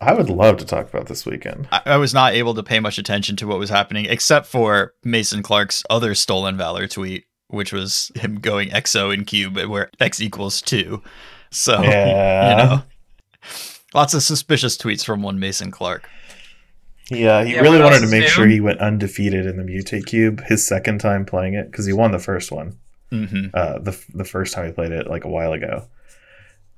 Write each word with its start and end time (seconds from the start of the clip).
I 0.00 0.14
would 0.14 0.30
love 0.30 0.58
to 0.58 0.64
talk 0.64 0.88
about 0.88 1.06
this 1.06 1.26
weekend. 1.26 1.68
I, 1.72 1.82
I 1.86 1.96
was 1.96 2.14
not 2.14 2.32
able 2.34 2.54
to 2.54 2.62
pay 2.62 2.78
much 2.80 2.98
attention 2.98 3.36
to 3.36 3.46
what 3.46 3.58
was 3.58 3.70
happening 3.70 4.04
except 4.06 4.46
for 4.46 4.94
Mason 5.04 5.42
Clark's 5.42 5.82
other 5.90 6.14
stolen 6.14 6.56
valor 6.56 6.86
tweet, 6.86 7.24
which 7.48 7.72
was 7.72 8.12
him 8.14 8.36
going 8.36 8.68
XO 8.70 9.12
in 9.12 9.24
cube 9.24 9.56
where 9.58 9.90
X 10.00 10.20
equals 10.20 10.62
two. 10.62 11.02
So 11.50 11.82
Yeah. 11.82 12.50
you 12.50 12.56
know. 12.56 12.82
Lots 13.94 14.12
of 14.14 14.22
suspicious 14.22 14.76
tweets 14.76 15.04
from 15.04 15.22
one 15.22 15.38
Mason 15.40 15.70
Clark. 15.70 16.08
Yeah, 17.10 17.42
he 17.42 17.54
Yeah, 17.54 17.60
really 17.62 17.80
wanted 17.80 18.00
to 18.00 18.06
make 18.08 18.20
new? 18.24 18.28
sure 18.28 18.46
he 18.46 18.60
went 18.60 18.80
undefeated 18.80 19.46
in 19.46 19.56
the 19.56 19.62
Mutate 19.62 20.04
Cube 20.06 20.42
his 20.44 20.66
second 20.66 20.98
time 21.00 21.24
playing 21.24 21.54
it 21.54 21.70
because 21.70 21.86
he 21.86 21.92
won 21.94 22.12
the 22.12 22.18
first 22.18 22.52
one. 22.52 22.78
hmm 23.10 23.46
uh, 23.54 23.78
the 23.78 23.98
the 24.12 24.24
first 24.24 24.52
time 24.52 24.66
he 24.66 24.72
played 24.72 24.92
it 24.92 25.06
like 25.08 25.24
a 25.24 25.28
while 25.30 25.54
ago. 25.54 25.88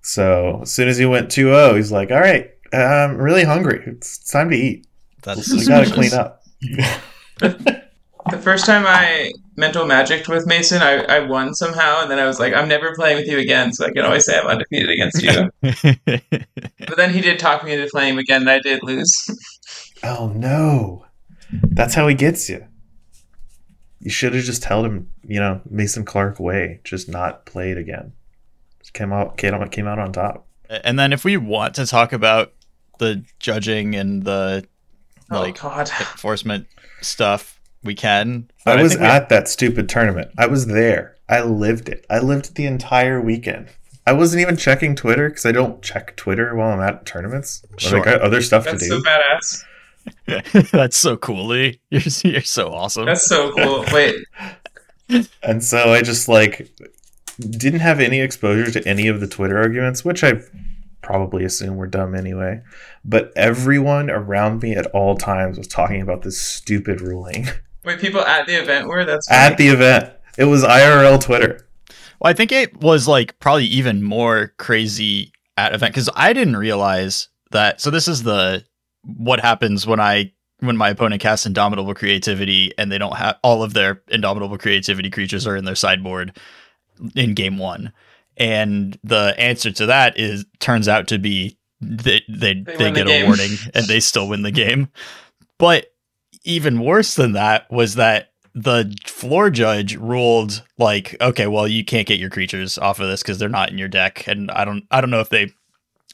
So 0.03 0.61
as 0.63 0.73
soon 0.73 0.89
as 0.89 0.97
he 0.99 1.05
went 1.05 1.29
2-0, 1.31 1.77
he's 1.77 1.91
like, 1.93 2.11
"All 2.13 2.21
right, 2.21 2.51
I'm 2.73 3.17
really 3.17 3.45
hungry. 3.45 3.83
It's 3.87 4.31
time 4.31 4.51
to 4.51 4.57
eat. 4.57 4.87
That's 5.23 5.53
We 5.53 5.67
gotta 5.67 5.91
clean 5.91 6.13
up." 6.15 6.43
The 8.31 8.39
first 8.39 8.67
time 8.67 8.85
I 8.87 9.33
mental 9.57 9.87
magicked 9.87 10.29
with 10.29 10.47
Mason, 10.47 10.83
I, 10.83 11.03
I 11.05 11.21
won 11.21 11.55
somehow, 11.55 12.03
and 12.03 12.11
then 12.11 12.19
I 12.19 12.27
was 12.27 12.39
like, 12.39 12.53
I'm 12.53 12.69
never 12.69 12.95
playing 12.95 13.17
with 13.17 13.27
you 13.27 13.39
again, 13.39 13.73
so 13.73 13.87
I 13.87 13.91
can 13.91 14.05
always 14.05 14.25
say 14.27 14.39
I'm 14.39 14.47
undefeated 14.47 14.91
against 14.91 15.23
you. 15.23 15.51
but 16.87 16.97
then 16.97 17.13
he 17.13 17.21
did 17.21 17.39
talk 17.39 17.65
me 17.65 17.73
into 17.73 17.89
playing 17.91 18.15
him 18.15 18.19
again, 18.19 18.43
and 18.43 18.51
I 18.51 18.61
did 18.61 18.83
lose. 18.83 19.13
oh 20.03 20.29
no, 20.35 21.07
that's 21.51 21.95
how 21.95 22.07
he 22.09 22.15
gets 22.15 22.49
you. 22.49 22.67
You 24.01 24.11
should 24.11 24.35
have 24.35 24.45
just 24.45 24.63
told 24.63 24.87
him, 24.87 25.11
you 25.23 25.41
know, 25.41 25.61
Mason 25.69 26.05
Clark 26.05 26.41
way, 26.41 26.81
just 26.85 27.09
not 27.09 27.47
play 27.47 27.71
it 27.71 27.79
again. 27.79 28.13
Just 28.81 28.93
came 28.93 29.13
out, 29.13 29.37
came 29.37 29.55
out, 29.55 29.71
came 29.73 29.87
out 29.87 29.99
on 29.99 30.13
top. 30.13 30.47
and 30.69 30.99
then 30.99 31.13
if 31.13 31.25
we 31.25 31.37
want 31.37 31.75
to 31.75 31.87
talk 31.87 32.13
about 32.13 32.53
the 33.01 33.25
judging 33.41 33.97
and 33.97 34.23
the 34.23 34.65
Oh 35.33 35.41
like 35.41 35.61
God! 35.61 35.89
enforcement 36.01 36.67
stuff, 37.03 37.61
we 37.83 37.95
can. 37.95 38.49
I 38.67 38.77
But 38.77 38.83
was 38.83 38.93
think 38.93 39.03
we- 39.03 39.07
at 39.09 39.29
that 39.31 39.49
stupid 39.49 39.89
tournament. 39.89 40.31
I 40.39 40.47
was 40.47 40.67
there. 40.67 41.17
I 41.29 41.43
lived 41.43 41.89
it. 41.89 42.05
I 42.11 42.19
lived 42.21 42.55
the 42.57 42.67
entire 42.67 43.21
weekend. 43.21 43.69
I 44.07 44.13
wasn't 44.13 44.41
even 44.43 44.57
checking 44.57 44.97
Twitter 44.97 45.29
because 45.29 45.47
I 45.47 45.53
don't 45.53 45.83
check 45.83 46.17
Twitter 46.17 46.55
while 46.57 46.73
I'm 46.73 46.81
at 46.81 47.07
tournaments. 47.07 47.63
Sure. 47.79 47.99
Like 47.99 48.09
I 48.09 48.13
got 48.13 48.21
other 48.23 48.41
stuff 48.43 48.65
That's 48.65 48.83
to 48.83 48.89
so 48.89 48.99
do. 48.99 49.05
badass. 49.05 50.71
That's 50.73 50.97
so 50.97 51.17
cool, 51.17 51.47
Lee. 51.47 51.81
You're, 51.91 52.03
you're 52.25 52.41
so 52.43 52.73
awesome. 52.73 53.05
That's 53.07 53.27
so 53.29 53.53
cool. 53.53 53.85
Wait, 53.93 54.17
and 55.43 55.63
so 55.63 55.93
I 55.93 56.01
just 56.03 56.27
like 56.29 56.71
didn't 57.39 57.81
have 57.81 58.01
any 58.01 58.21
exposure 58.21 58.71
to 58.73 58.89
any 58.89 59.07
of 59.09 59.21
the 59.21 59.27
Twitter 59.29 59.59
arguments, 59.59 60.05
which 60.05 60.25
I 60.25 60.41
probably 61.03 61.45
assume 61.45 61.77
were 61.77 61.87
dumb 61.87 62.15
anyway. 62.15 62.63
But 63.05 63.33
everyone 63.37 64.11
around 64.11 64.63
me 64.63 64.75
at 64.75 64.87
all 64.89 65.17
times 65.17 65.59
was 65.59 65.67
talking 65.67 66.01
about 66.01 66.23
this 66.23 66.41
stupid 66.41 67.01
ruling 67.01 67.49
wait, 67.85 68.01
people 68.01 68.21
at 68.21 68.47
the 68.47 68.55
event 68.55 68.89
were 68.89 69.05
that's 69.05 69.31
at 69.31 69.57
the 69.57 69.69
event. 69.69 70.13
It 70.39 70.45
was 70.45 70.63
IRL 70.63 71.21
Twitter. 71.21 71.67
Well, 72.21 72.31
I 72.31 72.35
think 72.35 72.53
it 72.53 72.81
was 72.81 73.09
like 73.09 73.39
probably 73.39 73.67
even 73.67 74.03
more 74.03 74.53
crazy 74.59 75.33
at 75.57 75.75
event 75.75 75.95
because 75.95 76.11
I 76.15 76.33
didn't 76.33 76.57
realize 76.57 77.29
that. 77.51 77.81
So 77.81 77.91
this 77.91 78.09
is 78.09 78.23
the 78.23 78.65
what 79.05 79.41
happens 79.41 79.87
when 79.87 80.01
I 80.01 80.33
when 80.61 80.77
my 80.77 80.91
opponent 80.91 81.23
casts 81.23 81.47
Indomitable 81.47 81.95
Creativity 81.95 82.73
and 82.77 82.93
they 82.93 82.99
don't 82.99 83.17
have 83.17 83.39
all 83.43 83.63
of 83.63 83.73
their 83.73 84.03
Indomitable 84.09 84.59
Creativity 84.59 85.11
creatures 85.11 85.47
are 85.47 85.57
in 85.57 85.65
their 85.65 85.75
sideboard 85.75 86.37
in 87.17 87.35
game 87.35 87.57
one, 87.57 87.93
and 88.41 88.99
the 89.05 89.35
answer 89.39 89.71
to 89.71 89.87
that 89.87 90.19
is 90.19 90.45
turns 90.59 90.89
out 90.89 91.07
to 91.09 91.19
be 91.19 91.59
that 91.81 92.23
they 92.29 92.55
they, 92.55 92.55
They 92.55 92.85
win 92.85 92.95
the 92.95 93.05
get 93.05 93.23
a 93.23 93.27
warning 93.27 93.51
and 93.75 93.87
they 93.87 94.01
still 94.01 94.27
win 94.29 94.43
the 94.43 94.51
game. 94.51 94.89
But 95.59 95.93
even 96.45 96.81
worse 96.81 97.15
than 97.15 97.33
that 97.33 97.71
was 97.71 97.97
that 97.97 98.33
the 98.55 98.97
floor 99.05 99.51
judge 99.51 99.95
ruled 99.95 100.65
like 100.77 101.15
okay 101.21 101.47
well 101.47 101.69
you 101.69 101.85
can't 101.85 102.09
get 102.09 102.19
your 102.19 102.31
creatures 102.31 102.79
off 102.79 102.99
of 102.99 103.07
this 103.07 103.23
because 103.23 103.39
they're 103.39 103.49
not 103.49 103.71
in 103.71 103.79
your 103.79 103.87
deck 103.87 104.27
and 104.27 104.51
i 104.51 104.65
don't 104.65 104.85
i 104.91 105.01
don't 105.01 105.11
know 105.11 105.21
if 105.21 105.29
they 105.29 105.53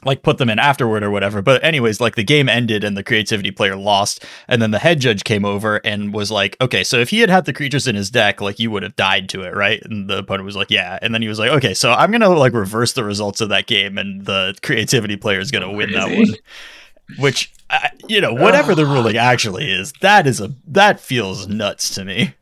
like 0.05 0.21
put 0.21 0.37
them 0.37 0.49
in 0.49 0.59
afterward 0.59 1.03
or 1.03 1.09
whatever. 1.09 1.41
But 1.41 1.63
anyways 1.63 1.99
like 1.99 2.15
the 2.15 2.23
game 2.23 2.47
ended 2.47 2.83
and 2.83 2.95
the 2.95 3.03
creativity 3.03 3.51
player 3.51 3.75
lost 3.75 4.23
and 4.47 4.61
then 4.61 4.71
the 4.71 4.79
head 4.79 4.99
judge 4.99 5.23
came 5.23 5.45
over 5.45 5.77
and 5.83 6.13
was 6.13 6.31
like 6.31 6.55
okay 6.61 6.83
so 6.83 6.97
if 6.99 7.09
he 7.09 7.19
had 7.19 7.29
had 7.29 7.45
the 7.45 7.53
creatures 7.53 7.87
in 7.87 7.95
his 7.95 8.09
deck 8.09 8.39
like 8.41 8.59
you 8.59 8.71
would 8.71 8.83
have 8.83 8.95
died 8.95 9.29
to 9.29 9.41
it 9.41 9.55
right? 9.55 9.81
And 9.83 10.09
the 10.09 10.19
opponent 10.19 10.45
was 10.45 10.55
like 10.55 10.71
yeah. 10.71 10.99
And 11.01 11.13
then 11.13 11.21
he 11.21 11.27
was 11.27 11.39
like 11.39 11.51
okay 11.51 11.73
so 11.73 11.91
i'm 11.91 12.11
gonna 12.11 12.29
like 12.29 12.53
reverse 12.53 12.93
the 12.93 13.03
results 13.03 13.41
of 13.41 13.49
that 13.49 13.67
game 13.67 13.97
and 13.97 14.25
the 14.25 14.55
creativity 14.61 15.17
player 15.17 15.39
is 15.39 15.51
gonna 15.51 15.71
win 15.71 15.91
that 15.91 16.09
one. 16.09 16.35
Which 17.19 17.53
I, 17.69 17.91
you 18.07 18.19
know 18.19 18.33
whatever 18.33 18.75
the 18.75 18.85
ruling 18.85 19.17
actually 19.17 19.71
is 19.71 19.93
that 20.01 20.27
is 20.27 20.41
a 20.41 20.53
that 20.67 20.99
feels 20.99 21.47
nuts 21.47 21.95
to 21.95 22.05
me. 22.05 22.33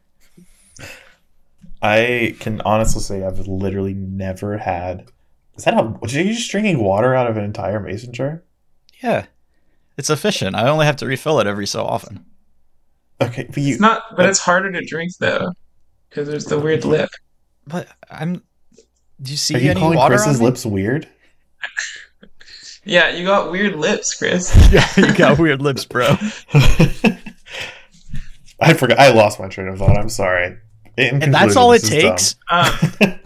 I 1.81 2.35
can 2.39 2.61
honestly 2.61 3.01
say 3.01 3.23
I've 3.23 3.47
literally 3.47 3.93
never 3.93 4.57
had. 4.57 5.05
Is 5.57 5.63
that 5.63 5.73
a? 5.73 5.77
Are 5.79 6.07
you 6.07 6.33
just 6.33 6.51
drinking 6.51 6.79
water 6.83 7.16
out 7.16 7.27
of 7.29 7.38
an 7.38 7.43
entire 7.43 7.79
mason 7.79 8.13
jar? 8.13 8.43
yeah 9.03 9.25
it's 9.97 10.09
efficient 10.09 10.55
i 10.55 10.67
only 10.67 10.85
have 10.85 10.95
to 10.95 11.05
refill 11.05 11.39
it 11.39 11.47
every 11.47 11.67
so 11.67 11.83
often 11.85 12.25
Okay, 13.21 13.43
but 13.47 13.57
you. 13.57 13.73
It's 13.73 13.81
not, 13.81 14.03
but 14.17 14.25
it's 14.27 14.39
harder 14.39 14.69
to 14.71 14.85
drink 14.85 15.11
though, 15.19 15.51
because 16.09 16.27
there's 16.27 16.45
the 16.45 16.59
weird 16.59 16.83
lip. 16.85 17.09
but 17.67 17.88
i'm 18.09 18.41
do 19.21 19.31
you 19.31 19.38
see 19.38 19.55
Are 19.55 19.59
you 19.59 19.71
any 19.71 19.79
calling 19.79 19.97
water 19.97 20.16
Chris's 20.17 20.41
lips 20.41 20.66
weird? 20.66 21.07
Yeah, 22.87 23.09
you 23.09 23.25
got 23.25 23.49
weird 23.51 23.75
lips, 23.77 24.13
Chris. 24.13 24.53
yeah 24.72 24.87
you 24.95 25.11
got 25.16 25.39
weird 25.39 25.59
lips 25.61 25.85
bro 25.85 26.05
I 28.59 28.73
forgot. 28.73 28.99
I 28.99 29.11
lost 29.11 29.39
my 29.39 29.47
train 29.49 29.67
of 29.67 29.79
thought. 29.79 29.97
I'm 29.97 30.09
sorry. 30.09 30.57
In 30.97 31.22
and 31.23 31.33
that's 31.33 31.55
all 31.57 31.73
it 31.73 31.83
takes 31.83 32.35
Um, 32.49 32.72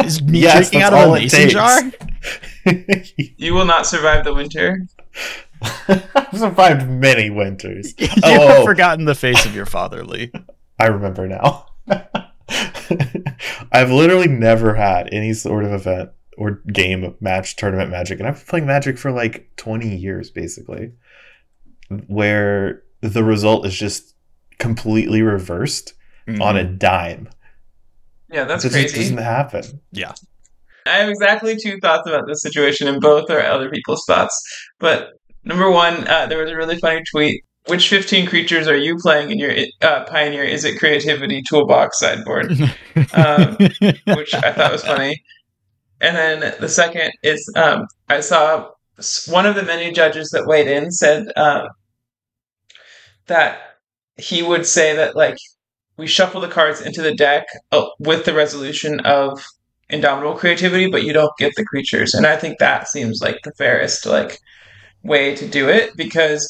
is 0.04 0.22
me 0.24 0.40
Yes, 0.40 0.70
drinking 0.72 0.82
out 0.82 0.94
of 0.94 1.00
all 1.00 1.14
a 1.14 1.18
it 1.18 1.22
mason 1.22 1.40
takes. 1.42 1.54
jar 1.54 1.86
is 1.86 1.92
dumb. 1.94 2.09
you 3.38 3.54
will 3.54 3.66
not 3.66 3.86
survive 3.86 4.24
the 4.24 4.34
winter. 4.34 4.88
I've 5.88 6.38
survived 6.38 6.90
many 6.90 7.30
winters. 7.30 7.94
you 8.00 8.08
Oh, 8.24 8.48
have 8.48 8.60
oh. 8.60 8.66
forgotten 8.66 9.06
the 9.06 9.16
face 9.16 9.46
of 9.46 9.56
your 9.56 9.66
father 9.66 10.04
lee 10.04 10.32
I 10.80 10.88
remember 10.88 11.28
now. 11.28 11.66
I've 13.72 13.92
literally 13.92 14.28
never 14.28 14.74
had 14.74 15.10
any 15.12 15.34
sort 15.34 15.66
of 15.66 15.74
event 15.74 16.12
or 16.38 16.62
game, 16.72 17.16
match, 17.20 17.58
tournament 17.58 17.92
magic, 17.92 18.20
and 18.20 18.28
I've 18.28 18.36
been 18.36 18.46
playing 18.46 18.66
magic 18.66 18.98
for 18.98 19.12
like 19.12 19.50
20 19.58 19.96
years 19.96 20.32
basically, 20.32 20.94
where 22.08 22.84
the 23.02 23.24
result 23.24 23.66
is 23.66 23.76
just 23.78 24.16
completely 24.58 25.22
reversed 25.22 25.94
on 26.28 26.58
a 26.58 26.64
mm-hmm. 26.64 26.78
dime. 26.78 27.30
Yeah, 28.32 28.46
that's 28.46 28.64
it 28.64 28.70
just 28.70 28.94
crazy. 28.94 29.10
doesn't 29.10 29.18
happen. 29.18 29.82
I 30.86 30.98
have 30.98 31.10
exactly 31.10 31.56
two 31.56 31.80
thoughts 31.80 32.08
about 32.08 32.28
this 32.28 32.42
situation, 32.42 32.88
and 32.88 33.02
both 33.02 33.30
are 33.30 33.42
other 33.42 33.70
people's 33.70 34.04
thoughts. 34.06 34.40
But 34.80 35.10
number 35.44 35.70
one, 35.70 36.08
uh, 36.08 36.28
there 36.28 36.38
was 36.38 36.52
a 36.52 36.56
really 36.56 36.78
funny 36.78 37.04
tweet. 37.10 37.44
Which 37.68 37.90
15 37.90 38.26
creatures 38.26 38.68
are 38.68 38.78
you 38.78 38.98
playing 38.98 39.30
in 39.30 39.38
your 39.38 39.54
uh, 39.82 40.06
Pioneer? 40.06 40.44
Is 40.44 40.64
it 40.64 40.80
Creativity 40.80 41.44
Toolbox 41.44 42.00
sideboard? 42.00 42.58
Um, 43.14 43.56
which 44.08 44.34
I 44.34 44.52
thought 44.52 44.74
was 44.74 44.84
funny. 44.84 45.24
And 46.02 46.16
then 46.16 46.56
the 46.60 46.68
second 46.68 47.12
is 47.24 47.50
um, 47.56 47.88
I 48.10 48.20
saw 48.20 48.70
one 49.28 49.46
of 49.46 49.56
the 49.56 49.64
many 49.64 49.92
judges 49.92 50.30
that 50.32 50.48
weighed 50.48 50.68
in 50.68 50.92
said 50.92 51.28
um, 51.38 51.68
that 53.28 53.60
he 54.18 54.44
would 54.44 54.66
say 54.66 54.96
that 54.96 55.16
like 55.16 55.38
we 55.98 56.08
shuffle 56.08 56.42
the 56.42 56.48
cards 56.48 56.82
into 56.82 57.02
the 57.02 57.16
deck 57.16 57.48
uh, 57.72 57.86
with 58.00 58.26
the 58.26 58.34
resolution 58.34 59.00
of 59.02 59.42
indomitable 59.90 60.36
creativity, 60.36 60.88
but 60.88 61.04
you 61.04 61.14
don't 61.14 61.36
get 61.38 61.54
the 61.56 61.66
creatures. 61.66 62.14
And 62.14 62.26
I 62.26 62.36
think 62.38 62.60
that 62.60 62.88
seems 62.88 63.22
like 63.22 63.40
the 63.44 63.52
fairest 63.54 64.06
like 64.06 64.40
way 65.04 65.36
to 65.36 65.48
do 65.48 65.70
it 65.70 65.96
because 65.96 66.50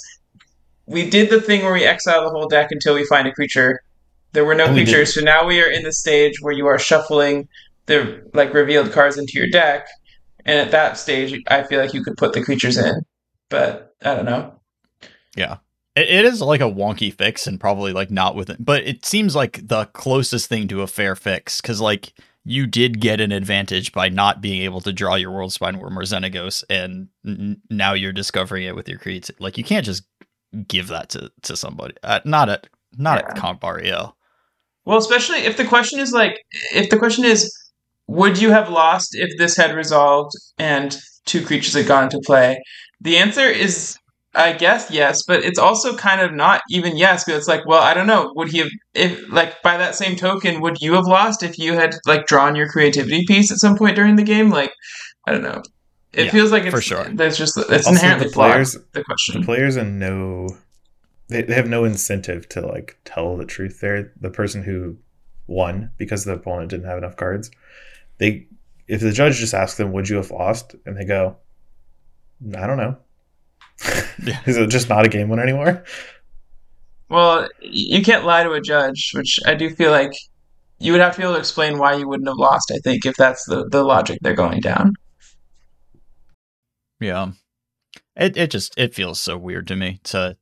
we 0.85 1.09
did 1.09 1.29
the 1.29 1.39
thing 1.39 1.63
where 1.63 1.73
we 1.73 1.85
exile 1.85 2.23
the 2.23 2.31
whole 2.31 2.47
deck 2.47 2.69
until 2.71 2.95
we 2.95 3.05
find 3.05 3.27
a 3.27 3.31
creature. 3.31 3.81
There 4.33 4.45
were 4.45 4.55
no 4.55 4.65
And 4.65 4.75
we 4.75 4.81
did. 4.81 4.91
creatures, 4.91 5.15
so 5.15 5.21
now 5.21 5.45
we 5.45 5.61
are 5.61 5.69
in 5.69 5.83
the 5.83 5.93
stage 5.93 6.41
where 6.41 6.53
you 6.53 6.67
are 6.67 6.77
shuffling 6.77 7.47
the 7.85 8.29
like 8.33 8.53
revealed 8.53 8.91
cards 8.91 9.17
into 9.17 9.33
your 9.33 9.49
deck, 9.49 9.87
and 10.45 10.59
at 10.59 10.71
that 10.71 10.97
stage, 10.97 11.39
I 11.47 11.63
feel 11.63 11.81
like 11.81 11.93
you 11.93 12.03
could 12.03 12.17
put 12.17 12.33
the 12.33 12.43
creatures 12.43 12.77
in. 12.77 13.01
But 13.49 13.95
I 14.03 14.15
don't 14.15 14.25
know. 14.25 14.59
It, 15.95 16.09
it 16.09 16.25
is 16.25 16.41
like 16.41 16.61
a 16.61 16.65
wonky 16.65 17.13
fix 17.13 17.47
and 17.47 17.59
probably 17.59 17.93
like 17.93 18.11
not 18.11 18.35
with 18.35 18.49
it, 18.49 18.63
but 18.63 18.83
it 18.83 19.05
seems 19.05 19.35
like 19.35 19.67
the 19.67 19.85
closest 19.85 20.47
thing 20.47 20.67
to 20.69 20.81
a 20.81 20.87
fair 20.87 21.15
fix 21.15 21.61
because 21.61 21.81
like 21.81 22.13
you 22.49 22.65
did 22.65 22.99
get 22.99 23.21
an 23.21 23.31
advantage 23.31 23.91
by 23.91 24.09
not 24.09 24.41
being 24.41 24.63
able 24.63 24.81
to 24.81 24.91
draw 24.91 25.13
your 25.13 25.31
Worldspine 25.31 25.79
Wurm 25.79 25.95
or 25.95 26.01
Xenagos, 26.01 26.63
and 26.67 27.07
n- 27.23 27.61
now 27.69 27.93
you're 27.93 28.11
discovering 28.11 28.63
it 28.63 28.75
with 28.75 28.89
your 28.89 28.97
creates. 28.97 29.29
Like 29.37 29.55
you 29.59 29.63
can't 29.63 29.85
just 29.85 30.01
give 30.67 30.87
that 30.87 31.09
to 31.09 31.31
to 31.43 31.55
somebody. 31.55 31.93
Uh, 32.01 32.21
not 32.25 32.49
at 32.49 32.65
not 32.97 33.19
at 33.19 33.25
Yeah. 33.27 33.39
Comp 33.39 33.63
REL. 33.63 34.17
Well, 34.85 34.97
especially 34.97 35.37
if 35.39 35.57
the 35.57 35.65
question 35.65 35.99
is 35.99 36.11
like, 36.11 36.39
if 36.73 36.89
the 36.89 36.97
question 36.97 37.23
is, 37.23 37.55
would 38.07 38.41
you 38.41 38.49
have 38.49 38.69
lost 38.71 39.09
if 39.13 39.37
this 39.37 39.55
had 39.55 39.75
resolved 39.75 40.31
and 40.57 40.97
two 41.27 41.45
creatures 41.45 41.75
had 41.75 41.85
gone 41.85 42.09
to 42.09 42.19
play? 42.25 42.59
The 42.99 43.17
answer 43.17 43.45
is 43.45 43.98
I 44.35 44.53
guess 44.53 44.91
yes, 44.91 45.23
but 45.27 45.43
it's 45.43 45.57
also 45.57 45.95
kind 45.97 46.21
of 46.21 46.33
not 46.33 46.61
even 46.69 46.95
yes 46.95 47.23
because 47.23 47.39
it's 47.39 47.47
like, 47.47 47.65
well, 47.65 47.81
I 47.81 47.93
don't 47.95 48.05
know. 48.07 48.31
Would 48.35 48.49
he 48.49 48.59
have 48.59 48.69
if 48.93 49.27
like 49.31 49.61
by 49.63 49.77
that 49.77 49.95
same 49.95 50.15
token, 50.15 50.61
would 50.61 50.77
you 50.81 50.93
have 50.93 51.05
lost 51.05 51.41
if 51.41 51.57
you 51.57 51.73
had 51.73 51.95
like 52.05 52.27
drawn 52.27 52.55
your 52.55 52.69
creativity 52.69 53.25
piece 53.27 53.51
at 53.51 53.57
some 53.57 53.75
point 53.75 53.95
during 53.95 54.17
the 54.17 54.23
game? 54.23 54.49
Like, 54.51 54.71
I 55.25 55.31
don't 55.31 55.41
know. 55.41 55.63
It 56.13 56.25
Yeah, 56.25 56.31
feels 56.31 56.51
like 56.51 56.63
it's 56.63 56.71
for 56.75 56.81
sure. 56.81 57.05
There's 57.11 57.37
just 57.37 57.57
it's 57.57 57.69
Also, 57.87 57.91
inherently 57.91 58.27
the 58.27 58.33
flawed. 58.33 58.51
players- 58.51 58.73
The 58.73 58.81
the 58.93 59.03
question. 59.03 59.43
players 59.43 59.77
are 59.77 59.83
no 59.85 60.49
they, 61.27 61.41
they 61.43 61.53
have 61.53 61.67
no 61.67 61.83
incentive 61.83 62.47
to 62.49 62.61
like 62.61 62.97
tell 63.05 63.35
the 63.37 63.45
truth 63.45 63.79
there 63.81 64.11
the 64.19 64.29
person 64.31 64.63
who 64.63 64.97
won 65.47 65.91
because 65.97 66.25
the 66.25 66.33
opponent 66.33 66.69
didn't 66.69 66.85
have 66.87 66.97
enough 66.99 67.15
cards 67.15 67.49
they 68.19 68.45
if 68.87 69.01
the 69.01 69.11
judge 69.11 69.37
just 69.37 69.53
asks 69.53 69.77
them 69.77 69.91
would 69.91 70.07
you 70.09 70.15
have 70.17 70.29
lost 70.31 70.75
and 70.85 70.95
they 70.97 71.05
go 71.05 71.35
i 72.57 72.65
don't 72.67 72.77
know 72.77 72.95
Yeah. 74.23 74.39
is 74.45 74.57
it 74.57 74.69
just 74.69 74.89
not 74.89 75.05
a 75.05 75.09
game 75.09 75.29
win 75.29 75.39
anymore 75.39 75.83
Well, 77.09 77.47
you 77.61 78.03
can't 78.03 78.25
lie 78.25 78.43
to 78.43 78.51
a 78.51 78.61
judge, 78.61 79.11
which 79.15 79.39
I 79.45 79.55
do 79.55 79.69
feel 79.69 79.91
like 79.91 80.11
you 80.77 80.91
would 80.91 81.01
have 81.01 81.13
to 81.13 81.17
be 81.19 81.23
able 81.23 81.33
to 81.33 81.39
explain 81.39 81.77
why 81.77 81.95
you 81.95 82.07
wouldn't 82.07 82.27
have 82.29 82.37
lost. 82.37 82.71
I 82.71 82.77
think 82.79 83.05
if 83.05 83.15
that's 83.15 83.45
the 83.45 83.67
the 83.67 83.83
logic 83.83 84.19
they're 84.21 84.33
going 84.33 84.61
down. 84.61 84.93
Yeah. 86.99 87.31
It 88.15 88.37
it 88.37 88.51
just 88.51 88.77
it 88.77 88.93
feels 88.93 89.19
so 89.19 89.37
weird 89.37 89.67
to 89.67 89.75
me 89.75 89.99
to 90.05 90.37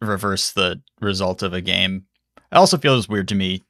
reverse 0.00 0.50
the 0.50 0.82
result 1.00 1.42
of 1.42 1.52
a 1.52 1.60
game. 1.60 2.06
It 2.36 2.56
also 2.56 2.78
feels 2.78 3.08
weird 3.08 3.28
to 3.28 3.34
me 3.34 3.62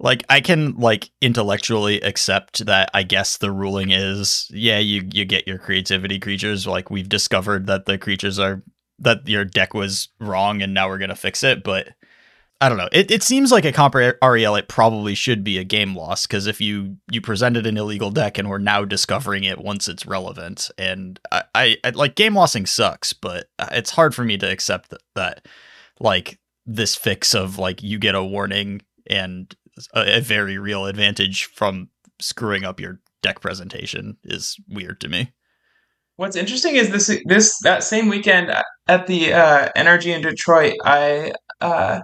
like 0.00 0.24
I 0.28 0.40
can 0.40 0.74
like 0.76 1.10
intellectually 1.20 2.00
accept 2.00 2.64
that 2.66 2.90
I 2.94 3.02
guess 3.02 3.38
the 3.38 3.50
ruling 3.50 3.90
is 3.90 4.48
yeah, 4.50 4.78
you 4.78 5.08
you 5.12 5.24
get 5.24 5.48
your 5.48 5.58
creativity 5.58 6.18
creatures 6.18 6.66
like 6.66 6.90
we've 6.90 7.08
discovered 7.08 7.66
that 7.66 7.86
the 7.86 7.98
creatures 7.98 8.38
are 8.38 8.62
that 9.00 9.28
your 9.28 9.44
deck 9.44 9.74
was 9.74 10.08
wrong 10.20 10.62
and 10.62 10.74
now 10.74 10.88
we're 10.88 10.98
going 10.98 11.08
to 11.08 11.16
fix 11.16 11.42
it, 11.44 11.62
but 11.62 11.88
I 12.60 12.68
don't 12.68 12.78
know. 12.78 12.88
It, 12.90 13.12
it 13.12 13.22
seems 13.22 13.52
like 13.52 13.64
a 13.64 13.70
comp 13.70 13.94
REL. 13.94 14.56
It 14.56 14.68
probably 14.68 15.14
should 15.14 15.44
be 15.44 15.58
a 15.58 15.64
game 15.64 15.94
loss 15.94 16.26
because 16.26 16.48
if 16.48 16.60
you 16.60 16.96
you 17.10 17.20
presented 17.20 17.66
an 17.66 17.76
illegal 17.76 18.10
deck 18.10 18.36
and 18.36 18.48
we're 18.48 18.58
now 18.58 18.84
discovering 18.84 19.44
it 19.44 19.58
once 19.60 19.86
it's 19.86 20.06
relevant, 20.06 20.68
and 20.76 21.20
I, 21.30 21.44
I, 21.54 21.76
I 21.84 21.90
like 21.90 22.16
game 22.16 22.34
lossing 22.34 22.66
sucks, 22.66 23.12
but 23.12 23.48
uh, 23.60 23.68
it's 23.72 23.92
hard 23.92 24.12
for 24.12 24.24
me 24.24 24.36
to 24.38 24.50
accept 24.50 24.90
that, 24.90 25.02
that 25.14 25.46
like 26.00 26.40
this 26.66 26.96
fix 26.96 27.32
of 27.32 27.58
like 27.58 27.82
you 27.82 27.98
get 27.98 28.16
a 28.16 28.24
warning 28.24 28.82
and 29.08 29.54
a, 29.94 30.18
a 30.18 30.20
very 30.20 30.58
real 30.58 30.86
advantage 30.86 31.46
from 31.46 31.88
screwing 32.20 32.64
up 32.64 32.80
your 32.80 33.00
deck 33.22 33.40
presentation 33.40 34.16
is 34.24 34.56
weird 34.68 35.00
to 35.00 35.08
me. 35.08 35.32
What's 36.16 36.36
interesting 36.36 36.74
is 36.74 36.90
this 36.90 37.16
this 37.26 37.58
that 37.60 37.84
same 37.84 38.08
weekend 38.08 38.50
at 38.88 39.06
the 39.06 39.32
uh, 39.32 39.68
NRG 39.76 40.06
in 40.06 40.22
Detroit, 40.22 40.74
I 40.84 41.32
uh, 41.60 42.00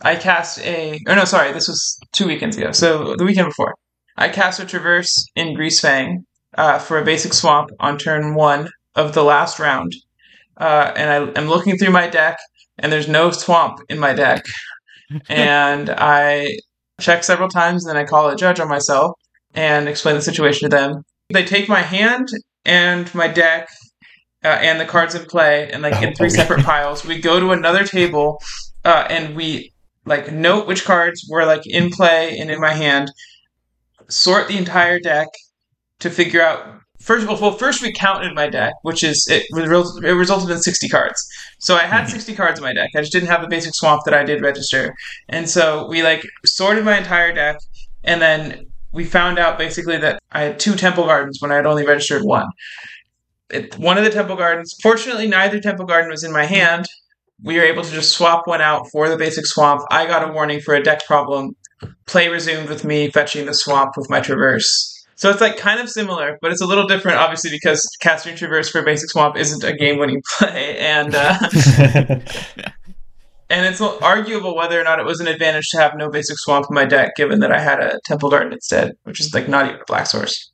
I 0.00 0.16
cast 0.16 0.60
a 0.60 0.98
or 1.06 1.14
no, 1.14 1.24
sorry, 1.24 1.52
this 1.52 1.68
was 1.68 1.98
two 2.12 2.26
weekends 2.26 2.56
ago. 2.56 2.72
So 2.72 3.16
the 3.16 3.24
weekend 3.24 3.48
before, 3.48 3.74
I 4.16 4.30
cast 4.30 4.60
a 4.60 4.64
Traverse 4.64 5.26
in 5.36 5.54
Greasefang 5.54 6.24
uh, 6.56 6.78
for 6.78 6.98
a 6.98 7.04
basic 7.04 7.34
swamp 7.34 7.70
on 7.80 7.98
turn 7.98 8.34
one 8.34 8.70
of 8.94 9.12
the 9.12 9.24
last 9.24 9.58
round, 9.58 9.92
uh, 10.56 10.92
and 10.96 11.10
I, 11.10 11.38
I'm 11.38 11.48
looking 11.48 11.76
through 11.76 11.92
my 11.92 12.08
deck, 12.08 12.38
and 12.78 12.90
there's 12.90 13.08
no 13.08 13.30
swamp 13.30 13.80
in 13.90 13.98
my 13.98 14.14
deck, 14.14 14.42
and 15.28 15.90
I 15.90 16.56
check 17.00 17.24
several 17.24 17.48
times, 17.48 17.84
and 17.84 17.94
then 17.94 18.02
I 18.02 18.06
call 18.06 18.28
a 18.28 18.36
judge 18.36 18.60
on 18.60 18.68
myself 18.68 19.12
and 19.54 19.88
explain 19.88 20.14
the 20.14 20.22
situation 20.22 20.68
to 20.68 20.76
them. 20.76 21.02
They 21.32 21.44
take 21.44 21.68
my 21.68 21.80
hand 21.80 22.28
and 22.64 23.12
my 23.14 23.28
deck 23.28 23.68
uh, 24.44 24.48
and 24.48 24.80
the 24.80 24.84
cards 24.84 25.14
in 25.14 25.24
play 25.26 25.70
and 25.70 25.82
like 25.82 26.02
in 26.02 26.14
three 26.14 26.30
separate 26.30 26.64
piles. 26.64 27.04
We 27.04 27.20
go 27.20 27.40
to 27.40 27.52
another 27.52 27.84
table 27.84 28.40
uh, 28.84 29.06
and 29.10 29.36
we 29.36 29.72
like 30.06 30.32
note 30.32 30.66
which 30.66 30.84
cards 30.84 31.26
were 31.30 31.44
like 31.44 31.66
in 31.66 31.90
play 31.90 32.38
and 32.38 32.50
in 32.50 32.60
my 32.60 32.72
hand, 32.72 33.10
sort 34.08 34.48
the 34.48 34.56
entire 34.56 34.98
deck 34.98 35.28
to 36.00 36.10
figure 36.10 36.42
out. 36.42 36.79
First 37.00 37.24
of 37.24 37.30
all, 37.30 37.40
well, 37.40 37.58
first 37.58 37.82
we 37.82 37.92
counted 37.92 38.34
my 38.34 38.46
deck, 38.48 38.74
which 38.82 39.02
is 39.02 39.26
it, 39.30 39.44
it 39.50 40.10
resulted 40.14 40.50
in 40.50 40.58
sixty 40.60 40.88
cards. 40.88 41.26
So 41.58 41.74
I 41.76 41.80
had 41.84 42.06
Mhm. 42.06 42.10
sixty 42.10 42.34
cards 42.34 42.58
in 42.58 42.64
my 42.64 42.74
deck. 42.74 42.90
I 42.94 43.00
just 43.00 43.12
didn't 43.12 43.28
have 43.28 43.40
the 43.40 43.48
basic 43.48 43.74
swamp 43.74 44.02
that 44.04 44.14
I 44.14 44.22
did 44.22 44.42
register, 44.42 44.94
and 45.28 45.48
so 45.48 45.86
we 45.88 46.02
like 46.02 46.22
sorted 46.44 46.84
my 46.84 46.98
entire 46.98 47.32
deck, 47.32 47.56
and 48.04 48.20
then 48.20 48.66
we 48.92 49.04
found 49.04 49.38
out 49.38 49.56
basically 49.56 49.96
that 49.98 50.18
I 50.32 50.42
had 50.42 50.60
two 50.60 50.74
Temple 50.74 51.04
Gardens 51.06 51.38
when 51.40 51.50
I 51.52 51.56
had 51.56 51.66
only 51.66 51.86
registered 51.86 52.22
one. 52.22 52.48
It, 53.50 53.76
one 53.78 53.98
of 53.98 54.04
the 54.04 54.10
Temple 54.10 54.36
Gardens, 54.36 54.74
fortunately, 54.82 55.26
neither 55.26 55.58
Temple 55.60 55.86
Garden 55.86 56.10
was 56.10 56.22
in 56.22 56.32
my 56.32 56.44
hand. 56.44 56.86
We 57.42 57.56
were 57.56 57.64
able 57.64 57.82
to 57.82 57.90
just 57.90 58.12
swap 58.12 58.46
one 58.46 58.60
out 58.60 58.86
for 58.92 59.08
the 59.08 59.16
basic 59.16 59.46
swamp. 59.46 59.82
I 59.90 60.06
got 60.06 60.28
a 60.28 60.32
warning 60.32 60.60
for 60.60 60.74
a 60.74 60.82
deck 60.82 61.06
problem. 61.06 61.52
Play 62.06 62.28
resumed 62.28 62.68
with 62.68 62.84
me 62.84 63.10
fetching 63.10 63.46
the 63.46 63.54
swamp 63.54 63.92
with 63.96 64.10
my 64.10 64.20
Traverse. 64.20 64.99
So 65.20 65.28
it's 65.28 65.42
like 65.42 65.58
kind 65.58 65.78
of 65.80 65.90
similar, 65.90 66.38
but 66.40 66.50
it's 66.50 66.62
a 66.62 66.66
little 66.66 66.86
different, 66.86 67.18
obviously, 67.18 67.50
because 67.50 67.86
casting 68.00 68.36
Traverse 68.36 68.70
for 68.70 68.80
basic 68.80 69.10
swamp 69.10 69.36
isn't 69.36 69.62
a 69.62 69.76
game-winning 69.76 70.22
play, 70.38 70.78
and 70.78 71.14
uh, 71.14 71.36
and 73.50 73.66
it's 73.66 73.82
arguable 73.82 74.56
whether 74.56 74.80
or 74.80 74.82
not 74.82 74.98
it 74.98 75.04
was 75.04 75.20
an 75.20 75.26
advantage 75.26 75.68
to 75.72 75.76
have 75.76 75.94
no 75.94 76.08
basic 76.08 76.38
swamp 76.38 76.68
in 76.70 76.74
my 76.74 76.86
deck, 76.86 77.16
given 77.16 77.40
that 77.40 77.52
I 77.52 77.60
had 77.60 77.80
a 77.80 78.00
Temple 78.06 78.30
Garden 78.30 78.54
instead, 78.54 78.96
which 79.02 79.20
is 79.20 79.34
like 79.34 79.46
not 79.46 79.66
even 79.66 79.82
a 79.82 79.84
black 79.86 80.06
source. 80.06 80.50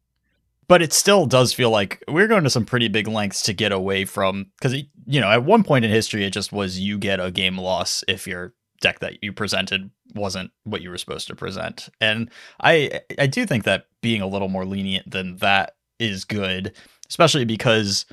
but 0.66 0.82
it 0.82 0.92
still 0.92 1.26
does 1.26 1.52
feel 1.52 1.70
like 1.70 2.02
we're 2.08 2.26
going 2.26 2.42
to 2.42 2.50
some 2.50 2.64
pretty 2.64 2.88
big 2.88 3.06
lengths 3.06 3.42
to 3.42 3.52
get 3.52 3.70
away 3.70 4.04
from 4.04 4.46
because 4.56 4.74
you 5.06 5.20
know 5.20 5.30
at 5.30 5.44
one 5.44 5.62
point 5.62 5.84
in 5.84 5.92
history 5.92 6.24
it 6.24 6.32
just 6.32 6.52
was 6.52 6.80
you 6.80 6.98
get 6.98 7.20
a 7.20 7.30
game 7.30 7.56
loss 7.56 8.02
if 8.08 8.26
your 8.26 8.52
deck 8.80 9.00
that 9.00 9.22
you 9.22 9.32
presented 9.32 9.90
wasn't 10.14 10.50
what 10.64 10.82
you 10.82 10.90
were 10.90 10.98
supposed 10.98 11.26
to 11.28 11.36
present. 11.36 11.88
And 12.00 12.30
i 12.60 13.00
i 13.18 13.26
do 13.26 13.46
think 13.46 13.64
that 13.64 13.86
being 14.02 14.22
a 14.22 14.26
little 14.26 14.48
more 14.48 14.64
lenient 14.64 15.10
than 15.10 15.36
that 15.36 15.76
is 15.98 16.24
good 16.24 16.74
especially 17.08 17.44
because 17.44 18.06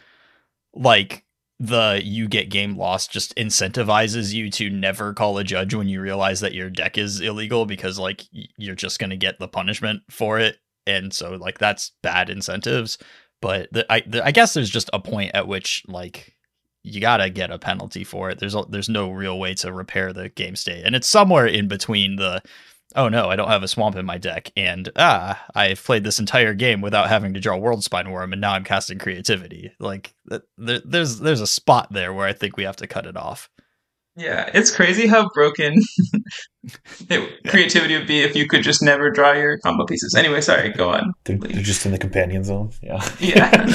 like 0.73 1.25
the 1.59 2.01
you 2.03 2.27
get 2.27 2.49
game 2.49 2.77
loss 2.77 3.07
just 3.07 3.35
incentivizes 3.35 4.33
you 4.33 4.49
to 4.49 4.69
never 4.69 5.13
call 5.13 5.37
a 5.37 5.43
judge 5.43 5.73
when 5.73 5.87
you 5.87 6.01
realize 6.01 6.39
that 6.41 6.53
your 6.53 6.69
deck 6.69 6.97
is 6.97 7.21
illegal 7.21 7.65
because 7.65 7.99
like 7.99 8.23
you're 8.57 8.75
just 8.75 8.99
going 8.99 9.11
to 9.11 9.17
get 9.17 9.39
the 9.39 9.47
punishment 9.47 10.01
for 10.09 10.39
it. 10.39 10.57
And 10.87 11.13
so 11.13 11.35
like 11.35 11.59
that's 11.59 11.91
bad 12.01 12.29
incentives. 12.29 12.97
But 13.41 13.71
the, 13.71 13.91
I, 13.91 14.01
the, 14.05 14.25
I 14.25 14.31
guess 14.31 14.53
there's 14.53 14.69
just 14.69 14.89
a 14.93 14.99
point 14.99 15.31
at 15.33 15.47
which 15.47 15.83
like 15.87 16.35
you 16.83 16.99
gotta 17.01 17.29
get 17.29 17.51
a 17.51 17.57
penalty 17.57 18.03
for 18.03 18.29
it 18.29 18.39
there's 18.39 18.55
a, 18.55 18.63
there's 18.69 18.89
no 18.89 19.09
real 19.09 19.39
way 19.39 19.53
to 19.53 19.71
repair 19.71 20.11
the 20.13 20.29
game 20.29 20.55
state 20.55 20.83
and 20.85 20.95
it's 20.95 21.07
somewhere 21.07 21.45
in 21.45 21.67
between 21.67 22.17
the 22.17 22.41
oh 22.95 23.07
no 23.09 23.29
i 23.29 23.35
don't 23.35 23.47
have 23.49 23.63
a 23.63 23.67
swamp 23.67 23.95
in 23.95 24.05
my 24.05 24.17
deck 24.17 24.51
and 24.57 24.89
ah 24.97 25.41
i've 25.55 25.83
played 25.83 26.03
this 26.03 26.19
entire 26.19 26.53
game 26.53 26.81
without 26.81 27.09
having 27.09 27.33
to 27.33 27.39
draw 27.39 27.57
Worldspine 27.57 28.07
Wurm 28.07 28.33
and 28.33 28.41
now 28.41 28.53
i'm 28.53 28.63
casting 28.63 28.99
creativity 28.99 29.71
like 29.79 30.13
there, 30.57 30.81
there's 30.85 31.19
there's 31.19 31.41
a 31.41 31.47
spot 31.47 31.87
there 31.91 32.13
where 32.13 32.27
i 32.27 32.33
think 32.33 32.57
we 32.57 32.63
have 32.63 32.75
to 32.75 32.87
cut 32.87 33.05
it 33.05 33.17
off 33.17 33.49
Yeah, 34.15 34.47
it's 34.53 34.69
crazy 34.75 35.07
how 35.07 35.29
broken 35.33 35.81
it, 37.09 37.43
creativity 37.47 37.97
would 37.97 38.05
be 38.07 38.19
if 38.21 38.35
you 38.35 38.47
could 38.47 38.61
just 38.61 38.83
never 38.83 39.09
draw 39.09 39.31
your 39.31 39.57
combo 39.57 39.85
pieces. 39.85 40.13
Anyway, 40.15 40.39
sorry, 40.41 40.69
go 40.69 40.89
on. 40.91 41.13
they're, 41.23 41.37
they're 41.37 41.63
just 41.63 41.85
in 41.87 41.91
the 41.91 41.97
companion 41.97 42.43
zone 42.43 42.69
yeah 42.83 43.01
Yeah. 43.19 43.73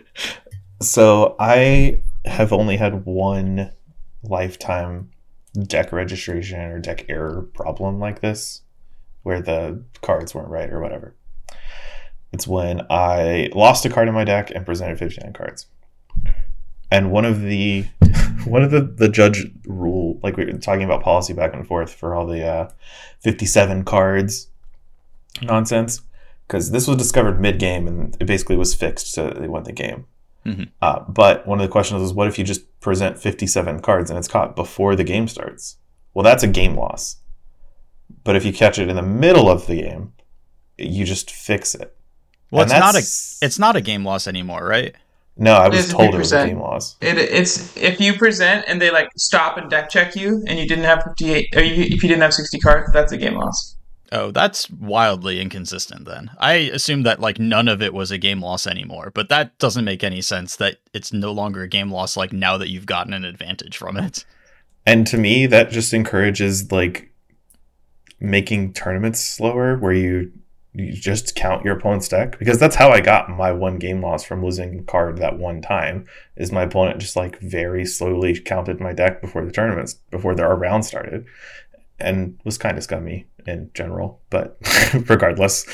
so 0.80 1.34
i 1.40 2.00
have 2.26 2.52
only 2.52 2.76
had 2.76 3.04
one 3.04 3.72
lifetime 4.22 5.10
deck 5.66 5.92
registration 5.92 6.60
or 6.60 6.78
deck 6.78 7.06
error 7.08 7.42
problem 7.54 7.98
like 7.98 8.20
this 8.20 8.62
where 9.22 9.40
the 9.40 9.82
cards 10.02 10.34
weren't 10.34 10.48
right 10.48 10.72
or 10.72 10.80
whatever. 10.80 11.14
It's 12.32 12.46
when 12.46 12.82
i 12.90 13.48
lost 13.54 13.84
a 13.84 13.88
card 13.88 14.08
in 14.08 14.14
my 14.14 14.24
deck 14.24 14.50
and 14.50 14.66
presented 14.66 14.98
59 14.98 15.32
cards. 15.32 15.66
And 16.90 17.10
one 17.10 17.24
of 17.24 17.40
the 17.40 17.86
one 18.44 18.62
of 18.62 18.70
the 18.70 18.82
the 18.82 19.08
judge 19.08 19.46
rule 19.66 20.20
like 20.22 20.36
we 20.36 20.44
were 20.44 20.52
talking 20.52 20.84
about 20.84 21.02
policy 21.02 21.32
back 21.32 21.54
and 21.54 21.66
forth 21.66 21.92
for 21.92 22.14
all 22.14 22.26
the 22.26 22.46
uh 22.46 22.70
57 23.20 23.84
cards 23.84 24.48
nonsense 25.42 26.02
because 26.46 26.70
this 26.70 26.86
was 26.86 26.96
discovered 26.96 27.40
mid-game 27.40 27.88
and 27.88 28.16
it 28.20 28.26
basically 28.26 28.56
was 28.56 28.74
fixed 28.74 29.12
so 29.12 29.30
they 29.30 29.48
won 29.48 29.64
the 29.64 29.72
game 29.72 30.06
Mhm. 30.46 30.68
uh, 30.80 31.00
but 31.08 31.46
one 31.46 31.58
of 31.60 31.66
the 31.66 31.72
questions 31.72 32.02
is, 32.02 32.12
what 32.12 32.28
if 32.28 32.38
you 32.38 32.44
just 32.44 32.62
present 32.80 33.18
57 33.18 33.80
cards 33.80 34.10
and 34.10 34.18
it's 34.18 34.28
caught 34.28 34.54
before 34.54 34.94
the 34.94 35.04
game 35.04 35.26
starts? 35.28 35.76
Well 36.14 36.22
that's 36.22 36.42
a 36.42 36.48
game 36.48 36.76
loss. 36.76 37.16
But 38.24 38.36
if 38.36 38.44
you 38.44 38.52
catch 38.52 38.78
it 38.78 38.88
in 38.88 38.96
the 38.96 39.02
middle 39.02 39.50
of 39.50 39.66
the 39.66 39.82
game 39.82 40.12
you 40.78 41.04
just 41.04 41.30
fix 41.30 41.74
it. 41.74 41.96
Well 42.50 42.62
And 42.62 42.70
it's 42.70 42.80
not 42.80 42.94
a 42.94 43.46
it's 43.46 43.58
not 43.58 43.76
a 43.76 43.80
game 43.80 44.04
loss 44.04 44.26
anymore 44.26 44.64
right? 44.64 44.94
No 45.38 45.52
i 45.52 45.68
was 45.68 45.90
told 45.90 46.14
it 46.14 46.18
was 46.18 46.32
a 46.32 46.46
game 46.46 46.60
loss. 46.60 46.96
It, 47.00 47.18
it's 47.18 47.76
if 47.76 48.00
you 48.00 48.14
present 48.14 48.64
and 48.68 48.80
they 48.80 48.90
like 48.90 49.08
stop 49.16 49.58
and 49.58 49.68
deck 49.68 49.90
check 49.90 50.16
you 50.16 50.42
and 50.46 50.58
you 50.58 50.66
didn't 50.66 50.84
have 50.84 51.02
58 51.02 51.48
or 51.56 51.62
you, 51.62 51.84
if 51.84 52.02
you 52.02 52.08
didn't 52.08 52.22
have 52.22 52.32
60 52.34 52.58
cards, 52.60 52.90
that's 52.92 53.12
a 53.12 53.18
game 53.18 53.34
loss. 53.34 53.75
Oh, 54.12 54.30
that's 54.30 54.70
wildly 54.70 55.40
inconsistent 55.40 56.04
then. 56.04 56.30
I 56.38 56.52
assume 56.52 57.02
that 57.02 57.20
like 57.20 57.38
none 57.38 57.68
of 57.68 57.82
it 57.82 57.92
was 57.92 58.10
a 58.10 58.18
game 58.18 58.40
loss 58.40 58.66
anymore, 58.66 59.10
but 59.14 59.28
that 59.28 59.58
doesn't 59.58 59.84
make 59.84 60.04
any 60.04 60.20
sense 60.20 60.56
that 60.56 60.76
it's 60.94 61.12
no 61.12 61.32
longer 61.32 61.62
a 61.62 61.68
game 61.68 61.90
loss 61.90 62.16
like 62.16 62.32
now 62.32 62.56
that 62.58 62.70
you've 62.70 62.86
gotten 62.86 63.12
an 63.12 63.24
advantage 63.24 63.76
from 63.76 63.96
it. 63.96 64.24
And 64.86 65.06
to 65.08 65.18
me, 65.18 65.46
that 65.46 65.70
just 65.70 65.92
encourages 65.92 66.70
like 66.70 67.10
making 68.20 68.72
tournaments 68.72 69.20
slower 69.20 69.76
where 69.76 69.92
you 69.92 70.32
you 70.72 70.92
just 70.92 71.34
count 71.34 71.64
your 71.64 71.76
opponent's 71.76 72.08
deck 72.08 72.38
because 72.38 72.58
that's 72.58 72.76
how 72.76 72.90
I 72.90 73.00
got 73.00 73.30
my 73.30 73.50
one 73.50 73.78
game 73.78 74.02
loss 74.02 74.24
from 74.24 74.44
losing 74.44 74.84
card 74.84 75.18
that 75.18 75.38
one 75.38 75.62
time 75.62 76.04
is 76.36 76.52
my 76.52 76.62
opponent 76.62 77.00
just 77.00 77.16
like 77.16 77.40
very 77.40 77.86
slowly 77.86 78.38
counted 78.38 78.78
my 78.78 78.92
deck 78.92 79.22
before 79.22 79.44
the 79.44 79.52
tournaments 79.52 79.94
before 80.10 80.34
their 80.34 80.54
round 80.54 80.84
started 80.84 81.24
and 81.98 82.38
was 82.44 82.58
kind 82.58 82.76
of 82.76 82.84
scummy 82.84 83.26
in 83.46 83.70
general 83.74 84.20
but 84.30 84.56
regardless 85.08 85.66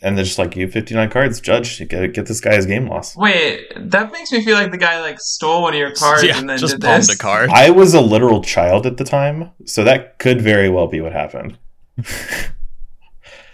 and 0.00 0.16
they're 0.16 0.24
just 0.24 0.38
like 0.38 0.56
you 0.56 0.64
have 0.64 0.72
59 0.72 1.10
cards 1.10 1.38
judge 1.40 1.78
you 1.80 1.86
get 1.86 2.14
get 2.14 2.26
this 2.26 2.40
guy's 2.40 2.64
game 2.64 2.88
loss 2.88 3.14
Wait, 3.16 3.66
that 3.76 4.10
makes 4.10 4.32
me 4.32 4.42
feel 4.44 4.54
like 4.56 4.70
the 4.70 4.78
guy 4.78 5.00
like 5.00 5.20
stole 5.20 5.62
one 5.62 5.74
of 5.74 5.78
your 5.78 5.92
cards 5.94 6.24
yeah, 6.24 6.38
and 6.38 6.48
then 6.48 6.56
just 6.58 6.74
did 6.74 6.82
palmed 6.82 7.02
this. 7.02 7.14
a 7.14 7.18
card. 7.18 7.50
I 7.50 7.68
was 7.70 7.92
a 7.92 8.00
literal 8.00 8.42
child 8.42 8.86
at 8.86 8.96
the 8.96 9.04
time 9.04 9.50
so 9.66 9.84
that 9.84 10.18
could 10.18 10.40
very 10.40 10.70
well 10.70 10.86
be 10.86 11.00
what 11.00 11.12
happened 11.12 11.58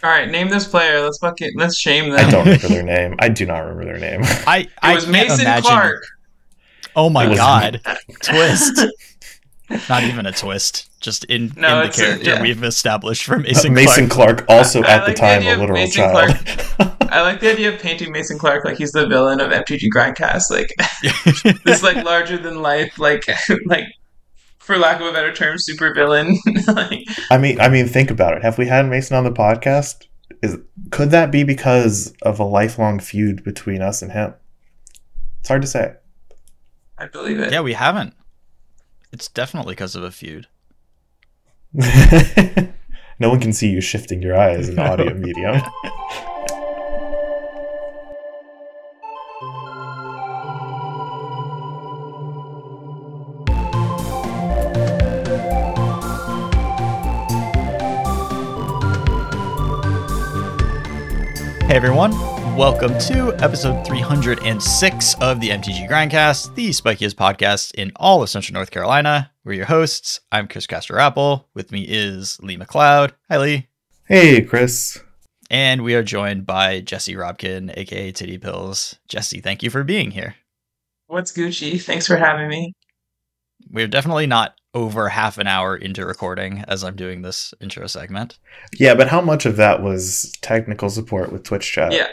All 0.05 0.11
right, 0.11 0.29
name 0.29 0.49
this 0.49 0.67
player. 0.67 1.01
Let's 1.01 1.19
fucking 1.19 1.53
let's 1.55 1.79
shame 1.79 2.11
them. 2.11 2.27
I 2.27 2.29
don't 2.29 2.45
remember 2.45 2.67
their 2.69 2.83
name 2.99 3.15
I 3.21 3.29
do 3.29 3.47
not 3.47 3.59
remember 3.61 3.85
their 3.85 3.99
name 3.99 4.21
I 4.49 4.59
It 4.59 4.71
I 4.83 4.95
was 4.95 5.07
Mason 5.07 5.43
imagine. 5.43 5.63
Clark. 5.63 6.03
Oh 6.97 7.09
my 7.09 7.33
god. 7.35 7.81
twist. 8.23 8.81
Not 9.89 10.05
even 10.05 10.27
a 10.27 10.33
twist. 10.33 10.89
Just 11.01 11.25
in, 11.25 11.53
No, 11.57 11.69
in 11.69 11.79
the 11.81 11.85
it's 11.89 11.99
a- 11.99 12.03
character 12.05 12.31
yeah. 12.31 12.43
we've 12.43 12.63
established 12.63 13.25
for 13.25 13.35
uh, 13.37 13.39
Mason, 13.41 13.75
Mason, 13.75 14.09
Clark. 14.09 14.47
Clark, 14.47 14.51
also 14.51 14.83
I 14.83 14.87
at 14.93 14.99
the 15.01 15.07
like 15.07 15.15
the 15.17 15.21
time 15.21 15.39
idea 15.41 15.57
a 15.57 15.59
literal 15.59 15.79
Mason 15.79 16.03
child. 16.03 16.97
I 17.11 17.21
like 17.23 17.41
the 17.41 17.51
idea 17.53 17.75
of 17.75 17.81
painting 17.81 18.13
Mason 18.13 18.39
Clark 18.39 18.65
like 18.65 18.79
he's 18.79 18.93
the 18.93 19.07
villain 19.07 19.41
of 19.41 19.51
MTG 19.51 19.85
Grindcast, 19.95 20.51
like 20.51 20.71
this 21.65 21.83
like 21.83 22.05
larger 22.05 22.39
than 22.39 22.63
life, 22.63 22.99
like 22.99 23.25
like 23.67 23.85
for 24.59 24.79
lack 24.79 25.01
of 25.01 25.07
a 25.09 25.13
better 25.13 25.33
term, 25.33 25.57
super 25.59 25.93
villain. 25.93 26.39
like, 26.69 27.01
I 27.31 27.37
mean, 27.39 27.61
I 27.61 27.69
mean, 27.69 27.87
think 27.89 28.11
about 28.11 28.35
it. 28.37 28.43
Have 28.43 28.59
we 28.59 28.67
had 28.67 28.87
Mason 28.89 29.17
on 29.17 29.25
the 29.25 29.33
podcast? 29.33 30.07
Is 30.43 30.57
could 30.91 31.11
that 31.11 31.31
be 31.33 31.43
because 31.45 32.15
of 32.23 32.39
a 32.39 32.45
lifelong 32.45 32.99
feud 33.01 33.43
between 33.45 33.83
us 33.83 34.03
and 34.03 34.13
him? 34.13 34.35
It's 35.41 35.49
hard 35.49 35.63
to 35.63 35.69
say. 35.69 35.95
I 36.97 37.07
believe 37.07 37.41
it. 37.41 37.51
yeah, 37.53 37.61
we 37.61 37.73
haven't. 37.73 38.15
It's 39.13 39.29
definitely 39.29 39.75
because 39.75 39.95
of 39.95 40.03
a 40.03 40.11
feud. 40.11 40.47
no 43.19 43.29
one 43.29 43.41
can 43.41 43.53
see 43.53 43.69
you 43.69 43.83
shifting 43.83 44.23
your 44.23 44.35
eyes 44.35 44.71
in 44.71 44.79
audio 44.79 45.13
medium. 45.15 45.61
Hey 61.69 61.77
everyone, 61.77 62.13
welcome 62.57 62.99
to 62.99 63.33
episode 63.43 63.83
306 63.87 65.15
of 65.23 65.41
the 65.41 65.49
MTG 65.49 65.89
Grindcast, 65.89 66.55
the 66.55 66.69
spikiest 66.69 67.15
podcast 67.15 67.75
in 67.77 67.91
all 67.97 68.23
of 68.23 68.29
Central 68.29 68.53
North 68.53 68.71
Carolina. 68.71 69.31
We're 69.43 69.55
your 69.55 69.65
hosts. 69.65 70.21
I'm 70.31 70.49
Chris 70.49 70.67
Castor 70.67 70.99
Apple. 70.99 71.49
With 71.55 71.73
me 71.73 71.87
is 71.89 72.39
Lee 72.43 72.59
McLeod. 72.59 73.13
Hi 73.31 73.39
Lee. 73.39 73.69
Hey, 74.05 74.43
Chris. 74.43 75.01
And 75.51 75.83
we 75.83 75.95
are 75.95 76.03
joined 76.03 76.45
by 76.45 76.81
Jesse 76.81 77.15
Robkin, 77.15 77.73
aka 77.75 78.13
Titty 78.13 78.37
Pills. 78.37 78.97
Jesse, 79.09 79.41
thank 79.41 79.63
you 79.63 79.71
for 79.71 79.83
being 79.83 80.11
here. 80.11 80.35
What's 81.07 81.33
Gucci? 81.33 81.81
Thanks 81.81 82.07
for 82.07 82.17
having 82.17 82.49
me. 82.49 82.75
We're 83.71 83.89
definitely 83.89 84.27
not 84.27 84.57
over 84.75 85.09
half 85.09 85.39
an 85.39 85.47
hour 85.47 85.75
into 85.75 86.05
recording 86.05 86.65
as 86.69 86.85
I'm 86.85 86.97
doing 86.97 87.23
this 87.23 87.55
intro 87.63 87.87
segment. 87.87 88.39
Yeah, 88.79 88.95
but 88.95 89.09
how 89.09 89.23
much 89.23 89.47
of 89.47 89.57
that 89.57 89.83
was 89.83 90.31
technical 90.43 90.91
support 90.91 91.33
with 91.33 91.45
Twitch 91.45 91.73
chat? 91.73 91.93
Yeah. 91.93 92.09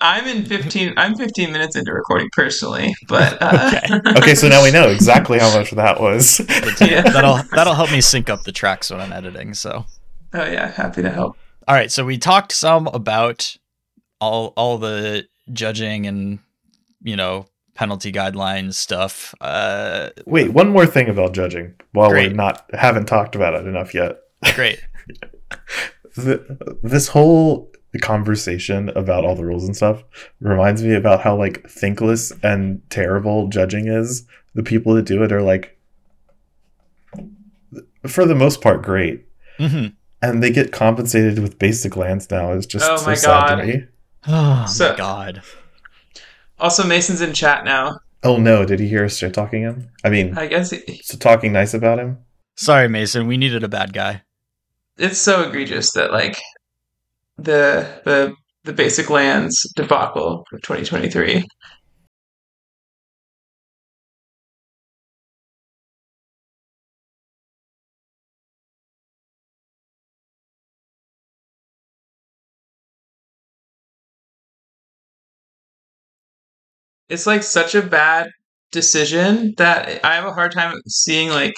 I'm 0.00 0.26
in 0.26 0.44
15 0.44 0.94
I'm 0.96 1.14
15 1.14 1.52
minutes 1.52 1.76
into 1.76 1.92
recording 1.92 2.28
personally, 2.32 2.94
but 3.08 3.36
uh, 3.40 3.70
Okay. 3.84 4.10
Okay, 4.18 4.34
so 4.34 4.48
now 4.48 4.62
we 4.62 4.70
know 4.70 4.88
exactly 4.88 5.38
how 5.38 5.54
much 5.56 5.70
that 5.72 6.00
was. 6.00 6.40
Yeah. 6.80 7.02
That'll 7.02 7.40
that'll 7.54 7.74
help 7.74 7.92
me 7.92 8.00
sync 8.00 8.30
up 8.30 8.42
the 8.42 8.52
tracks 8.52 8.90
when 8.90 9.00
I'm 9.00 9.12
editing. 9.12 9.54
So 9.54 9.84
Oh 10.32 10.44
yeah, 10.44 10.68
happy 10.70 11.02
to 11.02 11.10
help. 11.10 11.36
All 11.68 11.74
right, 11.74 11.90
so 11.92 12.04
we 12.04 12.16
talked 12.18 12.52
some 12.52 12.86
about 12.88 13.56
all 14.20 14.52
all 14.56 14.78
the 14.78 15.26
judging 15.52 16.06
and 16.06 16.38
you 17.02 17.16
know 17.16 17.46
penalty 17.74 18.12
guidelines 18.12 18.74
stuff. 18.74 19.34
Uh, 19.40 20.10
Wait, 20.26 20.52
one 20.52 20.68
more 20.70 20.86
thing 20.86 21.08
about 21.08 21.32
judging 21.34 21.74
while 21.92 22.10
Great. 22.10 22.30
we're 22.30 22.36
not 22.36 22.68
haven't 22.74 23.06
talked 23.06 23.34
about 23.34 23.54
it 23.54 23.66
enough 23.66 23.94
yet. 23.94 24.18
great. 24.54 24.80
the, 26.16 26.78
this 26.82 27.08
whole 27.08 27.70
conversation 27.98 28.88
about 28.90 29.24
all 29.24 29.34
the 29.34 29.44
rules 29.44 29.64
and 29.64 29.76
stuff 29.76 30.04
reminds 30.40 30.82
me 30.82 30.94
about 30.94 31.20
how 31.22 31.36
like 31.36 31.68
thinkless 31.68 32.32
and 32.42 32.80
terrible 32.90 33.48
judging 33.48 33.88
is. 33.88 34.26
The 34.54 34.62
people 34.62 34.94
that 34.94 35.06
do 35.06 35.22
it 35.22 35.32
are 35.32 35.42
like, 35.42 35.76
for 38.06 38.24
the 38.24 38.34
most 38.34 38.60
part, 38.60 38.82
great, 38.82 39.26
hmm 39.58 39.86
and 40.22 40.42
they 40.42 40.50
get 40.50 40.70
compensated 40.70 41.38
with 41.38 41.58
basic 41.58 41.96
lands 41.96 42.30
now. 42.30 42.52
It's 42.52 42.66
just 42.66 42.84
Oh 42.88 42.96
so 42.98 43.06
my 43.06 43.14
sad 43.14 43.48
God. 43.48 43.54
to 43.56 43.66
me. 43.66 43.84
Oh 44.28 44.66
So- 44.66 44.90
my 44.90 44.96
god. 44.96 45.42
Also 46.58 46.86
Mason's 46.86 47.22
in 47.22 47.32
chat 47.32 47.64
now. 47.64 48.00
Oh 48.22 48.36
no! 48.36 48.66
Did 48.66 48.80
he 48.80 48.88
hear 48.88 49.06
us 49.06 49.16
shit 49.16 49.32
talking 49.32 49.62
him? 49.62 49.88
I 50.04 50.10
mean, 50.10 50.36
I 50.36 50.46
guess 50.46 50.72
it, 50.74 50.84
so 51.06 51.16
talking 51.16 51.54
nice 51.54 51.72
about 51.72 51.98
him. 51.98 52.18
Sorry, 52.56 52.86
Mason. 52.86 53.26
We 53.26 53.38
needed 53.38 53.64
a 53.64 53.68
bad 53.68 53.94
guy. 53.94 54.22
it's 54.98 55.16
so 55.18 55.48
egregious 55.48 55.92
that 55.92 56.12
like 56.12 56.36
the 57.42 58.00
the 58.04 58.34
the 58.64 58.72
basic 58.72 59.10
lands 59.10 59.66
debacle 59.76 60.44
of 60.52 60.62
2023. 60.62 61.44
It's 77.10 77.26
like 77.26 77.42
such 77.42 77.74
a 77.74 77.82
bad 77.82 78.28
decision 78.72 79.52
that 79.58 80.02
I 80.04 80.14
have 80.14 80.24
a 80.24 80.32
hard 80.32 80.52
time 80.52 80.80
seeing 80.88 81.28
like 81.28 81.54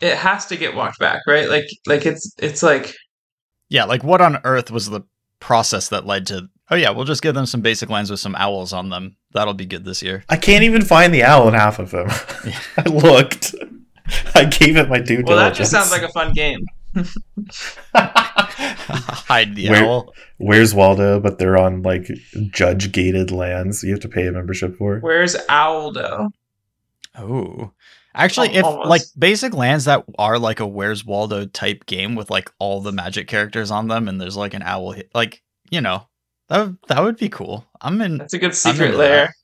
it 0.00 0.16
has 0.16 0.46
to 0.46 0.56
get 0.56 0.74
walked 0.74 0.98
back, 0.98 1.20
right? 1.26 1.48
Like 1.48 1.66
like 1.86 2.06
it's 2.06 2.34
it's 2.38 2.62
like 2.62 2.94
Yeah, 3.70 3.84
like 3.84 4.04
what 4.04 4.20
on 4.20 4.38
earth 4.44 4.70
was 4.70 4.90
the 4.90 5.00
process 5.38 5.88
that 5.88 6.04
led 6.04 6.26
to? 6.26 6.48
Oh 6.70 6.76
yeah, 6.76 6.90
we'll 6.90 7.04
just 7.06 7.22
give 7.22 7.34
them 7.34 7.46
some 7.46 7.62
basic 7.62 7.88
lands 7.88 8.10
with 8.10 8.20
some 8.20 8.34
owls 8.36 8.72
on 8.74 8.90
them. 8.90 9.16
That'll 9.32 9.54
be 9.54 9.64
good 9.66 9.84
this 9.84 10.02
year. 10.02 10.24
I 10.28 10.36
can't 10.36 10.64
even 10.64 10.82
find 10.82 11.14
the 11.14 11.22
owl 11.22 11.48
in 11.48 11.54
half 11.54 11.78
of 11.78 11.90
them. 11.92 12.08
Yeah. 12.44 12.58
I 12.76 12.88
looked. 12.88 13.54
I 14.34 14.44
gave 14.44 14.76
it 14.76 14.88
my 14.88 14.98
due 14.98 15.22
well 15.24 15.36
that 15.36 15.54
diligence. 15.54 15.58
just 15.58 15.70
sounds 15.70 15.90
like 15.90 16.02
a 16.02 16.08
fun 16.12 16.32
game. 16.32 16.64
Hide 17.94 19.54
the 19.54 19.70
Where- 19.70 19.84
owl. 19.84 20.14
Where's 20.38 20.74
Waldo? 20.74 21.20
But 21.20 21.38
they're 21.38 21.56
on 21.58 21.82
like 21.82 22.08
judge 22.50 22.92
gated 22.92 23.30
lands. 23.30 23.82
You 23.82 23.90
have 23.92 24.00
to 24.00 24.08
pay 24.08 24.26
a 24.26 24.32
membership 24.32 24.76
for. 24.76 24.98
Where's 25.00 25.36
Owldo? 25.48 26.30
Oh. 27.16 27.72
Actually, 28.14 28.50
Al- 28.50 28.56
if 28.56 28.64
almost. 28.64 28.88
like 28.90 29.02
basic 29.18 29.54
lands 29.54 29.84
that 29.84 30.04
are 30.18 30.38
like 30.38 30.58
a 30.60 30.66
Where's 30.66 31.04
Waldo 31.04 31.46
type 31.46 31.86
game 31.86 32.14
with 32.16 32.30
like 32.30 32.50
all 32.58 32.80
the 32.80 32.92
magic 32.92 33.28
characters 33.28 33.70
on 33.70 33.86
them 33.88 34.08
and 34.08 34.20
there's 34.20 34.36
like 34.36 34.52
an 34.54 34.62
owl 34.62 34.92
hit, 34.92 35.10
like, 35.14 35.42
you 35.70 35.80
know, 35.80 36.08
that 36.48 36.58
would, 36.66 36.76
that 36.88 37.02
would 37.02 37.16
be 37.18 37.28
cool. 37.28 37.66
I'm 37.80 38.00
in 38.00 38.18
That's 38.18 38.34
a 38.34 38.38
good 38.38 38.54
secret 38.54 38.86
into 38.86 38.98
lair. 38.98 39.34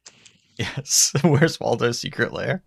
yes. 0.56 1.12
Where's 1.24 1.58
Waldo's 1.58 1.98
secret 1.98 2.32
lair? 2.32 2.62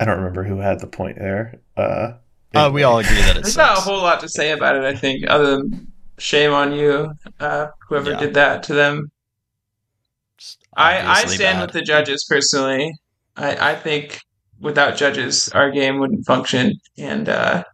I 0.00 0.04
don't 0.04 0.18
remember 0.18 0.42
who 0.42 0.58
had 0.58 0.80
the 0.80 0.88
point 0.88 1.16
there. 1.18 1.60
Uh, 1.76 2.14
Uh, 2.54 2.70
we 2.72 2.82
all 2.82 2.98
agree 2.98 3.14
that 3.16 3.36
it 3.36 3.42
There's 3.44 3.56
not 3.56 3.78
a 3.78 3.80
whole 3.80 3.98
lot 4.02 4.18
to 4.20 4.28
say 4.28 4.50
about 4.50 4.74
it, 4.76 4.82
I 4.82 4.94
think, 4.96 5.24
other 5.28 5.56
than 5.58 5.92
shame 6.18 6.52
on 6.52 6.72
you, 6.72 7.12
uh, 7.38 7.68
whoever 7.88 8.10
Yeah. 8.10 8.18
did 8.18 8.34
that 8.34 8.62
to 8.64 8.74
them. 8.74 9.10
I, 10.76 11.00
I 11.20 11.24
stand 11.26 11.58
bad. 11.58 11.62
with 11.62 11.72
the 11.72 11.82
judges 11.82 12.26
personally. 12.28 12.92
I, 13.36 13.70
I 13.72 13.74
think 13.74 14.20
without 14.60 14.96
judges, 14.96 15.48
our 15.50 15.70
game 15.70 15.98
wouldn't 15.98 16.24
function. 16.26 16.80
And 16.98 17.28
uh, 17.28 17.64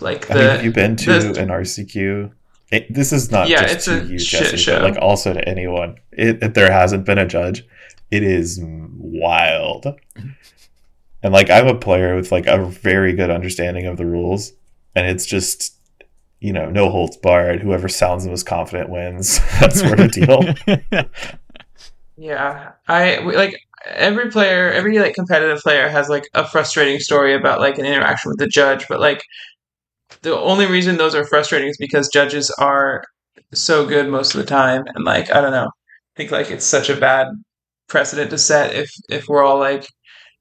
like 0.00 0.30
I 0.30 0.34
mean, 0.34 0.44
the 0.44 0.50
have 0.52 0.64
you 0.64 0.72
been 0.72 0.96
to 0.96 1.18
the- 1.32 1.40
an 1.40 1.48
RCQ? 1.48 2.32
It, 2.72 2.92
this 2.92 3.12
is 3.12 3.30
not 3.30 3.48
Yeah, 3.48 3.62
just 3.62 3.74
it's 3.74 3.84
to 3.84 4.00
a 4.00 4.04
you, 4.04 4.18
shit 4.18 4.40
Jesse, 4.42 4.56
show. 4.56 4.80
but 4.80 4.94
like 4.94 5.02
also 5.02 5.32
to 5.32 5.48
anyone. 5.48 5.98
It, 6.10 6.42
if 6.42 6.54
there 6.54 6.70
hasn't 6.72 7.04
been 7.04 7.16
a 7.18 7.24
judge, 7.26 7.64
it 8.10 8.24
is 8.24 8.60
wild. 8.62 9.86
And 11.22 11.32
like 11.32 11.48
I'm 11.48 11.68
a 11.68 11.76
player 11.78 12.16
with 12.16 12.32
like 12.32 12.46
a 12.48 12.64
very 12.66 13.12
good 13.12 13.30
understanding 13.30 13.86
of 13.86 13.96
the 13.96 14.04
rules, 14.06 14.52
and 14.96 15.06
it's 15.06 15.26
just 15.26 15.74
you 16.40 16.52
know, 16.52 16.68
no 16.68 16.90
holds 16.90 17.16
barred. 17.16 17.60
Whoever 17.60 17.88
sounds 17.88 18.24
the 18.24 18.30
most 18.30 18.46
confident 18.46 18.90
wins. 18.90 19.38
that 19.60 19.72
sort 19.72 20.00
of 20.00 20.10
deal. 20.10 21.04
Yeah, 22.18 22.72
I 22.88 23.20
we- 23.24 23.36
like 23.36 23.54
every 23.86 24.30
player, 24.30 24.70
every 24.72 24.98
like 24.98 25.14
competitive 25.14 25.60
player 25.60 25.88
has 25.88 26.08
like 26.08 26.28
a 26.34 26.46
frustrating 26.46 27.00
story 27.00 27.34
about 27.34 27.60
like 27.60 27.78
an 27.78 27.86
interaction 27.86 28.30
with 28.30 28.38
the 28.38 28.48
judge, 28.48 28.86
but 28.88 29.00
like 29.00 29.22
the 30.22 30.38
only 30.38 30.66
reason 30.66 30.96
those 30.96 31.14
are 31.14 31.24
frustrating 31.24 31.68
is 31.68 31.76
because 31.78 32.08
judges 32.08 32.50
are 32.58 33.04
so 33.52 33.86
good 33.86 34.08
most 34.08 34.34
of 34.34 34.40
the 34.40 34.46
time, 34.46 34.84
and 34.94 35.04
like 35.04 35.30
I 35.30 35.40
don't 35.40 35.52
know, 35.52 35.66
I 35.66 36.16
think 36.16 36.30
like 36.30 36.50
it's 36.50 36.66
such 36.66 36.90
a 36.90 36.96
bad 36.96 37.28
precedent 37.88 38.30
to 38.30 38.38
set 38.38 38.74
if 38.74 38.90
if 39.08 39.28
we're 39.28 39.44
all 39.44 39.58
like 39.58 39.86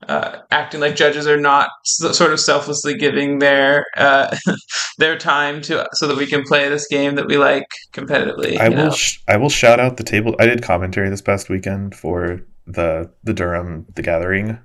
uh, 0.08 0.40
acting 0.52 0.80
like 0.80 0.96
judges 0.96 1.28
are 1.28 1.40
not 1.40 1.70
s- 1.86 2.18
sort 2.18 2.34
of 2.34 2.40
selflessly 2.40 2.96
giving 2.96 3.40
their 3.40 3.86
uh, 3.98 4.36
their 4.98 5.18
time 5.18 5.62
to 5.62 5.88
so 5.94 6.08
that 6.08 6.18
we 6.18 6.28
can 6.28 6.44
play 6.44 6.70
this 6.70 6.88
game 6.88 7.16
that 7.16 7.28
we 7.28 7.38
like 7.38 7.66
competitively. 7.94 8.58
I 8.60 8.70
will 8.70 8.92
sh- 8.92 9.20
I 9.28 9.38
will 9.38 9.50
shout 9.50 9.80
out 9.80 9.98
the 9.98 10.04
table. 10.04 10.36
I 10.40 10.46
did 10.46 10.62
commentary 10.62 11.10
this 11.10 11.22
past 11.22 11.50
weekend 11.50 11.96
for 11.96 12.42
the 12.66 13.12
the 13.24 13.34
Durham 13.34 13.86
the 13.96 14.02
Gathering 14.02 14.60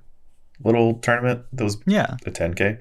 little 0.62 0.94
tournament 0.94 1.44
that 1.52 1.64
was 1.64 1.78
yeah. 1.86 2.16
a 2.26 2.30
10k. 2.30 2.78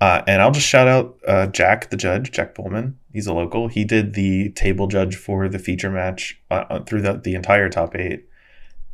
Uh, 0.00 0.22
and 0.26 0.40
I'll 0.40 0.50
just 0.50 0.66
shout 0.66 0.88
out 0.88 1.18
uh, 1.28 1.46
Jack, 1.48 1.90
the 1.90 1.96
judge, 1.96 2.32
Jack 2.32 2.54
Pullman. 2.54 2.98
He's 3.12 3.26
a 3.26 3.34
local. 3.34 3.68
He 3.68 3.84
did 3.84 4.14
the 4.14 4.50
table 4.50 4.86
judge 4.86 5.16
for 5.16 5.46
the 5.48 5.58
feature 5.58 5.90
match 5.90 6.40
uh, 6.50 6.64
uh, 6.70 6.84
through 6.84 7.02
the, 7.02 7.20
the 7.22 7.34
entire 7.34 7.68
top 7.68 7.94
eight 7.94 8.26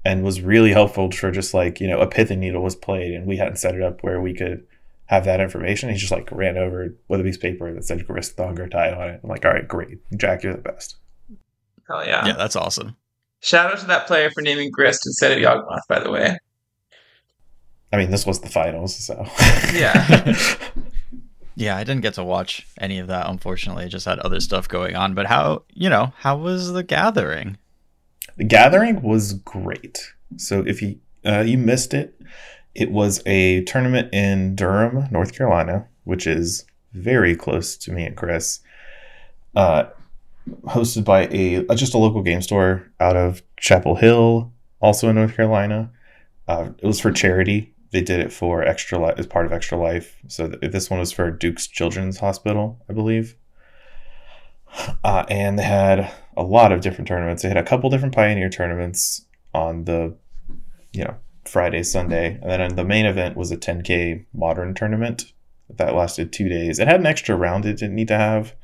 and 0.05 0.25
was 0.25 0.41
really 0.41 0.73
helpful 0.73 1.11
for 1.13 1.31
just 1.31 1.55
like, 1.55 1.81
you 1.81 1.87
know, 1.87 2.01
a 2.01 2.09
pithing 2.09 2.41
needle 2.41 2.63
was 2.63 2.75
played 2.75 3.13
and 3.13 3.27
we 3.27 3.37
hadn't 3.37 3.57
set 3.57 3.77
it 3.77 3.83
up 3.83 4.03
where 4.03 4.21
we 4.21 4.35
could 4.35 4.67
have 5.07 5.25
that 5.25 5.41
information. 5.41 5.91
He 5.91 5.97
just 5.97 6.11
like 6.11 6.31
ran 6.33 6.59
over 6.59 6.93
with 7.07 7.21
a 7.21 7.23
piece 7.23 7.37
of 7.37 7.43
paper 7.43 7.73
that 7.73 7.85
said 7.85 8.07
Grist 8.07 8.37
the 8.37 8.45
Hunger 8.45 8.69
Tide 8.69 8.95
on 8.95 9.09
it. 9.09 9.21
I'm 9.23 9.31
like, 9.31 9.45
all 9.45 9.53
right, 9.53 9.67
great. 9.67 9.99
Jack, 10.17 10.43
you're 10.43 10.55
the 10.55 10.63
best. 10.63 10.97
Hell 11.89 12.05
yeah. 12.05 12.27
Yeah, 12.27 12.37
that's 12.37 12.57
awesome. 12.57 12.97
Shout 13.47 13.71
out 13.71 13.79
to 13.79 13.87
that 13.87 14.09
player 14.09 14.29
for 14.33 14.43
naming 14.43 14.73
Grist 14.73 15.07
instead 15.07 15.31
of 15.31 15.39
Yawgmoth, 15.39 15.87
by 15.89 16.01
the 16.01 16.11
way. 16.11 16.37
I 17.93 17.97
mean, 17.97 18.11
this 18.11 18.27
was 18.27 18.41
the 18.41 18.49
finals, 18.49 18.97
so. 18.97 19.25
Yeah. 19.73 20.35
Yeah, 21.59 21.79
I 21.79 21.85
didn't 21.85 22.03
get 22.03 22.13
to 22.15 22.23
watch 22.23 22.67
any 22.79 22.99
of 22.99 23.07
that, 23.07 23.31
unfortunately. 23.31 23.85
I 23.85 23.89
just 23.89 24.05
had 24.05 24.19
other 24.19 24.41
stuff 24.41 24.69
going 24.69 24.95
on. 24.95 25.15
But 25.15 25.25
how, 25.25 25.63
you 25.73 25.89
know, 25.89 26.13
how 26.19 26.37
was 26.37 26.73
the 26.73 26.83
gathering? 26.83 27.57
The 28.37 28.45
gathering 28.45 29.01
was 29.01 29.33
great. 29.33 30.13
So 30.37 30.63
if 30.67 30.83
you 30.83 30.99
uh, 31.25 31.41
you 31.41 31.57
missed 31.57 31.95
it, 31.95 32.21
it 32.75 32.93
was 32.93 33.23
a 33.25 33.65
tournament 33.65 34.13
in 34.13 34.55
Durham, 34.55 35.09
North 35.11 35.35
Carolina, 35.35 35.87
which 36.05 36.27
is 36.27 36.67
very 36.93 37.35
close 37.35 37.75
to 37.79 37.91
me 37.91 38.05
and 38.05 38.19
Chris. 38.19 38.61
Uh, 39.55 39.85
hosted 40.67 41.05
by 41.05 41.27
a 41.31 41.65
just 41.75 41.95
a 41.95 41.99
local 41.99 42.23
game 42.23 42.43
store 42.43 42.91
out 43.01 43.17
of 43.17 43.43
Chapel 43.59 43.97
Hill, 43.97 44.53
also 44.81 45.09
in 45.09 45.17
North 45.17 45.35
Carolina. 45.35 45.91
Uh, 46.49 46.71
it 46.79 46.87
was 46.87 47.01
for 47.01 47.11
charity. 47.11 47.75
They 47.91 48.03
did 48.03 48.21
it 48.21 48.33
for 48.33 48.63
Extra 48.63 48.99
Life 48.99 49.19
as 49.19 49.27
part 49.27 49.47
of 49.47 49.53
Extra 49.53 49.79
Life. 49.79 50.17
So 50.29 50.49
th- 50.49 50.73
this 50.73 50.91
one 50.91 51.01
was 51.01 51.13
for 51.13 51.31
Duke's 51.31 51.67
Children's 51.67 52.19
Hospital, 52.19 52.83
I 52.89 52.93
believe. 52.93 53.37
Uh, 55.05 55.25
and 55.29 55.59
they 55.59 55.63
had 55.63 56.13
a 56.37 56.43
lot 56.43 56.73
of 56.73 56.81
different 56.81 57.09
tournaments. 57.09 57.43
They 57.43 57.49
had 57.49 57.57
a 57.57 57.63
couple 57.63 57.89
different 57.91 58.15
Pioneer 58.15 58.51
tournaments 58.51 59.25
on 59.55 59.85
the, 59.85 60.15
you 60.93 61.05
know, 61.05 61.17
Friday, 61.45 61.83
Sunday, 61.83 62.39
and 62.43 62.51
then 62.51 62.75
the 62.75 62.85
main 62.85 63.07
event 63.07 63.37
was 63.37 63.51
a 63.51 63.57
10k 63.57 64.27
modern 64.35 64.75
tournament 64.75 65.33
that 65.71 65.95
lasted 65.95 66.33
two 66.33 66.49
days. 66.49 66.79
It 66.79 66.89
had 66.89 67.01
an 67.01 67.07
extra 67.07 67.37
round 67.37 67.65
it 67.65 67.79
didn't 67.79 67.95
need 67.95 68.09
to 68.09 68.19
have, 68.19 68.55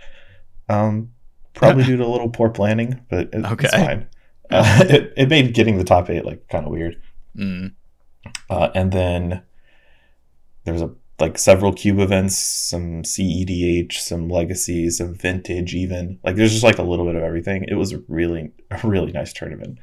um, 0.69 1.13
probably 1.55 1.85
due 1.85 1.97
to 1.97 2.05
a 2.05 2.07
little 2.07 2.29
poor 2.31 2.51
planning, 2.51 3.01
but 3.11 3.29
it, 3.33 3.45
Okay. 3.45 3.65
it's 3.67 3.75
fine. 3.75 4.09
Uh, 4.51 4.85
it, 4.89 5.13
it 5.17 5.29
made 5.29 5.55
getting 5.55 5.79
the 5.79 5.85
top 5.85 6.11
eight 6.11 6.25
like 6.25 6.49
kind 6.49 6.65
of 6.67 6.73
weird. 6.73 7.01
Mm. 7.37 7.73
Uh, 8.51 8.69
and 8.75 8.93
then 8.93 9.43
there 10.65 10.75
was 10.75 10.83
a 10.83 10.91
like 11.19 11.39
several 11.39 11.73
cube 11.73 12.01
events, 12.01 12.37
some 12.37 13.03
CEDH, 13.03 13.93
some 13.93 14.29
legacy, 14.29 14.91
some 14.91 15.15
vintage, 15.15 15.75
even 15.75 16.19
like 16.25 16.35
there's 16.37 16.51
just 16.53 16.65
like 16.65 16.79
a 16.79 16.83
little 16.83 17.05
bit 17.07 17.15
of 17.15 17.23
everything. 17.23 17.65
It 17.69 17.75
was 17.75 17.93
a 17.93 17.99
really 18.09 18.51
a 18.71 18.81
really 18.87 19.13
nice 19.13 19.33
tournament. 19.33 19.79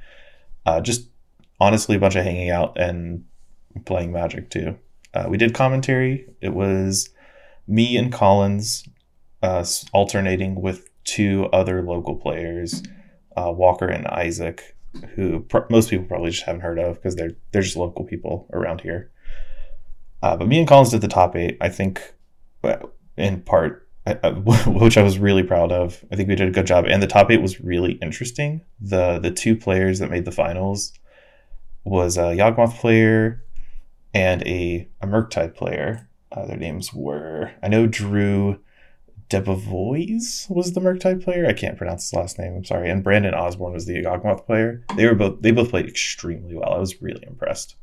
Uh, 0.65 0.81
just 0.81 1.07
honestly, 1.59 1.95
a 1.95 1.99
bunch 1.99 2.15
of 2.15 2.23
hanging 2.23 2.49
out 2.49 2.77
and 2.79 3.23
playing 3.85 4.11
Magic 4.11 4.49
too. 4.49 4.77
Uh, 5.13 5.27
we 5.29 5.37
did 5.37 5.53
commentary. 5.53 6.27
It 6.41 6.53
was 6.53 7.09
me 7.67 7.95
and 7.97 8.11
Collins 8.11 8.83
uh, 9.41 9.65
alternating 9.93 10.61
with 10.61 10.88
two 11.15 11.45
other 11.59 11.81
local 11.81 12.15
players, 12.15 12.83
uh, 13.37 13.51
Walker 13.51 13.87
and 13.87 14.05
Isaac, 14.07 14.75
who 15.15 15.41
pr- 15.41 15.69
most 15.69 15.89
people 15.89 16.05
probably 16.05 16.31
just 16.31 16.43
haven't 16.45 16.61
heard 16.61 16.79
of 16.79 16.95
because 16.95 17.15
they're 17.15 17.35
they're 17.51 17.61
just 17.69 17.77
local 17.77 18.05
people 18.05 18.47
around 18.53 18.81
here. 18.81 19.11
Uh, 20.21 20.35
but 20.37 20.47
me 20.47 20.59
and 20.59 20.67
Collins 20.67 20.91
did 20.91 21.01
the 21.01 21.07
top 21.07 21.35
eight. 21.35 21.57
I 21.61 21.69
think, 21.69 22.13
in 23.17 23.41
part, 23.41 23.87
I- 24.05 24.19
I- 24.23 24.29
which 24.83 24.97
I 24.97 25.03
was 25.03 25.17
really 25.19 25.43
proud 25.43 25.71
of. 25.71 26.03
I 26.11 26.15
think 26.15 26.27
we 26.29 26.35
did 26.35 26.47
a 26.49 26.51
good 26.57 26.67
job, 26.67 26.85
and 26.85 27.01
the 27.01 27.07
top 27.07 27.31
eight 27.31 27.41
was 27.41 27.61
really 27.61 27.93
interesting. 28.01 28.61
the 28.81 29.19
The 29.19 29.31
two 29.31 29.55
players 29.55 29.99
that 29.99 30.11
made 30.11 30.25
the 30.25 30.31
finals 30.43 30.93
was 31.85 32.17
a 32.17 32.35
Yawgmoth 32.35 32.75
player 32.79 33.43
and 34.13 34.41
a 34.45 34.87
a 35.01 35.07
Murktide 35.07 35.55
player. 35.55 36.09
Uh, 36.31 36.45
their 36.45 36.57
names 36.57 36.93
were 36.93 37.51
I 37.63 37.67
know 37.69 37.87
Drew 37.87 38.59
Debevoise 39.29 40.49
was 40.49 40.73
the 40.73 40.81
Murktide 40.81 41.23
player. 41.23 41.45
I 41.45 41.53
can't 41.53 41.77
pronounce 41.77 42.09
his 42.09 42.13
last 42.17 42.39
name. 42.39 42.55
I'm 42.55 42.65
sorry. 42.65 42.89
And 42.89 43.03
Brandon 43.03 43.33
Osborne 43.33 43.73
was 43.73 43.85
the 43.85 44.03
Yawgmoth 44.03 44.45
player. 44.45 44.83
They 44.95 45.05
were 45.05 45.15
both 45.15 45.41
they 45.41 45.51
both 45.51 45.69
played 45.69 45.87
extremely 45.87 46.55
well. 46.55 46.73
I 46.73 46.79
was 46.79 47.01
really 47.01 47.23
impressed. 47.27 47.75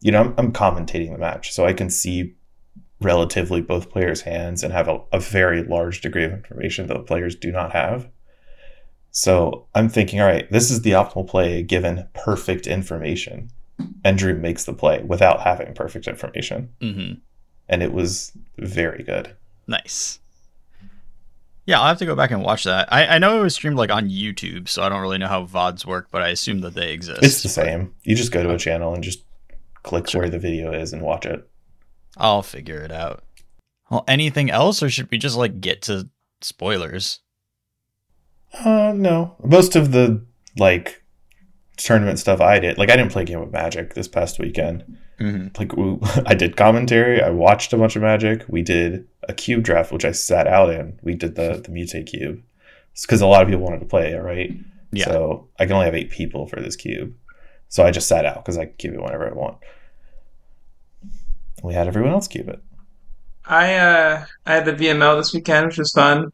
You 0.00 0.12
know, 0.12 0.20
I'm, 0.20 0.34
I'm 0.38 0.52
commentating 0.52 1.12
the 1.12 1.18
match, 1.18 1.52
so 1.52 1.64
I 1.66 1.72
can 1.72 1.90
see 1.90 2.34
relatively 3.00 3.60
both 3.60 3.90
players' 3.90 4.22
hands 4.22 4.62
and 4.62 4.72
have 4.72 4.88
a, 4.88 5.00
a 5.12 5.20
very 5.20 5.62
large 5.62 6.00
degree 6.00 6.24
of 6.24 6.32
information 6.32 6.86
that 6.86 6.94
the 6.94 7.02
players 7.02 7.36
do 7.36 7.52
not 7.52 7.72
have. 7.72 8.08
So 9.10 9.66
I'm 9.74 9.88
thinking, 9.88 10.20
all 10.20 10.26
right, 10.26 10.50
this 10.50 10.70
is 10.70 10.82
the 10.82 10.92
optimal 10.92 11.28
play 11.28 11.62
given 11.62 12.08
perfect 12.14 12.66
information. 12.66 13.50
And 14.04 14.18
Drew 14.18 14.34
makes 14.34 14.64
the 14.64 14.72
play 14.72 15.02
without 15.02 15.40
having 15.40 15.74
perfect 15.74 16.08
information. 16.08 16.70
hmm 16.80 17.12
And 17.68 17.82
it 17.82 17.92
was 17.92 18.32
very 18.58 19.02
good. 19.02 19.36
Nice. 19.66 20.20
Yeah, 21.66 21.80
I'll 21.80 21.88
have 21.88 21.98
to 21.98 22.06
go 22.06 22.14
back 22.14 22.30
and 22.30 22.42
watch 22.42 22.64
that. 22.64 22.92
I, 22.92 23.06
I 23.06 23.18
know 23.18 23.38
it 23.38 23.42
was 23.42 23.54
streamed 23.54 23.76
like 23.76 23.90
on 23.90 24.10
YouTube, 24.10 24.68
so 24.68 24.82
I 24.82 24.88
don't 24.88 25.00
really 25.00 25.18
know 25.18 25.28
how 25.28 25.46
VODs 25.46 25.86
work, 25.86 26.08
but 26.10 26.22
I 26.22 26.28
assume 26.28 26.60
that 26.60 26.74
they 26.74 26.92
exist. 26.92 27.22
It's 27.22 27.42
the 27.42 27.48
same. 27.48 27.94
You 28.02 28.14
just 28.14 28.32
go 28.32 28.42
to 28.42 28.52
a 28.52 28.58
channel 28.58 28.92
and 28.92 29.02
just 29.02 29.24
click 29.82 30.10
where 30.12 30.28
the 30.28 30.38
video 30.38 30.72
is 30.72 30.92
and 30.92 31.00
watch 31.00 31.24
it. 31.24 31.48
I'll 32.16 32.42
figure 32.42 32.82
it 32.82 32.92
out. 32.92 33.24
Well, 33.90 34.04
anything 34.06 34.50
else, 34.50 34.82
or 34.82 34.90
should 34.90 35.10
we 35.10 35.18
just 35.18 35.36
like 35.36 35.60
get 35.60 35.82
to 35.82 36.08
spoilers? 36.42 37.20
Uh, 38.52 38.92
no. 38.94 39.36
Most 39.42 39.74
of 39.74 39.92
the 39.92 40.24
like 40.58 41.02
tournament 41.76 42.18
stuff 42.18 42.40
I 42.40 42.58
did, 42.58 42.78
like 42.78 42.90
I 42.90 42.96
didn't 42.96 43.12
play 43.12 43.24
Game 43.24 43.40
of 43.40 43.52
Magic 43.52 43.94
this 43.94 44.08
past 44.08 44.38
weekend. 44.38 44.98
Mm-hmm. 45.20 45.48
Like 45.58 45.76
we, 45.76 45.98
I 46.26 46.34
did 46.34 46.56
commentary. 46.56 47.22
I 47.22 47.30
watched 47.30 47.72
a 47.72 47.76
bunch 47.76 47.96
of 47.96 48.02
Magic. 48.02 48.44
We 48.48 48.62
did 48.62 49.06
a 49.28 49.32
cube 49.32 49.62
draft, 49.62 49.92
which 49.92 50.04
I 50.04 50.12
sat 50.12 50.46
out 50.46 50.70
in. 50.70 50.98
We 51.02 51.14
did 51.14 51.36
the 51.36 51.62
the 51.64 51.70
Mutate 51.70 52.06
cube 52.06 52.42
because 53.02 53.20
a 53.20 53.26
lot 53.26 53.42
of 53.42 53.48
people 53.48 53.62
wanted 53.62 53.80
to 53.80 53.86
play 53.86 54.12
it, 54.12 54.18
right? 54.18 54.52
Yeah. 54.92 55.06
So 55.06 55.48
I 55.58 55.66
can 55.66 55.74
only 55.74 55.86
have 55.86 55.94
eight 55.94 56.10
people 56.10 56.46
for 56.46 56.60
this 56.60 56.76
cube. 56.76 57.14
So 57.68 57.84
I 57.84 57.90
just 57.90 58.08
sat 58.08 58.24
out 58.24 58.36
because 58.36 58.56
I 58.56 58.66
can 58.66 58.74
cube 58.74 58.94
it 58.94 59.02
whenever 59.02 59.28
I 59.28 59.32
want. 59.32 59.58
We 61.62 61.74
had 61.74 61.88
everyone 61.88 62.12
else 62.12 62.28
cube 62.28 62.48
it. 62.48 62.62
I 63.46 63.74
uh 63.74 64.24
I 64.46 64.54
had 64.54 64.64
the 64.64 64.72
VML 64.72 65.18
this 65.18 65.34
weekend, 65.34 65.66
which 65.66 65.78
was 65.78 65.92
fun. 65.92 66.30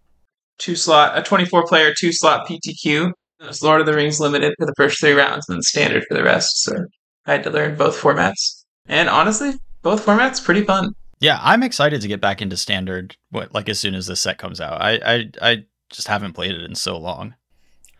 Two 0.58 0.76
slot, 0.76 1.16
a 1.16 1.22
24 1.22 1.66
player, 1.66 1.94
two 1.96 2.12
slot 2.12 2.46
PTQ. 2.46 3.12
It 3.40 3.46
was 3.46 3.62
Lord 3.62 3.80
of 3.80 3.86
the 3.86 3.94
Rings 3.94 4.20
limited 4.20 4.54
for 4.58 4.66
the 4.66 4.74
first 4.76 5.00
three 5.00 5.12
rounds 5.12 5.48
and 5.48 5.56
then 5.56 5.62
standard 5.62 6.04
for 6.06 6.14
the 6.14 6.22
rest. 6.22 6.62
So 6.62 6.84
I 7.26 7.32
had 7.32 7.44
to 7.44 7.50
learn 7.50 7.76
both 7.76 7.98
formats. 7.98 8.59
And 8.86 9.08
honestly, 9.08 9.52
both 9.82 10.04
formats 10.04 10.42
pretty 10.44 10.62
fun. 10.64 10.94
Yeah, 11.20 11.38
I'm 11.42 11.62
excited 11.62 12.00
to 12.00 12.08
get 12.08 12.20
back 12.20 12.40
into 12.40 12.56
standard. 12.56 13.16
What 13.30 13.54
like 13.54 13.68
as 13.68 13.78
soon 13.78 13.94
as 13.94 14.06
this 14.06 14.20
set 14.20 14.38
comes 14.38 14.60
out, 14.60 14.80
I 14.80 15.00
I, 15.04 15.30
I 15.42 15.64
just 15.90 16.08
haven't 16.08 16.32
played 16.32 16.52
it 16.52 16.62
in 16.62 16.74
so 16.74 16.96
long. 16.98 17.34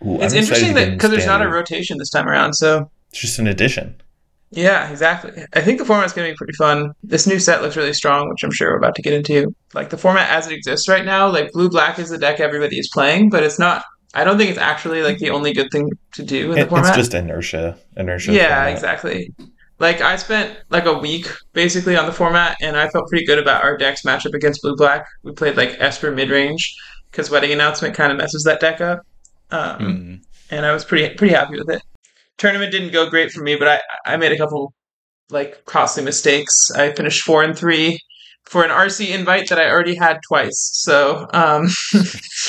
Ooh, 0.05 0.21
It's 0.21 0.33
I'm 0.33 0.40
interesting 0.40 0.75
that 0.75 0.93
because 0.93 1.11
there's 1.11 1.27
not 1.27 1.43
a 1.43 1.49
rotation 1.49 1.99
this 1.99 2.11
time 2.11 2.29
around. 2.29 2.55
So 2.55 2.90
It's 3.11 3.21
just 3.21 3.38
an 3.38 3.47
addition. 3.47 4.01
yeah, 4.51 4.88
exactly. 4.90 5.45
I 5.53 5.61
think 5.61 5.79
the 5.79 5.85
format's 5.85 6.14
gonna 6.14 6.31
be 6.31 6.35
pretty 6.35 6.55
fun. 6.55 6.93
This 7.03 7.27
new 7.27 7.38
set 7.38 7.61
looks 7.62 7.77
really 7.77 7.93
strong, 7.93 8.31
which 8.31 8.43
I'm 8.43 8.51
sure 8.53 8.71
we're 8.71 8.79
about 8.79 8.95
to 8.95 9.03
get 9.03 9.12
into. 9.12 9.55
Like 9.75 9.90
the 9.90 9.99
format 9.99 10.31
as 10.31 10.47
it 10.47 10.55
exists 10.55 10.88
right 10.88 11.05
now, 11.05 11.29
like 11.29 11.53
blue 11.53 11.69
black 11.69 11.99
is 11.99 12.09
the 12.09 12.19
deck 12.19 12.40
everybody 12.40 12.79
is 12.79 12.88
playing, 12.93 13.29
but 13.31 13.43
it's 13.43 13.59
not. 13.59 13.85
I 14.14 14.25
don't 14.25 14.38
think 14.38 14.51
it's 14.51 14.59
actually 14.59 15.03
like 15.03 15.19
the 15.19 15.31
only 15.31 15.53
good 15.53 15.71
thing 15.71 15.90
to 16.14 16.23
do 16.25 16.53
in 16.53 16.59
the 16.59 16.66
format. 16.66 16.88
it's 16.88 16.97
just 16.97 17.14
inertia. 17.14 17.79
Inertia. 17.97 18.33
yeah, 18.33 18.55
format. 18.57 18.73
exactly. 18.73 19.35
Like 19.81 20.01
I 20.03 20.16
spent 20.16 20.57
like 20.69 20.85
a 20.85 20.97
week 20.99 21.27
basically 21.55 21.97
on 21.97 22.07
the 22.07 22.12
format, 22.12 22.57
and 22.61 22.77
I 22.77 22.88
felt 22.90 23.09
pretty 23.09 23.25
good 23.27 23.38
about 23.38 23.64
our 23.64 23.77
decks 23.77 24.03
matchup 24.03 24.35
against 24.35 24.61
blue 24.62 24.77
black. 24.77 25.07
We 25.25 25.33
played 25.33 25.57
like 25.57 25.75
Esper 25.81 26.11
mid 26.12 26.31
range, 26.31 26.73
because 27.11 27.31
wedding 27.31 27.51
announcement 27.53 27.95
kind 27.95 28.12
of 28.12 28.19
messes 28.19 28.45
that 28.45 28.61
deck 28.61 28.81
up. 28.81 29.01
Um, 29.51 29.79
Mm. 29.81 30.21
and 30.51 30.66
I 30.66 30.73
was 30.73 30.85
pretty 30.85 31.14
pretty 31.16 31.35
happy 31.35 31.59
with 31.59 31.71
it. 31.71 31.83
Tournament 32.38 32.71
didn't 32.73 32.93
go 32.93 33.09
great 33.11 33.33
for 33.33 33.43
me, 33.43 33.57
but 33.57 33.69
I 33.69 33.81
I 34.07 34.16
made 34.16 34.33
a 34.33 34.38
couple 34.38 34.73
like 35.31 35.64
costly 35.64 36.05
mistakes. 36.05 36.71
I 36.77 36.93
finished 36.93 37.23
four 37.23 37.43
and 37.43 37.57
three 37.59 37.99
for 38.47 38.64
an 38.64 38.71
RC 38.71 39.11
invite 39.14 39.49
that 39.49 39.59
I 39.59 39.71
already 39.71 39.95
had 39.95 40.19
twice. 40.29 40.71
So 40.75 41.27
um, 41.33 41.69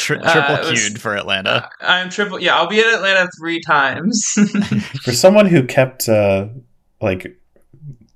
Tri- 0.04 0.18
Uh, 0.18 0.34
triple 0.34 0.56
it 0.68 0.72
was- 0.72 0.80
queued 0.90 1.02
for 1.02 1.16
Atlanta. 1.16 1.70
I'm 1.80 2.10
triple. 2.10 2.40
Yeah, 2.42 2.56
I'll 2.58 2.68
be 2.68 2.80
in 2.80 2.88
Atlanta 2.94 3.30
three 3.40 3.62
times. 3.62 4.22
For 5.04 5.12
someone 5.14 5.46
who 5.46 5.64
kept 5.64 6.10
uh, 6.10 6.48
like 7.02 7.38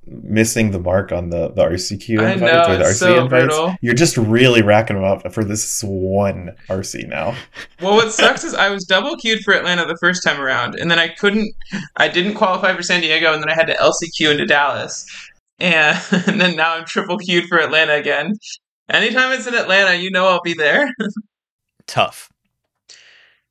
missing 0.07 0.71
the 0.71 0.79
mark 0.79 1.11
on 1.11 1.29
the 1.29 1.49
the 1.49 1.63
RCQ 1.63 2.19
I 2.19 2.33
invites 2.33 2.67
know, 2.67 2.73
or 2.73 2.77
the 2.77 2.83
RC 2.83 2.89
it's 2.89 2.99
so 2.99 3.23
invites, 3.23 3.45
brutal. 3.47 3.75
you're 3.81 3.95
just 3.95 4.17
really 4.17 4.61
racking 4.61 4.95
them 4.95 5.05
up 5.05 5.33
for 5.33 5.43
this 5.43 5.83
one 5.83 6.55
RC 6.69 7.07
now. 7.07 7.35
well, 7.81 7.95
what 7.95 8.11
sucks 8.11 8.43
is 8.43 8.53
I 8.53 8.69
was 8.69 8.85
double 8.85 9.15
queued 9.17 9.43
for 9.43 9.53
Atlanta 9.53 9.85
the 9.85 9.97
first 9.99 10.23
time 10.23 10.39
around, 10.39 10.75
and 10.75 10.89
then 10.89 10.99
I 10.99 11.09
couldn't. 11.09 11.53
I 11.97 12.07
didn't 12.07 12.35
qualify 12.35 12.75
for 12.75 12.83
San 12.83 13.01
Diego, 13.01 13.33
and 13.33 13.41
then 13.41 13.49
I 13.49 13.55
had 13.55 13.67
to 13.67 13.75
LCQ 13.75 14.31
into 14.31 14.45
Dallas, 14.45 15.05
and, 15.59 15.99
and 16.27 16.39
then 16.39 16.55
now 16.55 16.75
I'm 16.75 16.85
triple 16.85 17.17
queued 17.17 17.45
for 17.45 17.59
Atlanta 17.59 17.93
again. 17.93 18.33
Anytime 18.89 19.31
it's 19.31 19.47
in 19.47 19.55
Atlanta, 19.55 19.95
you 19.95 20.11
know 20.11 20.27
I'll 20.27 20.41
be 20.41 20.53
there. 20.53 20.89
Tough. 21.87 22.29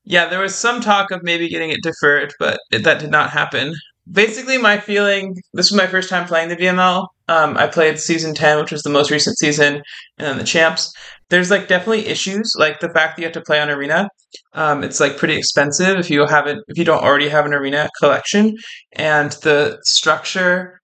Yeah, 0.04 0.26
there 0.26 0.40
was 0.40 0.54
some 0.54 0.80
talk 0.80 1.10
of 1.10 1.22
maybe 1.22 1.48
getting 1.48 1.70
it 1.70 1.82
deferred, 1.82 2.34
but 2.38 2.60
it, 2.70 2.84
that 2.84 3.00
did 3.00 3.10
not 3.10 3.30
happen. 3.30 3.74
Basically, 4.10 4.58
my 4.58 4.78
feeling 4.78 5.34
this 5.54 5.70
was 5.70 5.78
my 5.78 5.86
first 5.86 6.10
time 6.10 6.26
playing 6.26 6.50
the 6.50 6.56
VML. 6.56 7.06
Um, 7.28 7.56
I 7.56 7.66
played 7.66 7.98
season 7.98 8.34
10, 8.34 8.58
which 8.60 8.72
was 8.72 8.82
the 8.82 8.90
most 8.90 9.10
recent 9.10 9.38
season, 9.38 9.76
and 10.18 10.26
then 10.26 10.38
the 10.38 10.44
champs. 10.44 10.92
There's 11.30 11.50
like 11.50 11.68
definitely 11.68 12.06
issues, 12.06 12.52
like 12.58 12.80
the 12.80 12.90
fact 12.90 13.16
that 13.16 13.22
you 13.22 13.26
have 13.26 13.32
to 13.32 13.40
play 13.40 13.60
on 13.60 13.70
Arena. 13.70 14.08
Um, 14.52 14.84
it's 14.84 15.00
like 15.00 15.16
pretty 15.16 15.36
expensive 15.36 15.98
if 15.98 16.10
you 16.10 16.26
haven't, 16.26 16.62
if 16.68 16.76
you 16.76 16.84
don't 16.84 17.02
already 17.02 17.28
have 17.28 17.46
an 17.46 17.54
Arena 17.54 17.88
collection, 17.98 18.56
and 18.92 19.32
the 19.42 19.78
structure, 19.84 20.80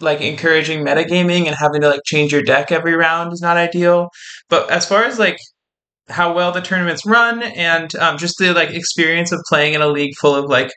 like 0.00 0.20
encouraging 0.20 0.84
metagaming 0.84 1.46
and 1.46 1.54
having 1.54 1.82
to 1.82 1.88
like 1.88 2.02
change 2.04 2.32
your 2.32 2.42
deck 2.42 2.72
every 2.72 2.94
round 2.94 3.32
is 3.32 3.40
not 3.40 3.56
ideal. 3.56 4.10
But 4.48 4.70
as 4.70 4.86
far 4.86 5.04
as 5.04 5.20
like 5.20 5.38
how 6.08 6.32
well 6.32 6.52
the 6.52 6.60
tournaments 6.60 7.04
run 7.06 7.42
and 7.42 7.94
um, 7.96 8.18
just 8.18 8.38
the 8.38 8.52
like 8.52 8.70
experience 8.70 9.32
of 9.32 9.40
playing 9.48 9.74
in 9.74 9.82
a 9.82 9.88
league 9.88 10.14
full 10.16 10.34
of 10.34 10.46
like 10.46 10.70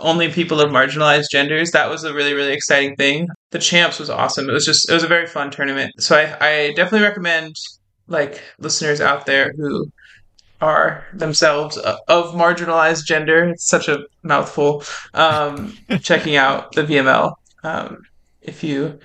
only 0.00 0.30
people 0.30 0.60
of 0.60 0.70
marginalized 0.70 1.26
genders 1.30 1.70
that 1.70 1.88
was 1.88 2.04
a 2.04 2.12
really 2.12 2.34
really 2.34 2.52
exciting 2.52 2.96
thing. 2.96 3.28
The 3.50 3.58
champs 3.58 3.98
was 3.98 4.10
awesome. 4.10 4.48
It 4.48 4.52
was 4.52 4.66
just 4.66 4.88
it 4.90 4.92
was 4.92 5.04
a 5.04 5.08
very 5.08 5.26
fun 5.26 5.50
tournament. 5.50 5.92
So 5.98 6.16
i, 6.16 6.46
I 6.46 6.72
definitely 6.72 7.06
recommend 7.06 7.56
like 8.08 8.42
listeners 8.58 9.00
out 9.00 9.26
there 9.26 9.52
who 9.56 9.90
are 10.60 11.04
themselves 11.12 11.76
uh, 11.76 11.96
of 12.08 12.34
marginalized 12.34 13.04
gender 13.04 13.50
it's 13.50 13.68
such 13.68 13.88
a 13.88 14.04
mouthful 14.22 14.82
um, 15.12 15.76
checking 16.00 16.36
out 16.36 16.72
the 16.72 16.82
vml 16.82 17.34
um, 17.62 18.02
if 18.40 18.64
you 18.64 18.98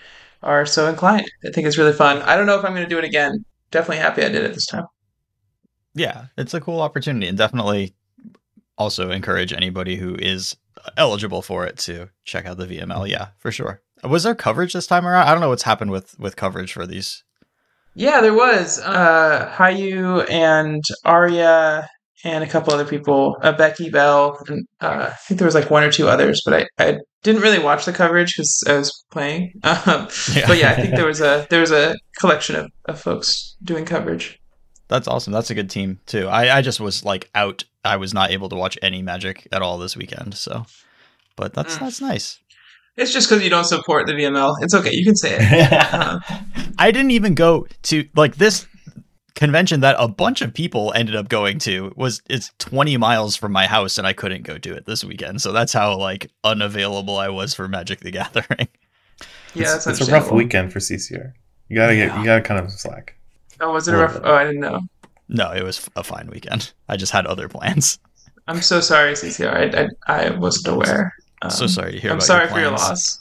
are 0.44 0.66
so 0.66 0.88
inclined. 0.88 1.30
I 1.46 1.52
think 1.52 1.68
it's 1.68 1.78
really 1.78 1.94
fun. 1.94 2.22
I 2.24 2.36
don't 2.36 2.46
know 2.46 2.58
if 2.58 2.66
i'm 2.66 2.74
going 2.74 2.84
to 2.84 2.90
do 2.90 2.98
it 2.98 3.04
again. 3.04 3.44
Definitely 3.70 3.98
happy 3.98 4.24
i 4.24 4.30
did 4.30 4.44
it 4.44 4.54
this 4.54 4.66
time. 4.66 4.86
Yeah, 5.94 6.28
it's 6.38 6.54
a 6.54 6.62
cool 6.62 6.80
opportunity 6.80 7.28
and 7.28 7.38
definitely 7.38 7.94
also 8.78 9.12
encourage 9.12 9.52
anybody 9.54 9.98
who 9.98 10.16
is 10.16 10.56
eligible 10.98 11.42
for 11.42 11.66
it 11.66 11.78
to 11.80 12.10
check 12.24 12.46
out 12.46 12.58
the 12.58 12.68
VML. 12.68 13.08
Yeah, 13.08 13.30
for 13.40 13.52
sure. 13.52 13.82
Was 14.04 14.24
there 14.24 14.36
coverage 14.36 14.74
this 14.74 14.88
time 14.88 15.06
around? 15.06 15.28
I 15.28 15.32
don't 15.32 15.42
know 15.42 15.50
what's 15.50 15.64
happened 15.64 15.92
with 15.92 16.20
with 16.20 16.36
coverage 16.36 16.74
for 16.74 16.88
these. 16.88 17.24
Yeah, 17.94 18.22
there 18.22 18.34
was. 18.34 18.80
Uh, 18.80 19.54
Hayu 19.56 20.30
and 20.30 20.82
Arya 21.04 21.88
and 22.24 22.44
a 22.44 22.48
couple 22.48 22.74
other 22.74 22.86
people, 22.86 23.38
uh, 23.42 23.52
Becky 23.52 23.90
Bell, 23.90 24.38
and 24.48 24.66
uh, 24.80 25.10
I 25.10 25.16
think 25.28 25.40
there 25.40 25.46
was 25.46 25.56
like 25.56 25.70
one 25.70 25.84
or 25.84 25.92
two 25.92 26.08
others, 26.08 26.42
but 26.46 26.54
I, 26.54 26.68
I 26.78 27.00
didn't 27.24 27.42
really 27.42 27.60
watch 27.60 27.86
the 27.86 27.94
coverage 27.94 28.36
because 28.36 28.64
I 28.68 28.78
was 28.78 29.04
playing. 29.12 29.54
Um, 29.64 30.08
Yeah. 30.34 30.48
But 30.48 30.58
yeah, 30.58 30.72
I 30.72 30.76
think 30.76 30.96
there 30.96 31.06
was 31.06 31.22
a 31.22 31.48
there 31.50 31.62
was 31.62 31.72
a 31.72 31.96
collection 32.18 32.56
of, 32.56 32.72
of 32.86 33.00
folks 33.00 33.56
doing 33.64 33.86
coverage. 33.86 34.40
That's 34.92 35.08
awesome. 35.08 35.34
That's 35.34 35.50
a 35.50 35.56
good 35.56 35.70
team 35.72 36.00
too. 36.06 36.28
I 36.28 36.58
I 36.58 36.62
just 36.62 36.80
was 36.80 37.04
like 37.04 37.30
out. 37.34 37.64
I 37.84 37.96
was 37.98 38.14
not 38.14 38.30
able 38.30 38.50
to 38.50 38.56
watch 38.56 38.78
any 38.84 39.02
Magic 39.02 39.48
at 39.52 39.64
all 39.64 39.80
this 39.80 39.98
weekend. 39.98 40.36
So, 40.36 40.66
but 41.36 41.54
that's 41.56 41.78
Mm. 41.78 41.80
that's 41.80 42.02
nice. 42.02 42.38
It's 42.98 43.14
just 43.14 43.30
because 43.30 43.42
you 43.44 43.50
don't 43.50 43.64
support 43.66 44.06
the 44.06 44.14
VML. 44.14 44.58
It's 44.62 44.76
okay, 44.76 44.92
you 44.94 45.06
can 45.06 45.16
say 45.16 45.38
it. 45.40 46.74
I 46.78 46.92
didn't 46.92 47.12
even 47.12 47.34
go 47.36 47.66
to 47.84 48.06
like 48.16 48.36
this 48.36 48.68
convention 49.34 49.80
that 49.80 49.96
a 49.98 50.10
bunch 50.10 50.42
of 50.42 50.54
people 50.54 50.92
ended 50.94 51.16
up 51.16 51.30
going 51.30 51.58
to 51.60 51.94
was 51.96 52.22
it's 52.30 52.52
20 52.60 52.98
miles 52.98 53.36
from 53.38 53.54
my 53.54 53.66
house 53.66 53.98
and 53.98 54.06
I 54.06 54.12
couldn't 54.14 54.44
go 54.44 54.58
to 54.58 54.74
it 54.76 54.86
this 54.86 55.06
weekend. 55.06 55.42
So 55.42 55.54
that's 55.54 55.72
how 55.72 55.98
like 55.98 56.30
unavailable 56.44 57.16
I 57.18 57.30
was 57.30 57.54
for 57.56 57.68
Magic 57.70 58.02
the 58.02 58.12
Gathering. 58.20 58.68
yeah, 59.56 59.76
it's, 59.76 59.86
that's 59.86 60.02
it's 60.02 60.10
a 60.10 60.12
rough 60.12 60.30
weekend 60.32 60.74
for 60.74 60.80
CCR. 60.80 61.32
You 61.70 61.76
gotta 61.78 61.96
get 61.96 62.08
Yeah. 62.10 62.20
you 62.20 62.26
gotta 62.26 62.42
kind 62.42 62.60
of 62.64 62.70
slack. 62.72 63.16
Oh, 63.62 63.72
was 63.74 63.88
it 63.88 63.94
a 63.94 63.98
rough? 63.98 64.20
Oh, 64.24 64.34
I 64.36 64.44
didn't 64.44 64.62
know. 64.62 64.82
No, 65.30 65.52
it 65.52 65.64
was 65.64 65.90
a 65.96 66.04
fine 66.04 66.28
weekend. 66.30 66.74
I 66.90 66.98
just 66.98 67.12
had 67.14 67.26
other 67.26 67.48
plans. 67.48 68.00
I'm 68.48 68.62
so 68.62 68.82
sorry, 68.82 69.14
CCR. 69.14 69.76
I, 69.76 69.88
I, 70.14 70.26
I 70.28 70.30
wasn't 70.38 70.76
aware. 70.76 71.14
Um, 71.42 71.50
so 71.52 71.68
sorry 71.68 71.94
to 71.94 72.00
hear 72.00 72.12
I'm 72.12 72.18
about 72.18 72.26
sorry 72.26 72.46
your 72.46 72.54
for 72.54 72.60
your 72.60 72.72
loss. 72.72 73.20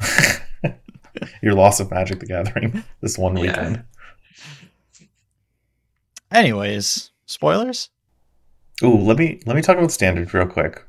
Your 1.42 1.54
loss 1.54 1.80
of 1.80 1.90
Magic 1.90 2.20
the 2.20 2.26
Gathering 2.26 2.82
this 3.02 3.18
one 3.18 3.36
Yeah. 3.36 3.42
weekend. 3.42 3.84
Anyways, 6.30 7.10
spoilers? 7.26 7.90
Ooh, 8.82 8.96
let 8.96 9.18
me 9.18 9.40
let 9.46 9.56
me 9.56 9.62
talk 9.62 9.76
about 9.76 9.90
standard 9.92 10.32
real 10.32 10.46
quick 10.46 10.82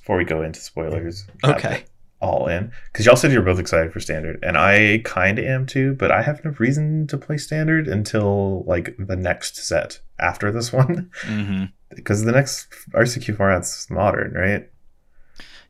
before 0.00 0.16
we 0.16 0.24
go 0.24 0.42
into 0.42 0.60
spoilers. 0.60 1.24
Okay. 1.44 1.84
It 2.20 2.24
All 2.24 2.46
in 2.48 2.70
because 2.92 3.06
y'all 3.06 3.16
said 3.16 3.32
you're 3.32 3.42
both 3.42 3.58
excited 3.58 3.92
for 3.92 4.00
standard, 4.00 4.38
and 4.42 4.58
I 4.58 5.02
kind 5.04 5.38
of 5.38 5.44
am 5.44 5.66
too. 5.66 5.94
But 5.94 6.10
I 6.10 6.22
have 6.22 6.44
no 6.44 6.50
reason 6.58 7.06
to 7.08 7.18
play 7.18 7.38
standard 7.38 7.88
until 7.88 8.64
like 8.64 8.94
the 8.98 9.16
next 9.16 9.56
set 9.56 10.00
after 10.18 10.52
this 10.52 10.72
one, 10.72 11.10
mm-hmm. 11.22 11.64
because 11.94 12.24
the 12.24 12.32
next 12.32 12.68
RCQ 12.92 13.36
format's 13.36 13.88
modern, 13.90 14.32
right? 14.34 14.68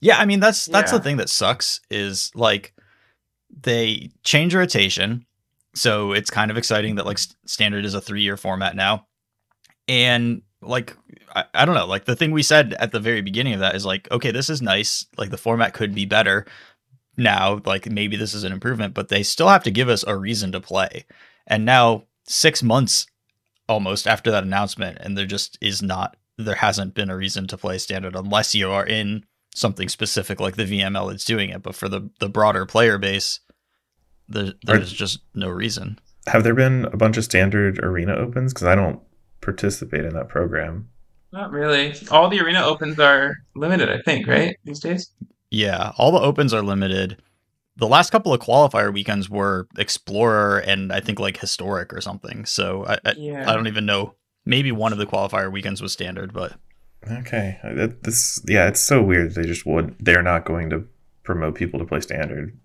Yeah, 0.00 0.18
I 0.18 0.24
mean 0.24 0.40
that's 0.40 0.66
that's 0.66 0.92
Yeah. 0.92 0.98
the 0.98 1.04
thing 1.04 1.16
that 1.18 1.28
sucks 1.28 1.80
is 1.90 2.30
like 2.34 2.74
they 3.62 4.10
change 4.24 4.54
rotation, 4.54 5.26
so 5.74 6.12
it's 6.12 6.30
kind 6.30 6.50
of 6.50 6.56
exciting 6.56 6.96
that 6.96 7.06
like 7.06 7.18
st- 7.18 7.36
standard 7.46 7.84
is 7.84 7.94
a 7.94 8.00
three 8.00 8.22
year 8.22 8.36
format 8.36 8.74
now, 8.76 9.06
and 9.88 10.42
like 10.62 10.96
I, 11.34 11.44
I 11.54 11.64
don't 11.64 11.74
know, 11.74 11.86
like 11.86 12.04
the 12.04 12.16
thing 12.16 12.32
we 12.32 12.42
said 12.42 12.74
at 12.74 12.92
the 12.92 13.00
very 13.00 13.22
beginning 13.22 13.54
of 13.54 13.60
that 13.60 13.74
is 13.74 13.86
like 13.86 14.10
okay, 14.10 14.30
this 14.30 14.50
is 14.50 14.62
nice, 14.62 15.06
like 15.16 15.30
the 15.30 15.38
format 15.38 15.74
could 15.74 15.94
be 15.94 16.04
better 16.04 16.46
now, 17.16 17.60
like 17.64 17.90
maybe 17.90 18.16
this 18.16 18.34
is 18.34 18.44
an 18.44 18.52
improvement, 18.52 18.94
but 18.94 19.08
they 19.08 19.22
still 19.22 19.48
have 19.48 19.64
to 19.64 19.70
give 19.70 19.88
us 19.88 20.04
a 20.06 20.16
reason 20.16 20.52
to 20.52 20.60
play, 20.60 21.04
and 21.46 21.64
now 21.64 22.04
six 22.26 22.62
months 22.62 23.06
almost 23.68 24.06
after 24.06 24.30
that 24.30 24.44
announcement, 24.44 24.98
and 25.00 25.16
there 25.16 25.26
just 25.26 25.58
is 25.60 25.82
not 25.82 26.16
there 26.38 26.56
hasn't 26.56 26.94
been 26.94 27.10
a 27.10 27.16
reason 27.16 27.46
to 27.46 27.58
play 27.58 27.78
standard 27.78 28.16
unless 28.16 28.54
you 28.54 28.70
are 28.70 28.86
in 28.86 29.24
something 29.54 29.88
specific 29.88 30.40
like 30.40 30.56
the 30.56 30.64
VML 30.64 31.10
that's 31.10 31.24
doing 31.24 31.50
it. 31.50 31.62
But 31.62 31.74
for 31.74 31.88
the 31.88 32.10
the 32.18 32.28
broader 32.28 32.66
player 32.66 32.98
base, 32.98 33.40
there, 34.28 34.52
there's 34.62 34.92
just 34.92 35.20
no 35.34 35.48
reason. 35.48 35.98
Have 36.26 36.44
there 36.44 36.54
been 36.54 36.84
a 36.86 36.96
bunch 36.96 37.16
of 37.16 37.24
standard 37.24 37.82
arena 37.82 38.14
opens? 38.14 38.52
Because 38.52 38.66
I 38.66 38.74
don't 38.74 39.00
participate 39.40 40.04
in 40.04 40.14
that 40.14 40.28
program. 40.28 40.88
Not 41.32 41.50
really. 41.52 41.94
All 42.10 42.28
the 42.28 42.40
arena 42.40 42.64
opens 42.64 42.98
are 42.98 43.36
limited, 43.54 43.88
I 43.88 44.00
think, 44.02 44.26
right? 44.26 44.56
These 44.64 44.80
days. 44.80 45.10
Yeah, 45.50 45.92
all 45.96 46.10
the 46.12 46.20
opens 46.20 46.52
are 46.52 46.62
limited. 46.62 47.20
The 47.76 47.86
last 47.86 48.10
couple 48.10 48.34
of 48.34 48.40
qualifier 48.40 48.92
weekends 48.92 49.30
were 49.30 49.66
Explorer 49.78 50.58
and 50.58 50.92
I 50.92 51.00
think 51.00 51.18
like 51.18 51.38
Historic 51.38 51.92
or 51.94 52.00
something. 52.00 52.44
So 52.44 52.84
I 52.86 52.98
I, 53.04 53.14
Yeah. 53.16 53.50
I 53.50 53.54
don't 53.54 53.68
even 53.68 53.86
know. 53.86 54.14
Maybe 54.44 54.72
one 54.72 54.92
of 54.92 54.98
the 54.98 55.06
qualifier 55.06 55.50
weekends 55.52 55.80
was 55.80 55.92
standard, 55.92 56.32
but 56.32 56.54
Okay, 57.10 57.58
that, 57.64 58.02
this 58.02 58.42
yeah, 58.46 58.68
it's 58.68 58.80
so 58.80 59.02
weird. 59.02 59.34
They 59.34 59.44
just 59.44 59.64
would. 59.64 59.96
They're 60.00 60.22
not 60.22 60.44
going 60.44 60.68
to 60.70 60.84
promote 61.22 61.54
people 61.54 61.78
to 61.78 61.86
play 61.86 62.00
standard. 62.00 62.58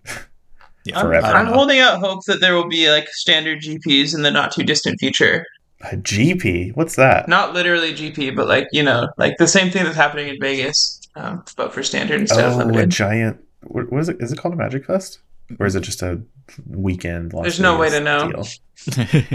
yeah, 0.84 0.98
I'm, 0.98 1.06
Forever. 1.06 1.26
I 1.26 1.32
don't 1.32 1.46
I'm 1.46 1.52
holding 1.54 1.78
out 1.78 2.00
hope 2.00 2.24
that 2.26 2.40
there 2.40 2.54
will 2.54 2.68
be 2.68 2.90
like 2.90 3.08
standard 3.08 3.60
GPs 3.60 4.14
in 4.14 4.22
the 4.22 4.30
not 4.30 4.52
too 4.52 4.62
distant 4.62 4.98
future. 5.00 5.46
A 5.82 5.96
GP, 5.96 6.74
what's 6.74 6.96
that? 6.96 7.28
Not 7.28 7.52
literally 7.52 7.92
GP, 7.92 8.34
but 8.34 8.48
like 8.48 8.66
you 8.72 8.82
know, 8.82 9.08
like 9.18 9.36
the 9.38 9.46
same 9.46 9.70
thing 9.70 9.84
that's 9.84 9.96
happening 9.96 10.28
in 10.28 10.40
Vegas, 10.40 11.00
um, 11.16 11.44
but 11.56 11.72
for 11.74 11.82
standard 11.82 12.20
instead 12.20 12.44
of 12.44 12.58
oh, 12.58 12.78
a 12.78 12.86
giant. 12.86 13.44
What, 13.62 13.92
what 13.92 14.00
is 14.00 14.08
it? 14.08 14.16
Is 14.20 14.32
it 14.32 14.38
called 14.38 14.54
a 14.54 14.56
Magic 14.56 14.86
Fest, 14.86 15.18
or 15.58 15.66
is 15.66 15.74
it 15.74 15.80
just 15.82 16.02
a 16.02 16.22
weekend? 16.66 17.34
Las 17.34 17.42
There's 17.42 17.60
no 17.60 17.78
way 17.78 17.90
to 17.90 18.00
know. 18.00 18.42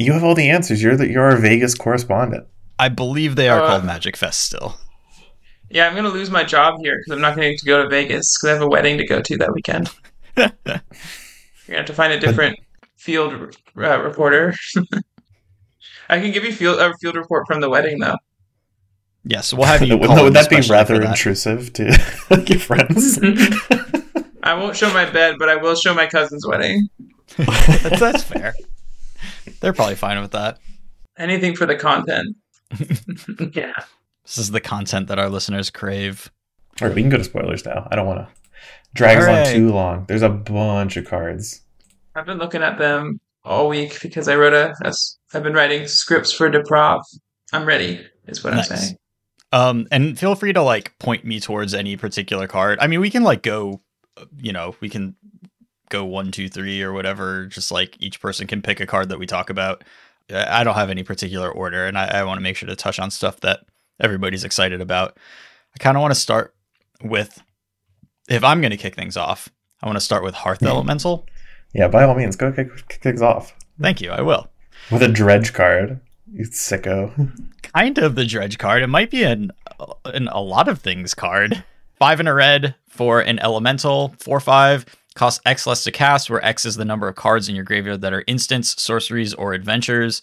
You 0.00 0.14
have 0.14 0.24
all 0.24 0.34
the 0.34 0.48
answers. 0.48 0.82
You're 0.82 0.96
the 0.96 1.10
you're 1.10 1.30
our 1.30 1.36
Vegas 1.36 1.74
correspondent. 1.74 2.46
I 2.78 2.88
believe 2.88 3.36
they 3.36 3.50
are 3.50 3.60
Uh, 3.60 3.66
called 3.66 3.84
Magic 3.84 4.16
Fest 4.16 4.40
still. 4.40 4.78
Yeah, 5.68 5.86
I'm 5.86 5.94
gonna 5.94 6.08
lose 6.08 6.30
my 6.30 6.42
job 6.42 6.80
here 6.80 6.96
because 6.96 7.12
I'm 7.12 7.20
not 7.20 7.36
going 7.36 7.54
to 7.56 7.66
go 7.66 7.82
to 7.82 7.88
Vegas 7.88 8.34
because 8.38 8.48
I 8.48 8.52
have 8.54 8.62
a 8.62 8.66
wedding 8.66 8.96
to 8.96 9.06
go 9.06 9.20
to 9.20 9.36
that 9.36 9.52
weekend. 9.52 9.90
You're 10.38 10.50
gonna 10.64 10.80
have 11.68 11.84
to 11.84 11.92
find 11.92 12.14
a 12.14 12.18
different 12.18 12.58
field 13.00 13.56
uh, 13.76 14.00
reporter. 14.02 14.54
I 16.08 16.20
can 16.20 16.32
give 16.32 16.44
you 16.44 16.52
field 16.52 16.78
a 16.80 16.92
field 17.00 17.16
report 17.16 17.46
from 17.46 17.60
the 17.60 17.70
wedding 17.70 17.98
though. 17.98 18.16
Yes, 19.24 19.52
we'll 19.52 19.66
have 19.66 19.82
you. 19.82 19.96
would, 19.98 20.08
call 20.08 20.24
would 20.24 20.34
that 20.34 20.50
be 20.50 20.60
rather 20.68 20.98
that. 20.98 21.08
intrusive 21.10 21.72
to 21.74 21.84
your 22.46 22.58
friends? 22.58 23.18
I 24.42 24.54
won't 24.54 24.76
show 24.76 24.92
my 24.92 25.08
bed, 25.10 25.36
but 25.38 25.48
I 25.48 25.56
will 25.56 25.74
show 25.74 25.94
my 25.94 26.06
cousin's 26.06 26.46
wedding. 26.46 26.88
that's, 27.36 28.00
that's 28.00 28.22
fair. 28.22 28.54
They're 29.60 29.72
probably 29.72 29.94
fine 29.94 30.20
with 30.20 30.32
that. 30.32 30.58
Anything 31.18 31.54
for 31.54 31.66
the 31.66 31.76
content. 31.76 32.36
yeah. 33.54 33.72
This 34.24 34.38
is 34.38 34.50
the 34.50 34.60
content 34.60 35.08
that 35.08 35.18
our 35.18 35.28
listeners 35.28 35.70
crave. 35.70 36.30
All 36.80 36.88
right, 36.88 36.94
we 36.94 37.02
can 37.02 37.10
go 37.10 37.18
to 37.18 37.24
spoilers 37.24 37.64
now. 37.64 37.86
I 37.90 37.96
don't 37.96 38.06
want 38.06 38.20
to 38.20 38.28
drag 38.94 39.18
us 39.18 39.48
on 39.48 39.54
too 39.54 39.70
long. 39.70 40.06
There's 40.06 40.22
a 40.22 40.30
bunch 40.30 40.96
of 40.96 41.06
cards. 41.06 41.60
I've 42.14 42.26
been 42.26 42.38
looking 42.38 42.62
at 42.62 42.78
them 42.78 43.20
all 43.44 43.68
week 43.68 44.00
because 44.02 44.28
I 44.28 44.36
wrote 44.36 44.52
a. 44.52 44.74
a 44.84 44.92
I've 45.32 45.42
been 45.42 45.54
writing 45.54 45.86
scripts 45.86 46.32
for 46.32 46.50
Deprov. 46.50 47.02
I'm 47.52 47.64
ready. 47.64 48.06
Is 48.26 48.42
what 48.44 48.54
Nice. 48.54 48.70
I'm 48.70 48.76
saying. 48.76 48.96
Um, 49.52 49.88
and 49.90 50.18
feel 50.18 50.34
free 50.34 50.52
to 50.52 50.62
like 50.62 50.96
point 50.98 51.24
me 51.24 51.40
towards 51.40 51.74
any 51.74 51.96
particular 51.96 52.46
card. 52.46 52.78
I 52.80 52.86
mean, 52.86 53.00
we 53.00 53.10
can 53.10 53.22
like 53.24 53.42
go, 53.42 53.80
uh, 54.16 54.26
you 54.38 54.52
know, 54.52 54.76
we 54.80 54.88
can 54.88 55.16
go 55.88 56.04
one, 56.04 56.30
two, 56.30 56.48
three, 56.48 56.82
or 56.82 56.92
whatever. 56.92 57.46
Just 57.46 57.72
like 57.72 57.96
each 58.00 58.20
person 58.20 58.46
can 58.46 58.62
pick 58.62 58.78
a 58.80 58.86
card 58.86 59.08
that 59.08 59.18
we 59.18 59.26
talk 59.26 59.50
about. 59.50 59.82
I 60.32 60.62
don't 60.62 60.76
have 60.76 60.90
any 60.90 61.02
particular 61.02 61.50
order, 61.50 61.86
and 61.86 61.98
I, 61.98 62.20
I 62.20 62.22
want 62.22 62.38
to 62.38 62.42
make 62.42 62.56
sure 62.56 62.68
to 62.68 62.76
touch 62.76 63.00
on 63.00 63.10
stuff 63.10 63.40
that 63.40 63.64
everybody's 63.98 64.44
excited 64.44 64.80
about. 64.80 65.18
I 65.74 65.82
kind 65.82 65.96
of 65.96 66.02
want 66.02 66.14
to 66.14 66.20
start 66.20 66.54
with, 67.02 67.42
if 68.28 68.44
I'm 68.44 68.60
going 68.60 68.70
to 68.70 68.76
kick 68.76 68.94
things 68.94 69.16
off, 69.16 69.48
I 69.82 69.86
want 69.86 69.96
to 69.96 70.00
start 70.00 70.22
with 70.22 70.34
Hearth 70.34 70.60
Mhm. 70.60 70.68
Elemental. 70.68 71.26
Yeah, 71.72 71.88
by 71.88 72.02
all 72.04 72.14
means, 72.14 72.36
go 72.36 72.52
kick, 72.52 72.68
kick 72.88 73.02
things 73.02 73.22
off 73.22 73.54
Thank 73.80 74.00
you. 74.00 74.10
I 74.10 74.20
will. 74.20 74.48
with 74.90 75.02
a 75.02 75.08
dredge 75.08 75.52
card. 75.52 76.00
You 76.32 76.44
sicko. 76.46 77.32
kind 77.62 77.98
of 77.98 78.14
the 78.14 78.24
dredge 78.26 78.58
card. 78.58 78.82
It 78.82 78.88
might 78.88 79.10
be 79.10 79.22
an 79.24 79.52
an 80.04 80.28
a 80.28 80.40
lot 80.40 80.68
of 80.68 80.80
things 80.80 81.14
card. 81.14 81.64
Five 81.98 82.20
and 82.20 82.28
a 82.28 82.34
red 82.34 82.74
for 82.88 83.20
an 83.20 83.38
elemental, 83.38 84.14
four 84.18 84.40
five 84.40 84.84
costs 85.14 85.40
X 85.44 85.66
less 85.66 85.84
to 85.84 85.90
cast, 85.90 86.30
where 86.30 86.44
X 86.44 86.64
is 86.64 86.76
the 86.76 86.84
number 86.84 87.08
of 87.08 87.16
cards 87.16 87.48
in 87.48 87.54
your 87.54 87.64
graveyard 87.64 88.00
that 88.02 88.12
are 88.12 88.24
instants, 88.26 88.80
sorceries, 88.80 89.34
or 89.34 89.52
adventures. 89.54 90.22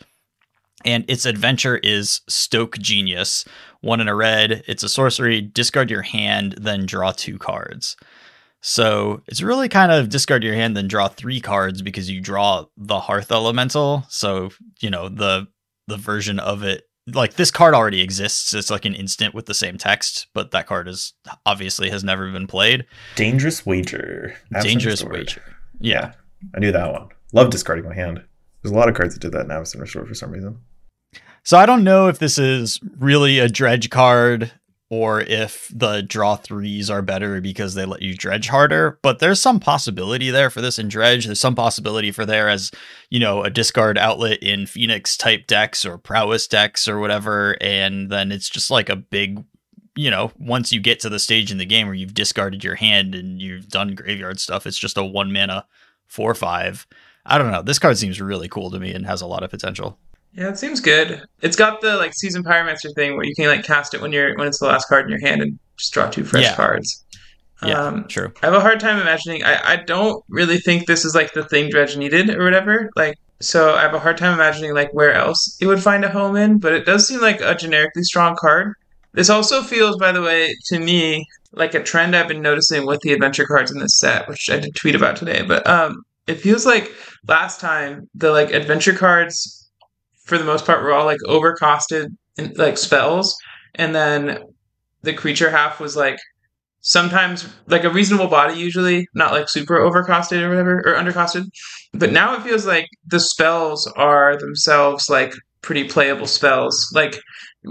And 0.86 1.04
its 1.08 1.26
adventure 1.26 1.78
is 1.78 2.22
Stoke 2.28 2.78
Genius. 2.78 3.46
One 3.82 4.00
in 4.00 4.08
a 4.08 4.16
red. 4.16 4.64
It's 4.68 4.84
a 4.84 4.90
sorcery. 4.90 5.42
Discard 5.42 5.90
your 5.90 6.04
hand, 6.04 6.54
then 6.60 6.86
draw 6.86 7.12
two 7.12 7.38
cards. 7.40 7.98
So 8.62 9.22
it's 9.28 9.42
really 9.42 9.70
kind 9.70 9.92
of 9.92 10.10
discard 10.10 10.44
your 10.44 10.56
hand, 10.56 10.76
then 10.76 10.88
draw 10.88 11.08
three 11.08 11.40
cards 11.40 11.82
because 11.82 12.10
you 12.10 12.20
draw 12.22 12.66
the 12.76 13.00
Hearth 13.00 13.32
Elemental. 13.32 14.06
So 14.10 14.50
you 14.82 14.90
know 14.90 15.10
the 15.10 15.48
the 15.88 15.98
version 15.98 16.40
of 16.40 16.64
it 16.64 16.84
like 17.14 17.36
this 17.36 17.52
card 17.52 17.74
already 17.74 18.02
exists 18.02 18.54
it's 18.54 18.70
like 18.70 18.84
an 18.84 18.94
instant 18.94 19.34
with 19.34 19.46
the 19.46 19.54
same 19.54 19.78
text 19.78 20.28
but 20.34 20.52
that 20.52 20.68
card 20.68 20.90
is 20.90 21.14
obviously 21.46 21.90
has 21.90 22.04
never 22.04 22.30
been 22.30 22.46
played 22.48 22.86
Dangerous 23.16 23.66
wager. 23.66 24.36
Absent 24.54 24.64
dangerous 24.70 25.04
wager 25.06 25.42
yeah 25.80 26.12
I 26.54 26.60
knew 26.60 26.74
that 26.74 26.92
one. 26.92 27.08
Love 27.32 27.50
discarding 27.50 27.86
my 27.86 27.94
hand. 27.96 28.22
There's 28.62 28.74
a 28.74 28.76
lot 28.76 28.90
of 28.90 28.96
cards 28.96 29.14
that 29.14 29.22
did 29.22 29.32
that 29.32 29.46
in 29.46 29.52
Absent 29.52 29.82
Restore 29.82 30.06
for 30.06 30.14
some 30.14 30.32
reason. 30.32 30.60
so 31.44 31.58
i 31.58 31.66
don't 31.66 31.86
know 31.86 32.10
if 32.10 32.20
this 32.20 32.38
is 32.38 32.82
really 32.98 33.40
a 33.40 33.48
dredge 33.48 33.90
card 33.90 34.52
or 34.90 35.22
if 35.22 35.72
the 35.76 36.02
draw 36.02 36.36
threes 36.36 36.90
are 36.90 37.02
better 37.02 37.42
because 37.42 37.74
they 37.74 37.86
let 37.86 38.02
you 38.02 38.16
dredge 38.16 38.48
harder 38.48 39.00
but 39.02 39.20
there's 39.20 39.42
some 39.42 39.60
possibility 39.60 40.30
there 40.30 40.50
for 40.50 40.62
this 40.62 40.80
in 40.80 40.88
dredge. 40.88 41.26
There's 41.26 41.40
some 41.40 41.56
possibility 41.56 42.12
for 42.12 42.26
there 42.26 42.50
as 42.50 42.72
you 43.10 43.20
know 43.20 43.44
a 43.44 43.50
discard 43.50 43.98
outlet 43.98 44.42
in 44.42 44.66
phoenix 44.66 45.18
type 45.18 45.48
decks 45.48 45.86
or 45.86 45.98
prowess 45.98 46.48
decks 46.48 46.88
or 46.88 47.00
whatever 47.00 47.58
and 47.62 48.10
then 48.10 48.32
it's 48.32 48.50
just 48.50 48.72
like 48.72 48.90
a 48.90 48.96
big 48.96 49.44
you 49.96 50.12
know 50.12 50.32
once 50.38 50.72
you 50.72 50.80
get 50.80 51.00
to 51.02 51.10
the 51.10 51.20
stage 51.20 51.52
in 51.52 51.58
the 51.58 51.66
game 51.66 51.88
where 51.88 51.96
you've 51.96 52.14
discarded 52.14 52.64
your 52.64 52.76
hand 52.76 53.16
and 53.16 53.42
you've 53.42 53.68
done 53.70 53.96
graveyard 53.96 54.40
stuff 54.40 54.68
it's 54.68 54.80
just 54.80 54.98
a 54.98 55.04
one 55.04 55.34
mana 55.34 55.66
four 56.08 56.34
five. 56.34 56.88
I 57.26 57.38
don't 57.38 57.52
know. 57.52 57.62
This 57.62 57.80
card 57.80 57.98
seems 57.98 58.20
really 58.20 58.48
cool 58.48 58.72
to 58.72 58.80
me 58.80 58.94
and 58.94 59.06
has 59.06 59.22
a 59.22 59.28
lot 59.28 59.44
of 59.44 59.52
potential 59.52 60.00
Yeah, 60.38 60.50
it 60.50 60.60
seems 60.60 60.80
good. 60.80 61.24
It's 61.42 61.56
got 61.56 61.82
the 61.82 61.96
like 61.98 62.14
Seasoned 62.14 62.46
Pyromancer 62.46 62.94
thing 62.94 63.16
where 63.16 63.26
you 63.26 63.34
can 63.36 63.48
like 63.48 63.64
cast 63.66 63.96
it 63.96 64.02
when 64.02 64.12
you're 64.12 64.38
when 64.38 64.48
it's 64.48 64.60
the 64.60 64.68
last 64.68 64.88
card 64.88 65.06
in 65.06 65.10
your 65.10 65.20
hand 65.20 65.42
and 65.42 65.58
just 65.78 65.92
draw 65.94 66.08
two 66.10 66.24
fresh 66.24 66.44
Yeah. 66.44 66.56
cards. 66.56 67.04
yeah 67.64 67.82
Um, 67.82 68.08
true 68.08 68.32
I 68.44 68.46
have 68.46 68.54
a 68.56 68.60
hard 68.62 68.80
time 68.80 69.00
imagining. 69.02 69.44
I, 69.44 69.74
I 69.74 69.76
don't 69.78 70.24
really 70.30 70.60
think 70.60 70.86
this 70.86 71.06
is 71.06 71.16
like 71.16 71.34
the 71.34 71.44
thing 71.44 71.70
Dredge 71.72 71.98
needed 71.98 72.30
or 72.30 72.44
whatever. 72.44 72.92
Like, 72.96 73.16
so 73.42 73.74
I 73.74 73.82
have 73.82 73.96
a 73.96 74.00
hard 74.00 74.18
time 74.18 74.34
imagining 74.36 74.76
like 74.76 74.94
where 74.94 75.12
else 75.14 75.58
it 75.60 75.66
would 75.66 75.82
find 75.82 76.06
a 76.06 76.10
home 76.10 76.36
in. 76.36 76.60
But 76.60 76.74
it 76.74 76.86
does 76.86 77.08
seem 77.08 77.20
like 77.20 77.42
a 77.42 77.56
generically 77.56 78.04
strong 78.04 78.36
card. 78.36 78.74
This 79.14 79.32
also 79.32 79.64
feels, 79.64 79.98
by 79.98 80.12
the 80.12 80.22
way, 80.22 80.54
to 80.68 80.78
me 80.80 81.26
like 81.54 81.74
a 81.74 81.82
trend 81.82 82.16
I've 82.16 82.28
been 82.28 82.44
noticing 82.44 82.86
with 82.86 83.02
the 83.02 83.14
adventure 83.14 83.46
cards 83.48 83.72
in 83.72 83.80
this 83.80 83.98
set, 83.98 84.28
which 84.30 84.52
I 84.52 84.60
did 84.60 84.76
tweet 84.76 84.94
about 84.94 85.16
today. 85.16 85.42
But 85.42 85.66
um, 85.66 86.04
it 86.28 86.36
feels 86.36 86.64
like 86.68 86.92
last 87.28 87.60
time 87.60 88.08
the 88.14 88.32
like 88.32 88.52
adventure 88.52 88.94
cards, 88.94 89.67
for 90.28 90.38
the 90.38 90.44
most 90.44 90.66
part, 90.66 90.84
were 90.84 90.94
all 90.94 91.06
like 91.06 91.20
overcosted 91.28 92.16
in, 92.38 92.54
like 92.56 92.78
spells, 92.78 93.36
and 93.76 93.96
then 93.96 94.40
the 95.02 95.14
creature 95.14 95.50
half 95.50 95.80
was 95.80 95.96
like 95.96 96.20
sometimes 96.82 97.48
like 97.68 97.84
a 97.84 97.90
reasonable 97.90 98.28
body 98.28 98.58
usually 98.58 99.08
not 99.14 99.34
like 99.34 99.50
super 99.50 99.78
overcosted 99.80 100.42
or 100.42 100.50
whatever 100.50 100.80
or 100.86 100.94
undercosted. 100.94 101.46
But 101.94 102.12
now 102.12 102.36
it 102.36 102.44
feels 102.44 102.66
like 102.66 102.88
the 103.06 103.20
spells 103.20 103.88
are 103.96 104.38
themselves 104.38 105.10
like 105.10 105.34
pretty 105.62 105.86
playable 105.86 106.28
spells. 106.28 106.90
Like 106.94 107.20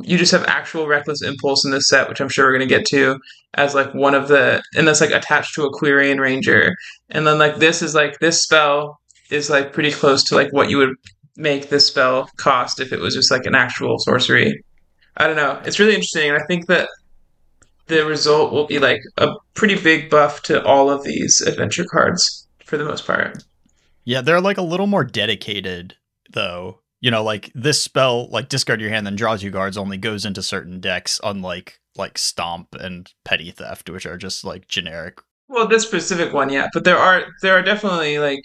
you 0.02 0.18
just 0.18 0.32
have 0.32 0.44
actual 0.44 0.86
reckless 0.86 1.22
impulse 1.22 1.64
in 1.64 1.70
this 1.70 1.88
set 1.88 2.06
which 2.06 2.20
i'm 2.20 2.28
sure 2.28 2.44
we're 2.44 2.58
going 2.58 2.68
to 2.68 2.74
get 2.74 2.84
to 2.84 3.18
as 3.54 3.74
like 3.74 3.94
one 3.94 4.14
of 4.14 4.28
the 4.28 4.62
and 4.74 4.86
that's 4.86 5.00
like 5.00 5.10
attached 5.10 5.54
to 5.54 5.64
a 5.64 5.72
quirion 5.72 6.20
ranger. 6.20 6.74
And 7.10 7.26
then 7.26 7.38
like 7.38 7.56
this 7.56 7.82
is 7.82 7.94
like 7.94 8.18
this 8.18 8.42
spell 8.42 9.00
is 9.30 9.50
like 9.50 9.72
pretty 9.72 9.90
close 9.90 10.22
to 10.24 10.34
like 10.34 10.52
what 10.52 10.70
you 10.70 10.78
would 10.78 10.94
make 11.36 11.68
this 11.68 11.86
spell 11.86 12.28
cost 12.36 12.80
if 12.80 12.92
it 12.92 13.00
was 13.00 13.14
just 13.14 13.30
like 13.30 13.46
an 13.46 13.54
actual 13.54 13.98
sorcery 13.98 14.62
i 15.16 15.26
don't 15.26 15.36
know 15.36 15.60
it's 15.64 15.78
really 15.78 15.94
interesting 15.94 16.30
and 16.30 16.42
i 16.42 16.46
think 16.46 16.66
that 16.66 16.88
the 17.86 18.04
result 18.04 18.52
will 18.52 18.66
be 18.66 18.78
like 18.78 19.00
a 19.18 19.28
pretty 19.54 19.80
big 19.80 20.10
buff 20.10 20.42
to 20.42 20.64
all 20.64 20.90
of 20.90 21.04
these 21.04 21.40
adventure 21.40 21.84
cards 21.84 22.46
for 22.64 22.76
the 22.76 22.84
most 22.84 23.06
part. 23.06 23.42
Yeah, 24.04 24.20
they're 24.20 24.40
like 24.40 24.58
a 24.58 24.62
little 24.62 24.86
more 24.86 25.04
dedicated 25.04 25.96
though. 26.32 26.80
You 27.00 27.10
know, 27.10 27.22
like 27.22 27.52
this 27.54 27.80
spell, 27.82 28.28
like 28.30 28.48
discard 28.48 28.80
your 28.80 28.90
hand 28.90 29.06
then 29.06 29.16
draws 29.16 29.42
you 29.42 29.52
cards, 29.52 29.76
only 29.76 29.96
goes 29.96 30.24
into 30.24 30.42
certain 30.42 30.80
decks, 30.80 31.20
unlike 31.22 31.80
like 31.96 32.18
Stomp 32.18 32.74
and 32.74 33.12
Petty 33.24 33.50
Theft, 33.50 33.88
which 33.88 34.06
are 34.06 34.16
just 34.16 34.44
like 34.44 34.66
generic. 34.66 35.20
Well, 35.48 35.68
this 35.68 35.84
specific 35.84 36.32
one, 36.32 36.50
yeah, 36.50 36.68
but 36.72 36.84
there 36.84 36.98
are 36.98 37.26
there 37.42 37.54
are 37.54 37.62
definitely 37.62 38.18
like 38.18 38.40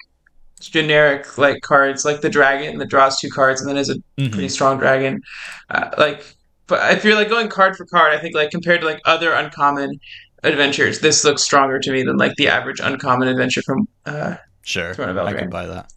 generic 0.69 1.38
like 1.38 1.62
cards 1.62 2.06
like 2.06 2.21
the 2.21 2.30
dragon 2.30 2.78
that 2.80 2.89
draws 2.89 3.19
two 3.19 3.30
cards 3.30 3.62
and 3.62 3.69
then 3.69 3.78
is 3.78 3.89
a 3.89 3.95
Mhm. 4.19 4.32
pretty 4.32 4.50
strong 4.50 4.78
dragon. 4.78 5.21
Uh, 5.69 5.89
like, 5.97 6.36
but 6.67 6.93
if 6.95 7.04
you're 7.04 7.15
like 7.15 7.30
going 7.30 7.50
card 7.50 7.76
for 7.76 7.86
card, 7.86 8.13
I 8.13 8.19
think 8.19 8.36
like 8.36 8.52
compared 8.52 8.82
to 8.82 8.88
like 8.88 9.02
other 9.06 9.34
uncommon 9.34 10.00
adventures, 10.43 11.00
this 11.00 11.24
looks 11.24 11.43
stronger 11.43 11.80
to 11.80 11.91
me 11.91 12.04
than 12.04 12.17
like 12.17 12.36
the 12.36 12.47
average 12.47 12.80
uncommon 12.80 13.28
adventure 13.28 13.62
from 13.62 13.88
uh, 14.06 14.36
Sure, 14.63 14.91
I 14.91 15.34
can 15.34 15.50
buy 15.50 15.65
that. 15.67 15.91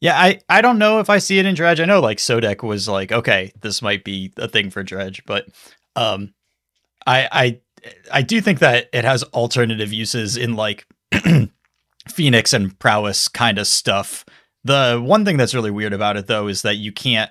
Yeah, 0.00 0.16
I 0.16 0.38
I 0.48 0.60
don't 0.60 0.78
know 0.78 1.00
if 1.00 1.10
I 1.10 1.18
see 1.18 1.38
it 1.38 1.46
in 1.46 1.54
Dredge. 1.54 1.80
I 1.80 1.84
know 1.84 2.00
like 2.00 2.18
Sodek 2.18 2.62
was 2.62 2.88
like, 2.88 3.10
okay, 3.10 3.52
this 3.60 3.82
might 3.82 4.04
be 4.04 4.32
a 4.36 4.46
thing 4.48 4.70
for 4.70 4.82
Dredge, 4.84 5.22
but 5.26 5.46
um, 5.96 6.34
I 7.06 7.28
I 7.32 7.60
I 8.12 8.22
do 8.22 8.40
think 8.40 8.60
that 8.60 8.88
it 8.92 9.04
has 9.04 9.24
alternative 9.24 9.92
uses 9.92 10.36
in 10.36 10.54
like 10.54 10.86
Phoenix 12.10 12.52
and 12.52 12.78
prowess 12.78 13.28
kind 13.28 13.58
of 13.58 13.66
stuff. 13.66 14.24
The 14.64 15.00
one 15.02 15.24
thing 15.24 15.36
that's 15.36 15.54
really 15.54 15.70
weird 15.70 15.92
about 15.92 16.16
it 16.16 16.26
though 16.26 16.48
is 16.48 16.62
that 16.62 16.76
you 16.76 16.92
can't 16.92 17.30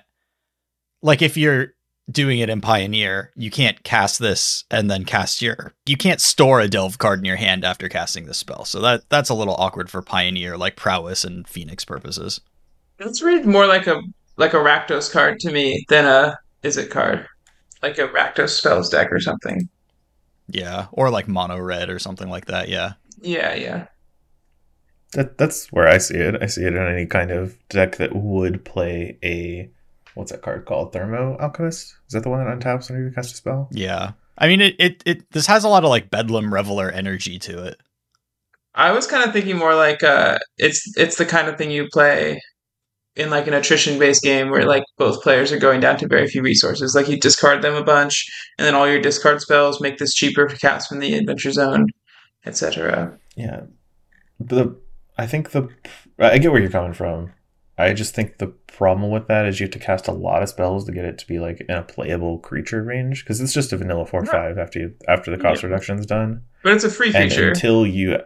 like 1.02 1.22
if 1.22 1.36
you're 1.36 1.74
doing 2.10 2.38
it 2.38 2.48
in 2.48 2.60
Pioneer, 2.60 3.32
you 3.36 3.50
can't 3.50 3.82
cast 3.82 4.18
this 4.18 4.64
and 4.70 4.90
then 4.90 5.04
cast 5.04 5.42
your 5.42 5.74
you 5.86 5.96
can't 5.96 6.20
store 6.20 6.60
a 6.60 6.68
delve 6.68 6.98
card 6.98 7.18
in 7.18 7.24
your 7.24 7.36
hand 7.36 7.64
after 7.64 7.88
casting 7.88 8.26
this 8.26 8.38
spell. 8.38 8.64
So 8.64 8.80
that 8.80 9.08
that's 9.08 9.30
a 9.30 9.34
little 9.34 9.54
awkward 9.54 9.90
for 9.90 10.02
Pioneer, 10.02 10.56
like 10.56 10.76
prowess 10.76 11.24
and 11.24 11.46
Phoenix 11.46 11.84
purposes. 11.84 12.40
It's 12.98 13.22
read 13.22 13.46
more 13.46 13.66
like 13.66 13.86
a 13.86 14.00
like 14.36 14.54
a 14.54 14.58
Rakdos 14.58 15.12
card 15.12 15.38
to 15.40 15.52
me 15.52 15.84
than 15.88 16.06
a 16.06 16.38
Izzet 16.62 16.90
card, 16.90 17.26
like 17.82 17.98
a 17.98 18.08
Rakdos 18.08 18.50
spells 18.50 18.88
deck 18.88 19.12
or 19.12 19.20
something. 19.20 19.68
Yeah. 20.48 20.86
Or 20.92 21.10
like 21.10 21.28
mono 21.28 21.58
red 21.58 21.90
or 21.90 21.98
something 21.98 22.28
like 22.28 22.46
that. 22.46 22.68
Yeah. 22.68 22.94
Yeah, 23.20 23.54
yeah. 23.54 23.86
That 25.12 25.38
that's 25.38 25.72
where 25.72 25.88
I 25.88 25.98
see 25.98 26.16
it. 26.16 26.42
I 26.42 26.46
see 26.46 26.64
it 26.64 26.74
in 26.74 26.86
any 26.86 27.06
kind 27.06 27.30
of 27.30 27.56
deck 27.68 27.96
that 27.96 28.14
would 28.14 28.64
play 28.64 29.18
a 29.22 29.70
what's 30.14 30.32
that 30.32 30.42
card 30.42 30.66
called? 30.66 30.92
Thermo 30.92 31.38
Alchemist? 31.38 31.96
Is 32.06 32.12
that 32.12 32.22
the 32.22 32.28
one 32.28 32.44
that 32.44 32.58
untaps 32.58 32.88
whenever 32.88 33.08
you 33.08 33.14
cast 33.14 33.32
a 33.32 33.36
spell? 33.36 33.68
Yeah. 33.72 34.12
I 34.36 34.48
mean 34.48 34.60
it, 34.60 34.76
it 34.78 35.02
it 35.06 35.30
this 35.32 35.46
has 35.46 35.64
a 35.64 35.68
lot 35.68 35.84
of 35.84 35.90
like 35.90 36.10
bedlam 36.10 36.52
reveler 36.52 36.90
energy 36.90 37.38
to 37.40 37.64
it. 37.64 37.80
I 38.74 38.92
was 38.92 39.06
kind 39.06 39.24
of 39.24 39.32
thinking 39.32 39.56
more 39.56 39.74
like 39.74 40.02
uh, 40.02 40.38
it's 40.58 40.96
it's 40.96 41.16
the 41.16 41.26
kind 41.26 41.48
of 41.48 41.56
thing 41.56 41.70
you 41.70 41.88
play 41.92 42.40
in 43.16 43.30
like 43.30 43.48
an 43.48 43.54
attrition 43.54 43.98
based 43.98 44.22
game 44.22 44.50
where 44.50 44.64
like 44.64 44.84
both 44.96 45.22
players 45.22 45.50
are 45.50 45.58
going 45.58 45.80
down 45.80 45.96
to 45.98 46.06
very 46.06 46.28
few 46.28 46.42
resources. 46.42 46.94
Like 46.94 47.08
you 47.08 47.18
discard 47.18 47.62
them 47.62 47.74
a 47.74 47.82
bunch, 47.82 48.24
and 48.56 48.64
then 48.64 48.76
all 48.76 48.88
your 48.88 49.00
discard 49.00 49.40
spells 49.40 49.80
make 49.80 49.98
this 49.98 50.14
cheaper 50.14 50.46
to 50.46 50.56
cast 50.56 50.88
from 50.88 51.00
the 51.00 51.14
adventure 51.14 51.50
zone, 51.50 51.86
etc. 52.46 53.18
Yeah, 53.34 53.62
the 54.38 54.76
I 55.18 55.26
think 55.26 55.50
the 55.50 55.68
I 56.18 56.38
get 56.38 56.52
where 56.52 56.60
you're 56.60 56.70
coming 56.70 56.92
from. 56.94 57.32
I 57.76 57.92
just 57.92 58.14
think 58.14 58.38
the 58.38 58.48
problem 58.48 59.10
with 59.10 59.28
that 59.28 59.46
is 59.46 59.60
you 59.60 59.64
have 59.64 59.72
to 59.72 59.78
cast 59.78 60.08
a 60.08 60.12
lot 60.12 60.42
of 60.42 60.48
spells 60.48 60.84
to 60.86 60.92
get 60.92 61.04
it 61.04 61.16
to 61.18 61.26
be 61.28 61.38
like 61.38 61.60
in 61.60 61.70
a 61.70 61.82
playable 61.82 62.38
creature 62.38 62.82
range 62.82 63.24
because 63.24 63.40
it's 63.40 63.52
just 63.52 63.72
a 63.72 63.76
vanilla 63.76 64.04
four 64.04 64.24
five 64.26 64.58
after 64.58 64.78
you 64.80 64.94
after 65.06 65.30
the 65.30 65.40
cost 65.40 65.62
Yeah. 65.62 65.68
reduction 65.68 65.98
is 65.98 66.06
done. 66.06 66.42
But 66.62 66.72
it's 66.72 66.84
a 66.84 66.90
free 66.90 67.12
And 67.14 67.30
feature. 67.30 67.48
until 67.50 67.86
you, 67.86 68.18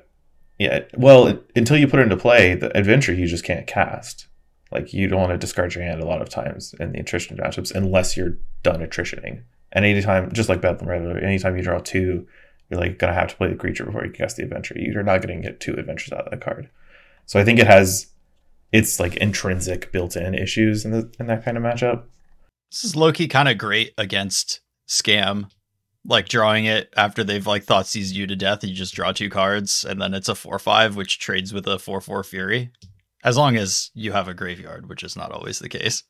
yeah, 0.59 0.81
well, 0.97 1.39
until 1.55 1.77
you 1.77 1.87
put 1.87 2.01
it 2.01 2.05
into 2.05 2.17
play, 2.17 2.55
the 2.55 2.75
adventure 2.77 3.13
you 3.13 3.27
just 3.27 3.45
can't 3.45 3.67
cast. 3.67 4.27
Like 4.71 4.95
you 4.95 5.07
don't 5.07 5.21
want 5.21 5.33
to 5.33 5.39
discard 5.39 5.75
your 5.75 5.85
hand 5.85 6.01
a 6.01 6.07
lot 6.07 6.23
of 6.23 6.31
times 6.31 6.75
in 6.81 6.93
the 6.93 7.01
attrition 7.01 7.37
matchups 7.37 7.75
unless 7.75 8.17
you're 8.17 8.39
done 8.63 8.81
attritioning. 8.81 9.43
And 9.73 9.85
anytime, 9.85 10.33
just 10.33 10.49
like 10.49 10.63
Bedlam, 10.63 10.89
right? 10.89 11.23
Anytime 11.23 11.57
you 11.59 11.63
draw 11.63 11.79
two, 11.79 12.27
you're 12.71 12.81
like 12.81 12.99
gonna 12.99 13.13
have 13.13 13.29
to 13.29 13.37
play 13.37 13.49
the 13.49 13.55
creature 13.57 13.85
before 13.85 14.07
you 14.07 14.13
cast 14.13 14.39
the 14.39 14.45
adventure. 14.45 14.75
You're 14.79 15.03
not 15.03 15.21
gonna 15.21 15.41
get 15.43 15.61
two 15.61 15.75
adventures 15.75 16.13
out 16.15 16.25
of 16.25 16.31
that 16.31 16.41
card. 16.41 16.71
So 17.27 17.41
I 17.41 17.45
think 17.45 17.59
it 17.59 17.67
has 17.67 18.09
its 18.73 18.99
like 18.99 19.17
intrinsic 19.17 19.93
built-in 19.93 20.35
issues 20.35 20.85
in 20.85 20.91
the 20.91 21.11
in 21.21 21.27
that 21.27 21.45
kind 21.45 21.57
of 21.57 21.63
matchup. 21.63 22.05
This 22.71 22.85
is 22.85 22.97
Loki 22.97 23.29
kind 23.29 23.49
of 23.49 23.59
great 23.59 23.93
against 23.99 24.61
scam. 24.89 25.51
Like 26.05 26.29
drawing 26.29 26.65
it 26.65 26.93
after 26.97 27.23
they've 27.23 27.47
like 27.47 27.63
thought 27.63 27.87
seized 27.87 28.17
you 28.17 28.27
to 28.27 28.35
death, 28.35 28.65
you 28.65 28.75
just 28.75 28.95
draw 28.95 29.13
two 29.13 29.31
cards, 29.31 29.85
and 29.89 30.03
then 30.03 30.15
it's 30.15 30.29
a 30.29 30.35
four 30.35 30.59
five, 30.59 30.97
which 30.97 31.19
trades 31.19 31.53
with 31.53 31.67
a 31.67 31.79
four 31.79 32.01
four 32.01 32.25
fury. 32.25 32.71
As 33.23 33.37
long 33.37 33.57
as 33.57 33.91
you 33.95 34.11
have 34.11 34.27
a 34.27 34.35
graveyard, 34.35 34.89
which 34.89 35.05
is 35.05 35.17
not 35.17 35.31
always 35.31 35.61
the 35.61 35.69
case. 35.69 36.03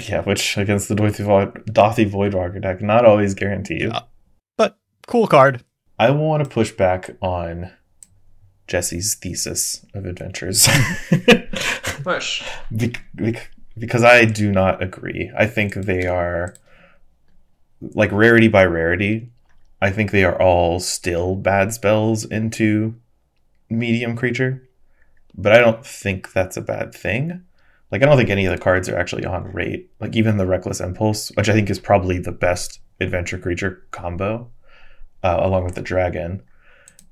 Yeah, 0.00 0.20
which 0.20 0.56
against 0.56 0.88
the 0.88 0.94
Dauthi 0.94 1.24
Void, 1.24 1.66
Dauthi 1.72 2.08
Voidwalker 2.08 2.62
deck, 2.62 2.82
not 2.82 3.04
always 3.04 3.34
guaranteed. 3.34 3.88
Yeah. 3.88 4.02
But 4.56 4.78
cool 5.06 5.26
card. 5.26 5.64
I 5.98 6.10
want 6.10 6.44
to 6.44 6.48
push 6.50 6.70
back 6.70 7.16
on 7.20 7.72
Jesse's 8.66 9.14
thesis 9.14 9.84
of 9.94 10.06
adventures 10.06 10.68
Push. 12.02 12.42
Bec- 12.70 13.02
bec- 13.14 13.50
because 13.78 14.04
I 14.04 14.24
do 14.24 14.52
not 14.52 14.82
agree. 14.82 15.30
I 15.36 15.46
think 15.46 15.74
they 15.74 16.06
are 16.06 16.54
like 17.80 18.12
rarity 18.12 18.48
by 18.48 18.64
rarity. 18.64 19.30
I 19.80 19.90
think 19.90 20.10
they 20.10 20.24
are 20.24 20.40
all 20.40 20.80
still 20.80 21.34
bad 21.34 21.72
spells 21.72 22.24
into 22.24 22.94
medium 23.68 24.16
creature, 24.16 24.66
but 25.34 25.52
I 25.52 25.58
don't 25.58 25.84
think 25.84 26.32
that's 26.32 26.56
a 26.56 26.62
bad 26.62 26.94
thing. 26.94 27.42
Like 27.90 28.02
I 28.02 28.06
don't 28.06 28.16
think 28.16 28.30
any 28.30 28.46
of 28.46 28.52
the 28.52 28.62
cards 28.62 28.88
are 28.88 28.96
actually 28.96 29.24
on 29.24 29.52
rate. 29.52 29.90
Like 30.00 30.16
even 30.16 30.38
the 30.38 30.46
Reckless 30.46 30.80
Impulse, 30.80 31.30
which 31.36 31.48
I 31.48 31.52
think 31.52 31.68
is 31.68 31.78
probably 31.78 32.18
the 32.18 32.32
best 32.32 32.80
adventure 33.00 33.38
creature 33.38 33.82
combo, 33.90 34.50
uh, 35.22 35.38
along 35.40 35.64
with 35.64 35.74
the 35.74 35.82
dragon. 35.82 36.42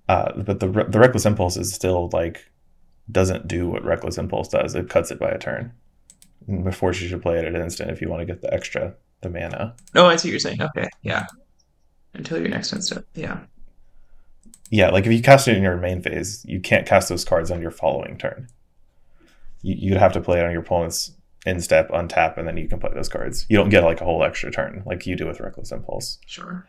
Uh, 0.09 0.33
but 0.43 0.61
the 0.61 0.67
the 0.67 0.99
Reckless 0.99 1.27
Impulse 1.27 1.57
is 1.57 1.73
still 1.73 2.11
like 2.13 2.51
doesn't 3.11 3.49
do 3.49 3.69
what 3.69 3.85
Reckless 3.85 4.19
Impulse 4.19 4.49
does. 4.49 4.75
It 4.75 4.89
cuts 4.89 5.11
it 5.11 5.19
by 5.19 5.31
a 5.31 5.39
turn. 5.39 5.73
before 6.63 6.93
you 6.93 7.09
to 7.09 7.19
play 7.19 7.39
it 7.39 7.45
at 7.45 7.55
an 7.55 7.63
instant 7.63 7.91
if 7.91 8.01
you 8.01 8.09
want 8.09 8.21
to 8.21 8.27
get 8.27 8.43
the 8.43 8.53
extra 8.53 8.95
the 9.23 9.31
mana. 9.31 9.75
No, 9.95 10.07
I 10.07 10.17
see 10.17 10.29
what 10.29 10.33
you're 10.33 10.39
saying. 10.41 10.63
Okay, 10.63 10.89
yeah. 11.03 11.25
Until 12.13 12.39
your 12.39 12.49
next 12.49 12.73
instant. 12.73 13.07
Yeah. 13.15 13.41
Yeah, 14.71 14.91
like 14.91 15.07
if 15.07 15.13
you 15.13 15.23
cast 15.23 15.49
it 15.49 15.57
in 15.57 15.63
your 15.63 15.77
main 15.77 16.03
phase, 16.03 16.45
you 16.47 16.61
can't 16.61 16.87
cast 16.87 17.09
those 17.09 17.25
cards 17.25 17.51
on 17.51 17.61
your 17.61 17.71
following 17.71 18.19
turn. 18.19 18.49
You, 19.63 19.77
you'd 19.79 19.99
have 19.99 20.13
to 20.13 20.21
play 20.21 20.41
it 20.41 20.45
on 20.45 20.53
your 20.53 20.63
opponent's 20.63 21.13
in 21.47 21.61
step, 21.61 21.91
untap, 21.91 22.39
and 22.39 22.49
then 22.49 22.57
you 22.57 22.69
can 22.69 22.79
play 22.81 22.91
those 22.95 23.09
cards. 23.09 23.47
You 23.49 23.57
don't 23.57 23.69
get 23.69 23.85
like 23.85 24.01
a 24.01 24.05
whole 24.05 24.25
extra 24.25 24.51
turn 24.51 24.83
like 24.87 25.07
you 25.07 25.17
do 25.17 25.27
with 25.27 25.41
Reckless 25.41 25.73
Impulse. 25.73 26.19
Sure. 26.27 26.67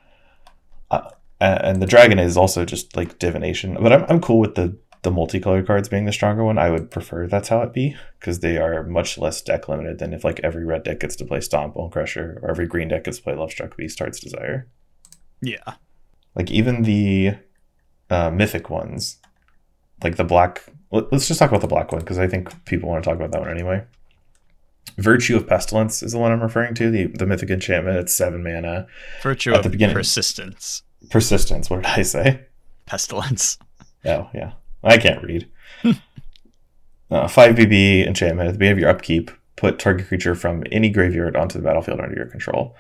A- 1.46 1.66
and 1.66 1.82
the 1.82 1.86
dragon 1.86 2.20
is 2.20 2.38
also 2.38 2.66
just 2.66 2.96
like 2.96 3.20
divination. 3.20 3.78
But 3.82 3.94
I'm, 3.94 4.06
I'm 4.10 4.20
cool 4.22 4.40
with 4.40 4.56
the 4.56 4.78
the 5.04 5.12
multicolored 5.12 5.68
cards 5.68 5.88
being 5.88 6.06
the 6.06 6.12
stronger 6.12 6.44
one. 6.44 6.58
I 6.58 6.72
would 6.72 6.90
prefer 6.90 7.28
that's 7.28 7.50
how 7.50 7.62
it 7.62 7.74
be 7.74 7.96
because 8.20 8.40
they 8.40 8.58
are 8.58 8.82
much 8.84 9.18
less 9.20 9.40
deck 9.42 9.70
limited 9.70 10.00
than 10.00 10.14
if 10.14 10.24
like 10.24 10.40
every 10.44 10.66
red 10.66 10.84
deck 10.84 11.00
gets 11.02 11.16
to 11.18 11.26
play 11.26 11.42
Stomp 11.42 11.76
Bone 11.76 11.92
Crusher 11.92 12.40
or 12.42 12.50
every 12.50 12.66
green 12.68 12.88
deck 12.88 13.04
gets 13.04 13.18
to 13.18 13.24
play 13.24 13.36
Love 13.36 13.52
Struck 13.52 13.78
Beast 13.78 14.00
Heart's 14.00 14.20
Desire. 14.20 14.68
Yeah. 15.42 15.76
Like 16.34 16.50
even 16.50 16.82
the 16.84 17.36
uh, 18.10 18.32
mythic 18.32 18.70
ones, 18.72 19.20
like 20.04 20.16
the 20.16 20.24
black. 20.24 20.64
let- 20.92 21.12
Let's 21.12 21.28
just 21.28 21.40
talk 21.40 21.50
about 21.52 21.62
the 21.62 21.68
black 21.68 21.92
one 21.92 22.02
because 22.02 22.18
I 22.18 22.28
think 22.28 22.66
people 22.66 22.90
want 22.90 23.04
to 23.04 23.08
talk 23.10 23.18
about 23.18 23.32
that 23.32 23.42
one 23.42 23.52
anyway. 23.52 23.84
Virtue 24.98 25.36
of 25.36 25.46
Pestilence 25.48 26.02
is 26.02 26.14
the 26.14 26.20
one 26.20 26.32
I'm 26.32 26.42
referring 26.42 26.74
to. 26.76 26.90
The 26.90 27.08
the 27.08 27.26
mythic 27.26 27.50
enchantment. 27.50 27.98
It's 27.98 28.16
seven 28.16 28.44
mana. 28.44 28.88
Virtue 29.22 29.52
At 29.52 29.58
of 29.58 29.64
the 29.64 29.70
beginning. 29.70 29.96
persistence. 29.96 30.84
Persistence. 31.10 31.70
What 31.70 31.84
did 31.84 31.92
I 32.00 32.02
say? 32.02 32.42
Pestilence. 32.86 33.58
Oh, 34.08 34.30
yeah. 34.36 34.52
I 34.84 35.00
can't 35.00 35.24
read. 35.24 35.50
uh, 37.10 37.28
5 37.28 37.56
BB 37.56 38.06
enchantment. 38.06 38.48
At 38.48 38.52
the 38.52 38.60
beginning 38.60 38.74
of 38.74 38.80
your 38.82 38.90
upkeep, 38.90 39.32
put 39.56 39.80
target 39.80 40.08
creature 40.08 40.36
from 40.36 40.64
any 40.72 40.90
graveyard 40.90 41.36
onto 41.36 41.58
the 41.58 41.64
battlefield 41.64 42.00
under 42.00 42.16
your 42.16 42.28
control. 42.28 42.76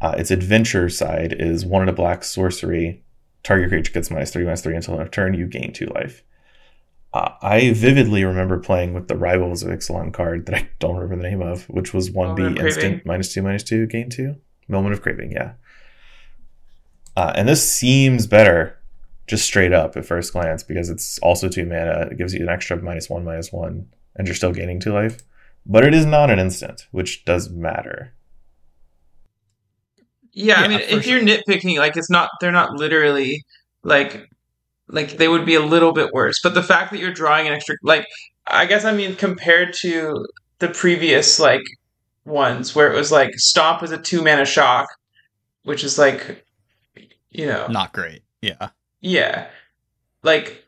Uh, 0.00 0.14
its 0.16 0.30
adventure 0.30 0.88
side 0.88 1.34
is 1.38 1.66
one 1.66 1.82
in 1.82 1.90
a 1.90 1.92
black 1.92 2.24
sorcery. 2.24 3.04
Target 3.42 3.68
creature 3.68 3.92
gets 3.92 4.10
minus 4.10 4.30
3, 4.30 4.44
minus 4.44 4.62
3 4.62 4.74
until 4.74 4.94
end 4.94 5.02
of 5.02 5.10
turn. 5.10 5.34
You 5.34 5.46
gain 5.46 5.74
2 5.74 5.84
life. 5.88 6.22
Uh, 7.12 7.30
I 7.42 7.72
vividly 7.74 8.24
remember 8.24 8.58
playing 8.58 8.94
with 8.94 9.08
the 9.08 9.16
Rivals 9.16 9.62
of 9.62 9.68
Ixalan 9.68 10.12
card 10.12 10.46
that 10.46 10.54
I 10.54 10.68
don't 10.78 10.96
remember 10.96 11.22
the 11.22 11.28
name 11.28 11.42
of, 11.42 11.64
which 11.68 11.92
was 11.94 12.10
1B 12.10 12.38
Moment 12.38 12.58
instant, 12.58 13.06
minus 13.06 13.32
2, 13.32 13.42
minus 13.42 13.62
2, 13.64 13.86
gain 13.86 14.10
2. 14.10 14.34
Moment 14.66 14.94
of 14.94 15.02
Craving, 15.02 15.30
yeah. 15.30 15.52
Uh, 17.16 17.32
and 17.34 17.48
this 17.48 17.70
seems 17.70 18.26
better 18.26 18.78
just 19.26 19.46
straight 19.46 19.72
up 19.72 19.96
at 19.96 20.04
first 20.04 20.32
glance 20.32 20.62
because 20.62 20.90
it's 20.90 21.18
also 21.20 21.48
two 21.48 21.64
mana. 21.64 22.08
It 22.10 22.18
gives 22.18 22.34
you 22.34 22.42
an 22.42 22.48
extra 22.48 22.80
minus 22.80 23.08
one, 23.08 23.24
minus 23.24 23.52
one, 23.52 23.88
and 24.16 24.26
you're 24.26 24.34
still 24.34 24.52
gaining 24.52 24.80
two 24.80 24.92
life. 24.92 25.18
But 25.66 25.84
it 25.84 25.94
is 25.94 26.04
not 26.04 26.30
an 26.30 26.38
instant, 26.38 26.86
which 26.90 27.24
does 27.24 27.48
matter. 27.48 28.12
Yeah, 30.32 30.60
I 30.60 30.68
mean, 30.68 30.80
for 30.80 30.96
if 30.96 31.06
you're 31.06 31.20
nitpicking, 31.20 31.78
like 31.78 31.96
it's 31.96 32.10
not, 32.10 32.28
they're 32.40 32.52
not 32.52 32.72
literally 32.72 33.44
like, 33.82 34.28
like 34.88 35.16
they 35.16 35.28
would 35.28 35.46
be 35.46 35.54
a 35.54 35.60
little 35.60 35.92
bit 35.92 36.12
worse. 36.12 36.40
But 36.42 36.54
the 36.54 36.62
fact 36.62 36.90
that 36.90 36.98
you're 36.98 37.12
drawing 37.12 37.46
an 37.46 37.54
extra, 37.54 37.76
like, 37.82 38.06
I 38.46 38.66
guess 38.66 38.84
I 38.84 38.92
mean 38.92 39.14
compared 39.14 39.72
to 39.80 40.26
the 40.58 40.68
previous 40.68 41.40
like 41.40 41.62
ones 42.26 42.74
where 42.74 42.92
it 42.92 42.96
was 42.96 43.10
like 43.10 43.30
stomp 43.36 43.82
is 43.82 43.92
a 43.92 43.98
two 43.98 44.22
mana 44.22 44.44
shock, 44.44 44.88
which 45.62 45.82
is 45.82 45.98
like, 45.98 46.43
you 47.34 47.46
know, 47.46 47.66
Not 47.68 47.92
great. 47.92 48.22
Yeah. 48.40 48.68
yeah, 49.00 49.48
like 50.22 50.64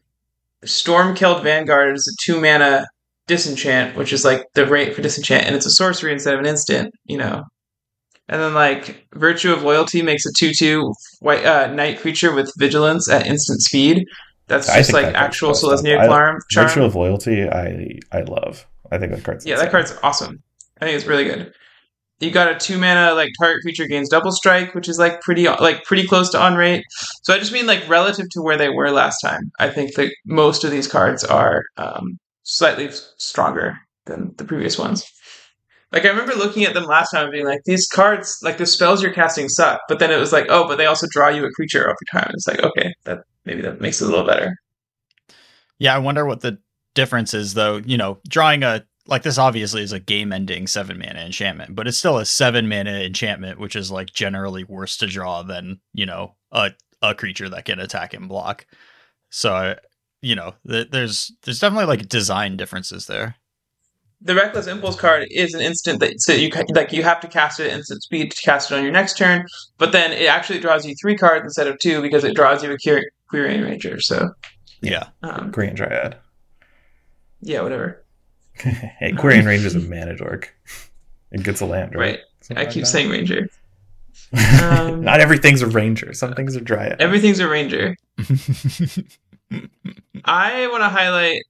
Stormkeld 0.64 1.42
Vanguard 1.42 1.94
is 1.96 2.06
a 2.08 2.16
two 2.24 2.40
mana 2.40 2.86
disenchant, 3.26 3.96
which 3.96 4.12
is 4.12 4.24
like 4.24 4.44
the 4.54 4.66
rate 4.66 4.94
for 4.94 5.02
disenchant, 5.02 5.44
and 5.46 5.54
it's 5.54 5.66
a 5.66 5.70
sorcery 5.70 6.12
instead 6.12 6.34
of 6.34 6.40
an 6.40 6.46
instant, 6.46 6.92
you 7.04 7.18
know. 7.18 7.44
And 8.28 8.40
then 8.40 8.54
like 8.54 9.06
virtue 9.14 9.52
of 9.52 9.62
loyalty 9.62 10.02
makes 10.02 10.26
a 10.26 10.32
two 10.36 10.52
two 10.52 10.92
white 11.20 11.44
uh, 11.44 11.68
knight 11.68 12.00
creature 12.00 12.34
with 12.34 12.52
vigilance 12.58 13.08
at 13.08 13.26
instant 13.26 13.62
speed. 13.62 14.04
That's 14.48 14.68
I 14.68 14.78
just 14.78 14.92
like 14.92 15.06
that 15.06 15.14
actual 15.16 15.50
best 15.50 15.64
up. 15.64 15.70
Selesnya 15.80 16.06
charm. 16.06 16.40
charm. 16.50 16.68
Virtue 16.68 16.84
of 16.84 16.94
loyalty, 16.94 17.48
I 17.48 17.98
I 18.12 18.22
love. 18.22 18.66
I 18.90 18.98
think 18.98 19.12
that 19.12 19.24
card's 19.24 19.46
Yeah, 19.46 19.56
that 19.56 19.70
card's 19.70 19.94
awesome. 20.02 20.42
I 20.80 20.84
think 20.84 20.96
it's 20.96 21.06
really 21.06 21.24
good. 21.24 21.52
You 22.20 22.30
got 22.30 22.50
a 22.50 22.58
two 22.58 22.78
mana 22.78 23.12
like 23.14 23.32
target 23.38 23.62
creature 23.62 23.86
gains 23.86 24.08
double 24.08 24.32
strike, 24.32 24.74
which 24.74 24.88
is 24.88 24.98
like 24.98 25.20
pretty 25.20 25.46
like 25.48 25.84
pretty 25.84 26.06
close 26.06 26.30
to 26.30 26.40
on 26.40 26.54
rate. 26.54 26.84
So 27.22 27.34
I 27.34 27.38
just 27.38 27.52
mean 27.52 27.66
like 27.66 27.86
relative 27.88 28.26
to 28.30 28.42
where 28.42 28.56
they 28.56 28.70
were 28.70 28.90
last 28.90 29.20
time. 29.20 29.50
I 29.58 29.68
think 29.68 29.94
that 29.94 30.14
most 30.24 30.64
of 30.64 30.70
these 30.70 30.88
cards 30.88 31.24
are 31.24 31.64
um, 31.76 32.18
slightly 32.44 32.88
stronger 33.18 33.78
than 34.06 34.32
the 34.38 34.44
previous 34.44 34.78
ones. 34.78 35.04
Like 35.92 36.04
I 36.04 36.08
remember 36.08 36.34
looking 36.34 36.64
at 36.64 36.74
them 36.74 36.84
last 36.84 37.10
time 37.10 37.24
and 37.24 37.32
being 37.32 37.46
like, 37.46 37.62
these 37.64 37.86
cards, 37.86 38.38
like 38.42 38.58
the 38.58 38.66
spells 38.66 39.02
you're 39.02 39.12
casting 39.12 39.48
suck. 39.48 39.80
But 39.88 39.98
then 39.98 40.10
it 40.10 40.18
was 40.18 40.32
like, 40.32 40.46
oh, 40.48 40.66
but 40.66 40.78
they 40.78 40.86
also 40.86 41.06
draw 41.10 41.28
you 41.28 41.44
a 41.44 41.50
creature 41.52 41.84
every 41.84 41.96
time. 42.10 42.30
It's 42.34 42.48
like, 42.48 42.62
okay, 42.62 42.92
that 43.04 43.20
maybe 43.44 43.62
that 43.62 43.80
makes 43.80 44.00
it 44.00 44.06
a 44.06 44.08
little 44.08 44.26
better. 44.26 44.56
Yeah, 45.78 45.94
I 45.94 45.98
wonder 45.98 46.24
what 46.24 46.40
the 46.40 46.58
difference 46.94 47.34
is 47.34 47.54
though. 47.54 47.76
You 47.76 47.96
know, 47.96 48.18
drawing 48.28 48.62
a 48.62 48.84
like 49.08 49.22
this 49.22 49.38
obviously 49.38 49.82
is 49.82 49.92
a 49.92 50.00
game 50.00 50.32
ending 50.32 50.66
seven 50.66 50.98
mana 50.98 51.20
enchantment, 51.20 51.74
but 51.74 51.86
it's 51.86 51.98
still 51.98 52.18
a 52.18 52.26
seven 52.26 52.68
mana 52.68 52.92
enchantment, 53.00 53.58
which 53.58 53.76
is 53.76 53.90
like 53.90 54.12
generally 54.12 54.64
worse 54.64 54.96
to 54.98 55.06
draw 55.06 55.42
than, 55.42 55.80
you 55.92 56.06
know, 56.06 56.34
a 56.52 56.72
a 57.02 57.14
creature 57.14 57.48
that 57.48 57.64
can 57.66 57.78
attack 57.78 58.14
and 58.14 58.28
block. 58.28 58.66
So 59.30 59.76
you 60.22 60.34
know, 60.34 60.54
th- 60.68 60.90
there's 60.90 61.32
there's 61.42 61.60
definitely 61.60 61.86
like 61.86 62.08
design 62.08 62.56
differences 62.56 63.06
there. 63.06 63.36
the 64.22 64.34
reckless 64.34 64.66
impulse 64.66 64.96
card 64.98 65.26
is 65.30 65.52
an 65.54 65.60
instant 65.60 66.00
that 66.00 66.18
so 66.20 66.32
you 66.32 66.50
ca- 66.50 66.64
like 66.74 66.90
you 66.92 67.02
have 67.02 67.20
to 67.20 67.28
cast 67.28 67.60
it 67.60 67.66
at 67.70 67.76
instant 67.76 68.02
speed 68.02 68.30
to 68.32 68.42
cast 68.42 68.70
it 68.72 68.76
on 68.76 68.82
your 68.82 68.92
next 68.92 69.16
turn, 69.18 69.44
but 69.78 69.92
then 69.92 70.12
it 70.12 70.26
actually 70.26 70.58
draws 70.58 70.86
you 70.86 70.94
three 71.00 71.16
cards 71.16 71.44
instead 71.44 71.66
of 71.66 71.78
two 71.78 72.00
because 72.02 72.24
it 72.24 72.34
draws 72.34 72.64
you 72.64 72.72
a 72.72 72.78
Quir- 72.78 73.10
Quirion 73.32 73.62
Ranger. 73.64 74.00
So 74.00 74.30
Yeah. 74.80 75.08
um, 75.22 75.50
Grand 75.50 75.76
Dryad. 75.76 76.16
yeah, 77.42 77.60
whatever. 77.60 78.02
hey, 78.98 79.12
Quirion 79.12 79.46
Range 79.46 79.64
is 79.64 79.74
a 79.74 79.80
mana 79.80 80.16
dork. 80.16 80.54
It 81.30 81.42
gets 81.42 81.60
a 81.60 81.66
land, 81.66 81.94
right? 81.94 82.20
Right. 82.50 82.58
I 82.58 82.66
keep 82.66 82.86
saying 82.86 83.10
ranger. 83.10 83.48
Um, 84.60 85.02
Not 85.02 85.20
everything's 85.20 85.62
a 85.62 85.68
ranger. 85.68 86.12
Some 86.12 86.34
things 86.34 86.56
are 86.56 86.60
dryad. 86.60 87.00
Everything's 87.00 87.38
a 87.38 87.48
ranger. 87.48 87.96
I 90.24 90.66
want 90.66 90.82
to 90.82 90.88
highlight 90.88 91.42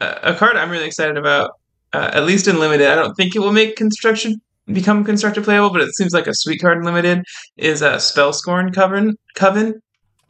a, 0.00 0.32
a 0.32 0.34
card 0.34 0.56
I'm 0.56 0.70
really 0.70 0.84
excited 0.84 1.16
about. 1.16 1.52
Uh, 1.94 2.10
at 2.12 2.24
least 2.24 2.46
in 2.46 2.58
limited, 2.58 2.88
I 2.88 2.94
don't 2.94 3.14
think 3.14 3.34
it 3.34 3.38
will 3.38 3.52
make 3.52 3.74
construction 3.74 4.40
become 4.66 5.04
constructor 5.04 5.42
playable, 5.42 5.70
but 5.70 5.80
it 5.82 5.94
seems 5.94 6.12
like 6.12 6.26
a 6.26 6.34
sweet 6.34 6.60
card 6.60 6.78
in 6.78 6.84
limited. 6.84 7.24
Is 7.56 7.82
a 7.82 8.00
spell 8.00 8.32
scorn 8.32 8.72
coven. 8.72 9.16
Coven. 9.34 9.80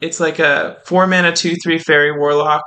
It's 0.01 0.19
like 0.19 0.39
a 0.39 0.77
four 0.85 1.07
mana 1.07 1.35
two 1.35 1.55
three 1.55 1.79
fairy 1.79 2.17
warlock 2.17 2.63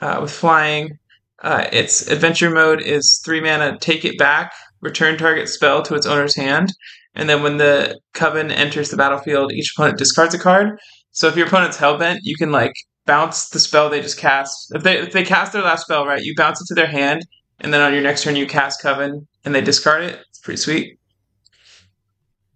uh, 0.00 0.18
with 0.20 0.30
flying. 0.30 0.98
Uh, 1.46 1.68
its 1.72 2.08
adventure 2.08 2.50
mode 2.50 2.82
is 2.82 3.22
three 3.24 3.40
mana. 3.40 3.78
Take 3.78 4.04
it 4.04 4.18
back. 4.18 4.52
Return 4.80 5.16
target 5.16 5.48
spell 5.48 5.80
to 5.82 5.94
its 5.94 6.04
owner's 6.04 6.34
hand, 6.34 6.72
and 7.14 7.28
then 7.28 7.42
when 7.44 7.56
the 7.56 8.00
coven 8.14 8.50
enters 8.50 8.90
the 8.90 8.96
battlefield, 8.96 9.52
each 9.52 9.72
opponent 9.76 9.96
discards 9.96 10.34
a 10.34 10.40
card. 10.40 10.76
So 11.12 11.28
if 11.28 11.36
your 11.36 11.46
opponent's 11.46 11.76
hellbent, 11.78 12.18
you 12.22 12.36
can 12.36 12.50
like 12.50 12.72
bounce 13.06 13.48
the 13.50 13.60
spell 13.60 13.88
they 13.88 14.00
just 14.00 14.18
cast. 14.18 14.74
If 14.74 14.82
they 14.82 14.98
if 14.98 15.12
they 15.12 15.22
cast 15.22 15.52
their 15.52 15.62
last 15.62 15.82
spell, 15.82 16.04
right, 16.04 16.20
you 16.20 16.34
bounce 16.36 16.60
it 16.60 16.66
to 16.66 16.74
their 16.74 16.88
hand, 16.88 17.22
and 17.60 17.72
then 17.72 17.80
on 17.80 17.92
your 17.92 18.02
next 18.02 18.24
turn 18.24 18.34
you 18.34 18.46
cast 18.48 18.82
Coven 18.82 19.28
and 19.44 19.54
they 19.54 19.60
discard 19.60 20.02
it. 20.02 20.18
It's 20.28 20.40
pretty 20.40 20.58
sweet. 20.58 20.98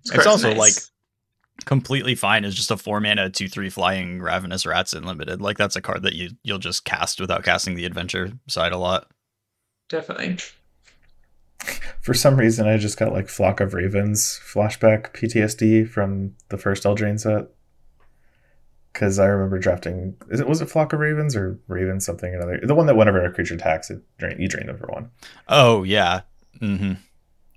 This 0.04 0.16
It's 0.16 0.26
also, 0.26 0.48
nice. 0.48 0.58
like, 0.58 0.74
Completely 1.64 2.14
fine 2.14 2.44
is 2.44 2.54
just 2.54 2.70
a 2.70 2.76
four 2.76 3.00
mana 3.00 3.30
two 3.30 3.48
three 3.48 3.70
flying 3.70 4.20
ravenous 4.20 4.64
rats 4.66 4.92
Unlimited. 4.92 5.40
Like 5.40 5.58
that's 5.58 5.76
a 5.76 5.80
card 5.82 6.02
that 6.02 6.14
you 6.14 6.30
you'll 6.42 6.58
just 6.58 6.84
cast 6.84 7.20
without 7.20 7.44
casting 7.44 7.74
the 7.74 7.84
adventure 7.84 8.32
side 8.48 8.72
a 8.72 8.78
lot. 8.78 9.10
definitely. 9.88 10.38
For 12.00 12.14
some 12.14 12.36
reason, 12.36 12.66
I 12.66 12.78
just 12.78 12.98
got 12.98 13.12
like 13.12 13.28
Flock 13.28 13.60
of 13.60 13.74
Ravens 13.74 14.40
flashback 14.42 15.12
PTSD 15.12 15.86
from 15.88 16.34
the 16.48 16.56
first 16.56 16.84
Eldraine 16.84 17.20
set. 17.20 17.48
Because 18.92 19.18
I 19.18 19.26
remember 19.26 19.58
drafting. 19.58 20.16
Is 20.30 20.40
it 20.40 20.48
was 20.48 20.60
it 20.62 20.70
Flock 20.70 20.92
of 20.94 21.00
Ravens 21.00 21.36
or 21.36 21.60
Raven 21.68 22.00
something 22.00 22.32
or 22.34 22.36
another? 22.38 22.60
The 22.66 22.74
one 22.74 22.86
that 22.86 22.96
whenever 22.96 23.22
a 23.24 23.30
creature 23.32 23.54
attacks, 23.54 23.90
it 23.90 24.00
drain, 24.18 24.40
you 24.40 24.48
drain 24.48 24.66
them 24.66 24.78
for 24.78 24.86
one. 24.86 25.10
Oh 25.48 25.82
yeah. 25.82 26.22
hmm 26.58 26.94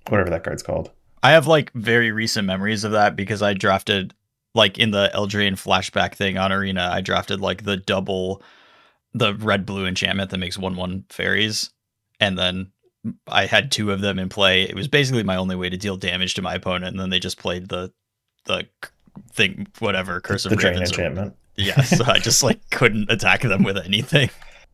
Whatever 0.08 0.28
that 0.30 0.44
card's 0.44 0.62
called. 0.62 0.90
I 1.24 1.30
have 1.30 1.46
like 1.46 1.72
very 1.72 2.12
recent 2.12 2.46
memories 2.46 2.84
of 2.84 2.92
that 2.92 3.16
because 3.16 3.40
I 3.40 3.54
drafted 3.54 4.12
like 4.54 4.78
in 4.78 4.90
the 4.90 5.10
Eldraine 5.14 5.54
flashback 5.54 6.14
thing 6.14 6.36
on 6.36 6.52
Arena, 6.52 6.90
I 6.92 7.00
drafted 7.00 7.40
like 7.40 7.64
the 7.64 7.78
double 7.78 8.42
the 9.14 9.34
red 9.34 9.64
blue 9.64 9.86
enchantment 9.86 10.30
that 10.30 10.38
makes 10.38 10.58
one 10.58 10.76
one 10.76 11.06
fairies. 11.08 11.70
And 12.20 12.38
then 12.38 12.72
I 13.26 13.46
had 13.46 13.72
two 13.72 13.90
of 13.90 14.02
them 14.02 14.18
in 14.18 14.28
play. 14.28 14.64
It 14.64 14.74
was 14.74 14.86
basically 14.86 15.22
my 15.22 15.36
only 15.36 15.56
way 15.56 15.70
to 15.70 15.78
deal 15.78 15.96
damage 15.96 16.34
to 16.34 16.42
my 16.42 16.54
opponent, 16.54 16.90
and 16.90 17.00
then 17.00 17.08
they 17.08 17.18
just 17.18 17.38
played 17.38 17.70
the 17.70 17.90
the 18.44 18.68
thing 19.32 19.66
whatever, 19.78 20.20
curse 20.20 20.44
the 20.44 20.50
of 20.50 20.58
drain 20.58 20.74
ravens. 20.74 20.90
enchantment. 20.90 21.36
Yeah, 21.56 21.80
so 21.82 22.04
I 22.04 22.18
just 22.18 22.42
like 22.42 22.68
couldn't 22.70 23.10
attack 23.10 23.40
them 23.40 23.62
with 23.62 23.78
anything. 23.78 24.28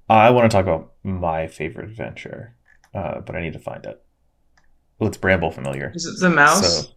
I 0.08 0.30
want 0.30 0.50
to 0.50 0.56
talk 0.56 0.64
about 0.64 0.94
my 1.04 1.46
favorite 1.46 1.90
adventure, 1.90 2.56
uh, 2.92 3.20
but 3.20 3.36
I 3.36 3.40
need 3.40 3.52
to 3.52 3.60
find 3.60 3.86
it. 3.86 4.02
Well, 5.00 5.08
it's 5.08 5.16
Bramble 5.16 5.50
Familiar. 5.50 5.92
Is 5.94 6.04
it 6.04 6.20
the 6.20 6.28
mouse? 6.28 6.86
So 6.86 6.90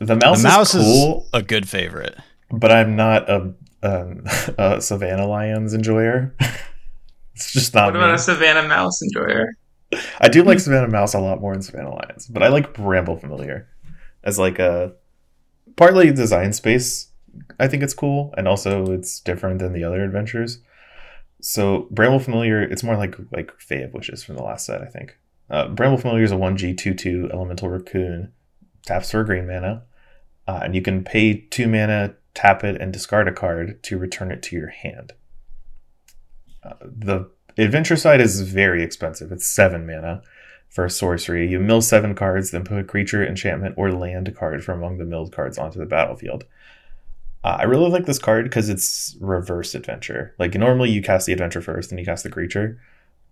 the 0.00 0.16
mouse, 0.16 0.42
the 0.42 0.48
mouse 0.48 0.74
is 0.74 0.82
cool, 0.82 1.22
is 1.22 1.30
a 1.34 1.42
good 1.42 1.68
favorite. 1.68 2.16
but 2.50 2.72
I'm 2.72 2.96
not 2.96 3.28
a, 3.28 3.54
um, 3.82 4.24
a 4.58 4.80
Savannah 4.80 5.26
Lions 5.26 5.74
enjoyer. 5.74 6.34
it's 7.34 7.52
just 7.52 7.74
not 7.74 7.86
what 7.86 7.96
about 7.96 8.08
me. 8.08 8.14
a 8.14 8.18
Savannah 8.18 8.66
mouse 8.66 9.02
enjoyer? 9.02 9.50
I 10.20 10.28
do 10.28 10.42
like 10.42 10.58
Savannah 10.58 10.88
Mouse 10.88 11.14
a 11.14 11.20
lot 11.20 11.40
more 11.40 11.52
than 11.52 11.62
Savannah 11.62 11.94
Lions, 11.94 12.26
but 12.26 12.42
I 12.42 12.48
like 12.48 12.74
Bramble 12.74 13.16
Familiar 13.16 13.68
as 14.24 14.38
like 14.38 14.58
a 14.58 14.94
partly 15.76 16.10
design 16.10 16.52
space. 16.52 17.08
I 17.60 17.68
think 17.68 17.82
it's 17.82 17.94
cool, 17.94 18.34
and 18.36 18.48
also 18.48 18.90
it's 18.90 19.20
different 19.20 19.60
than 19.60 19.74
the 19.74 19.84
other 19.84 20.02
adventures. 20.02 20.58
So 21.40 21.86
Bramble 21.90 22.18
Familiar, 22.18 22.62
it's 22.62 22.82
more 22.82 22.96
like 22.96 23.14
like 23.30 23.52
Fae 23.60 23.76
of 23.76 23.92
Wishes 23.94 24.24
from 24.24 24.36
the 24.36 24.42
last 24.42 24.66
set, 24.66 24.80
I 24.82 24.86
think. 24.86 25.16
Uh, 25.48 25.68
Bramble 25.68 25.98
Familiar 25.98 26.24
is 26.24 26.32
a 26.32 26.36
one 26.36 26.56
G 26.56 26.74
two 26.74 26.94
two 26.94 27.30
elemental 27.32 27.68
raccoon, 27.68 28.32
taps 28.84 29.10
for 29.10 29.20
a 29.20 29.24
green 29.24 29.46
mana, 29.46 29.84
uh, 30.48 30.60
and 30.62 30.74
you 30.74 30.82
can 30.82 31.04
pay 31.04 31.46
two 31.50 31.68
mana, 31.68 32.14
tap 32.34 32.64
it, 32.64 32.80
and 32.80 32.92
discard 32.92 33.28
a 33.28 33.32
card 33.32 33.82
to 33.84 33.98
return 33.98 34.30
it 34.30 34.42
to 34.44 34.56
your 34.56 34.68
hand. 34.68 35.12
Uh, 36.62 36.74
the 36.82 37.30
adventure 37.58 37.96
side 37.96 38.20
is 38.20 38.40
very 38.40 38.82
expensive. 38.82 39.30
It's 39.30 39.46
seven 39.46 39.86
mana 39.86 40.22
for 40.68 40.84
a 40.84 40.90
sorcery. 40.90 41.48
You 41.48 41.60
mill 41.60 41.80
seven 41.80 42.14
cards, 42.14 42.50
then 42.50 42.64
put 42.64 42.78
a 42.78 42.84
creature, 42.84 43.24
enchantment, 43.24 43.76
or 43.78 43.92
land 43.92 44.34
card 44.36 44.64
from 44.64 44.78
among 44.78 44.98
the 44.98 45.04
milled 45.04 45.32
cards 45.32 45.58
onto 45.58 45.78
the 45.78 45.86
battlefield. 45.86 46.44
Uh, 47.44 47.58
I 47.60 47.62
really 47.62 47.88
like 47.88 48.06
this 48.06 48.18
card 48.18 48.44
because 48.44 48.68
it's 48.68 49.16
reverse 49.20 49.76
adventure. 49.76 50.34
Like 50.40 50.54
normally 50.54 50.90
you 50.90 51.02
cast 51.02 51.26
the 51.26 51.32
adventure 51.32 51.60
first, 51.60 51.90
then 51.90 51.98
you 52.00 52.04
cast 52.04 52.24
the 52.24 52.30
creature. 52.30 52.80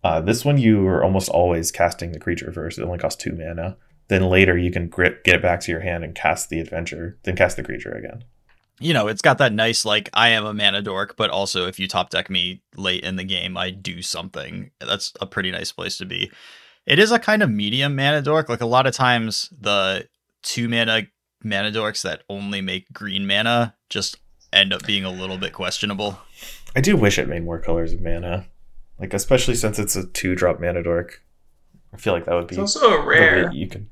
Uh, 0.04 0.20
this 0.20 0.44
one 0.44 0.58
you 0.58 0.86
are 0.86 1.02
almost 1.02 1.30
always 1.30 1.72
casting 1.72 2.12
the 2.12 2.20
creature 2.20 2.52
first. 2.52 2.78
It 2.78 2.84
only 2.84 2.98
costs 2.98 3.20
two 3.20 3.32
mana. 3.32 3.76
Then 4.08 4.28
later 4.28 4.56
you 4.56 4.70
can 4.70 4.88
grip, 4.88 5.24
get 5.24 5.36
it 5.36 5.42
back 5.42 5.60
to 5.60 5.72
your 5.72 5.80
hand 5.80 6.04
and 6.04 6.14
cast 6.14 6.50
the 6.50 6.60
adventure, 6.60 7.18
then 7.24 7.36
cast 7.36 7.56
the 7.56 7.64
creature 7.64 7.90
again. 7.92 8.22
you 8.80 8.92
know, 8.92 9.08
it's 9.08 9.22
got 9.22 9.38
that 9.38 9.52
nice 9.52 9.84
like 9.84 10.10
I 10.12 10.28
am 10.30 10.44
a 10.44 10.52
mana 10.52 10.82
dork, 10.82 11.16
but 11.16 11.30
also 11.30 11.66
if 11.66 11.78
you 11.78 11.88
top 11.88 12.10
deck 12.10 12.28
me 12.28 12.62
late 12.76 13.02
in 13.02 13.16
the 13.16 13.24
game, 13.24 13.56
I 13.56 13.70
do 13.70 14.02
something. 14.02 14.70
That's 14.78 15.12
a 15.20 15.26
pretty 15.26 15.50
nice 15.50 15.72
place 15.72 15.96
to 15.98 16.04
be. 16.04 16.30
It 16.84 16.98
is 16.98 17.10
a 17.10 17.18
kind 17.18 17.42
of 17.42 17.50
medium 17.50 17.96
mana 17.96 18.20
dork. 18.20 18.50
Like 18.50 18.60
a 18.60 18.66
lot 18.66 18.86
of 18.86 18.94
times, 18.94 19.48
the 19.58 20.06
two 20.42 20.68
mana 20.68 21.04
mana 21.42 21.70
dorks 21.70 22.02
that 22.02 22.24
only 22.28 22.60
make 22.60 22.92
green 22.92 23.26
mana 23.26 23.74
just 23.88 24.18
end 24.52 24.72
up 24.72 24.84
being 24.86 25.04
a 25.04 25.10
little 25.10 25.38
bit 25.38 25.52
questionable. 25.54 26.18
I 26.76 26.80
do 26.82 26.96
wish 26.96 27.18
it 27.18 27.28
made 27.28 27.44
more 27.44 27.58
colors 27.58 27.92
of 27.92 28.02
mana, 28.02 28.46
like 28.98 29.14
especially 29.14 29.54
since 29.54 29.78
it's 29.78 29.96
a 29.96 30.06
two 30.06 30.34
drop 30.34 30.60
mana 30.60 30.82
dork. 30.82 31.22
I 31.92 31.96
feel 31.96 32.12
like 32.12 32.24
that 32.26 32.34
would 32.34 32.48
be 32.48 32.54
It's 32.56 32.76
also 32.76 32.88
a 32.94 33.04
rare. 33.06 33.52
you 33.52 33.68
can. 33.68 33.88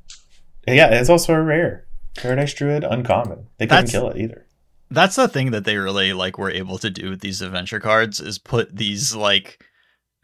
Yeah, 0.67 0.89
it's 0.95 1.09
also 1.11 1.35
a 1.35 1.43
rare 1.43 1.87
Paradise 2.17 2.53
Druid, 2.55 2.85
uncommon. 2.85 3.47
They 3.59 3.67
couldn't 3.67 3.87
That's- 3.87 3.91
kill 3.93 4.09
it 4.11 4.19
either. 4.19 4.47
That's 4.91 5.17
the 5.17 5.27
thing 5.29 5.53
that 5.53 5.65
they 5.65 5.77
really 5.79 6.13
like 6.13 6.37
were 6.37 6.51
able 6.51 6.77
to 6.79 6.91
do 6.91 7.09
with 7.11 7.21
these 7.21 7.41
adventure 7.41 7.81
cards 7.81 8.21
is 8.21 8.39
put 8.39 8.77
these 8.77 9.15
like 9.15 9.65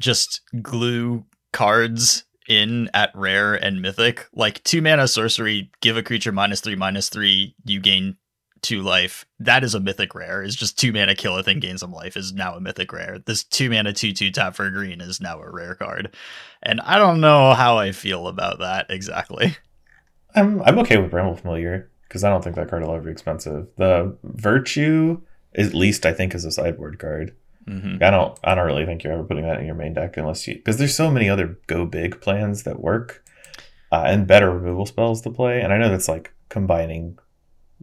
just 0.00 0.42
glue 0.60 1.24
cards 1.54 2.24
in 2.48 2.90
at 2.92 3.10
rare 3.14 3.54
and 3.54 3.80
mythic. 3.80 4.26
Like 4.34 4.62
two 4.64 4.82
mana 4.82 5.08
sorcery, 5.08 5.70
give 5.80 5.96
a 5.96 6.02
creature 6.02 6.32
minus 6.32 6.60
three, 6.60 6.76
minus 6.76 7.08
three, 7.08 7.54
you 7.64 7.80
gain 7.80 8.16
two 8.62 8.82
life. 8.82 9.26
That 9.40 9.64
is 9.64 9.74
a 9.74 9.80
mythic 9.80 10.14
rare. 10.14 10.42
Is 10.42 10.56
just 10.56 10.78
two 10.78 10.92
mana 10.92 11.14
kill 11.14 11.36
a 11.36 11.42
thing, 11.42 11.60
gain 11.60 11.78
some 11.78 11.92
life 11.92 12.16
is 12.16 12.32
now 12.32 12.54
a 12.54 12.60
mythic 12.60 12.92
rare. 12.92 13.18
This 13.24 13.44
two 13.44 13.70
mana 13.70 13.92
two 13.92 14.12
two 14.12 14.30
tap 14.30 14.54
for 14.54 14.70
green 14.70 15.00
is 15.00 15.20
now 15.20 15.40
a 15.40 15.50
rare 15.50 15.74
card. 15.74 16.14
And 16.62 16.80
I 16.80 16.98
don't 16.98 17.20
know 17.20 17.54
how 17.54 17.78
I 17.78 17.92
feel 17.92 18.26
about 18.28 18.58
that 18.60 18.86
exactly. 18.90 19.56
I'm 20.34 20.62
I'm 20.62 20.78
okay 20.80 20.98
with 20.98 21.10
Bramble 21.10 21.36
Familiar 21.36 21.90
because 22.08 22.24
I 22.24 22.30
don't 22.30 22.42
think 22.42 22.56
that 22.56 22.68
card 22.68 22.82
will 22.82 22.94
ever 22.94 23.04
be 23.04 23.10
expensive. 23.10 23.68
The 23.76 24.16
Virtue, 24.22 25.20
at 25.54 25.74
least 25.74 26.06
I 26.06 26.12
think, 26.12 26.34
is 26.34 26.44
a 26.44 26.50
sideboard 26.50 26.98
card. 26.98 27.34
hmm 27.66 27.96
I 28.00 28.10
don't 28.10 28.38
I 28.44 28.54
don't 28.54 28.66
really 28.66 28.86
think 28.86 29.04
you're 29.04 29.12
ever 29.12 29.24
putting 29.24 29.44
that 29.44 29.60
in 29.60 29.66
your 29.66 29.74
main 29.74 29.94
deck 29.94 30.16
unless 30.16 30.46
you 30.46 30.54
because 30.54 30.78
there's 30.78 30.96
so 30.96 31.10
many 31.10 31.28
other 31.28 31.58
go 31.66 31.86
big 31.86 32.20
plans 32.20 32.64
that 32.64 32.80
work 32.80 33.22
uh, 33.92 34.04
and 34.06 34.26
better 34.26 34.50
removal 34.50 34.86
spells 34.86 35.22
to 35.22 35.30
play. 35.30 35.60
And 35.60 35.72
I 35.72 35.78
know 35.78 35.88
that's 35.88 36.08
like 36.08 36.32
combining 36.48 37.18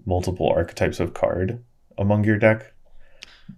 multiple 0.05 0.49
archetypes 0.49 0.99
of 0.99 1.13
card 1.13 1.63
among 1.97 2.23
your 2.23 2.37
deck. 2.37 2.73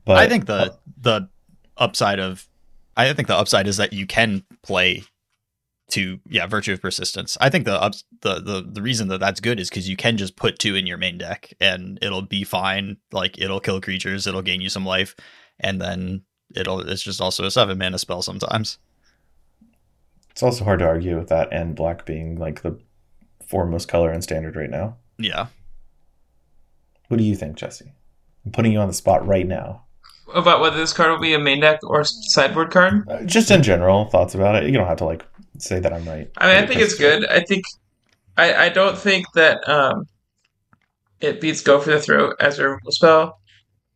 But 0.05 0.17
I 0.17 0.27
think 0.27 0.45
the 0.45 0.53
uh, 0.53 0.75
the 0.99 1.29
upside 1.77 2.19
of 2.19 2.47
I 2.95 3.11
think 3.13 3.27
the 3.27 3.35
upside 3.35 3.67
is 3.67 3.77
that 3.77 3.93
you 3.93 4.07
can 4.07 4.43
play 4.63 5.03
to 5.89 6.19
yeah 6.27 6.45
virtue 6.47 6.73
of 6.73 6.81
persistence. 6.81 7.37
I 7.39 7.49
think 7.49 7.65
the 7.65 7.81
ups 7.81 8.03
the 8.21 8.35
the 8.41 8.65
the 8.67 8.81
reason 8.81 9.07
that 9.09 9.19
that's 9.19 9.39
good 9.39 9.59
is 9.59 9.69
because 9.69 9.87
you 9.87 9.95
can 9.95 10.17
just 10.17 10.35
put 10.35 10.59
two 10.59 10.75
in 10.75 10.87
your 10.87 10.97
main 10.97 11.17
deck 11.17 11.53
and 11.61 11.97
it'll 12.01 12.21
be 12.21 12.43
fine. 12.43 12.97
Like 13.11 13.39
it'll 13.39 13.59
kill 13.61 13.79
creatures, 13.79 14.27
it'll 14.27 14.41
gain 14.41 14.61
you 14.61 14.69
some 14.69 14.85
life, 14.85 15.15
and 15.59 15.81
then 15.81 16.23
it'll 16.55 16.81
it's 16.81 17.03
just 17.03 17.21
also 17.21 17.45
a 17.45 17.51
seven 17.51 17.77
mana 17.77 17.99
spell 17.99 18.21
sometimes. 18.21 18.77
it's 20.31 20.43
also 20.43 20.63
hard 20.65 20.79
to 20.79 20.85
argue 20.85 21.17
with 21.17 21.29
that 21.29 21.47
and 21.51 21.75
black 21.75 22.05
being 22.05 22.37
like 22.37 22.61
the 22.61 22.77
foremost 23.47 23.87
color 23.87 24.11
in 24.11 24.21
standard 24.21 24.55
right 24.55 24.69
now. 24.69 24.97
Yeah. 25.17 25.47
What 27.07 27.17
do 27.17 27.23
you 27.23 27.35
think, 27.35 27.55
Jesse? 27.55 27.91
I'm 28.45 28.51
putting 28.51 28.71
you 28.71 28.79
on 28.79 28.87
the 28.87 28.93
spot 28.93 29.25
right 29.27 29.47
now. 29.47 29.83
About 30.33 30.59
whether 30.59 30.77
this 30.77 30.93
card 30.93 31.11
will 31.11 31.19
be 31.19 31.33
a 31.33 31.39
main 31.39 31.61
deck 31.61 31.79
or 31.83 32.03
sideboard 32.03 32.71
card. 32.71 33.07
Uh, 33.09 33.23
just 33.23 33.49
in 33.49 33.63
general, 33.63 34.05
thoughts 34.05 34.35
about 34.35 34.61
it. 34.61 34.69
You 34.69 34.77
don't 34.77 34.87
have 34.87 34.97
to 34.97 35.05
like 35.05 35.25
say 35.57 35.79
that 35.79 35.93
I'm 35.93 36.05
right. 36.05 36.29
I 36.37 36.47
mean, 36.47 36.63
I 36.63 36.67
think 36.67 36.81
it's 36.81 36.95
good. 36.95 37.25
I 37.27 37.39
think 37.41 37.63
I, 38.35 38.65
I 38.65 38.69
don't 38.69 38.97
think 38.97 39.25
that 39.33 39.67
um, 39.67 40.05
it 41.21 41.41
beats 41.41 41.61
Go 41.61 41.79
for 41.79 41.91
the 41.91 41.99
Throat 41.99 42.35
as 42.39 42.59
a 42.59 42.63
removal 42.63 42.91
spell. 42.91 43.39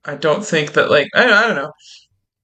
I 0.05 0.15
don't 0.15 0.43
think 0.43 0.73
that 0.73 0.89
like 0.89 1.09
I 1.13 1.23
don't, 1.23 1.33
I 1.33 1.47
don't 1.47 1.55
know. 1.55 1.71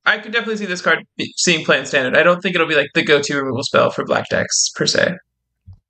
I 0.06 0.20
could 0.20 0.32
definitely 0.32 0.58
see 0.58 0.66
this 0.66 0.82
card 0.82 1.06
be, 1.18 1.34
seeing 1.36 1.66
play 1.66 1.80
in 1.80 1.86
standard. 1.86 2.18
I 2.18 2.24
don't 2.24 2.42
think 2.42 2.56
it'll 2.56 2.68
be 2.68 2.76
like 2.76 2.92
the 2.94 3.04
go-to 3.04 3.36
removal 3.36 3.64
spell 3.64 3.90
for 3.90 4.06
black 4.06 4.30
decks 4.30 4.70
per 4.70 4.86
se. 4.86 5.16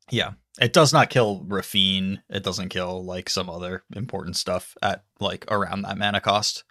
Yeah. 0.09 0.31
It 0.59 0.73
does 0.73 0.91
not 0.93 1.09
kill 1.09 1.43
Raffine. 1.47 2.19
It 2.29 2.43
doesn't 2.43 2.69
kill 2.69 3.03
like 3.05 3.29
some 3.29 3.49
other 3.49 3.83
important 3.95 4.35
stuff 4.37 4.75
at 4.81 5.03
like 5.19 5.45
around 5.51 5.83
that 5.83 5.97
mana 5.97 6.19
cost. 6.21 6.63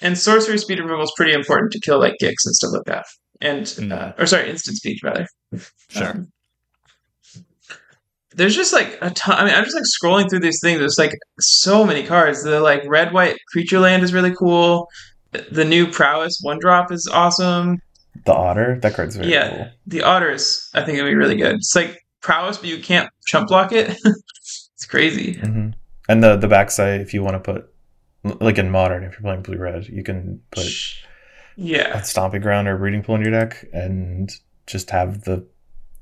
And 0.00 0.16
sorcery 0.16 0.58
speed 0.58 0.78
removal 0.78 1.04
is 1.04 1.12
pretty 1.16 1.32
important 1.32 1.72
to 1.72 1.80
kill 1.80 1.98
like 1.98 2.14
Gix 2.22 2.34
and 2.46 2.54
stuff 2.54 2.70
like 2.72 2.84
that. 2.86 3.04
And 3.40 3.62
Mm. 3.66 3.92
uh, 3.92 4.12
or 4.18 4.26
sorry, 4.26 4.48
instant 4.50 4.76
speed 4.78 4.98
rather. 5.02 5.26
Sure. 5.90 6.08
Um, 6.10 6.32
there's 8.34 8.54
just 8.54 8.72
like 8.72 8.98
a 9.00 9.10
ton. 9.10 9.36
I 9.38 9.44
mean, 9.44 9.54
I'm 9.54 9.64
just 9.64 9.74
like 9.74 9.84
scrolling 9.84 10.28
through 10.30 10.40
these 10.40 10.60
things. 10.62 10.78
There's 10.78 10.98
like 10.98 11.12
so 11.40 11.84
many 11.84 12.04
cards. 12.06 12.42
The 12.44 12.60
like 12.60 12.82
red 12.86 13.12
white 13.12 13.36
creature 13.50 13.80
land 13.80 14.02
is 14.02 14.12
really 14.12 14.34
cool. 14.34 14.88
The 15.50 15.64
new 15.64 15.90
prowess 15.90 16.38
one 16.42 16.58
drop 16.60 16.92
is 16.92 17.08
awesome. 17.12 17.80
The 18.24 18.32
otter, 18.34 18.78
that 18.82 18.94
card's 18.94 19.16
very 19.16 19.26
cool. 19.26 19.32
Yeah. 19.34 19.56
cool. 19.56 19.68
The 19.86 20.02
otters, 20.02 20.68
I 20.74 20.82
think, 20.84 20.98
it'd 20.98 21.10
be 21.10 21.14
really 21.14 21.36
good. 21.36 21.56
It's 21.56 21.74
like 21.74 21.98
prowess, 22.20 22.56
but 22.58 22.68
you 22.68 22.82
can't 22.82 23.10
chump 23.26 23.48
block 23.48 23.72
it. 23.72 23.96
it's 24.04 24.86
crazy. 24.88 25.34
hmm 25.38 25.70
And 26.08 26.22
the 26.22 26.36
the 26.36 26.48
backside, 26.48 27.00
if 27.00 27.12
you 27.14 27.22
want 27.22 27.42
to 27.42 27.52
put 27.52 27.72
like 28.40 28.58
in 28.58 28.70
modern, 28.70 29.04
if 29.04 29.12
you're 29.12 29.20
playing 29.22 29.42
blue 29.42 29.58
red, 29.58 29.86
you 29.88 30.02
can 30.02 30.40
put 30.50 30.66
Yeah. 31.56 31.98
a 31.98 32.04
stomping 32.04 32.40
ground 32.42 32.68
or 32.68 32.76
a 32.76 32.78
breeding 32.78 33.02
pool 33.02 33.14
in 33.16 33.22
your 33.22 33.30
deck 33.30 33.64
and 33.72 34.30
just 34.66 34.90
have 34.90 35.22
the 35.24 35.46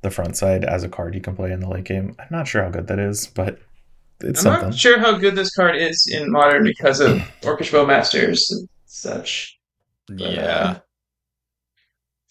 the 0.03 0.11
front 0.11 0.37
side 0.37 0.65
as 0.65 0.85
a 0.85 0.89
card 0.89 1.15
you 1.15 1.21
can 1.21 1.35
play 1.35 1.51
in 1.53 1.61
the 1.61 1.69
late 1.69 1.85
game. 1.85 2.15
I'm 2.19 2.27
not 2.31 2.47
sure 2.47 2.63
how 2.63 2.71
good 2.71 2.87
that 2.89 2.99
is, 2.99 3.27
but 3.27 3.59
it's 4.21 4.41
I'm 4.41 4.53
something. 4.53 4.69
not 4.71 4.75
sure 4.79 4.99
how 4.99 5.19
good 5.19 5.35
this 5.35 5.55
card 5.55 5.77
is 5.77 6.07
in 6.13 6.31
modern 6.31 6.63
because 6.65 7.01
of 7.01 7.19
Orcish 7.43 7.71
Bowmasters 7.73 8.51
and 8.51 8.69
such. 8.87 9.59
But, 10.09 10.23
uh, 10.23 10.31
Yeah. 10.31 10.73
That 10.75 10.86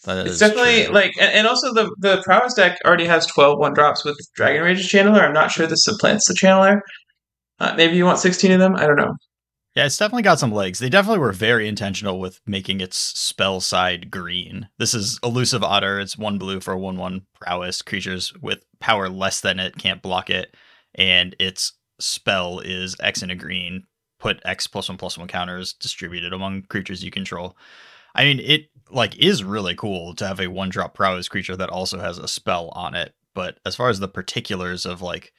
it's 0.08 0.40
definitely 0.40 0.86
true. 0.86 0.94
like, 0.94 1.14
and, 1.20 1.32
and 1.32 1.48
also 1.48 1.74
the 1.74 1.94
the 2.00 2.22
prowess 2.24 2.54
deck 2.54 2.78
already 2.86 3.06
has 3.06 3.26
12 3.28 3.60
one 3.60 3.74
drops 3.74 4.04
with 4.06 4.18
Dragon's 4.36 4.64
Rage 4.64 4.88
Channeler. 4.88 5.22
I'm 5.22 5.34
not 5.34 5.52
sure 5.52 5.68
this 5.68 5.84
supplants 5.84 6.28
the 6.28 6.34
Channeler. 6.34 6.82
Uh, 7.60 7.74
maybe 7.78 7.96
you 7.96 8.06
want 8.06 8.20
16 8.20 8.52
of 8.52 8.60
them. 8.60 8.76
I 8.76 8.86
don't 8.86 8.98
know. 8.98 9.16
Yeah, 9.76 9.86
it's 9.86 9.98
definitely 9.98 10.24
got 10.24 10.40
some 10.40 10.54
legs. 10.54 10.80
They 10.80 10.90
definitely 10.90 11.20
were 11.20 11.34
very 11.34 11.68
intentional 11.68 12.18
with 12.18 12.40
making 12.46 12.80
its 12.80 12.96
spell 12.98 13.60
side 13.60 14.10
green. 14.10 14.70
This 14.78 14.94
is 14.94 15.20
elusive 15.22 15.64
otter. 15.64 16.00
It's 16.00 16.18
one 16.18 16.38
blue 16.38 16.62
for 16.62 16.78
one 16.78 16.96
one 16.96 17.24
prowess. 17.34 17.82
Creatures 17.82 18.34
with 18.42 18.64
power 18.80 19.10
less 19.10 19.42
than 19.42 19.60
it 19.60 19.78
can't 19.78 20.02
block 20.02 20.30
it, 20.30 20.56
and 20.96 21.36
its 21.40 21.74
spell 22.00 22.60
is 22.60 22.96
X 23.02 23.22
in 23.22 23.30
a 23.30 23.36
green. 23.36 23.84
Put 24.18 24.42
X 24.46 24.66
plus 24.66 24.88
one 24.88 24.98
plus 24.98 25.18
one 25.18 25.28
counters 25.28 25.74
distributed 25.74 26.32
among 26.32 26.64
creatures 26.64 27.04
you 27.04 27.12
control. 27.12 27.58
I 28.16 28.24
mean, 28.24 28.40
it 28.40 28.70
like 28.90 29.18
is 29.18 29.44
really 29.44 29.76
cool 29.76 30.14
to 30.16 30.28
have 30.28 30.40
a 30.40 30.48
one 30.48 30.70
drop 30.70 30.94
prowess 30.94 31.28
creature 31.28 31.56
that 31.56 31.70
also 31.70 32.00
has 32.00 32.18
a 32.18 32.28
spell 32.28 32.70
on 32.70 32.96
it. 32.96 33.14
But 33.34 33.60
as 33.66 33.76
far 33.76 33.90
as 33.90 34.00
the 34.00 34.08
particulars 34.08 34.86
of 34.86 35.02
like 35.02 35.34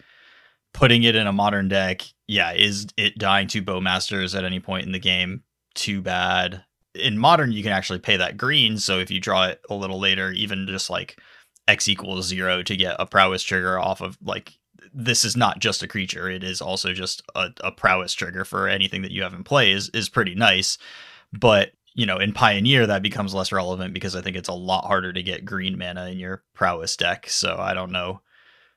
putting 0.72 1.04
it 1.04 1.16
in 1.16 1.26
a 1.26 1.32
modern 1.32 1.68
deck, 1.68 2.02
yeah, 2.26 2.52
is 2.52 2.86
it 2.96 3.18
dying 3.18 3.48
to 3.48 3.62
bowmasters 3.62 4.36
at 4.36 4.44
any 4.44 4.60
point 4.60 4.86
in 4.86 4.92
the 4.92 4.98
game? 4.98 5.42
Too 5.74 6.02
bad. 6.02 6.64
In 6.94 7.18
modern, 7.18 7.52
you 7.52 7.62
can 7.62 7.72
actually 7.72 7.98
pay 7.98 8.16
that 8.16 8.36
green. 8.36 8.78
So 8.78 8.98
if 8.98 9.10
you 9.10 9.20
draw 9.20 9.46
it 9.46 9.60
a 9.70 9.74
little 9.74 9.98
later, 9.98 10.30
even 10.32 10.66
just 10.66 10.90
like 10.90 11.18
X 11.68 11.88
equals 11.88 12.26
zero 12.26 12.62
to 12.62 12.76
get 12.76 12.96
a 12.98 13.06
prowess 13.06 13.42
trigger 13.42 13.78
off 13.78 14.00
of 14.00 14.18
like 14.22 14.52
this 14.92 15.24
is 15.24 15.36
not 15.36 15.58
just 15.58 15.82
a 15.82 15.88
creature; 15.88 16.30
it 16.30 16.42
is 16.42 16.60
also 16.60 16.92
just 16.92 17.22
a, 17.34 17.50
a 17.62 17.72
prowess 17.72 18.12
trigger 18.12 18.44
for 18.44 18.68
anything 18.68 19.02
that 19.02 19.10
you 19.10 19.22
have 19.22 19.34
in 19.34 19.44
play 19.44 19.72
is 19.72 19.88
is 19.90 20.08
pretty 20.08 20.34
nice. 20.34 20.78
But 21.32 21.72
you 21.96 22.04
know, 22.04 22.18
in 22.18 22.34
Pioneer, 22.34 22.86
that 22.86 23.02
becomes 23.02 23.34
less 23.34 23.50
relevant 23.50 23.94
because 23.94 24.14
I 24.14 24.20
think 24.20 24.36
it's 24.36 24.50
a 24.50 24.54
lot 24.54 24.84
harder 24.84 25.14
to 25.14 25.22
get 25.22 25.46
green 25.46 25.78
mana 25.78 26.08
in 26.08 26.18
your 26.18 26.44
prowess 26.54 26.94
deck. 26.94 27.28
So 27.28 27.56
I 27.58 27.72
don't 27.72 27.90
know. 27.90 28.20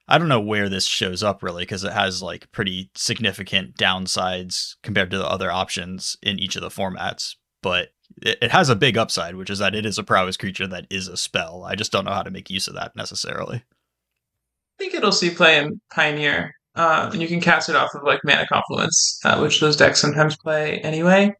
I 0.07 0.17
don't 0.17 0.29
know 0.29 0.39
where 0.39 0.69
this 0.69 0.85
shows 0.85 1.21
up 1.21 1.43
really 1.43 1.63
because 1.63 1.83
it 1.83 1.91
has 1.91 2.23
like 2.23 2.49
pretty 2.53 2.89
significant 2.95 3.75
downsides 3.75 4.75
compared 4.83 5.11
to 5.11 5.17
the 5.17 5.27
other 5.27 5.51
options 5.51 6.15
in 6.23 6.39
each 6.39 6.55
of 6.55 6.61
the 6.61 6.69
formats. 6.69 7.35
But 7.61 7.89
it, 8.21 8.37
it 8.41 8.51
has 8.51 8.69
a 8.69 8.75
big 8.75 8.97
upside, 8.97 9.35
which 9.35 9.49
is 9.49 9.59
that 9.59 9.75
it 9.75 9.85
is 9.85 9.97
a 9.97 10.03
prowess 10.03 10.37
creature 10.37 10.67
that 10.67 10.87
is 10.89 11.09
a 11.09 11.17
spell. 11.17 11.65
I 11.65 11.75
just 11.75 11.91
don't 11.91 12.05
know 12.05 12.13
how 12.13 12.23
to 12.23 12.31
make 12.31 12.49
use 12.49 12.69
of 12.69 12.75
that 12.75 12.95
necessarily. 12.95 13.57
I 13.57 14.79
think 14.79 14.93
it'll 14.93 15.11
see 15.11 15.29
play 15.29 15.57
in 15.59 15.81
Pioneer. 15.93 16.53
Uh, 16.73 17.09
and 17.11 17.21
you 17.21 17.27
can 17.27 17.41
cast 17.41 17.67
it 17.67 17.75
off 17.75 17.93
of 17.93 18.03
like 18.03 18.21
Mana 18.23 18.47
Confluence, 18.47 19.19
uh, 19.25 19.39
which 19.39 19.59
those 19.59 19.75
decks 19.75 19.99
sometimes 19.99 20.37
play 20.37 20.79
anyway. 20.79 21.35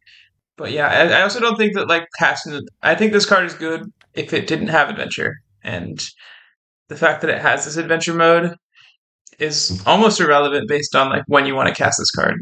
But 0.60 0.72
yeah, 0.74 0.88
I, 0.90 1.20
I 1.20 1.22
also 1.24 1.40
don't 1.40 1.58
think 1.58 1.74
that 1.74 1.88
like 1.88 2.06
casting. 2.20 2.62
I 2.84 2.94
think 2.94 3.14
this 3.14 3.26
card 3.26 3.46
is 3.46 3.54
good 3.56 3.92
if 4.14 4.34
it 4.34 4.46
didn't 4.46 4.68
have 4.68 4.90
adventure, 4.90 5.38
and 5.64 6.00
the 6.90 6.96
fact 6.98 7.22
that 7.22 7.30
it 7.32 7.42
has 7.42 7.66
this 7.66 7.78
adventure 7.78 8.14
mode 8.14 8.56
is 9.40 9.82
almost 9.86 10.20
irrelevant 10.20 10.68
based 10.68 10.96
on 10.96 11.10
like 11.10 11.24
when 11.28 11.46
you 11.46 11.56
want 11.56 11.70
to 11.70 11.74
cast 11.74 11.98
this 11.98 12.12
card. 12.12 12.42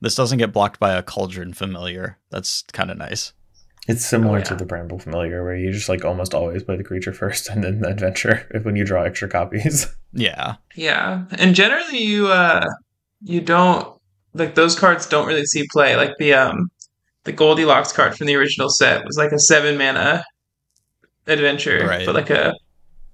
This 0.00 0.14
doesn't 0.14 0.38
get 0.38 0.52
blocked 0.52 0.80
by 0.80 0.94
a 0.94 1.02
cauldron 1.02 1.52
familiar. 1.52 2.18
That's 2.30 2.62
kind 2.72 2.90
of 2.90 2.96
nice. 2.98 3.34
It's 3.86 4.04
similar 4.04 4.36
Oh, 4.36 4.38
yeah. 4.38 4.44
to 4.44 4.54
the 4.54 4.64
Bramble 4.64 4.98
Familiar, 4.98 5.44
where 5.44 5.56
you 5.56 5.72
just 5.72 5.88
like 5.88 6.04
almost 6.04 6.34
always 6.34 6.62
play 6.62 6.76
the 6.76 6.84
creature 6.84 7.12
first 7.22 7.48
and 7.50 7.62
then 7.62 7.80
the 7.80 7.88
adventure 7.88 8.48
if 8.54 8.64
when 8.64 8.76
you 8.76 8.84
draw 8.84 9.02
extra 9.04 9.28
copies. 9.28 9.86
Yeah. 10.14 10.56
Yeah, 10.76 11.24
and 11.38 11.54
generally 11.54 11.96
you 12.02 12.26
uh 12.28 12.66
you 13.22 13.40
don't 13.40 13.96
like 14.34 14.54
those 14.54 14.78
cards 14.78 15.06
don't 15.06 15.26
really 15.26 15.46
see 15.46 15.66
play. 15.72 15.96
Like 15.96 16.12
the 16.18 16.34
um 16.34 16.70
the 17.24 17.32
Goldilocks 17.32 17.92
card 17.92 18.16
from 18.16 18.26
the 18.26 18.34
original 18.36 18.68
set 18.68 19.04
was 19.04 19.16
like 19.16 19.32
a 19.32 19.38
seven 19.38 19.76
mana 19.78 20.24
adventure, 21.26 21.86
Right. 21.86 22.04
but 22.06 22.14
like 22.14 22.30
a 22.30 22.54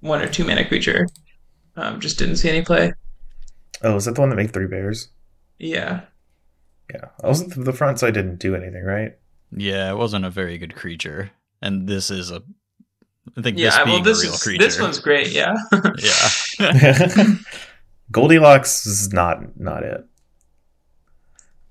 one 0.01 0.21
or 0.21 0.27
two 0.27 0.43
mana 0.45 0.67
creature. 0.67 1.07
Um, 1.75 1.99
just 1.99 2.17
didn't 2.19 2.37
see 2.37 2.49
any 2.49 2.61
play. 2.61 2.93
Oh, 3.83 3.95
is 3.95 4.05
that 4.05 4.15
the 4.15 4.21
one 4.21 4.29
that 4.29 4.35
made 4.35 4.51
three 4.51 4.67
bears? 4.67 5.09
Yeah, 5.59 6.01
Yeah. 6.93 7.05
Also, 7.23 7.45
the 7.47 7.71
front 7.73 7.99
side 7.99 8.13
didn't 8.13 8.37
do 8.39 8.55
anything, 8.55 8.83
right? 8.83 9.17
Yeah, 9.55 9.91
it 9.91 9.97
wasn't 9.97 10.25
a 10.25 10.29
very 10.29 10.57
good 10.57 10.75
creature. 10.75 11.31
And 11.61 11.87
this 11.87 12.09
is 12.11 12.31
a 12.31 12.41
I 13.37 13.41
think 13.41 13.57
yeah. 13.57 13.69
this 13.69 13.77
being 13.85 13.89
well, 13.97 14.03
this 14.03 14.19
a 14.23 14.25
real 14.25 14.33
is 14.33 14.43
creature. 14.43 14.63
this 14.63 14.79
one's 14.79 14.99
great. 14.99 15.31
Yeah, 15.31 15.53
yeah. 16.59 17.25
Goldilocks 18.11 18.85
is 18.87 19.13
not 19.13 19.59
not 19.59 19.83
it. 19.83 20.03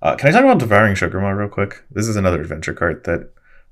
Uh, 0.01 0.15
can 0.17 0.29
I 0.29 0.33
talk 0.33 0.45
about 0.45 0.59
Devouring 0.59 0.95
Sugarmaw 0.95 1.37
real 1.37 1.49
quick? 1.49 1.83
This 1.91 2.07
is 2.07 2.17
another 2.17 2.41
adventure 2.41 2.73
card 2.75 3.05
that 3.05 3.31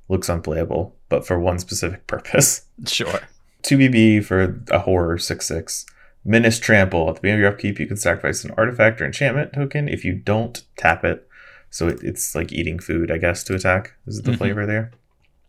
looks 0.09 0.29
unplayable, 0.29 0.97
but 1.09 1.27
for 1.27 1.39
one 1.39 1.59
specific 1.59 2.07
purpose. 2.09 2.67
sure. 2.87 3.21
2BB 3.63 4.25
for 4.25 4.63
a 4.71 4.79
horror 4.81 5.19
6 5.19 5.47
6. 5.47 5.87
Menace 6.25 6.59
Trample. 6.59 7.09
At 7.09 7.17
the 7.17 7.21
beginning 7.21 7.41
of 7.41 7.43
your 7.43 7.53
upkeep, 7.53 7.79
you 7.79 7.87
can 7.87 7.97
sacrifice 7.97 8.45
an 8.45 8.53
artifact 8.57 9.01
or 9.01 9.07
enchantment 9.07 9.53
token. 9.53 9.89
If 9.89 10.05
you 10.05 10.13
don't, 10.15 10.63
tap 10.77 11.05
it. 11.05 11.29
So 11.71 11.89
it, 11.89 12.01
it's 12.03 12.35
like 12.35 12.53
eating 12.53 12.79
food, 12.79 13.11
I 13.11 13.19
guess, 13.19 13.45
to 13.45 13.55
attack. 13.55 13.95
Is 14.07 14.19
it 14.19 14.25
the 14.25 14.33
Mhm. 14.33 14.39
flavor 14.39 14.67
there? 14.67 14.91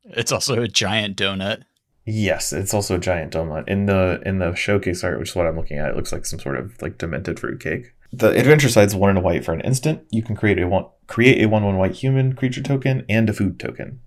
It's 0.05 0.31
also 0.31 0.61
a 0.61 0.67
giant 0.67 1.17
donut. 1.17 1.63
Yes, 2.05 2.53
it's 2.53 2.73
also 2.73 2.95
a 2.95 2.99
giant 2.99 3.33
donut. 3.33 3.67
In 3.67 3.85
the 3.87 4.21
in 4.25 4.39
the 4.39 4.53
showcase 4.55 5.03
art, 5.03 5.19
which 5.19 5.29
is 5.29 5.35
what 5.35 5.45
I'm 5.47 5.57
looking 5.57 5.77
at, 5.79 5.89
it 5.89 5.95
looks 5.95 6.11
like 6.13 6.25
some 6.25 6.39
sort 6.39 6.57
of 6.57 6.79
like 6.81 6.97
demented 6.97 7.39
fruitcake. 7.39 7.93
The 8.13 8.29
adventure 8.29 8.69
side's 8.69 8.95
one 8.95 9.09
and 9.09 9.19
a 9.19 9.21
white 9.21 9.43
for 9.43 9.53
an 9.53 9.61
instant. 9.61 10.03
You 10.11 10.23
can 10.23 10.35
create 10.35 10.59
a 10.59 10.67
one 10.67 10.85
create 11.07 11.41
a 11.41 11.49
one 11.49 11.63
one 11.63 11.77
white 11.77 11.95
human 11.95 12.33
creature 12.35 12.63
token 12.63 13.05
and 13.09 13.29
a 13.29 13.33
food 13.33 13.59
token. 13.59 13.99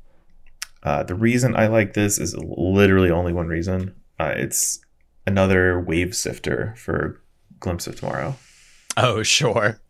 Uh, 0.83 1.03
the 1.03 1.15
reason 1.15 1.55
I 1.57 1.67
like 1.67 1.93
this 1.93 2.19
is 2.19 2.35
literally 2.37 3.11
only 3.11 3.33
one 3.33 3.49
reason. 3.49 3.95
Uh, 4.19 4.33
it's 4.37 4.81
another 5.27 5.79
wave 5.79 6.17
sifter 6.17 6.75
for 6.77 7.21
Glimpse 7.59 7.87
of 7.87 7.97
Tomorrow, 7.97 8.37
Oh, 8.97 9.23
sure. 9.23 9.81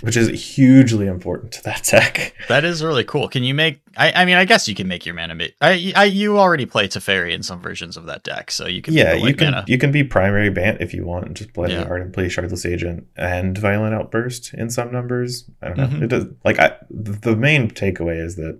Which 0.00 0.16
is 0.16 0.54
hugely 0.56 1.06
important 1.06 1.52
to 1.52 1.62
that 1.64 1.82
deck. 1.84 2.34
That 2.48 2.64
is 2.64 2.82
really 2.82 3.04
cool. 3.04 3.28
Can 3.28 3.42
you 3.44 3.54
make? 3.54 3.80
I, 3.96 4.12
I 4.12 4.24
mean, 4.24 4.36
I 4.36 4.44
guess 4.44 4.66
you 4.66 4.74
can 4.74 4.88
make 4.88 5.04
your 5.04 5.14
mana. 5.14 5.36
I, 5.60 5.92
I, 5.94 6.04
you 6.04 6.38
already 6.38 6.64
play 6.66 6.88
Teferi 6.88 7.32
in 7.32 7.42
some 7.42 7.60
versions 7.60 7.96
of 7.96 8.06
that 8.06 8.22
deck, 8.22 8.50
so 8.50 8.66
you 8.66 8.80
can. 8.82 8.94
yeah, 8.94 9.12
you 9.14 9.34
can 9.34 9.50
mana. 9.52 9.64
you 9.68 9.76
can 9.78 9.92
be 9.92 10.02
primary 10.02 10.48
Bant 10.50 10.80
if 10.80 10.94
you 10.94 11.04
want, 11.04 11.26
and 11.26 11.36
just 11.36 11.52
play 11.52 11.70
Yeah. 11.70 11.82
and 11.94 12.12
play 12.12 12.26
Shardless 12.26 12.64
Agent 12.70 13.06
and 13.16 13.56
Violent 13.58 13.94
Outburst 13.94 14.54
in 14.54 14.70
some 14.70 14.90
numbers. 14.90 15.44
I 15.62 15.68
don't 15.68 15.76
know. 15.76 15.86
Mhm. 15.86 16.02
It 16.02 16.06
does 16.08 16.24
like 16.44 16.58
I, 16.58 16.76
the 16.90 17.36
main 17.36 17.70
takeaway 17.70 18.22
is 18.24 18.36
that 18.36 18.58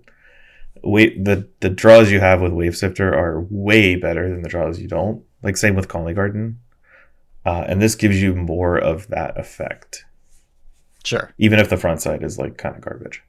wait 0.82 1.24
the 1.24 1.48
the 1.60 1.70
draws 1.70 2.10
you 2.10 2.20
have 2.20 2.42
with 2.42 2.52
Wave 2.52 2.76
Sifter 2.76 3.14
are 3.14 3.40
way 3.48 3.96
better 3.96 4.28
than 4.28 4.42
the 4.42 4.48
draws 4.48 4.78
you 4.80 4.88
don't. 4.88 5.22
Like 5.42 5.56
same 5.56 5.74
with 5.74 5.88
Conley 5.88 6.14
Garden, 6.14 6.58
uh, 7.46 7.64
and 7.66 7.80
this 7.80 7.94
gives 7.94 8.20
you 8.22 8.34
more 8.34 8.76
of 8.78 9.08
that 9.08 9.38
effect, 9.38 10.04
Sure. 11.04 11.32
even 11.38 11.58
if 11.58 11.68
the 11.70 11.76
front 11.76 12.00
side 12.02 12.22
is 12.22 12.38
like 12.38 12.56
kind 12.56 12.74
of 12.74 12.80
garbage. 12.82 13.22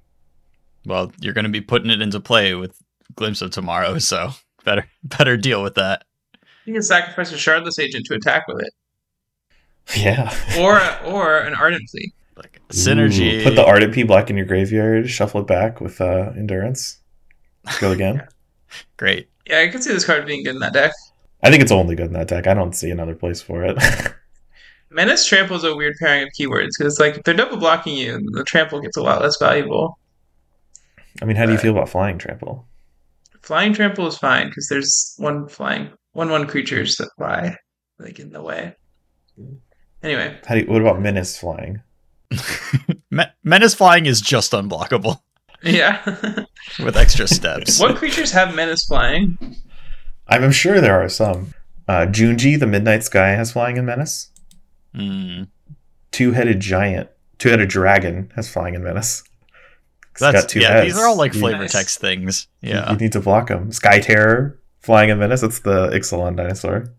Well, 0.86 1.12
you're 1.20 1.34
going 1.34 1.46
to 1.46 1.52
be 1.52 1.62
putting 1.62 1.90
it 1.90 2.02
into 2.02 2.20
play 2.20 2.54
with 2.56 2.78
Glimpse 3.16 3.42
of 3.42 3.52
Tomorrow, 3.52 3.98
so 4.00 4.32
better 4.64 4.86
better 5.04 5.36
deal 5.38 5.62
with 5.62 5.76
that. 5.76 6.04
you 6.66 6.74
can 6.74 6.82
sacrifice 6.82 7.32
a 7.32 7.36
Shardless 7.36 7.80
Agent 7.80 8.06
to 8.08 8.16
attack 8.16 8.48
with 8.48 8.62
it, 8.64 8.74
Yeah. 10.00 10.34
or 10.60 10.80
or 11.12 11.38
an 11.40 11.54
Ardent 11.54 11.84
Plea. 11.90 12.14
Like 12.38 12.62
synergy. 12.70 13.40
Ooh, 13.40 13.44
put 13.44 13.56
the 13.56 13.66
Ardent 13.66 13.94
P 13.94 14.04
black 14.04 14.30
in 14.30 14.36
your 14.38 14.46
graveyard, 14.46 15.10
shuffle 15.10 15.42
it 15.42 15.48
back 15.48 15.80
with 15.80 16.02
uh, 16.02 16.32
Endurance. 16.36 17.00
Go 17.80 17.92
again. 17.92 18.28
Great. 18.98 19.30
Yeah, 19.48 19.60
I 19.62 19.68
could 19.70 19.84
see 19.84 19.94
this 19.94 20.04
card 20.06 20.26
being 20.26 20.44
good 20.44 20.56
in 20.56 20.60
that 20.60 20.74
deck. 20.74 20.92
I 21.44 21.50
think 21.50 21.62
it's 21.62 21.72
only 21.72 21.96
good 21.96 22.08
in 22.08 22.14
that 22.14 22.28
deck. 22.28 22.48
I 22.48 22.54
don't 22.54 22.74
see 22.76 22.90
another 22.90 23.16
place 23.16 23.42
for 23.42 23.64
it. 23.64 23.78
Menace 24.92 25.26
Trample 25.26 25.58
is 25.58 25.64
a 25.64 25.76
weird 25.76 25.96
pairing 26.00 26.24
of 26.24 26.30
keywords 26.40 26.70
because 26.78 27.00
like 27.00 27.18
if 27.18 27.24
they're 27.24 27.34
double 27.34 27.58
blocking 27.58 27.96
you, 27.98 28.20
the 28.32 28.44
trample 28.44 28.80
gets 28.82 28.98
a 28.98 29.02
lot 29.02 29.22
less 29.22 29.38
valuable. 29.38 30.00
I 31.22 31.26
mean, 31.26 31.36
how 31.36 31.46
do 31.46 31.52
you 31.52 31.58
feel 31.58 31.72
about 31.72 31.90
flying 31.90 32.18
trample? 32.18 32.68
Flying 33.42 33.74
trample 33.74 34.08
is 34.08 34.18
fine 34.18 34.48
because 34.50 34.68
there's 34.70 35.16
one 35.18 35.48
flying 35.48 35.90
one 36.14 36.30
one 36.30 36.48
creatures 36.48 36.96
that 36.98 37.10
fly 37.18 37.56
like 38.00 38.20
in 38.20 38.32
the 38.32 38.42
way. 38.42 38.76
Anyway, 40.04 40.38
How 40.46 40.56
do 40.56 40.62
you, 40.62 40.68
what 40.68 40.82
about 40.82 41.02
menace 41.02 41.38
flying? 41.38 41.82
Me- 43.12 43.26
Menace 43.44 43.74
flying 43.74 44.06
is 44.06 44.22
just 44.22 44.52
unblockable 44.52 45.20
yeah. 45.64 46.02
with 46.84 46.96
extra 46.96 47.28
steps. 47.28 47.80
what 47.80 47.96
creatures 47.96 48.32
have 48.32 48.56
menace 48.56 48.86
flying? 48.86 49.56
I'm 50.28 50.52
sure 50.52 50.82
there 50.82 51.00
are 51.02 51.10
some. 51.10 51.54
Uh, 51.88 52.06
Junji, 52.08 52.60
the 52.60 52.66
Midnight 52.68 53.04
Sky, 53.04 53.30
has 53.30 53.52
flying 53.52 53.78
and 53.78 53.86
menace. 53.86 54.32
Hmm. 54.96 55.44
Two-headed 56.12 56.60
giant, 56.62 57.10
two-headed 57.40 57.68
dragon 57.70 58.32
has 58.36 58.50
flying 58.50 58.74
in 58.76 58.84
menace. 58.84 59.24
It's 60.12 60.22
That's 60.22 60.42
got 60.42 60.50
two 60.50 60.62
yeah. 60.62 60.68
heads. 60.72 60.94
These 60.94 60.98
are 61.02 61.08
all 61.08 61.18
like 61.18 61.34
flavor 61.34 61.60
Nice. 61.64 61.74
text 61.74 62.00
things. 62.00 62.48
You, 62.62 62.70
Yeah. 62.72 62.92
you 62.92 62.98
need 62.98 63.12
to 63.12 63.20
block 63.20 63.50
them. 63.50 63.72
Sky 63.74 64.00
Terror, 64.00 64.58
Flying 64.80 65.10
in 65.10 65.18
Menace. 65.20 65.42
That's 65.42 65.60
the 65.60 65.90
Ixalan 65.90 66.38
dinosaur. 66.38 66.94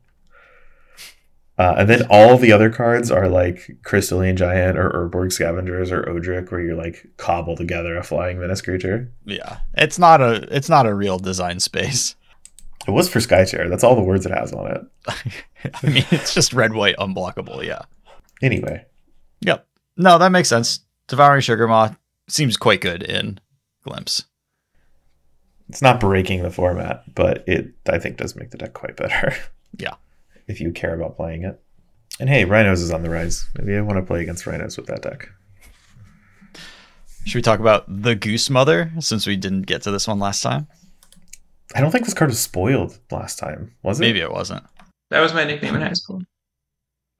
Uh, 1.59 1.77
and 1.79 1.89
then 1.89 2.03
all 2.11 2.37
the 2.37 2.53
other 2.53 2.69
cards 2.69 3.11
are 3.11 3.29
like 3.29 3.79
Crystalline 3.83 4.37
Giant 4.37 4.77
or 4.77 4.91
Urborg 4.91 5.33
Scavengers 5.33 5.91
or 5.91 6.03
Odric, 6.03 6.51
where 6.51 6.61
you're 6.61 6.77
like 6.77 7.07
cobble 7.17 7.57
together 7.57 7.97
a 7.97 8.03
Flying 8.03 8.39
Menace 8.39 8.61
creature. 8.61 9.11
Yeah. 9.25 9.59
It's 9.73 9.99
not 9.99 10.21
a 10.21 10.47
it's 10.55 10.69
not 10.69 10.85
a 10.87 10.93
real 10.93 11.19
design 11.19 11.61
space. 11.61 12.15
It 12.87 12.91
was 12.93 13.09
for 13.09 13.21
Sky 13.21 13.45
Terror. 13.45 13.69
That's 13.69 13.83
all 13.85 13.97
the 13.97 14.03
words 14.03 14.27
it 14.27 14.33
has 14.33 14.53
on 14.53 14.71
it. 14.71 14.81
I 15.83 15.87
mean, 15.91 16.05
it's 16.11 16.33
just 16.35 16.53
red 16.53 16.73
white 16.73 16.97
unblockable. 16.99 17.65
Yeah. 17.65 17.83
Anyway, 18.43 18.85
Yep. 19.41 19.67
No, 19.97 20.19
that 20.19 20.31
makes 20.33 20.49
sense. 20.49 20.81
Devouring 21.09 21.41
Sugarmaw 21.41 21.97
seems 22.29 22.57
quite 22.57 22.81
good 22.81 23.03
in 23.03 23.39
Glimpse. 23.85 24.25
it's 25.69 25.83
not 25.83 26.01
breaking 26.01 26.43
the 26.43 26.51
format, 26.51 27.03
but 27.15 27.45
it 27.49 27.73
I 27.89 27.99
think 27.99 28.17
does 28.19 28.37
make 28.37 28.51
the 28.51 28.59
deck 28.59 28.73
quite 28.75 28.97
better. 28.97 29.35
Yeah. 29.79 29.95
if 30.47 30.61
you 30.61 30.73
care 30.73 30.95
about 30.95 31.17
playing 31.17 31.45
it. 31.45 31.61
And 32.19 32.31
hey, 32.31 32.45
Rhinos 32.47 32.81
is 32.81 32.91
on 32.93 33.03
the 33.03 33.11
rise. 33.11 33.47
Maybe 33.59 33.77
I 33.77 33.81
want 33.83 33.99
to 33.99 34.03
play 34.03 34.23
against 34.23 34.47
Rhinos 34.47 34.77
with 34.79 34.87
that 34.87 35.03
deck. 35.03 35.29
Should 37.27 37.35
we 37.35 37.43
talk 37.43 37.61
about 37.61 37.85
the 37.89 38.15
Goose 38.15 38.49
Mother 38.49 38.91
since 39.01 39.27
we 39.27 39.37
didn't 39.37 39.63
get 39.63 39.83
to 39.83 39.91
this 39.91 40.07
one 40.09 40.19
last 40.19 40.41
time? 40.43 40.69
I 41.77 41.81
don't 41.81 41.91
think 41.91 42.05
this 42.05 42.15
card 42.15 42.31
was 42.31 42.41
spoiled 42.41 42.99
last 43.11 43.39
time, 43.39 43.73
was 43.83 44.01
it? 44.01 44.03
Maybe 44.03 44.21
it 44.21 44.33
wasn't. 44.33 44.65
That 45.11 45.21
was 45.21 45.35
my 45.35 45.45
nickname 45.45 45.75
in 45.75 45.83
high 45.83 45.93
school. 45.93 46.23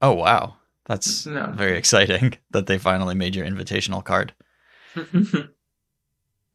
Oh 0.01 0.13
wow. 0.13 0.55
That's 0.85 1.25
No. 1.25 1.53
very 1.55 1.77
exciting 1.77 2.37
that 2.51 2.65
they 2.67 2.77
finally 2.77 3.15
made 3.15 3.35
your 3.35 3.45
invitational 3.45 4.03
card. 4.03 4.33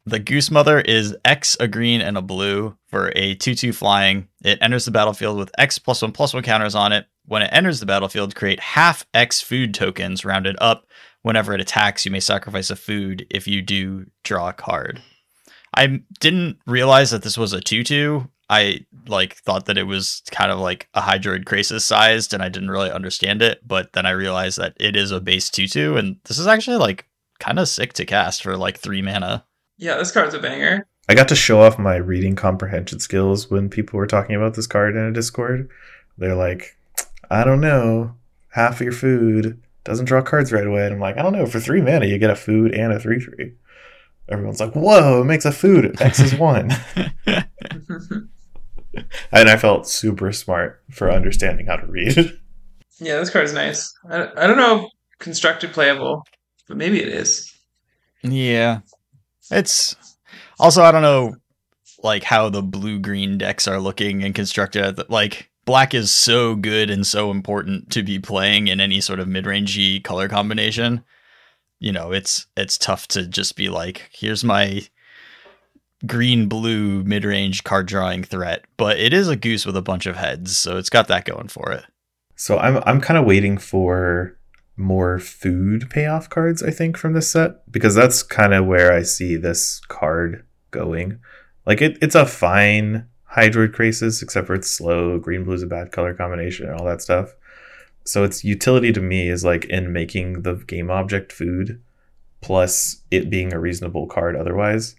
The 0.05 0.19
Goose 0.19 0.51
Mother 0.51 0.81
is 0.81 1.17
X, 1.25 1.57
a 1.61 1.69
green, 1.69 2.01
and 2.01 2.19
a 2.19 2.23
blue 2.23 2.77
for 2.89 3.13
a 3.15 3.37
2 3.37 3.55
2 3.55 3.73
flying. 3.73 4.27
It 4.45 4.59
enters 4.61 4.85
the 4.85 4.91
battlefield 4.91 5.39
with 5.39 5.53
X 5.59 5.79
plus 5.79 6.03
1 6.03 6.11
plus 6.11 6.35
1 6.35 6.43
counters 6.43 6.75
on 6.75 6.91
it. 6.91 7.07
When 7.27 7.43
it 7.43 7.51
enters 7.53 7.79
the 7.79 7.87
battlefield, 7.87 8.35
create 8.35 8.59
half 8.59 9.07
X 9.15 9.41
food 9.41 9.75
tokens 9.75 10.25
rounded 10.25 10.57
up. 10.61 10.89
Whenever 11.23 11.55
it 11.55 11.61
attacks, 11.61 12.05
you 12.05 12.11
may 12.11 12.19
sacrifice 12.19 12.69
a 12.69 12.75
food. 12.75 13.25
If 13.31 13.47
you 13.47 13.63
do, 13.63 14.07
draw 14.25 14.49
a 14.49 14.53
card. 14.53 15.01
I 15.75 16.03
didn't 16.21 16.59
realize 16.67 17.11
that 17.11 17.23
this 17.23 17.39
was 17.39 17.53
a 17.53 17.61
2 17.61 17.85
2. 17.85 18.29
I 18.51 18.85
like 19.07 19.37
thought 19.37 19.67
that 19.67 19.79
it 19.79 19.87
was 19.87 20.23
kind 20.31 20.51
of 20.51 20.59
like 20.59 20.89
a 20.95 21.01
Hydroid 21.01 21.45
Krasis 21.45 21.83
sized, 21.83 22.35
and 22.35 22.43
I 22.43 22.49
didn't 22.49 22.71
really 22.71 22.91
understand 22.91 23.41
it. 23.41 23.67
But 23.67 23.93
then 23.95 24.05
I 24.05 24.11
realized 24.11 24.59
that 24.59 24.75
it 24.79 24.97
is 24.97 25.11
a 25.11 25.21
base 25.21 25.49
2 25.51 25.67
2, 25.67 25.97
and 25.97 26.17
this 26.25 26.39
is 26.39 26.47
actually 26.47 26.77
like 26.77 27.07
kind 27.39 27.59
of 27.59 27.69
sick 27.69 27.93
to 27.95 28.05
cast 28.05 28.43
for 28.43 28.57
like 28.57 28.79
three 28.79 29.03
mana. 29.03 29.45
yeah, 29.79 29.97
this 29.97 30.13
card's 30.13 30.35
a 30.35 30.39
banger. 30.39 30.87
I 31.09 31.15
got 31.15 31.29
to 31.29 31.35
show 31.35 31.63
off 31.63 31.79
my 31.79 31.97
reading 31.97 32.37
comprehension 32.37 33.01
skills 33.01 33.51
when 33.51 33.69
people 33.69 33.97
were 33.97 34.07
talking 34.07 34.37
about 34.37 34.55
this 34.55 34.69
card 34.69 34.95
in 34.95 35.03
a 35.03 35.13
Discord. 35.13 35.69
They're 36.17 36.37
like, 36.37 36.77
I 37.31 37.43
don't 37.43 37.61
know, 37.61 38.15
half 38.51 38.77
of 38.77 38.83
your 38.83 38.93
food 38.93 39.61
doesn't 39.85 40.05
draw 40.05 40.23
cards 40.23 40.53
right 40.53 40.67
away. 40.67 40.85
And 40.85 40.95
I'm 40.95 41.01
like, 41.01 41.19
I 41.19 41.23
don't 41.23 41.33
know, 41.33 41.47
for 41.47 41.59
three 41.59 41.81
mana, 41.81 42.07
you 42.07 42.19
get 42.19 42.31
a 42.31 42.37
food 42.37 42.73
and 42.73 42.93
a 42.93 43.01
3 43.01 43.19
3. 43.19 43.53
Everyone's 44.29 44.61
like, 44.61 44.75
whoa, 44.75 45.23
it 45.23 45.25
makes 45.25 45.45
a 45.45 45.53
food. 45.53 46.01
X 46.01 46.21
is 46.21 46.35
one. 46.35 46.71
and 49.33 49.49
I 49.49 49.57
felt 49.57 49.89
super 49.89 50.33
smart 50.33 50.83
for 50.91 51.11
understanding 51.11 51.67
how 51.67 51.77
to 51.77 51.87
read. 51.87 52.17
yeah, 52.99 53.19
this 53.19 53.31
card 53.31 53.45
is 53.45 53.53
nice. 53.53 53.93
I, 54.09 54.29
I 54.37 54.47
don't 54.47 54.57
know 54.57 54.85
if 54.85 54.91
constructed 55.19 55.73
playable, 55.73 56.25
but 56.69 56.77
maybe 56.77 57.03
it 57.03 57.09
is. 57.09 57.53
Yeah. 58.23 58.81
It's 59.51 59.97
also 60.59 60.83
I 60.83 60.93
don't 60.93 61.03
know 61.03 61.37
like 62.03 62.25
how 62.25 62.49
the 62.49 62.63
blue 62.63 62.99
green 62.99 63.39
decks 63.39 63.69
are 63.69 63.81
looking 63.81 64.25
and 64.25 64.35
constructed 64.35 64.99
like 65.09 65.51
black 65.65 65.95
is 65.95 66.11
so 66.11 66.55
good 66.55 66.91
and 66.91 67.07
so 67.07 67.31
important 67.31 67.91
to 67.91 68.03
be 68.03 68.19
playing 68.19 68.69
in 68.69 68.81
any 68.81 69.01
sort 69.01 69.21
of 69.21 69.29
mid-rangey 69.29 70.03
color 70.03 70.29
combination. 70.29 71.05
You 71.83 71.91
know, 71.91 72.13
it's 72.13 72.47
it's 72.57 72.79
tough 72.79 73.09
to 73.09 73.27
just 73.27 73.57
be 73.57 73.69
like 73.69 74.09
here's 74.13 74.45
my 74.45 74.83
green 76.07 76.47
blue 76.47 77.03
mid-range 77.03 77.65
card 77.65 77.89
drawing 77.89 78.23
threat, 78.23 78.65
but 78.77 79.01
it 79.01 79.13
is 79.13 79.29
a 79.29 79.35
goose 79.35 79.67
with 79.67 79.77
a 79.77 79.83
bunch 79.83 80.07
of 80.07 80.15
heads, 80.15 80.57
so 80.57 80.77
it's 80.77 80.91
got 80.91 81.09
that 81.09 81.25
going 81.25 81.49
for 81.49 81.73
it. 81.73 81.85
So 82.37 82.57
I'm 82.59 82.81
I'm 82.87 83.01
kind 83.01 83.19
of 83.19 83.27
waiting 83.27 83.59
for 83.59 84.39
more 84.77 85.19
food 85.19 85.91
payoff 85.91 86.31
cards, 86.31 86.63
I 86.63 86.71
think, 86.71 86.97
from 86.97 87.15
this 87.15 87.33
set 87.33 87.69
because 87.73 87.97
that's 87.97 88.23
kind 88.23 88.55
of 88.55 88.67
where 88.67 88.93
I 88.93 89.03
see 89.03 89.35
this 89.35 89.81
card 89.89 90.47
going. 90.71 91.19
Like 91.67 91.83
it, 91.83 91.99
it's 92.01 92.15
a 92.15 92.27
fine 92.27 93.09
Hydroid 93.35 93.73
Krasis, 93.73 94.23
except 94.23 94.47
for 94.47 94.55
it's 94.55 94.71
slow. 94.71 95.19
Green 95.19 95.43
blue 95.43 95.55
is 95.55 95.65
a 95.65 95.67
bad 95.67 95.91
color 95.91 96.15
combination 96.15 96.69
and 96.69 96.79
all 96.79 96.87
that 96.87 97.03
stuff. 97.03 97.35
So 98.05 98.25
its 98.25 98.45
utility 98.45 98.93
to 98.93 99.01
me 99.01 99.29
is 99.29 99.45
like 99.45 99.65
in 99.67 99.93
making 99.93 100.43
the 100.43 100.55
game 100.55 100.91
object 100.91 101.33
food, 101.33 101.81
plus 102.41 103.03
it 103.11 103.31
being 103.31 103.53
a 103.53 103.61
reasonable 103.61 104.07
card 104.07 104.37
otherwise, 104.37 104.97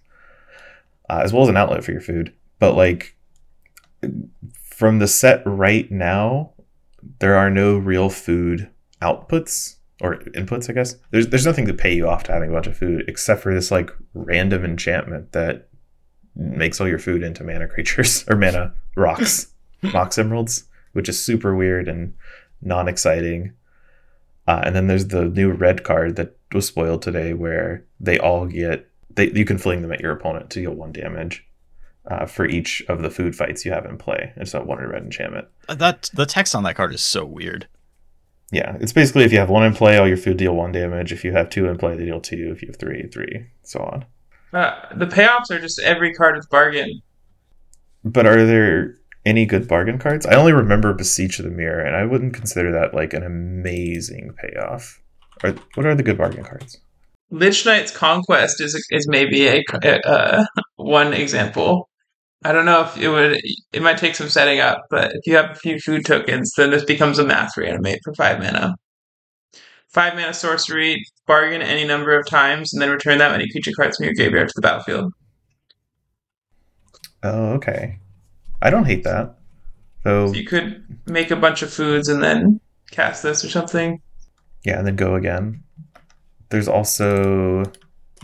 uh, 1.10 1.22
as 1.24 1.34
well 1.34 1.44
as 1.44 1.50
an 1.50 1.58
outlet 1.58 1.84
for 1.84 1.92
your 1.92 2.02
food. 2.02 2.34
But 2.60 2.76
like 2.76 3.16
from 4.64 5.00
the 5.00 5.08
set 5.08 5.42
right 5.46 5.90
now, 5.92 6.52
there 7.20 7.36
are 7.36 7.50
no 7.50 7.78
real 7.78 8.10
food 8.10 8.70
outputs 9.02 9.76
or 10.02 10.18
inputs, 10.36 10.70
I 10.70 10.74
guess. 10.74 10.96
There's 11.12 11.28
there's 11.28 11.46
nothing 11.46 11.68
to 11.68 11.74
pay 11.74 11.94
you 11.94 12.08
off 12.08 12.24
to 12.24 12.32
having 12.32 12.50
a 12.50 12.54
bunch 12.54 12.68
of 12.68 12.78
food 12.78 13.06
except 13.08 13.42
for 13.42 13.54
this 13.54 13.72
like 13.72 13.92
random 14.14 14.66
enchantment 14.66 15.32
that 15.34 15.68
makes 16.36 16.82
all 16.82 16.88
your 16.88 17.00
food 17.00 17.24
into 17.24 17.44
mana 17.44 17.68
creatures 17.68 18.26
or 18.30 18.36
mana 18.36 18.74
rocks, 18.96 19.48
mox 19.82 20.18
emeralds, 20.18 20.66
which 20.94 21.10
is 21.10 21.22
super 21.22 21.56
weird 21.56 21.88
and 21.88 22.14
non-exciting. 22.64 23.54
Uh, 24.48 24.62
and 24.66 24.76
then 24.76 24.88
there's 24.88 25.08
the 25.08 25.26
new 25.26 25.52
red 25.52 25.84
card 25.84 26.16
that 26.18 26.38
was 26.54 26.68
spoiled 26.68 27.02
today, 27.02 27.34
where 27.34 27.86
they 28.00 28.20
all 28.20 28.46
get 28.46 28.90
they 29.16 29.32
you 29.32 29.46
can 29.46 29.58
fling 29.58 29.82
them 29.82 29.92
at 29.92 30.02
your 30.02 30.12
opponent 30.12 30.50
to 30.52 30.62
deal 30.62 30.74
one 30.74 30.92
damage 30.92 31.46
uh, 32.10 32.26
for 32.26 32.46
each 32.46 32.84
of 32.90 33.02
the 33.02 33.10
food 33.10 33.36
fights 33.36 33.66
you 33.66 33.72
have 33.72 33.86
in 33.86 33.98
play. 33.98 34.34
It's 34.36 34.54
a 34.54 34.62
one 34.62 34.84
in 34.84 34.90
red 34.90 35.04
enchantment. 35.04 35.48
That 35.70 36.10
the 36.14 36.26
text 36.26 36.56
on 36.56 36.64
that 36.64 36.76
card 36.76 36.94
is 36.94 37.04
so 37.04 37.26
weird. 37.26 37.68
Yeah, 38.52 38.78
it's 38.80 38.94
basically 38.94 39.24
if 39.24 39.32
you 39.32 39.40
have 39.40 39.50
one 39.50 39.64
in 39.64 39.74
play, 39.74 39.98
all 39.98 40.08
your 40.08 40.18
food 40.18 40.38
deal 40.38 40.56
one 40.56 40.72
damage. 40.72 41.12
If 41.12 41.24
you 41.24 41.32
have 41.32 41.50
two 41.50 41.68
in 41.68 41.78
play, 41.78 41.96
they 41.96 42.06
deal 42.06 42.20
two. 42.20 42.52
If 42.54 42.62
you 42.62 42.68
have 42.68 42.78
three, 42.78 43.08
three, 43.08 43.48
so 43.64 43.80
on. 43.80 44.06
Uh, 44.54 44.76
the 44.96 45.08
payoffs 45.08 45.50
are 45.50 45.60
just 45.60 45.80
every 45.80 46.14
card 46.14 46.38
is 46.38 46.46
bargain. 46.46 47.02
But 48.04 48.28
are 48.28 48.46
there 48.46 48.98
any 49.26 49.46
good 49.46 49.68
bargain 49.68 49.98
cards? 49.98 50.26
I 50.26 50.36
only 50.36 50.54
remember 50.54 50.94
Beseech 50.94 51.40
of 51.40 51.46
the 51.46 51.52
Mirror, 51.52 51.82
and 51.82 51.96
I 51.96 52.06
wouldn't 52.06 52.34
consider 52.34 52.72
that 52.72 52.94
like 52.94 53.14
an 53.14 53.24
amazing 53.24 54.34
payoff. 54.38 55.02
Are, 55.44 55.56
what 55.76 55.86
are 55.86 55.96
the 55.96 56.04
good 56.04 56.18
bargain 56.18 56.44
cards? 56.44 56.80
Lich 57.32 57.66
Knight's 57.66 57.92
Conquest 57.92 58.62
is 58.62 58.76
is 58.92 59.08
maybe 59.08 59.48
a 59.48 59.64
uh, 60.06 60.46
one 60.76 61.14
example. 61.14 61.90
I 62.46 62.52
don't 62.52 62.66
know 62.66 62.82
if 62.82 62.98
it 62.98 63.10
would. 63.10 63.42
It 63.72 63.82
might 63.82 63.98
take 63.98 64.16
some 64.16 64.30
setting 64.30 64.60
up, 64.60 64.82
but 64.90 65.12
if 65.14 65.26
you 65.26 65.36
have 65.36 65.52
a 65.52 65.56
few 65.56 65.80
food 65.80 66.06
tokens, 66.06 66.54
then 66.56 66.70
this 66.70 66.86
becomes 66.86 67.18
a 67.18 67.26
math 67.26 67.58
reanimate 67.58 68.00
for 68.04 68.14
five 68.14 68.40
mana. 68.40 68.76
Five 69.90 70.16
mana 70.16 70.34
sorcery, 70.34 71.04
bargain 71.26 71.62
any 71.62 71.86
number 71.86 72.18
of 72.18 72.28
times, 72.28 72.74
and 72.74 72.82
then 72.82 72.90
return 72.90 73.18
that 73.20 73.32
many 73.32 73.50
creature 73.50 73.72
cards 73.76 73.98
from 73.98 74.06
your 74.06 74.16
graveyard 74.16 74.50
to 74.50 74.54
the 74.56 74.62
battlefield. 74.62 75.14
Oh, 77.24 77.54
okay. 77.54 78.00
I 78.64 78.70
don't 78.72 78.86
hate 78.86 79.04
that. 79.04 79.36
Though, 80.04 80.28
So 80.28 80.34
you 80.34 80.46
could 80.46 80.84
make 81.06 81.30
a 81.32 81.36
bunch 81.36 81.62
of 81.62 81.72
foods 81.72 82.08
and 82.10 82.24
then 82.24 82.60
cast 82.92 83.22
this 83.22 83.44
or 83.46 83.50
something. 83.50 84.02
yeah, 84.66 84.78
and 84.80 84.88
then 84.88 84.96
go 84.96 85.16
again. 85.16 85.64
There's 86.50 86.68
also 86.68 87.64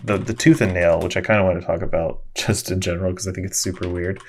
the 0.03 0.17
the 0.17 0.33
tooth 0.33 0.61
and 0.61 0.73
nail, 0.73 0.99
which 1.01 1.17
I 1.17 1.21
kind 1.21 1.39
of 1.39 1.45
want 1.45 1.59
to 1.59 1.65
talk 1.67 1.81
about 1.81 2.21
just 2.35 2.71
in 2.71 2.79
general 2.81 3.11
because 3.11 3.27
I 3.27 3.31
think 3.33 3.45
it's 3.47 3.59
super 3.59 3.87
weird. 3.87 4.19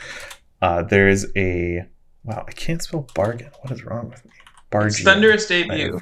Uh, 0.61 0.83
there 0.83 1.09
is 1.09 1.31
a 1.37 1.85
wow. 2.25 2.45
I 2.47 2.53
can't 2.53 2.83
spell 2.83 3.07
bargain. 3.15 3.51
What 3.63 3.73
is 3.73 3.85
wrong 3.85 4.11
with 4.11 4.25
me? 4.25 4.33
Bargain. 4.71 5.05
Thunderous 5.05 5.47
debut. 5.47 6.01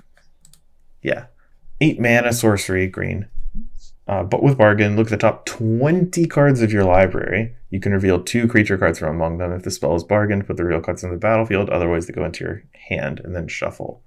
Yeah, 1.03 1.27
eight 1.81 2.01
mana 2.01 2.33
sorcery 2.33 2.87
green. 2.89 3.29
Uh, 4.09 4.23
but 4.23 4.43
with 4.43 4.57
bargain, 4.57 4.97
look 4.97 5.09
at 5.09 5.11
the 5.11 5.17
top 5.19 5.45
20 5.45 6.27
cards 6.27 6.63
of 6.63 6.73
your 6.73 6.85
library. 6.85 7.55
You 7.71 7.79
can 7.79 7.93
reveal 7.93 8.23
two 8.23 8.49
creature 8.49 8.79
cards 8.79 8.99
from 8.99 9.15
among 9.15 9.37
them. 9.39 9.53
If 9.53 9.63
the 9.65 9.71
spell 9.71 9.95
is 9.95 10.03
bargained, 10.03 10.47
put 10.47 10.57
the 10.57 10.65
real 10.65 10.81
cards 10.81 11.05
on 11.05 11.11
the 11.11 11.19
battlefield. 11.19 11.69
Otherwise, 11.69 12.07
they 12.07 12.15
go 12.15 12.25
into 12.25 12.45
your 12.45 12.63
hand 12.89 13.21
and 13.23 13.37
then 13.37 13.49
shuffle. 13.49 14.03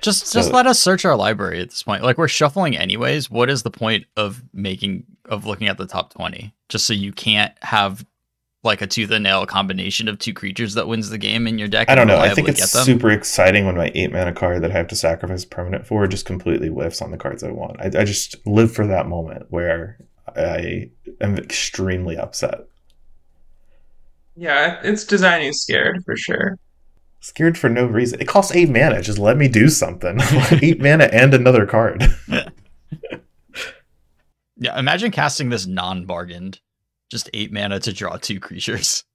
Just 0.00 0.26
So- 0.26 0.38
just 0.40 0.52
let 0.52 0.66
us 0.66 0.80
search 0.80 1.04
our 1.04 1.16
library 1.16 1.60
at 1.60 1.68
this 1.70 1.82
point. 1.82 2.02
Like 2.02 2.16
we're 2.18 2.28
shuffling 2.28 2.76
anyways. 2.76 3.30
What 3.30 3.50
is 3.50 3.62
the 3.62 3.70
point 3.70 4.06
of 4.16 4.42
making 4.54 5.04
of 5.26 5.46
looking 5.46 5.68
at 5.68 5.76
the 5.78 5.86
top 5.86 6.12
twenty? 6.14 6.54
Just 6.68 6.86
so 6.86 6.92
you 6.94 7.12
can't 7.12 7.52
have 7.62 8.04
like 8.64 8.80
a 8.80 8.86
tooth 8.86 9.10
and 9.10 9.24
nail 9.24 9.44
combination 9.46 10.08
of 10.08 10.18
two 10.18 10.32
creatures 10.32 10.74
that 10.74 10.86
wins 10.86 11.10
the 11.10 11.18
game 11.18 11.46
in 11.46 11.58
your 11.58 11.68
deck. 11.68 11.90
I 11.90 11.94
don't 11.94 12.06
know. 12.06 12.18
I 12.18 12.34
think 12.34 12.46
reliably 12.48 12.62
it's 12.62 12.84
super 12.84 13.10
exciting 13.10 13.66
when 13.66 13.76
my 13.76 13.90
eight 13.94 14.12
mana 14.12 14.32
card 14.32 14.62
that 14.62 14.70
I 14.70 14.74
have 14.74 14.88
to 14.88 14.96
sacrifice 14.96 15.44
permanent 15.44 15.86
for 15.86 16.06
just 16.06 16.26
completely 16.26 16.68
whiffs 16.68 17.02
on 17.02 17.10
the 17.10 17.16
cards 17.16 17.42
I 17.42 17.50
want. 17.50 17.80
I, 17.80 17.86
I 17.86 18.04
just 18.04 18.36
live 18.46 18.72
for 18.72 18.86
that 18.86 19.08
moment 19.08 19.46
where 19.50 19.98
I 20.36 20.90
am 21.20 21.36
extremely 21.36 22.16
upset. 22.16 22.60
Yeah, 24.36 24.80
it's 24.82 25.04
designing 25.04 25.48
you 25.48 25.52
scared 25.52 26.04
for 26.04 26.16
sure. 26.16 26.58
Scared 27.20 27.58
for 27.58 27.68
no 27.68 27.86
reason. 27.86 28.20
It 28.20 28.28
costs 28.28 28.54
eight 28.54 28.70
mana. 28.70 29.02
Just 29.02 29.18
let 29.18 29.36
me 29.36 29.48
do 29.48 29.68
something. 29.68 30.18
eight 30.62 30.80
mana 30.80 31.04
and 31.04 31.34
another 31.34 31.66
card. 31.66 32.04
Yeah, 34.62 34.78
imagine 34.78 35.10
casting 35.10 35.48
this 35.48 35.66
non-bargained, 35.66 36.60
just 37.12 37.30
eight 37.32 37.52
mana 37.52 37.78
to 37.78 37.92
draw 37.92 38.16
two 38.16 38.40
creatures. 38.40 39.04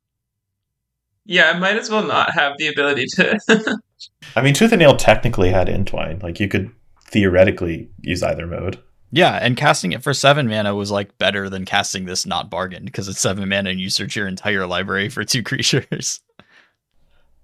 Yeah, 1.30 1.52
I 1.54 1.60
might 1.60 1.76
as 1.76 1.90
well 1.90 2.04
not 2.08 2.32
have 2.36 2.54
the 2.58 2.68
ability 2.70 3.04
to. 3.16 3.38
I 4.38 4.42
mean, 4.42 4.54
Tooth 4.54 4.72
and 4.72 4.80
Nail 4.80 4.96
technically 4.96 5.50
had 5.50 5.68
Entwine. 5.68 6.20
Like, 6.20 6.40
you 6.40 6.48
could 6.48 6.72
theoretically 7.04 7.90
use 8.00 8.24
either 8.24 8.48
mode. 8.48 8.80
Yeah, 9.12 9.34
and 9.34 9.58
casting 9.58 9.92
it 9.92 10.02
for 10.02 10.14
seven 10.14 10.48
mana 10.48 10.74
was 10.74 10.90
like 10.90 11.18
better 11.18 11.50
than 11.50 11.66
casting 11.66 12.06
this 12.06 12.26
not 12.26 12.50
bargained 12.50 12.86
because 12.86 13.10
it's 13.10 13.20
seven 13.20 13.50
mana 13.50 13.72
and 13.72 13.80
you 13.82 13.90
search 13.90 14.16
your 14.16 14.26
entire 14.26 14.66
library 14.66 15.10
for 15.10 15.26
two 15.26 15.44
creatures. 15.50 16.22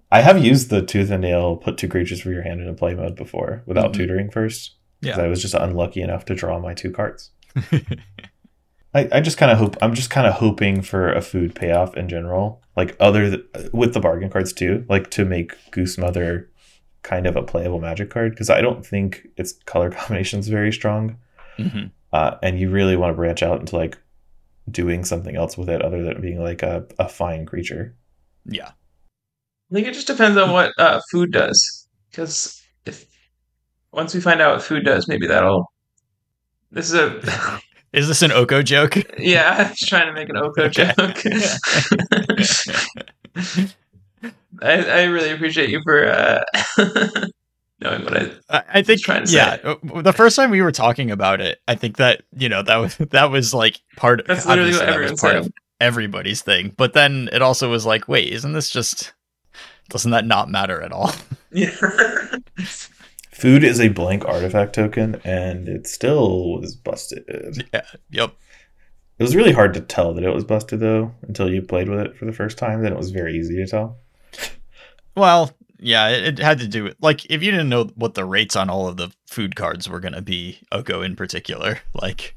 I 0.09 0.21
have 0.21 0.41
used 0.41 0.69
the 0.69 0.81
Tooth 0.81 1.11
and 1.11 1.19
Nail 1.21 1.57
put 1.57 1.77
two 1.77 1.89
creatures 1.89 2.21
for 2.21 2.31
your 2.31 2.43
hand 2.43 2.61
in 2.61 2.69
a 2.69 2.73
play 2.73 2.95
mode 2.95 3.17
before 3.17 3.63
without 3.65 3.91
Mhm. 3.91 3.97
tutoring 3.97 4.31
first. 4.31 4.75
Yeah. 5.01 5.19
I 5.19 5.27
was 5.27 5.41
just 5.41 5.55
unlucky 5.55 6.01
enough 6.01 6.23
to 6.27 6.35
draw 6.35 6.57
my 6.57 6.73
two 6.73 6.91
cards. 6.91 7.31
I, 8.93 9.09
I 9.11 9.21
just 9.21 9.37
kind 9.37 9.51
of 9.51 9.57
hope 9.57 9.75
I'm 9.81 9.93
just 9.95 10.09
kind 10.09 10.27
of 10.27 10.33
hoping 10.35 10.81
for 10.81 11.11
a 11.11 11.21
food 11.21 11.55
payoff 11.55 11.95
in 11.97 12.07
general, 12.09 12.61
like 12.77 12.95
other 12.99 13.29
th- 13.31 13.69
with 13.73 13.93
the 13.93 13.99
bargain 13.99 14.29
cards 14.29 14.53
too, 14.53 14.85
like 14.89 15.09
to 15.11 15.25
make 15.25 15.53
Goose 15.71 15.97
Mother 15.97 16.49
kind 17.01 17.25
of 17.27 17.35
a 17.35 17.41
playable 17.43 17.79
Magic 17.81 18.09
card 18.09 18.31
because 18.31 18.49
I 18.49 18.61
don't 18.61 18.85
think 18.85 19.27
its 19.37 19.53
color 19.65 19.89
combination 19.97 20.39
is 20.39 20.47
very 20.47 20.71
strong, 20.71 21.17
Mhm. 21.57 21.91
uh, 22.13 22.35
and 22.43 22.59
you 22.59 22.69
really 22.69 22.95
want 22.95 23.11
to 23.11 23.15
branch 23.15 23.41
out 23.43 23.59
into 23.59 23.75
like 23.75 23.97
doing 24.69 25.03
something 25.03 25.35
else 25.35 25.57
with 25.57 25.69
it 25.69 25.81
other 25.81 26.03
than 26.03 26.21
being 26.21 26.39
like 26.41 26.63
a, 26.63 26.85
a 26.99 27.09
fine 27.09 27.45
creature. 27.45 27.95
Yeah. 28.45 28.69
I 29.71 29.73
think 29.73 29.87
it 29.87 29.93
just 29.93 30.07
depends 30.07 30.37
on 30.37 30.51
what 30.51 30.71
uh, 30.77 30.99
food 31.11 31.31
does. 31.31 31.87
Because 32.11 32.61
if 32.85 33.05
once 33.91 34.13
we 34.13 34.21
find 34.21 34.39
out 34.39 34.53
what 34.55 34.63
food 34.63 34.85
does, 34.85 35.07
maybe 35.07 35.25
that'll. 35.27 35.71
This 36.71 36.91
is 36.91 36.93
a 36.93 37.19
Is 37.93 38.07
this 38.07 38.21
an 38.23 38.31
Oko 38.31 38.61
joke? 38.61 38.95
yeah. 39.19 39.55
I 39.57 39.69
was 39.69 39.79
trying 39.79 40.07
to 40.07 40.13
make 40.13 40.29
an 40.29 40.37
Oko 40.37 40.67
joke. 40.67 40.95
I, 44.61 44.83
I 44.83 45.03
really 45.05 45.31
appreciate 45.31 45.69
you 45.69 45.81
for 45.83 46.07
uh, 46.07 46.43
knowing 47.79 48.03
what 48.03 48.17
I. 48.17 48.31
I 48.69 48.81
think 48.81 49.01
trying 49.01 49.25
to 49.25 49.31
yeah. 49.31 49.57
uh, 49.63 50.01
The 50.01 50.13
first 50.13 50.35
time 50.35 50.51
we 50.51 50.61
were 50.61 50.71
talking 50.71 51.11
about 51.11 51.41
it, 51.41 51.59
I 51.67 51.75
think 51.75 51.97
that 51.97 52.23
you 52.37 52.49
know 52.49 52.61
that 52.63 52.77
was 52.77 52.97
that 52.97 53.31
was 53.31 53.53
like 53.53 53.81
part. 53.95 54.25
That's 54.27 54.45
literally 54.45 54.73
what 54.73 54.87
everyone's 54.87 55.21
part 55.21 55.33
saying. 55.33 55.45
of 55.45 55.53
everybody's 55.81 56.41
thing. 56.41 56.73
But 56.77 56.93
then 56.93 57.29
it 57.33 57.41
also 57.41 57.69
was 57.69 57.85
like, 57.85 58.07
wait, 58.07 58.31
isn't 58.31 58.53
this 58.53 58.69
just? 58.69 59.13
Doesn't 59.89 60.11
that 60.11 60.25
not 60.25 60.49
matter 60.49 60.81
at 60.81 60.91
all? 60.91 61.11
Yeah. 61.55 61.69
Food 63.33 63.63
is 63.63 63.79
a 63.79 63.87
blank 63.89 64.25
artifact 64.25 64.73
token, 64.75 65.19
and 65.23 65.67
it 65.67 65.87
still 65.87 66.59
was 66.59 66.75
busted. 66.75 67.67
yeah. 67.73 67.81
Yep. 68.11 68.33
It 69.19 69.23
was 69.23 69.35
really 69.35 69.51
hard 69.51 69.73
to 69.75 69.81
tell 69.81 70.13
that 70.13 70.23
it 70.23 70.33
was 70.33 70.43
busted 70.43 70.79
though 70.79 71.13
until 71.21 71.49
you 71.51 71.61
played 71.61 71.87
with 71.89 71.99
it 71.99 72.17
for 72.17 72.25
the 72.25 72.33
first 72.33 72.57
time. 72.57 72.81
Then 72.81 72.93
it 72.93 72.97
was 72.97 73.11
very 73.11 73.37
easy 73.37 73.55
to 73.57 73.67
tell. 73.67 73.97
Well, 75.15 75.51
yeah, 75.79 76.09
it, 76.09 76.39
it 76.39 76.43
had 76.43 76.59
to 76.59 76.67
do 76.67 76.85
with 76.85 76.95
like 77.01 77.25
if 77.29 77.43
you 77.43 77.51
didn't 77.51 77.69
know 77.69 77.85
what 77.95 78.15
the 78.15 78.25
rates 78.25 78.55
on 78.55 78.69
all 78.69 78.87
of 78.87 78.97
the 78.97 79.11
food 79.27 79.55
cards 79.55 79.87
were 79.87 79.99
going 79.99 80.13
to 80.13 80.21
be, 80.21 80.59
Oko 80.71 81.01
in 81.01 81.15
particular, 81.15 81.79
like 81.93 82.35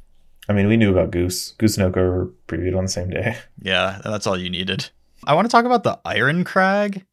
I 0.49 0.53
mean, 0.53 0.69
we 0.69 0.77
knew 0.77 0.91
about 0.91 1.11
Goose. 1.11 1.53
Goose 1.53 1.77
and 1.77 1.87
Oko 1.87 2.09
were 2.11 2.27
previewed 2.47 2.77
on 2.77 2.85
the 2.85 2.91
same 2.91 3.11
day. 3.11 3.37
yeah, 3.61 4.01
that's 4.05 4.27
all 4.27 4.37
you 4.39 4.51
needed. 4.51 4.91
I 5.25 5.35
want 5.35 5.47
to 5.47 5.51
talk 5.51 5.65
about 5.65 5.83
the 5.83 5.99
Irencrag. 6.05 7.05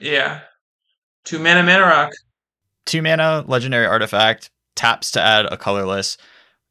yeah. 0.00 0.40
Two 1.24 1.38
mana 1.38 1.62
mana 1.62 1.84
rock. 1.84 2.10
Two 2.88 3.02
mana 3.02 3.44
legendary 3.46 3.84
artifact 3.84 4.48
taps 4.74 5.10
to 5.10 5.20
add 5.20 5.44
a 5.44 5.58
colorless 5.58 6.16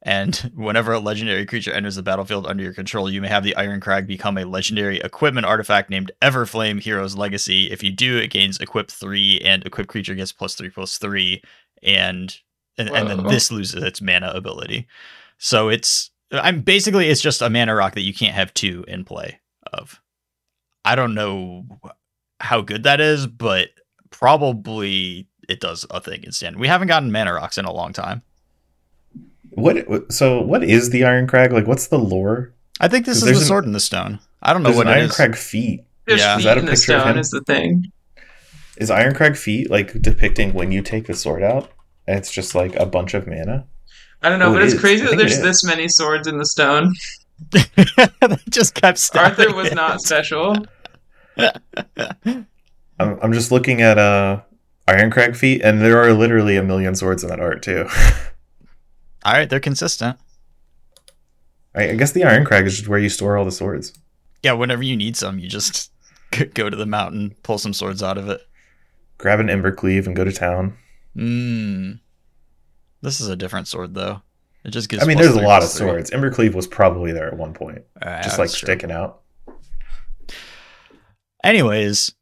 and 0.01 0.51
whenever 0.55 0.93
a 0.93 0.99
legendary 0.99 1.45
creature 1.45 1.71
enters 1.71 1.95
the 1.95 2.01
battlefield 2.01 2.47
under 2.47 2.63
your 2.63 2.73
control 2.73 3.07
you 3.07 3.21
may 3.21 3.27
have 3.27 3.43
the 3.43 3.53
Irencrag 3.55 4.07
become 4.07 4.35
a 4.39 4.45
legendary 4.45 4.99
equipment 4.99 5.45
artifact 5.45 5.91
named 5.91 6.11
everflame 6.23 6.81
hero's 6.81 7.15
legacy. 7.15 7.69
If 7.69 7.83
you 7.83 7.91
do 7.91 8.17
it 8.17 8.31
gains 8.31 8.57
equip 8.59 8.89
3 8.89 9.41
and 9.41 9.63
equip 9.63 9.85
creature 9.87 10.15
gets 10.15 10.31
plus 10.31 10.55
3 10.55 10.71
plus 10.71 10.97
3 10.97 11.39
and 11.83 12.35
and, 12.79 12.89
and 12.89 13.07
then 13.07 13.23
this 13.27 13.51
loses 13.51 13.83
its 13.83 14.01
mana 14.01 14.31
ability. 14.31 14.87
So 15.37 15.69
it's 15.69 16.09
i'm 16.31 16.61
basically 16.61 17.09
it's 17.09 17.21
just 17.21 17.43
a 17.43 17.49
mana 17.51 17.75
rock 17.75 17.93
that 17.93 18.01
you 18.01 18.13
can't 18.15 18.33
have 18.33 18.55
two 18.55 18.83
in 18.87 19.05
play 19.05 19.39
of. 19.71 20.01
I 20.83 20.95
don't 20.95 21.13
know 21.13 21.67
how 22.39 22.61
good 22.61 22.81
that 22.83 22.99
is 23.01 23.27
but 23.27 23.69
probably 24.09 25.27
it 25.47 25.59
does 25.59 25.85
a 25.89 25.99
thing 26.01 26.23
in 26.23 26.31
stand. 26.31 26.57
We 26.57 26.67
haven't 26.67 26.87
gotten 26.87 27.11
mana 27.11 27.33
rocks 27.33 27.57
in 27.57 27.65
a 27.65 27.71
long 27.71 27.93
time. 27.93 28.21
What? 29.51 30.11
So, 30.13 30.41
what 30.41 30.63
is 30.63 30.89
the 30.91 31.01
Irencrag? 31.01 31.51
Like, 31.51 31.67
what's 31.67 31.87
the 31.87 31.97
lore? 31.99 32.53
I 32.79 32.87
think 32.87 33.05
this 33.05 33.17
is 33.17 33.23
There's 33.23 33.37
the 33.39 33.43
an- 33.43 33.47
sword 33.47 33.65
in 33.65 33.71
the 33.71 33.79
stone. 33.79 34.19
I 34.43 34.53
don't 34.53 34.61
know 34.63 34.71
what 34.71 34.85
an 34.87 34.93
it 34.93 34.95
Iron 34.97 35.05
is. 35.09 35.15
Crag 35.15 35.35
feat. 35.35 35.83
There's 36.05 36.19
Yeah. 36.19 36.35
feet 36.35 36.39
Is 36.41 36.45
that 36.45 36.57
a 36.57 36.59
in 36.59 36.65
the 36.65 36.71
picture 36.73 36.95
of 36.95 37.07
him? 37.07 37.17
is 37.17 37.29
the 37.31 37.41
thing. 37.41 37.91
Is 38.77 38.89
Irencrag 38.91 39.35
feat 39.35 39.71
like 39.71 39.99
depicting 40.01 40.53
when 40.53 40.71
you 40.71 40.81
take 40.83 41.07
the 41.07 41.15
sword 41.15 41.41
out? 41.43 41.71
And 42.07 42.17
it's 42.17 42.31
just 42.31 42.53
like 42.55 42.75
a 42.75 42.85
bunch 42.85 43.13
of 43.15 43.25
mana. 43.27 43.65
I 44.21 44.29
don't 44.29 44.39
know, 44.39 44.49
Oh, 44.49 44.53
but 44.53 44.61
it 44.61 44.65
it's 44.65 44.75
is. 44.75 44.79
crazy 44.79 45.05
that 45.05 45.17
there's 45.17 45.41
this 45.41 45.63
many 45.63 45.87
swords 45.87 46.27
in 46.27 46.37
the 46.37 46.45
stone. 46.45 46.93
they 47.51 47.63
just 48.49 48.73
kept 48.75 48.97
stabbing 48.99 49.45
Arthur 49.47 49.55
was 49.55 49.67
it. 49.69 49.75
not 49.75 50.01
special. 50.01 50.55
I'm, 51.37 52.47
I'm 52.99 53.33
just 53.33 53.51
looking 53.51 53.81
at 53.81 53.97
uh 53.97 54.41
Irencrag 54.87 55.35
feat, 55.35 55.61
and 55.61 55.81
there 55.81 56.01
are 56.01 56.13
literally 56.13 56.55
a 56.55 56.63
million 56.63 56.95
swords 56.95 57.23
in 57.23 57.29
that 57.29 57.39
art 57.39 57.61
too. 57.61 57.87
All 59.25 59.33
right, 59.33 59.49
they're 59.49 59.59
consistent. 59.59 60.17
I, 61.75 61.89
I 61.89 61.95
guess 61.95 62.13
the 62.13 62.21
Irencrag 62.21 62.65
is 62.65 62.77
just 62.77 62.87
where 62.87 62.99
you 62.99 63.09
store 63.09 63.37
all 63.37 63.43
the 63.45 63.51
swords. 63.51 63.93
Yeah, 64.41 64.53
whenever 64.53 64.83
you 64.83 64.95
need 64.95 65.17
some, 65.17 65.37
you 65.37 65.49
just 65.49 65.91
go 66.53 66.69
to 66.69 66.77
the 66.77 66.85
mountain, 66.85 67.35
pull 67.43 67.57
some 67.57 67.73
swords 67.73 68.01
out 68.01 68.17
of 68.17 68.29
it. 68.29 68.41
Grab 69.17 69.39
an 69.39 69.47
Embercleave 69.47 70.05
and 70.05 70.15
go 70.15 70.23
to 70.23 70.31
town. 70.31 70.77
Mm. 71.15 71.99
This 73.01 73.19
is 73.19 73.27
a 73.27 73.35
different 73.35 73.67
sword 73.67 73.93
though. 73.93 74.21
It 74.63 74.71
just 74.71 74.89
gives. 74.89 75.03
I 75.03 75.05
mean, 75.05 75.17
there's 75.17 75.35
a 75.35 75.41
lot 75.41 75.63
of 75.63 75.69
swords. 75.69 76.11
Embercleave 76.11 76.53
was 76.53 76.67
probably 76.67 77.11
there 77.11 77.27
at 77.27 77.37
one 77.37 77.53
point, 77.53 77.83
Uh, 78.01 78.21
just 78.21 78.39
like 78.39 78.49
sticking 78.49 78.91
out. 78.91 79.21
Anyways, 81.43 82.13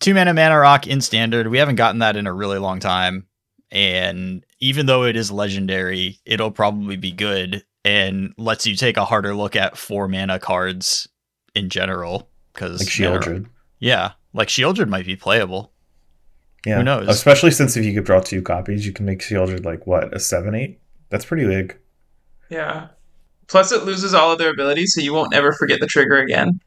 two 0.00 0.14
mana 0.14 0.34
mana 0.34 0.58
rock 0.58 0.86
in 0.86 1.00
standard. 1.00 1.48
We 1.48 1.58
haven't 1.58 1.76
gotten 1.76 1.98
that 2.00 2.16
in 2.16 2.26
a 2.26 2.32
really 2.32 2.58
long 2.58 2.80
time, 2.80 3.26
and 3.70 4.44
even 4.60 4.86
though 4.86 5.04
it 5.04 5.16
is 5.16 5.30
legendary, 5.30 6.20
it'll 6.24 6.50
probably 6.50 6.96
be 6.96 7.12
good 7.12 7.64
and 7.84 8.34
lets 8.36 8.66
you 8.66 8.74
take 8.76 8.96
a 8.96 9.04
harder 9.04 9.34
look 9.34 9.56
at 9.56 9.76
four 9.78 10.08
mana 10.08 10.38
cards 10.38 11.08
in 11.54 11.68
general. 11.68 12.28
Because 12.52 12.80
Like 12.80 12.88
Sheoldred. 12.88 13.46
yeah, 13.78 14.12
like 14.32 14.48
Sheoldred 14.48 14.88
might 14.88 15.06
be 15.06 15.16
playable. 15.16 15.72
Yeah. 16.66 16.78
Who 16.78 16.82
knows? 16.82 17.08
Especially 17.08 17.52
since 17.52 17.76
if 17.76 17.84
you 17.84 17.94
could 17.94 18.04
draw 18.04 18.20
two 18.20 18.42
copies, 18.42 18.84
you 18.84 18.92
can 18.92 19.06
make 19.06 19.20
Sheoldred 19.20 19.64
like 19.64 19.86
what, 19.86 20.12
a 20.14 20.18
7 20.18 20.54
8? 20.54 20.78
That's 21.08 21.24
pretty 21.24 21.46
big. 21.46 21.78
Yeah. 22.50 22.88
Plus, 23.46 23.70
it 23.72 23.84
loses 23.84 24.12
all 24.12 24.32
of 24.32 24.38
their 24.38 24.50
abilities, 24.50 24.92
so 24.94 25.00
you 25.00 25.14
won't 25.14 25.34
ever 25.34 25.52
forget 25.52 25.80
the 25.80 25.86
trigger 25.86 26.18
again. 26.18 26.60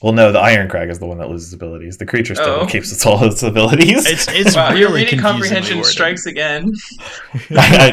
Well, 0.00 0.12
no, 0.12 0.30
the 0.30 0.38
Irencrag 0.40 0.90
is 0.90 0.98
the 1.00 1.06
one 1.06 1.18
that 1.18 1.28
loses 1.28 1.52
abilities. 1.52 1.98
The 1.98 2.06
creature 2.06 2.34
still 2.36 2.60
Oh. 2.60 2.66
keeps 2.66 2.92
its 2.92 3.04
all 3.04 3.24
its 3.24 3.42
abilities. 3.42 4.06
It's 4.06 4.28
it's 4.28 4.54
wow, 4.54 4.68
really 4.68 4.80
your 4.80 4.92
reading 4.94 5.18
comprehension 5.18 5.78
worded. 5.78 5.90
strikes 5.90 6.24
again. 6.26 6.72
I 7.50 7.90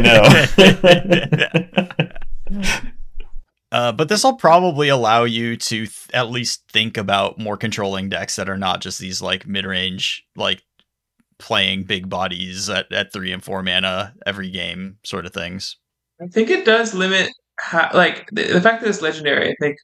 know. 1.98 2.08
Uh, 3.72 3.92
but 3.92 4.08
this 4.08 4.24
will 4.24 4.38
probably 4.38 4.88
allow 4.88 5.24
you 5.26 5.58
to 5.58 5.80
th- 5.80 6.08
at 6.14 6.30
least 6.30 6.64
think 6.72 6.96
about 6.96 7.38
more 7.38 7.58
controlling 7.58 8.08
decks 8.08 8.38
that 8.38 8.48
are 8.48 8.58
not 8.58 8.80
just 8.80 9.00
these 9.00 9.22
like 9.22 9.46
mid-range, 9.46 10.24
like 10.38 10.62
playing 11.40 11.84
big 11.84 12.08
bodies 12.08 12.70
at, 12.70 12.90
at 12.94 13.12
three 13.12 13.34
and 13.34 13.44
four 13.44 13.62
mana 13.62 14.14
every 14.26 14.50
game 14.50 14.98
sort 15.04 15.26
of 15.26 15.34
things. 15.34 15.76
I 16.22 16.28
think 16.28 16.50
it 16.50 16.64
does 16.64 16.94
limit 16.94 17.30
how, 17.60 17.90
like 17.94 18.30
the, 18.32 18.44
the 18.44 18.62
fact 18.62 18.82
that 18.82 18.90
it's 18.90 19.02
legendary. 19.02 19.50
I 19.50 19.56
think 19.60 19.76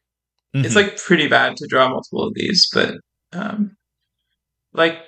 it's 0.54 0.74
Mhm. 0.74 0.76
like 0.76 0.98
pretty 0.98 1.28
bad 1.28 1.56
to 1.58 1.68
draw 1.68 1.90
multiple 1.90 2.28
of 2.28 2.34
these, 2.36 2.68
but 2.74 2.96
um, 3.34 3.76
like 4.74 5.00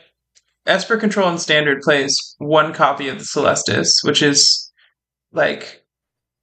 Esper 0.65 0.97
Control 0.97 1.27
and 1.29 1.39
Standard 1.41 1.81
plays 1.81 2.15
one 2.37 2.73
copy 2.73 3.07
of 3.09 3.19
the 3.19 3.25
Celestus, 3.25 3.89
which 4.03 4.21
is 4.21 4.71
like 5.31 5.83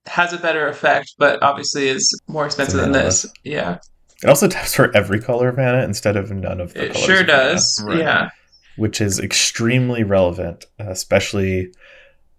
has 0.07 0.33
a 0.33 0.39
better 0.39 0.67
effect, 0.67 1.15
but 1.19 1.43
obviously 1.43 1.89
is 1.89 2.11
more 2.29 2.47
expensive 2.47 2.81
than 2.81 2.93
manaless. 2.93 3.23
this. 3.23 3.27
Yeah, 3.45 3.79
It 4.23 4.29
also 4.29 4.49
taps 4.49 4.75
for 4.75 4.95
every 4.97 5.21
color 5.21 5.49
of 5.49 5.57
mana 5.57 5.85
instead 5.85 6.17
of 6.17 6.31
none 6.31 6.61
of 6.61 6.75
the 6.75 6.87
it 6.87 6.93
colors 6.93 7.07
sure 7.07 7.23
does. 7.23 7.83
Right. 7.87 7.99
Yeah, 7.99 8.29
which 8.77 9.01
is 9.01 9.19
extremely 9.19 10.03
relevant, 10.03 10.67
uh, 10.81 10.91
especially 10.91 11.73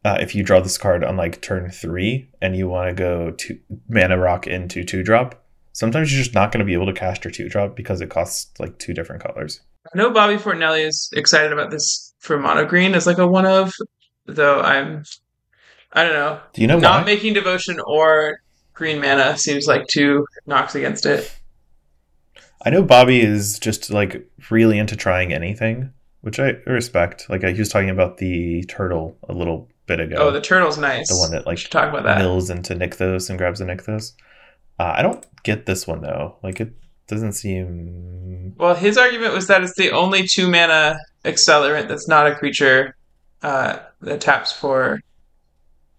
uh, 0.04 0.18
if 0.20 0.34
you 0.36 0.44
draw 0.44 0.60
this 0.60 0.78
card 0.80 1.04
on 1.04 1.16
like 1.18 1.42
turn 1.42 1.70
three 1.70 2.30
and 2.42 2.56
you 2.56 2.68
want 2.68 2.90
to 2.90 2.94
go 2.94 3.32
to 3.32 3.60
mana 3.90 4.18
rock 4.18 4.48
into 4.48 4.84
two 4.84 5.04
drop. 5.04 5.41
Sometimes 5.74 6.12
you're 6.12 6.24
just 6.24 6.36
not 6.36 6.52
going 6.52 6.60
to 6.60 6.66
be 6.66 6.74
able 6.74 6.86
to 6.88 6.94
cast 6.94 7.24
your 7.24 7.32
two 7.32 7.50
drop 7.50 7.76
because 7.76 8.02
it 8.02 8.10
costs 8.10 8.52
like 8.60 8.78
two 8.78 8.94
different 8.94 9.24
colors. 9.24 9.62
I 9.94 9.98
know 9.98 10.12
Bobby 10.12 10.36
Fortinelli 10.36 10.86
is 10.86 11.10
excited 11.16 11.52
about 11.52 11.72
this 11.72 12.14
for 12.20 12.38
mono 12.38 12.66
green 12.66 12.94
as 12.94 13.08
like 13.08 13.18
a 13.18 13.28
one 13.28 13.46
of, 13.46 13.74
though 14.26 14.62
I'm, 14.62 15.04
I 15.94 16.04
don't 16.04 16.14
know. 16.14 16.40
Do 16.54 16.62
you 16.62 16.68
know 16.68 16.80
Not 16.80 17.02
why? 17.02 17.06
making 17.06 17.34
devotion 17.34 17.80
or 17.86 18.42
green 18.74 19.02
mana 19.02 19.38
seems 19.38 19.68
like 19.68 19.88
two 19.88 20.26
knocks 20.46 20.76
against 20.76 21.06
it. 21.06 21.34
I 22.64 22.70
know 22.70 22.84
Bobby 22.84 23.22
is 23.22 23.58
just 23.58 23.90
like 23.90 24.30
really 24.52 24.78
into 24.78 24.96
trying 24.96 25.34
anything, 25.34 25.92
which 26.22 26.40
I 26.40 26.58
respect. 26.68 27.28
Like 27.30 27.44
he 27.44 27.58
was 27.58 27.70
talking 27.70 27.90
about 27.90 28.18
the 28.18 28.64
turtle 28.66 29.18
a 29.28 29.34
little 29.34 29.68
bit 29.88 30.00
ago. 30.00 30.18
Oh, 30.20 30.32
the 30.32 30.42
turtle's 30.42 30.78
nice. 30.78 31.10
The 31.10 31.18
one 31.18 31.32
that, 31.32 31.46
like, 31.48 31.58
talk 31.70 31.90
about 31.90 32.04
that. 32.04 32.20
mills 32.20 32.50
into 32.50 32.76
Nykthos 32.76 33.30
and 33.30 33.38
grabs 33.40 33.62
a 33.62 33.66
Nykthos. 33.66 34.14
Uh, 34.82 34.94
I 34.98 35.02
don't 35.04 35.24
get 35.44 35.66
this 35.68 35.86
one 35.86 36.02
though. 36.02 36.38
Like 36.42 36.60
it 36.60 36.74
doesn't 37.08 37.34
seem. 37.34 38.56
Well, 38.58 38.74
his 38.74 38.98
argument 38.98 39.34
was 39.34 39.46
that 39.48 39.62
it's 39.62 39.76
the 39.76 39.92
only 39.92 40.26
two 40.28 40.50
mana 40.50 40.98
accelerant 41.24 41.88
that's 41.88 42.08
not 42.08 42.26
a 42.26 42.34
creature 42.36 42.96
uh, 43.44 43.78
that 44.02 44.22
taps 44.22 44.52
for. 44.52 45.00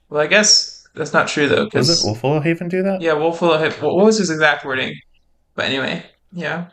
Well, 0.09 0.21
I 0.21 0.27
guess 0.27 0.85
that's 0.95 1.13
not 1.13 1.29
true 1.29 1.49
though. 1.49 1.69
Was 1.73 1.89
'cause- 1.89 2.05
it 2.05 2.09
Wolfwillow 2.09 2.43
Haven 2.43 2.69
do 2.69 2.83
that? 2.83 3.01
Yeah, 3.01 3.13
Wolf 3.13 3.41
will 3.41 3.57
hit. 3.59 3.81
What 3.81 3.95
was 4.05 4.19
his 4.19 4.31
exact 4.31 4.65
wording? 4.65 4.95
But 5.55 5.67
anyway, 5.67 6.03
yeah. 6.33 6.67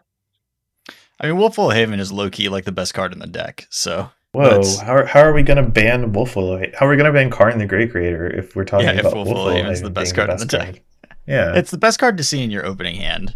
I 1.20 1.28
mean, 1.28 1.36
Wolfwillow 1.38 1.74
Haven 1.74 2.00
is 2.00 2.12
low 2.12 2.30
key 2.32 2.50
like 2.50 2.66
the 2.66 2.72
best 2.72 2.94
card 2.96 3.14
in 3.14 3.20
the 3.20 3.28
deck. 3.28 3.68
So 3.70 4.10
Whoa! 4.32 4.50
That's- 4.50 4.80
How, 4.80 5.06
how 5.06 5.20
are 5.22 5.34
we 5.34 5.44
gonna 5.44 5.68
ban 5.68 6.12
Wolfwillow? 6.14 6.60
Ha- 6.66 6.72
How 6.80 6.86
are 6.88 6.90
we 6.90 6.98
gonna 6.98 7.14
ban 7.14 7.30
Karn 7.30 7.60
the 7.60 7.66
Great 7.66 7.92
Creator 7.92 8.36
if 8.36 8.56
we're 8.56 8.66
talking 8.66 8.88
Yeah, 8.88 8.94
if 8.94 9.00
about 9.02 9.14
Wolfwillow 9.14 9.28
Wolfwillow 9.36 9.56
Haven's 9.58 9.80
Haven 9.80 9.84
the 9.94 10.00
best 10.00 10.16
being 10.16 10.28
card 10.28 10.42
in 10.42 10.48
the 10.48 10.58
deck. 10.58 10.82
Yeah, 11.30 11.56
it's 11.56 11.72
the 11.72 11.78
best 11.78 12.00
card 12.00 12.18
to 12.18 12.24
see 12.24 12.44
in 12.44 12.52
your 12.52 12.66
opening 12.66 12.96
hand. 12.96 13.36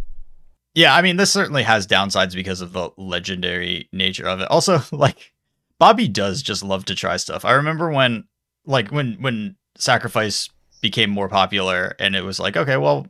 Yeah, 0.73 0.95
I 0.95 1.01
mean, 1.01 1.17
this 1.17 1.31
certainly 1.31 1.63
has 1.63 1.85
downsides 1.85 2.33
because 2.33 2.61
of 2.61 2.73
the 2.73 2.89
legendary 2.97 3.87
nature 3.93 4.27
of 4.27 4.39
it. 4.39 4.49
Also, 4.49 4.81
like 4.91 5.33
Bobby 5.79 6.07
does 6.07 6.41
just 6.41 6.63
love 6.63 6.85
to 6.85 6.95
try 6.95 7.17
stuff. 7.17 7.45
I 7.45 7.51
remember 7.51 7.91
when, 7.91 8.25
like, 8.65 8.89
when 8.89 9.17
when 9.21 9.55
Sacrifice 9.77 10.49
became 10.81 11.09
more 11.09 11.29
popular, 11.29 11.95
and 11.99 12.15
it 12.15 12.23
was 12.23 12.39
like, 12.39 12.57
okay, 12.57 12.77
well, 12.77 13.07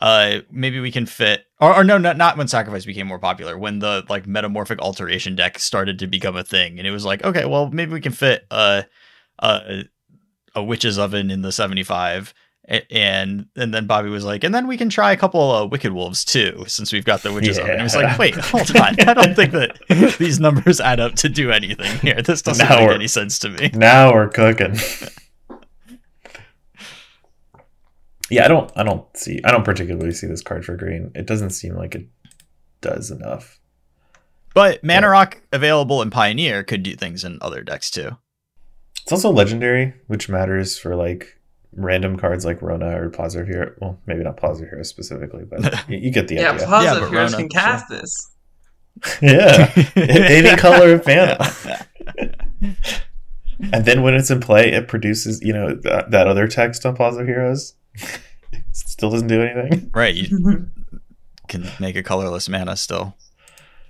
uh, 0.00 0.38
maybe 0.50 0.78
we 0.78 0.92
can 0.92 1.06
fit, 1.06 1.46
or, 1.60 1.74
or 1.74 1.84
no, 1.84 1.98
not 1.98 2.16
not 2.16 2.36
when 2.36 2.46
Sacrifice 2.46 2.84
became 2.84 3.08
more 3.08 3.18
popular. 3.18 3.58
When 3.58 3.80
the 3.80 4.04
like 4.08 4.26
metamorphic 4.26 4.80
alteration 4.80 5.34
deck 5.34 5.58
started 5.58 5.98
to 5.98 6.06
become 6.06 6.36
a 6.36 6.44
thing, 6.44 6.78
and 6.78 6.86
it 6.86 6.92
was 6.92 7.04
like, 7.04 7.24
okay, 7.24 7.44
well, 7.44 7.70
maybe 7.70 7.92
we 7.92 8.00
can 8.00 8.12
fit 8.12 8.46
uh, 8.50 8.82
uh, 9.40 9.82
a 10.54 10.62
witch's 10.62 10.98
oven 10.98 11.30
in 11.32 11.42
the 11.42 11.52
seventy 11.52 11.82
five. 11.82 12.32
And 12.90 13.46
and 13.56 13.72
then 13.72 13.86
Bobby 13.86 14.10
was 14.10 14.24
like, 14.26 14.44
and 14.44 14.54
then 14.54 14.66
we 14.66 14.76
can 14.76 14.90
try 14.90 15.10
a 15.12 15.16
couple 15.16 15.40
of 15.54 15.62
uh, 15.62 15.66
Wicked 15.68 15.90
Wolves 15.92 16.22
too, 16.22 16.64
since 16.68 16.92
we've 16.92 17.04
got 17.04 17.22
the 17.22 17.32
witches 17.32 17.58
oven. 17.58 17.80
It 17.80 17.82
was 17.82 17.96
like, 17.96 18.18
wait, 18.18 18.34
hold 18.34 18.76
on, 18.76 18.94
I 19.00 19.14
don't 19.14 19.34
think 19.34 19.52
that 19.52 20.16
these 20.18 20.38
numbers 20.38 20.78
add 20.78 21.00
up 21.00 21.14
to 21.14 21.30
do 21.30 21.50
anything 21.50 21.98
here. 22.00 22.20
This 22.20 22.42
doesn't 22.42 22.68
Now 22.68 22.80
make 22.80 22.90
any 22.90 23.08
sense 23.08 23.38
to 23.38 23.48
me. 23.48 23.70
now 23.72 24.12
we're 24.12 24.28
cooking. 24.28 24.76
yeah, 28.30 28.44
I 28.44 28.48
don't. 28.48 28.70
I 28.76 28.82
don't 28.82 29.04
see. 29.16 29.40
I 29.44 29.50
don't 29.50 29.64
particularly 29.64 30.12
see 30.12 30.26
this 30.26 30.42
card 30.42 30.64
for 30.64 30.76
green. 30.76 31.10
It 31.14 31.26
doesn't 31.26 31.50
seem 31.50 31.74
like 31.74 31.94
it 31.94 32.06
does 32.82 33.10
enough. 33.10 33.58
But 34.52 34.84
Mana 34.84 35.06
Yeah. 35.06 35.10
Rock 35.12 35.40
available 35.52 36.02
in 36.02 36.10
Pioneer 36.10 36.62
could 36.64 36.82
do 36.82 36.94
things 36.96 37.24
in 37.24 37.38
other 37.40 37.62
decks 37.62 37.90
too. 37.90 38.18
It's 39.02 39.12
also 39.12 39.30
legendary, 39.30 39.94
which 40.06 40.28
matters 40.28 40.78
for 40.78 40.94
like 40.94 41.37
random 41.72 42.16
cards 42.16 42.44
like 42.44 42.60
Rona 42.62 43.00
or 43.00 43.10
Plaza 43.10 43.44
Hero. 43.44 43.74
Well, 43.80 43.98
maybe 44.06 44.22
not 44.24 44.36
Plaza 44.36 44.64
Hero 44.64 44.82
specifically, 44.82 45.44
but 45.44 45.60
you, 45.88 45.98
you 45.98 46.10
get 46.10 46.28
the 46.28 46.36
Yeah, 46.36 46.52
idea. 46.52 46.66
Plaza 46.66 46.84
Yeah, 46.86 46.94
of 46.94 47.00
but 47.02 47.10
Heroes 47.10 47.32
Rona, 47.32 47.42
can 47.42 47.48
cast 47.48 47.88
this. 47.88 48.30
yeah, 49.22 49.72
any 49.96 50.56
color 50.56 50.94
of 50.94 51.06
mana. 51.06 51.38
And 53.72 53.84
then 53.84 54.02
when 54.02 54.14
it's 54.14 54.30
in 54.30 54.38
play, 54.38 54.70
it 54.72 54.86
produces, 54.86 55.40
you 55.42 55.52
know, 55.52 55.74
that, 55.82 56.12
that 56.12 56.28
other 56.28 56.46
text 56.46 56.86
on 56.86 56.94
Plaza 56.94 57.24
Heroes. 57.24 57.74
Still 58.72 59.10
doesn't 59.10 59.26
do 59.26 59.42
anything. 59.42 59.90
right, 59.92 60.14
you 60.14 60.68
can 61.48 61.68
make 61.80 61.96
a 61.96 62.02
colorless 62.04 62.48
mana 62.48 62.76
still. 62.76 63.16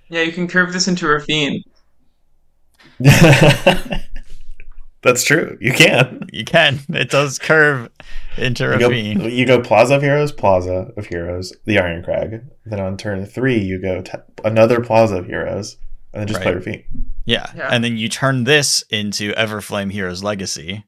yeah, 0.09 0.21
you 0.23 0.31
can 0.31 0.47
curve 0.47 0.73
this 0.73 0.87
into 0.87 1.05
Raffine. 1.05 1.61
That's 5.01 5.23
true. 5.23 5.57
You 5.61 5.71
can. 5.71 6.27
You 6.33 6.43
can. 6.43 6.79
It 6.89 7.09
does 7.09 7.39
curve 7.39 7.89
into 8.37 8.65
You 8.65 8.79
go, 8.79 8.89
you 9.27 9.45
go 9.45 9.61
Plaza 9.61 9.95
of 9.95 10.01
Heroes, 10.01 10.31
Plaza 10.33 10.91
of 10.97 11.05
Heroes, 11.05 11.53
the 11.65 11.77
Irencrag. 11.77 12.45
Then 12.65 12.79
on 12.81 12.97
turn 12.97 13.25
three, 13.25 13.57
you 13.59 13.81
go 13.81 14.01
t- 14.01 14.11
another 14.43 14.81
Plaza 14.81 15.15
of 15.17 15.25
Heroes, 15.27 15.77
and 16.13 16.19
then 16.21 16.27
just 16.27 16.41
play 16.41 16.53
Right. 16.53 16.61
Raffine. 16.63 16.83
Yeah. 17.25 17.49
Yeah. 17.55 17.69
And 17.71 17.81
then 17.83 17.95
you 17.97 18.09
turn 18.09 18.43
this 18.43 18.83
into 18.89 19.31
Everflame 19.33 19.91
Heroes 19.91 20.21
Legacy. 20.21 20.83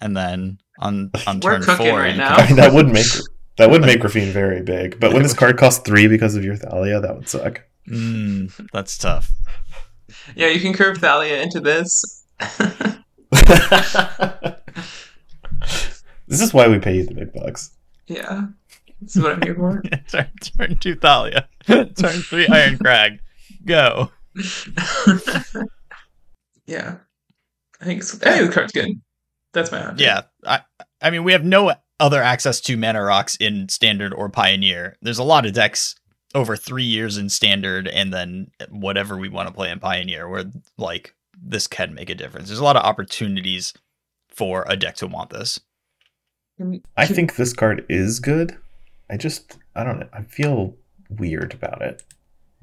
And 0.00 0.14
then 0.16 0.58
on 0.78 1.10
on 1.26 1.40
We're 1.42 1.62
turn 1.62 1.76
four, 1.76 2.00
right 2.00 2.16
now. 2.16 2.36
can- 2.36 2.44
I 2.44 2.46
mean, 2.48 2.56
that 2.56 2.72
would 2.74 2.88
make 2.88 3.06
that 3.56 3.70
would 3.70 3.80
make 3.80 4.00
Raffine 4.02 4.30
very 4.30 4.62
big. 4.62 5.00
But 5.00 5.14
when 5.14 5.22
this 5.22 5.32
card 5.32 5.56
costs 5.56 5.82
three 5.86 6.06
because 6.06 6.36
of 6.36 6.44
your 6.44 6.56
Thalia, 6.56 7.00
that 7.00 7.16
would 7.16 7.28
suck. 7.30 7.62
Mm, 7.88 8.52
that's 8.72 8.98
tough. 8.98 9.30
Yeah, 10.34 10.48
you 10.48 10.60
can 10.60 10.74
curve 10.74 10.98
Thalia 10.98 11.40
into 11.40 11.60
this. 11.60 12.24
this 16.26 16.40
is 16.40 16.52
why 16.52 16.68
we 16.68 16.78
pay 16.78 16.96
you 16.96 17.06
the 17.06 17.14
big 17.14 17.32
bucks. 17.32 17.70
yeah, 18.06 18.46
this 19.00 19.16
is 19.16 19.22
what 19.22 19.32
I'm 19.32 19.42
here 19.42 19.54
for. 19.54 19.82
turn, 20.08 20.30
turn 20.58 20.76
two 20.78 20.94
Thalia. 20.96 21.48
turn 21.66 21.86
three 21.88 22.46
Irencrag. 22.46 23.20
Go. 23.64 24.10
yeah, 26.66 26.96
I 27.80 27.84
think 27.84 28.00
it's, 28.00 28.14
I 28.22 28.32
think 28.32 28.48
the 28.48 28.52
card's 28.52 28.72
good. 28.72 29.00
That's 29.52 29.72
my 29.72 29.80
hot 29.80 29.98
take. 29.98 30.06
Yeah. 30.06 30.22
I 30.44 30.60
I 31.00 31.10
mean 31.10 31.24
we 31.24 31.32
have 31.32 31.44
no 31.44 31.74
other 31.98 32.22
access 32.22 32.60
to 32.60 32.76
mana 32.76 33.02
rocks 33.02 33.36
in 33.36 33.68
standard 33.68 34.12
or 34.12 34.28
pioneer. 34.28 34.96
There's 35.00 35.18
a 35.18 35.24
lot 35.24 35.46
of 35.46 35.54
decks 35.54 35.94
over 36.34 36.56
three 36.56 36.84
years 36.84 37.16
in 37.16 37.30
standard 37.30 37.88
and 37.88 38.12
then 38.12 38.50
whatever 38.68 39.16
we 39.16 39.30
want 39.30 39.48
to 39.48 39.54
play 39.54 39.70
in 39.70 39.80
pioneer 39.80 40.28
where 40.28 40.44
like 40.76 41.14
this 41.48 41.66
can 41.66 41.94
make 41.94 42.10
a 42.10 42.14
difference. 42.14 42.48
There's 42.48 42.58
a 42.58 42.64
lot 42.64 42.76
of 42.76 42.84
opportunities 42.84 43.72
for 44.28 44.64
a 44.68 44.76
deck 44.76 44.96
to 44.96 45.06
want 45.06 45.30
this. 45.30 45.60
I 46.96 47.06
think 47.06 47.36
this 47.36 47.52
card 47.52 47.84
is 47.88 48.20
good. 48.20 48.56
I 49.10 49.16
just 49.16 49.58
I 49.74 49.84
don't 49.84 50.00
know. 50.00 50.08
I 50.12 50.22
feel 50.22 50.74
weird 51.10 51.54
about 51.54 51.82
it. 51.82 52.02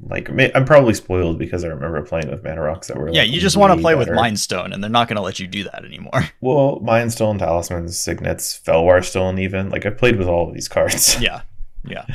Like 0.02 0.30
I'm 0.30 0.66
probably 0.66 0.96
spoiled 0.96 1.38
because 1.38 1.64
I 1.64 1.68
remember 1.68 2.02
playing 2.02 2.30
with 2.30 2.44
mana 2.44 2.62
rocks 2.62 2.88
that 2.88 2.98
were 2.98 3.06
like. 3.06 3.16
Yeah, 3.16 3.22
like, 3.22 3.32
you 3.32 3.40
just 3.40 3.56
want 3.56 3.72
to 3.72 3.76
way 3.76 3.82
play 3.82 3.96
with 3.96 4.08
better. 4.08 4.16
Mind 4.16 4.40
Stone, 4.40 4.74
and 4.74 4.84
they're 4.84 4.90
not 4.90 5.08
going 5.08 5.18
to 5.18 5.22
let 5.22 5.40
you 5.40 5.48
do 5.48 5.64
that 5.66 5.86
anymore. 5.86 6.24
Well, 6.42 6.80
Mind 6.82 7.14
Stone, 7.14 7.38
Talismans, 7.38 7.98
Signets, 7.98 8.60
Felwar 8.66 9.06
Stone, 9.06 9.40
even 9.40 9.70
like 9.70 9.86
I've 9.86 9.98
played 9.98 10.18
with 10.18 10.28
all 10.28 10.48
of 10.48 10.54
these 10.54 10.68
cards. 10.68 11.18
yeah, 11.22 11.42
yeah. 11.86 12.06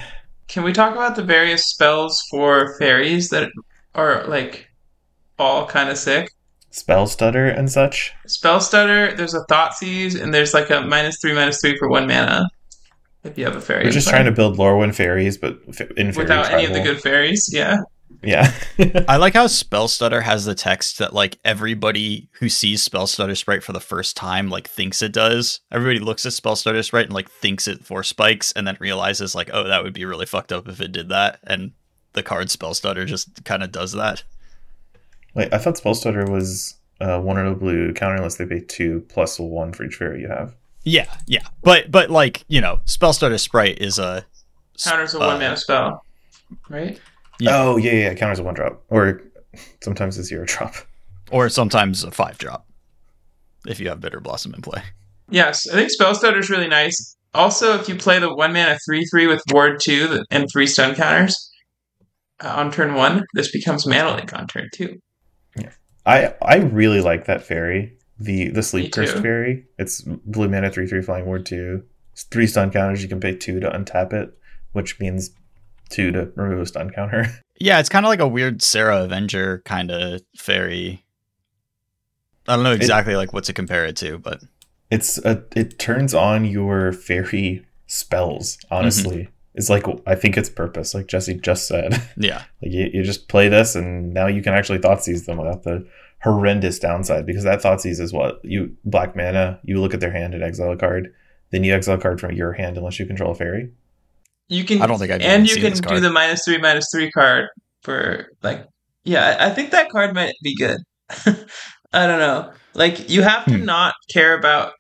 Can 0.48 0.64
we 0.64 0.72
talk 0.72 0.92
about 0.92 1.16
the 1.16 1.22
various 1.22 1.66
spells 1.66 2.22
for 2.30 2.76
fairies 2.78 3.30
that 3.30 3.50
are 3.94 4.26
like 4.26 4.68
all 5.38 5.66
kind 5.66 5.88
of 5.88 5.96
sick? 5.96 6.30
Spell 6.70 7.06
Stutter 7.06 7.48
and 7.48 7.70
such. 7.70 8.12
Spell 8.26 8.60
stutter. 8.60 9.14
There's 9.16 9.34
a 9.34 9.44
thought 9.48 9.72
Thoughtseize, 9.72 10.20
and 10.20 10.32
there's 10.34 10.52
like 10.54 10.70
a 10.70 10.80
minus 10.82 11.18
three, 11.20 11.32
minus 11.32 11.60
three 11.60 11.76
for 11.78 11.88
one 11.88 12.06
mana. 12.06 12.48
If 13.24 13.36
you 13.36 13.44
have 13.44 13.56
a 13.56 13.60
fairy, 13.60 13.84
We're 13.84 13.90
just 13.90 14.06
play. 14.06 14.12
trying 14.12 14.26
to 14.26 14.32
build 14.32 14.56
Lorwyn 14.58 14.94
fairies, 14.94 15.36
but 15.36 15.58
in 15.96 16.12
fairy 16.12 16.24
without 16.24 16.50
any 16.52 16.66
of 16.66 16.72
the 16.72 16.80
good 16.80 17.00
fairies. 17.00 17.50
Yeah, 17.52 17.78
Yeah. 18.22 18.52
I 19.08 19.16
like 19.16 19.34
how 19.34 19.48
Spell 19.48 19.88
Stutter 19.88 20.20
has 20.20 20.44
the 20.44 20.54
text 20.54 20.98
that 20.98 21.12
like 21.14 21.38
everybody 21.44 22.28
who 22.38 22.48
sees 22.48 22.82
Spell 22.82 23.06
Stutter 23.06 23.34
Sprite 23.34 23.64
for 23.64 23.72
the 23.72 23.80
first 23.80 24.16
time 24.16 24.48
like 24.50 24.68
thinks 24.68 25.02
it 25.02 25.12
does. 25.12 25.60
Everybody 25.72 25.98
looks 25.98 26.24
at 26.26 26.32
Spell 26.32 26.54
Stutter 26.54 26.82
Sprite 26.82 27.06
and 27.06 27.14
like 27.14 27.28
thinks 27.30 27.66
it 27.66 27.84
for 27.84 28.02
spikes 28.04 28.52
and 28.52 28.66
then 28.68 28.76
realizes 28.78 29.34
like, 29.34 29.50
oh, 29.52 29.64
that 29.66 29.82
would 29.82 29.94
be 29.94 30.04
really 30.04 30.26
fucked 30.26 30.52
up 30.52 30.68
if 30.68 30.80
it 30.80 30.92
did 30.92 31.08
that. 31.08 31.40
And 31.44 31.72
the 32.12 32.22
card 32.22 32.50
Spell 32.50 32.72
Stutter 32.74 33.04
just 33.04 33.44
kind 33.44 33.62
of 33.64 33.72
does 33.72 33.92
that. 33.92 34.22
Wait, 35.34 35.52
I 35.52 35.58
thought 35.58 35.76
Spell 35.76 35.94
Stutter 35.94 36.24
was 36.24 36.74
uh, 37.00 37.20
one 37.20 37.38
or 37.38 37.46
a 37.46 37.54
blue 37.54 37.92
counter 37.92 38.16
unless 38.16 38.36
they 38.36 38.46
pay 38.46 38.60
two 38.60 39.04
plus 39.08 39.38
one 39.38 39.72
for 39.72 39.84
each 39.84 39.96
fairy 39.96 40.20
you 40.20 40.28
have. 40.28 40.54
Yeah, 40.84 41.06
yeah. 41.26 41.46
But 41.62 41.90
but 41.90 42.10
like, 42.10 42.44
you 42.48 42.60
know, 42.60 42.80
Spell 42.86 43.12
Stutter 43.12 43.38
Sprite 43.38 43.78
is 43.78 43.98
a 43.98 44.24
Counters 44.82 45.14
a 45.14 45.18
uh, 45.18 45.26
one 45.26 45.38
mana 45.40 45.56
spell, 45.56 46.04
right? 46.68 46.98
Yeah. 47.40 47.50
Oh 47.54 47.76
yeah, 47.76 47.92
yeah, 47.92 47.98
yeah, 48.08 48.14
counters 48.14 48.38
a 48.38 48.42
one 48.42 48.54
drop 48.54 48.82
or 48.88 49.22
sometimes 49.80 50.18
a 50.18 50.24
zero 50.24 50.44
drop. 50.46 50.74
or 51.30 51.48
sometimes 51.48 52.04
a 52.04 52.10
five 52.10 52.38
drop 52.38 52.66
if 53.66 53.80
you 53.80 53.88
have 53.88 54.00
Bitter 54.00 54.20
Blossom 54.20 54.54
in 54.54 54.62
play. 54.62 54.82
Yes, 55.30 55.68
I 55.68 55.74
think 55.74 55.90
spell 55.90 56.14
stutter 56.14 56.38
is 56.38 56.48
really 56.50 56.68
nice. 56.68 57.16
Also, 57.34 57.78
if 57.78 57.88
you 57.88 57.96
play 57.96 58.18
the 58.18 58.34
one 58.34 58.52
mana 58.52 58.78
three 58.86 59.04
three 59.04 59.26
with 59.26 59.42
ward 59.52 59.80
two 59.80 60.24
and 60.30 60.48
three 60.50 60.66
stun 60.66 60.94
counters 60.94 61.50
uh, 62.40 62.48
on 62.48 62.70
turn 62.70 62.94
one, 62.94 63.24
this 63.34 63.50
becomes 63.52 63.86
mana 63.86 64.16
leak 64.16 64.32
on 64.32 64.46
turn 64.46 64.68
two. 64.72 64.98
I 66.08 66.34
I 66.42 66.56
really 66.56 67.00
like 67.00 67.26
that 67.26 67.42
fairy. 67.42 67.92
The 68.18 68.48
the 68.48 68.62
sleep 68.62 68.92
cursed 68.92 69.18
fairy. 69.18 69.66
It's 69.78 70.00
blue 70.00 70.48
mana 70.48 70.70
three 70.70 70.86
three 70.86 71.02
flying 71.02 71.26
ward 71.26 71.44
two. 71.46 71.84
It's 72.12 72.22
three 72.24 72.46
stun 72.46 72.70
counters. 72.70 73.02
You 73.02 73.08
can 73.08 73.20
pay 73.20 73.36
two 73.36 73.60
to 73.60 73.70
untap 73.70 74.12
it, 74.12 74.36
which 74.72 74.98
means 74.98 75.30
two 75.90 76.10
to 76.12 76.32
remove 76.34 76.60
a 76.60 76.66
stun 76.66 76.90
counter. 76.90 77.26
Yeah, 77.60 77.80
it's 77.80 77.88
kind 77.88 78.06
of 78.06 78.08
like 78.08 78.20
a 78.20 78.28
weird 78.28 78.62
Serra 78.62 79.02
Avenger 79.02 79.62
kind 79.64 79.90
of 79.90 80.20
fairy. 80.36 81.04
I 82.46 82.54
don't 82.54 82.62
know 82.62 82.70
exactly 82.70 83.16
like 83.16 83.32
what 83.32 83.42
to 83.44 83.52
compare 83.52 83.84
it 83.84 83.96
to, 83.96 84.16
but 84.16 84.44
It's 84.92 85.18
a 85.18 85.42
it 85.56 85.76
turns 85.76 86.14
on 86.14 86.44
your 86.44 86.92
fairy 86.92 87.66
spells. 87.88 88.58
Mm-hmm. 88.58 88.74
Honestly, 88.74 89.28
it's 89.58 89.68
like 89.68 89.84
I 90.06 90.14
think 90.14 90.38
its 90.38 90.48
purpose, 90.48 90.94
like 90.94 91.08
Jesse 91.08 91.34
just 91.34 91.66
said. 91.66 91.92
yeah. 92.16 92.44
Like 92.62 92.72
you, 92.72 92.90
you 92.94 93.02
just 93.02 93.28
play 93.28 93.48
this, 93.48 93.74
and 93.74 94.14
now 94.14 94.26
you 94.28 94.40
can 94.40 94.54
actually 94.54 94.78
Thoughtseize 94.78 95.26
them 95.26 95.36
without 95.36 95.64
the 95.64 95.86
horrendous 96.22 96.78
downside. 96.78 97.26
Because 97.26 97.44
that 97.44 97.60
Thoughtseize 97.60 98.00
is 98.00 98.12
what 98.12 98.42
you 98.44 98.74
black 98.84 99.14
mana. 99.16 99.60
You 99.64 99.80
look 99.80 99.92
at 99.92 100.00
their 100.00 100.12
hand 100.12 100.32
and 100.34 100.42
exile 100.42 100.72
a 100.72 100.76
card, 100.76 101.12
then 101.50 101.64
you 101.64 101.74
exile 101.74 101.96
a 101.96 102.00
card 102.00 102.20
from 102.20 102.32
your 102.32 102.52
hand 102.52 102.78
unless 102.78 102.98
you 102.98 103.04
control 103.06 103.32
a 103.32 103.34
fairy. 103.34 103.70
You 104.48 104.64
can, 104.64 104.80
I 104.80 104.86
don't 104.86 104.98
think 104.98 105.10
I've 105.12 105.20
and 105.20 105.46
you 105.46 105.56
can 105.56 105.72
do 105.74 106.00
the 106.00 106.10
minus 106.10 106.44
three 106.44 106.56
minus 106.58 106.88
three 106.90 107.10
card 107.10 107.48
for 107.82 108.28
like, 108.42 108.66
yeah, 109.04 109.36
I 109.38 109.48
I 109.48 109.50
think 109.50 109.72
that 109.72 109.90
card 109.90 110.14
might 110.14 110.34
be 110.42 110.56
good. 110.56 110.78
I 111.92 112.06
don't 112.06 112.18
know. 112.20 112.52
Like 112.74 113.10
you 113.10 113.22
have 113.22 113.44
to 113.46 113.58
Hmm. 113.58 113.64
not 113.64 113.94
care 114.10 114.38
about 114.38 114.72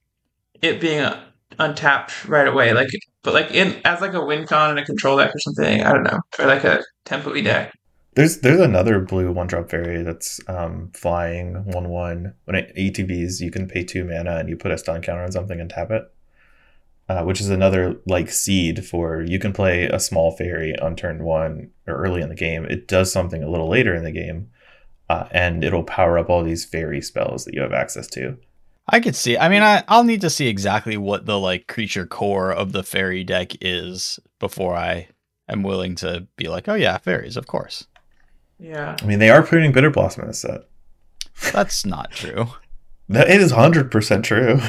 it 0.62 0.80
being 0.80 1.00
uh, 1.00 1.20
untapped 1.58 2.26
right 2.26 2.46
away. 2.46 2.72
Like, 2.72 2.88
but 3.22 3.34
like 3.34 3.50
in 3.50 3.80
as 3.84 4.00
like 4.00 4.14
a 4.14 4.24
win 4.24 4.46
con 4.46 4.70
and 4.70 4.78
a 4.78 4.84
control 4.84 5.18
deck 5.18 5.34
or 5.34 5.38
something. 5.38 5.82
I 5.82 5.92
don't 5.92 6.04
know, 6.04 6.20
or 6.38 6.46
like 6.46 6.64
a 6.64 6.82
tempo 7.04 7.34
deck. 7.40 7.72
There's 8.14 8.38
there's 8.38 8.60
another 8.60 9.00
blue 9.00 9.30
one 9.30 9.46
drop 9.46 9.70
fairy 9.70 10.02
that's 10.02 10.40
um, 10.48 10.90
flying 10.94 11.64
one 11.72 11.88
one. 11.88 12.34
When 12.44 12.56
it 12.56 12.74
ETBs, 12.74 13.40
you 13.40 13.50
can 13.50 13.68
pay 13.68 13.84
two 13.84 14.04
mana 14.04 14.38
and 14.38 14.48
you 14.48 14.56
put 14.56 14.72
a 14.72 14.78
stun 14.78 15.02
counter 15.02 15.22
on 15.22 15.32
something 15.32 15.60
and 15.60 15.70
tap 15.70 15.90
it. 15.90 16.02
Uh, 17.08 17.22
which 17.24 17.40
is 17.40 17.48
another 17.48 17.96
like 18.06 18.28
seed 18.28 18.84
for 18.84 19.22
you 19.22 19.38
can 19.38 19.50
play 19.50 19.84
a 19.84 19.98
small 19.98 20.36
fairy 20.36 20.78
on 20.78 20.94
turn 20.94 21.24
one 21.24 21.70
or 21.86 21.94
early 21.94 22.20
in 22.20 22.28
the 22.28 22.34
game. 22.34 22.66
It 22.66 22.86
does 22.86 23.10
something 23.10 23.42
a 23.42 23.48
little 23.48 23.68
later 23.68 23.94
in 23.94 24.04
the 24.04 24.12
game, 24.12 24.50
uh, 25.08 25.26
and 25.30 25.64
it'll 25.64 25.84
power 25.84 26.18
up 26.18 26.28
all 26.28 26.44
these 26.44 26.66
fairy 26.66 27.00
spells 27.00 27.46
that 27.46 27.54
you 27.54 27.62
have 27.62 27.72
access 27.72 28.08
to. 28.08 28.36
I 28.88 29.00
could 29.00 29.14
see. 29.16 29.36
I 29.36 29.48
mean, 29.48 29.62
I, 29.62 29.84
I'll 29.88 30.04
need 30.04 30.20
to 30.22 30.30
see 30.30 30.48
exactly 30.48 30.96
what 30.96 31.26
the 31.26 31.38
like 31.38 31.66
creature 31.66 32.06
core 32.06 32.50
of 32.52 32.72
the 32.72 32.82
fairy 32.82 33.22
deck 33.24 33.52
is 33.60 34.18
before 34.38 34.74
I 34.74 35.08
am 35.48 35.62
willing 35.62 35.94
to 35.96 36.26
be 36.36 36.48
like, 36.48 36.68
oh 36.68 36.74
yeah, 36.74 36.96
fairies, 36.98 37.36
of 37.36 37.46
course. 37.46 37.86
Yeah. 38.58 38.96
I 39.00 39.04
mean, 39.06 39.18
they 39.18 39.30
are 39.30 39.42
putting 39.42 39.72
Bitterblossom 39.72 40.20
in 40.22 40.26
this 40.28 40.40
set. 40.40 40.62
That's 41.52 41.84
not 41.86 42.10
true. 42.12 42.48
That 43.10 43.30
it 43.30 43.40
is 43.40 43.52
hundred 43.52 43.90
percent 43.90 44.22
true. 44.26 44.60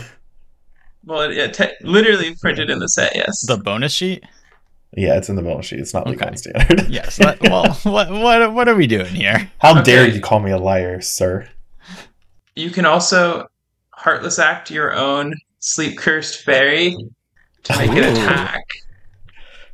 Well, 1.04 1.30
it, 1.30 1.38
it 1.38 1.54
te- 1.54 1.74
literally 1.86 2.36
printed 2.40 2.70
in 2.70 2.80
the 2.80 2.88
set. 2.88 3.14
Yes. 3.14 3.46
The 3.46 3.58
bonus 3.58 3.92
sheet? 3.92 4.24
yeah, 4.96 5.18
it's 5.18 5.28
in 5.28 5.36
the 5.36 5.42
bonus 5.42 5.66
sheet. 5.66 5.80
It's 5.82 5.94
not 5.94 6.08
legal 6.08 6.22
Okay. 6.22 6.32
on 6.32 6.38
standard. 6.38 6.88
Yes. 6.90 7.18
That, 7.18 7.42
well, 7.42 7.74
what 7.84 8.10
what 8.10 8.54
what 8.54 8.70
are 8.70 8.76
we 8.76 8.88
doing 8.88 9.14
here? 9.14 9.52
How 9.60 9.82
dare 9.82 10.08
you 10.08 10.22
call 10.22 10.40
me 10.40 10.52
a 10.52 10.58
liar, 10.58 11.02
sir? 11.02 11.50
You 12.56 12.70
can 12.70 12.86
also 12.86 13.48
heartless 14.00 14.40
act 14.40 14.72
your 14.72 14.94
own 14.94 15.34
sleep 15.60 15.98
cursed 15.98 16.42
fairy 16.44 16.96
to 17.64 17.78
make 17.78 17.92
it 17.92 18.06
Ooh. 18.06 18.12
attack. 18.12 18.64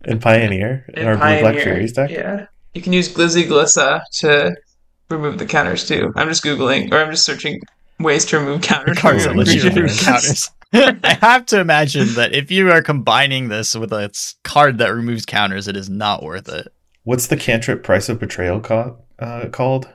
In 0.05 0.19
Pioneer, 0.19 0.85
in, 0.89 0.99
in 0.99 1.07
our 1.07 1.15
Blue 1.15 1.39
Black 1.39 1.41
Pioneer. 1.41 1.63
Fairies 1.63 1.93
deck. 1.93 2.09
Yeah. 2.09 2.47
You 2.73 2.81
can 2.81 2.91
use 2.93 3.13
Glizzy 3.13 3.47
Glissa 3.47 4.01
to 4.19 4.55
remove 5.09 5.37
the 5.37 5.45
counters 5.45 5.87
too. 5.87 6.11
I'm 6.15 6.27
just 6.27 6.43
googling 6.43 6.91
or 6.91 6.97
I'm 6.97 7.11
just 7.11 7.25
searching 7.25 7.59
ways 7.99 8.25
to 8.25 8.39
remove 8.39 8.61
counters. 8.61 8.97
Cards 8.97 9.25
from 9.25 9.37
that 9.37 9.45
let 9.45 9.55
you 9.55 9.61
creatures. 9.61 9.75
remove 9.75 9.99
counters. 9.99 10.51
I 10.73 11.17
have 11.21 11.45
to 11.47 11.59
imagine 11.59 12.07
that 12.15 12.33
if 12.33 12.51
you 12.51 12.71
are 12.71 12.81
combining 12.81 13.47
this 13.47 13.75
with 13.75 13.93
a 13.93 14.11
card 14.43 14.79
that 14.79 14.89
removes 14.89 15.25
counters, 15.25 15.67
it 15.67 15.77
is 15.77 15.89
not 15.89 16.23
worth 16.23 16.49
it. 16.49 16.67
What's 17.03 17.27
the 17.27 17.37
cantrip 17.37 17.83
Price 17.83 18.09
of 18.09 18.19
Betrayal 18.19 18.59
ca- 18.59 18.95
uh, 19.19 19.47
called? 19.49 19.87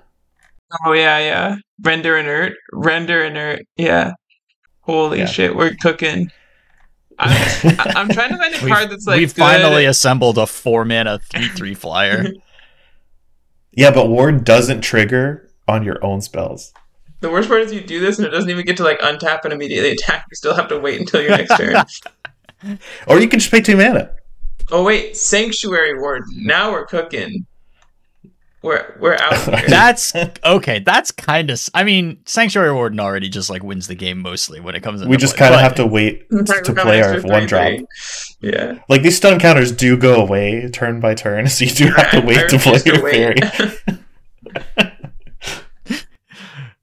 Oh 0.87 0.93
yeah, 0.93 1.18
yeah. 1.18 1.57
Render 1.83 2.16
inert. 2.16 2.53
Render 2.72 3.24
inert. 3.24 3.66
Yeah. 3.76 4.12
Holy 4.83 5.18
Yeah. 5.20 5.26
shit, 5.26 5.55
we're 5.57 5.74
cooking. 5.74 6.31
I'm, 7.18 7.31
I'm 7.78 8.09
trying 8.09 8.31
to 8.31 8.39
find 8.39 8.55
a 8.55 8.59
We've- 8.59 8.68
card 8.72 8.91
that's 8.91 9.07
like 9.07 9.18
We've 9.18 9.33
finally 9.33 9.85
assembled 9.85 10.39
a 10.39 10.47
four 10.47 10.85
mana 10.85 11.18
three 11.18 11.49
three 11.49 11.74
flyer. 11.74 12.26
Yeah, 13.72 13.93
but 13.93 14.09
Ward 14.09 14.45
doesn't 14.45 14.81
trigger 14.81 15.49
on 15.68 15.85
your 15.85 16.05
own 16.05 16.20
spells. 16.20 16.72
The 17.20 17.31
worst 17.31 17.49
part 17.49 17.61
is 17.61 17.72
you 17.72 17.81
do 17.81 18.01
this 18.01 18.18
and 18.18 18.26
it 18.26 18.31
doesn't 18.31 18.51
even 18.51 18.66
get 18.66 18.76
to 18.78 18.83
like 18.83 18.99
untap 18.99 19.45
and 19.45 19.53
immediately 19.53 19.93
attack. 19.93 20.26
You 20.28 20.35
still 20.35 20.57
have 20.57 20.66
to 20.68 20.78
wait 20.81 20.99
until 20.99 21.22
your 21.22 21.31
next 21.31 21.57
turn. 21.57 21.76
Or 23.07 23.20
you 23.20 23.28
can 23.28 23.39
just 23.39 23.51
pay 23.53 23.61
two 23.61 23.76
mana. 23.76 24.11
Oh 24.72 24.83
wait, 24.83 25.16
Sanctuary 25.16 25.99
Ward. 26.01 26.24
Now 26.33 26.72
we're 26.72 26.85
cooking. 26.85 27.47
We're 28.62 28.94
we're 29.00 29.14
out 29.14 29.38
here. 29.38 29.62
That's 29.68 30.12
okay. 30.44 30.80
That's 30.80 31.11
kind 31.11 31.50
of. 31.50 31.68
I 31.72 31.82
mean, 31.82 32.20
Sanctuary 32.26 32.74
Warden 32.74 33.00
already 33.00 33.30
just 33.30 33.48
like 33.48 33.62
wins 33.62 33.86
the 33.86 33.94
game 33.94 34.18
mostly 34.18 34.61
when 34.61 34.74
it 34.74 34.82
comes. 34.82 35.00
To. 35.00 35.08
We 35.08 35.16
just 35.16 35.36
kind 35.36 35.54
of 35.54 35.61
have 35.61 35.76
to 35.76 35.86
wait 35.86 36.28
to 36.30 36.74
play 36.74 37.00
our 37.00 37.20
one 37.22 37.46
drop. 37.46 37.80
Yeah. 38.40 38.78
Like 38.88 39.02
these 39.02 39.16
stun 39.16 39.40
counters 39.40 39.72
do 39.72 39.96
go 39.96 40.16
away 40.16 40.68
turn 40.68 41.00
by 41.00 41.14
turn, 41.14 41.46
so 41.48 41.64
you 41.64 41.70
do 41.70 41.86
have 41.86 42.11
to 42.11 42.20
wait 42.20 42.50
to 42.50 42.58
play 42.58 42.80
your 42.84 43.02
wait. 43.02 43.44
fairy. 43.44 44.88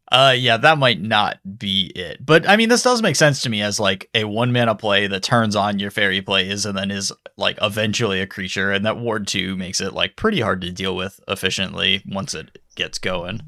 Uh, 0.09 0.33
yeah, 0.37 0.55
that 0.55 0.77
might 0.77 1.01
not 1.01 1.39
be 1.59 1.91
it. 1.95 2.25
But 2.25 2.47
I 2.47 2.55
mean, 2.55 2.69
this 2.69 2.83
does 2.83 3.01
make 3.01 3.17
sense 3.17 3.41
to 3.41 3.49
me 3.49 3.61
as 3.61 3.77
like 3.79 4.09
a 4.15 4.23
one 4.23 4.53
mana 4.53 4.73
play 4.73 5.05
that 5.07 5.21
turns 5.23 5.53
on 5.55 5.79
your 5.79 5.91
fairy 5.91 6.21
plays 6.21 6.65
and 6.65 6.77
then 6.77 6.91
is 6.91 7.11
like 7.35 7.57
eventually 7.61 8.21
a 8.21 8.27
creature, 8.27 8.71
and 8.71 8.85
that 8.85 8.97
ward 8.97 9.27
two 9.27 9.57
makes 9.57 9.81
it 9.81 9.93
like 9.93 10.15
pretty 10.15 10.39
hard 10.39 10.61
to 10.61 10.71
deal 10.71 10.95
with 10.95 11.19
efficiently 11.27 12.01
once 12.09 12.33
it 12.33 12.57
gets 12.75 12.99
going. 12.99 13.41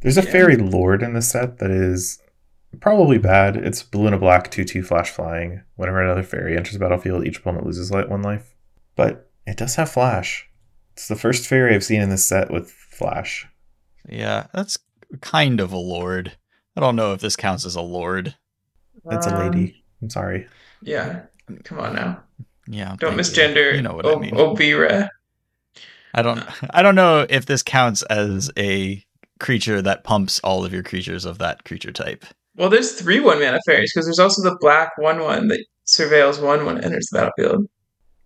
There's 0.00 0.18
a 0.18 0.22
Yeah. 0.24 0.30
fairy 0.30 0.56
lord 0.56 1.02
in 1.02 1.12
the 1.14 1.22
set 1.22 1.58
that 1.58 1.70
is 1.70 2.20
probably 2.80 3.18
bad. 3.18 3.56
It's 3.56 3.82
blue 3.82 4.06
and 4.06 4.14
a 4.14 4.18
black, 4.18 4.50
2 4.50 4.64
2 4.64 4.82
flash 4.82 5.10
flying. 5.10 5.62
Whenever 5.76 6.00
another 6.02 6.22
fairy 6.22 6.56
enters 6.56 6.72
the 6.74 6.78
battlefield, 6.78 7.26
each 7.26 7.38
opponent 7.38 7.66
loses 7.66 7.90
li- 7.90 8.04
one 8.06 8.22
life. 8.22 8.54
But 8.96 9.28
it 9.46 9.56
does 9.56 9.74
have 9.76 9.90
flash. 9.90 10.48
It's 10.92 11.08
the 11.08 11.16
first 11.16 11.46
fairy 11.46 11.74
I've 11.74 11.84
seen 11.84 12.00
in 12.00 12.10
this 12.10 12.24
set 12.24 12.50
with 12.50 12.70
flash. 12.70 13.46
Yeah, 14.08 14.46
that's 14.52 14.78
kind 15.20 15.60
of 15.60 15.72
a 15.72 15.76
lord. 15.78 16.32
I 16.76 16.80
don't 16.80 16.96
know 16.96 17.12
if 17.12 17.20
this 17.20 17.36
counts 17.36 17.64
as 17.66 17.74
a 17.74 17.80
lord. 17.82 18.34
It's 19.10 19.26
a 19.26 19.34
Um, 19.34 19.38
lady. 19.52 19.84
I'm 20.00 20.10
sorry. 20.10 20.46
Yeah. 20.82 21.22
Come 21.64 21.80
on 21.80 21.94
now. 21.94 22.22
Yeah, 22.66 22.96
Don't 22.98 23.16
thank 23.16 23.16
you. 23.16 23.22
misgender 23.42 23.74
You 23.76 23.82
know 23.82 23.94
what 23.94 24.06
o- 24.06 24.16
I 24.16 24.20
mean. 24.20 24.34
Obira. 24.34 25.08
I 26.14 26.22
don't. 26.22 26.42
I 26.70 26.82
don't 26.82 26.94
know 26.94 27.26
if 27.28 27.46
this 27.46 27.62
counts 27.62 28.02
as 28.04 28.50
a 28.58 29.04
creature 29.40 29.82
that 29.82 30.04
pumps 30.04 30.40
all 30.44 30.64
of 30.64 30.72
your 30.72 30.82
creatures 30.82 31.24
of 31.24 31.38
that 31.38 31.64
creature 31.64 31.90
type. 31.92 32.24
Well, 32.56 32.68
there's 32.68 32.92
three 32.92 33.18
one 33.20 33.40
mana 33.40 33.58
fairies 33.66 33.92
because 33.92 34.06
there's 34.06 34.18
also 34.18 34.42
the 34.42 34.56
black 34.60 34.90
one 34.98 35.20
one 35.20 35.48
that 35.48 35.64
surveils 35.86 36.40
one 36.42 36.64
when 36.64 36.78
it 36.78 36.84
enters 36.84 37.08
the 37.10 37.18
battlefield. 37.18 37.66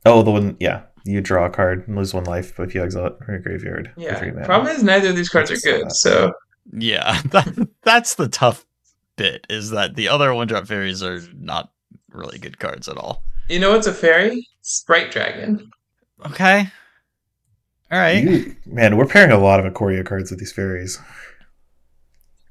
Oh, 0.04 0.22
the 0.22 0.30
one, 0.30 0.56
yeah. 0.60 0.82
You 1.06 1.20
draw 1.20 1.46
a 1.46 1.50
card 1.50 1.86
and 1.86 1.96
lose 1.96 2.12
one 2.12 2.24
life, 2.24 2.54
but 2.56 2.64
if 2.64 2.74
you 2.74 2.82
exile 2.82 3.06
it 3.06 3.18
from 3.18 3.34
your 3.34 3.40
graveyard. 3.40 3.92
Yeah. 3.96 4.18
three 4.18 4.32
mana. 4.32 4.44
Problem 4.44 4.74
is 4.74 4.82
neither 4.82 5.10
of 5.10 5.16
these 5.16 5.28
cards 5.28 5.50
are 5.50 5.56
good. 5.56 5.92
So 5.92 6.32
Yeah, 6.72 7.22
that, 7.26 7.68
that's 7.82 8.16
the 8.16 8.28
tough 8.28 8.66
bit. 9.16 9.46
Is 9.48 9.70
that 9.70 9.94
the 9.94 10.08
other 10.08 10.34
one 10.34 10.46
drop 10.46 10.66
fairies 10.66 11.02
are 11.02 11.22
not 11.34 11.70
really 12.10 12.38
good 12.38 12.58
cards 12.58 12.88
at 12.88 12.96
all. 12.96 13.22
you 13.48 13.60
know 13.60 13.70
what's 13.70 13.86
a 13.86 13.92
fairy? 13.94 14.46
Sprite 14.62 15.10
Dragon. 15.12 15.70
Okay. 16.26 16.66
All 17.92 17.98
right. 17.98 18.24
You, 18.24 18.56
man, 18.66 18.96
we're 18.96 19.06
pairing 19.06 19.30
a 19.30 19.38
lot 19.38 19.64
of 19.64 19.72
Ikoria 19.72 20.04
cards 20.04 20.30
with 20.30 20.40
these 20.40 20.52
fairies. 20.52 20.98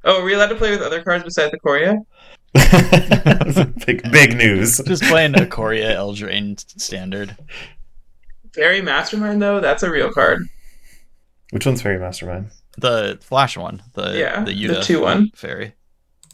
Oh, 0.05 0.21
are 0.21 0.23
we 0.23 0.33
allowed 0.33 0.47
to 0.47 0.55
play 0.55 0.71
with 0.71 0.81
other 0.81 1.03
cards 1.03 1.23
besides 1.23 1.51
the 1.51 1.59
Ikoria? 1.59 1.97
big, 3.85 4.09
big 4.11 4.37
news. 4.37 4.79
Just 4.85 5.03
playing 5.03 5.33
Ikoria 5.33 5.95
Eldraine 5.95 6.63
standard. 6.79 7.35
Fairy 8.55 8.81
Mastermind 8.81 9.41
though, 9.41 9.59
that's 9.59 9.83
a 9.83 9.91
real 9.91 10.11
card. 10.11 10.39
Which 11.51 11.65
one's 11.65 11.81
Fairy 11.81 11.99
Mastermind? 11.99 12.49
The 12.77 13.17
flash 13.21 13.55
one. 13.57 13.83
The 13.93 14.17
Yeah, 14.17 14.43
the 14.43 14.67
the 14.67 14.81
two 14.81 15.01
one. 15.01 15.29
fairy. 15.35 15.73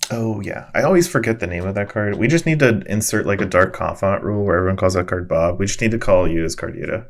Oh 0.10 0.42
yeah, 0.42 0.70
I 0.74 0.82
always 0.82 1.08
forget 1.08 1.40
the 1.40 1.48
name 1.48 1.66
of 1.66 1.76
that 1.76 1.90
card. 1.90 2.16
We 2.18 2.28
just 2.28 2.46
need 2.46 2.60
to 2.60 2.82
insert 2.88 3.26
like 3.26 3.42
a 3.42 3.46
Dark 3.46 3.74
Confidant 3.74 4.24
rule 4.24 4.44
where 4.44 4.58
everyone 4.58 4.78
calls 4.78 4.94
that 4.96 5.08
card 5.08 5.28
Bob. 5.28 5.60
We 5.60 5.66
just 5.68 5.82
need 5.82 5.92
to 5.92 6.00
call 6.00 6.26
Yuta's 6.28 6.56
card 6.56 6.76
Yuta. 6.76 7.06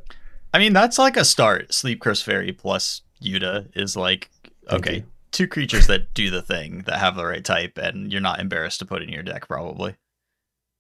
I 0.54 0.60
mean, 0.60 0.74
that's 0.74 1.00
like 1.00 1.16
a 1.18 1.24
start. 1.26 1.74
Sleep 1.74 2.02
Curse 2.02 2.22
Fairy 2.22 2.52
plus 2.52 3.02
Yuta 3.24 3.70
is 3.76 3.96
like 3.96 4.30
Thank 4.70 4.86
okay, 4.88 4.96
you. 4.98 5.04
two 5.32 5.48
creatures 5.48 5.88
that 5.88 6.14
do 6.14 6.30
the 6.30 6.42
thing 6.42 6.84
that 6.86 7.00
have 7.00 7.16
the 7.16 7.26
right 7.26 7.44
type, 7.46 7.78
and 7.78 8.12
you're 8.12 8.22
not 8.22 8.40
embarrassed 8.40 8.80
to 8.80 8.86
put 8.86 9.02
in 9.02 9.10
your 9.10 9.24
deck 9.24 9.48
probably. 9.48 9.96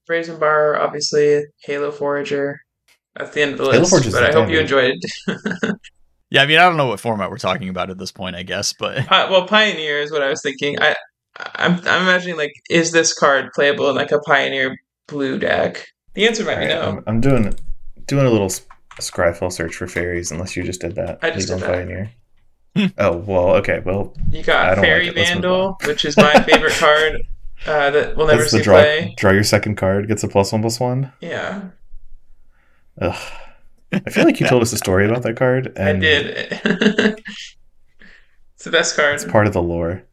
Brazen 0.08 0.40
Bar, 0.40 0.80
obviously, 0.80 1.46
Halo 1.64 1.92
Forager. 1.92 2.60
That's 3.16 3.32
the 3.32 3.42
end 3.42 3.52
of 3.54 3.58
the 3.60 3.66
list. 3.66 3.90
Forager's 3.90 4.14
But 4.14 4.24
I 4.24 4.32
hope 4.32 4.50
you 4.50 4.66
standard. 4.66 4.94
enjoyed 4.96 5.00
it. 5.68 5.76
Yeah, 6.34 6.44
I 6.44 6.46
mean, 6.46 6.60
I 6.60 6.62
don't 6.64 6.78
know 6.78 6.86
what 6.88 7.02
format 7.02 7.30
we're 7.30 7.38
talking 7.38 7.68
about 7.68 7.90
at 7.90 7.98
this 7.98 8.10
point. 8.14 8.38
I 8.38 8.44
guess, 8.44 8.72
but 8.72 9.06
Pi- 9.06 9.30
well, 9.30 9.46
Pioneer 9.46 10.00
is 10.00 10.14
what 10.14 10.22
I 10.22 10.30
was 10.30 10.42
thinking. 10.42 10.80
I, 10.82 10.96
I'm, 11.56 11.74
I'm 11.86 12.04
imagining 12.04 12.38
like, 12.38 12.54
is 12.70 12.94
this 12.94 13.14
card 13.14 13.52
playable 13.54 13.90
in 13.90 13.98
like 13.98 14.14
a 14.14 14.20
Pioneer 14.20 14.78
blue 15.08 15.38
deck? 15.38 15.86
The 16.14 16.26
answer 16.26 16.46
might 16.46 16.60
be 16.62 16.68
no. 16.68 16.82
I'm, 16.84 17.04
I'm 17.06 17.20
doing 17.20 17.54
doing 18.08 18.26
a 18.26 18.30
little 18.30 18.46
s- 18.46 18.66
Scryfall 19.02 19.52
search 19.52 19.76
for 19.76 19.88
fairies. 19.90 20.32
Unless 20.32 20.56
you 20.56 20.64
just 20.64 20.80
did 20.80 20.96
that. 20.96 21.20
I 21.22 21.32
just 21.32 21.50
Legal 21.50 21.60
did 21.60 21.68
that. 21.68 21.74
Pioneer. 21.76 22.12
Oh 22.98 23.18
well, 23.18 23.50
okay. 23.58 23.82
Well, 23.86 24.14
You 24.32 24.42
got 24.42 24.78
Fairy 24.78 25.08
like 25.08 25.18
it. 25.18 25.20
Let's 25.20 25.30
move 25.32 25.42
Vandal, 25.44 25.78
which 25.86 26.06
is 26.06 26.16
my 26.16 26.32
favorite 26.44 26.72
card 26.80 27.22
uh, 27.68 27.92
that 27.92 28.16
we'll 28.16 28.28
never 28.28 28.40
that's 28.44 28.54
the 28.54 28.60
see 28.60 28.64
draw. 28.64 28.76
play. 28.80 29.14
Draw 29.18 29.32
your 29.32 29.44
second 29.44 29.76
card. 29.76 30.08
Gets 30.08 30.24
a 30.24 30.30
plus 30.30 30.54
one 30.54 30.62
plus 30.62 30.80
one. 30.80 31.12
Yeah, 31.20 31.62
Ugh. 33.02 33.32
I 33.94 34.10
feel 34.10 34.24
like 34.24 34.40
you 34.40 34.48
told 34.48 34.62
us 34.62 34.72
a 34.72 34.78
story 34.78 35.06
about 35.06 35.24
that 35.24 35.36
card, 35.36 35.74
and 35.78 35.98
I 35.98 36.00
did. 36.00 36.38
it's 38.56 38.64
the 38.64 38.72
best 38.72 38.96
card. 38.96 39.16
It's 39.16 39.26
part 39.26 39.48
of 39.48 39.54
the 39.54 39.62
lore. 39.62 40.04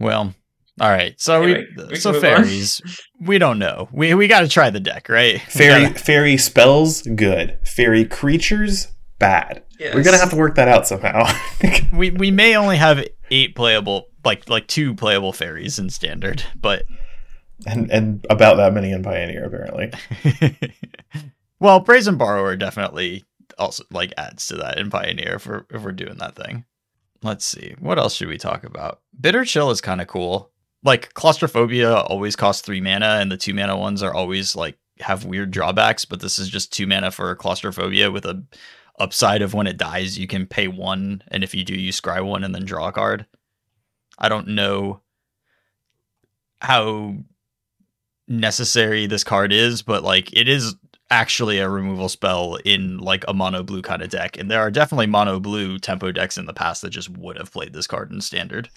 well, 0.00 0.34
all 0.80 0.88
right. 0.90 1.14
So 1.20 1.42
Anyway, 1.42 1.66
we, 1.76 1.84
we 1.90 1.96
so 1.96 2.10
move 2.12 2.24
on. 2.24 2.42
fairies, 2.42 2.80
we 3.20 3.38
don't 3.38 3.60
know. 3.60 3.88
We 3.92 4.14
we 4.14 4.26
got 4.26 4.40
to 4.40 4.48
try 4.48 4.70
the 4.70 4.80
deck, 4.80 5.08
right? 5.08 5.40
Fairy 5.42 5.84
gotta- 5.84 5.98
fairy 6.00 6.36
spells 6.36 7.02
good. 7.02 7.58
Fairy 7.64 8.04
creatures 8.04 8.88
bad. 9.20 9.62
Yes. 9.78 9.94
We're 9.94 10.02
gonna 10.02 10.18
have 10.18 10.30
to 10.30 10.36
work 10.36 10.56
that 10.56 10.66
out 10.68 10.86
somehow. 10.88 11.24
we 11.92 12.10
we 12.10 12.30
may 12.32 12.56
only 12.56 12.76
have 12.76 13.06
eight 13.30 13.54
playable, 13.54 14.06
like 14.24 14.48
like 14.48 14.66
two 14.66 14.94
playable 14.94 15.32
fairies 15.32 15.78
in 15.78 15.90
standard, 15.90 16.42
but 16.60 16.82
and 17.66 17.88
and 17.92 18.26
about 18.30 18.56
that 18.56 18.72
many 18.74 18.90
in 18.90 19.02
Pioneer 19.04 19.44
apparently. 19.44 19.92
Well, 21.64 21.80
Brazen 21.80 22.18
Borrower 22.18 22.56
definitely 22.56 23.24
also 23.56 23.84
like 23.90 24.12
adds 24.18 24.46
to 24.48 24.56
that 24.56 24.78
in 24.78 24.90
Pioneer 24.90 25.36
if 25.36 25.46
we're 25.46 25.64
if 25.70 25.82
we're 25.82 25.92
doing 25.92 26.18
that 26.18 26.36
thing. 26.36 26.66
Let's 27.22 27.46
see. 27.46 27.74
What 27.78 27.98
else 27.98 28.14
should 28.14 28.28
we 28.28 28.36
talk 28.36 28.64
about? 28.64 29.00
Bitter 29.18 29.46
Chill 29.46 29.70
is 29.70 29.80
kind 29.80 30.02
of 30.02 30.06
cool. 30.06 30.50
Like 30.82 31.14
Claustrophobia 31.14 31.94
always 31.94 32.36
costs 32.36 32.60
three 32.60 32.82
mana, 32.82 33.16
and 33.18 33.32
the 33.32 33.38
two 33.38 33.54
mana 33.54 33.78
ones 33.78 34.02
are 34.02 34.12
always 34.12 34.54
like 34.54 34.76
have 35.00 35.24
weird 35.24 35.52
drawbacks, 35.52 36.04
but 36.04 36.20
this 36.20 36.38
is 36.38 36.50
just 36.50 36.70
two 36.70 36.86
mana 36.86 37.10
for 37.10 37.34
Claustrophobia 37.34 38.10
with 38.10 38.26
a 38.26 38.44
upside 38.98 39.40
of 39.40 39.54
when 39.54 39.66
it 39.66 39.78
dies, 39.78 40.18
you 40.18 40.26
can 40.26 40.46
pay 40.46 40.68
one, 40.68 41.22
and 41.28 41.42
if 41.42 41.54
you 41.54 41.64
do, 41.64 41.74
you 41.74 41.92
scry 41.92 42.22
one 42.22 42.44
and 42.44 42.54
then 42.54 42.66
draw 42.66 42.88
a 42.88 42.92
card. 42.92 43.24
I 44.18 44.28
don't 44.28 44.48
know 44.48 45.00
how 46.60 47.14
necessary 48.28 49.06
this 49.06 49.24
card 49.24 49.50
is, 49.50 49.80
but 49.80 50.02
like 50.02 50.30
it 50.34 50.46
is 50.46 50.74
actually 51.10 51.58
a 51.58 51.68
removal 51.68 52.08
spell 52.08 52.56
in 52.64 52.98
like 52.98 53.24
a 53.28 53.34
mono 53.34 53.62
blue 53.62 53.82
kind 53.82 54.02
of 54.02 54.08
deck. 54.08 54.36
And 54.36 54.50
there 54.50 54.60
are 54.60 54.70
definitely 54.70 55.06
mono 55.06 55.38
blue 55.38 55.78
tempo 55.78 56.12
decks 56.12 56.38
in 56.38 56.46
the 56.46 56.54
past 56.54 56.82
that 56.82 56.90
just 56.90 57.10
would 57.10 57.36
have 57.36 57.52
played 57.52 57.72
this 57.72 57.86
card 57.86 58.10
in 58.10 58.20
standard. 58.20 58.70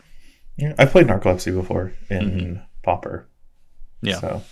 Yeah, 0.58 0.74
I 0.78 0.86
played 0.86 1.08
Narcolepsy 1.08 1.54
before 1.54 1.94
in 2.10 2.62
Pauper. 2.84 3.28
Mm-hmm. 4.04 4.08
Yeah. 4.08 4.20
So 4.20 4.44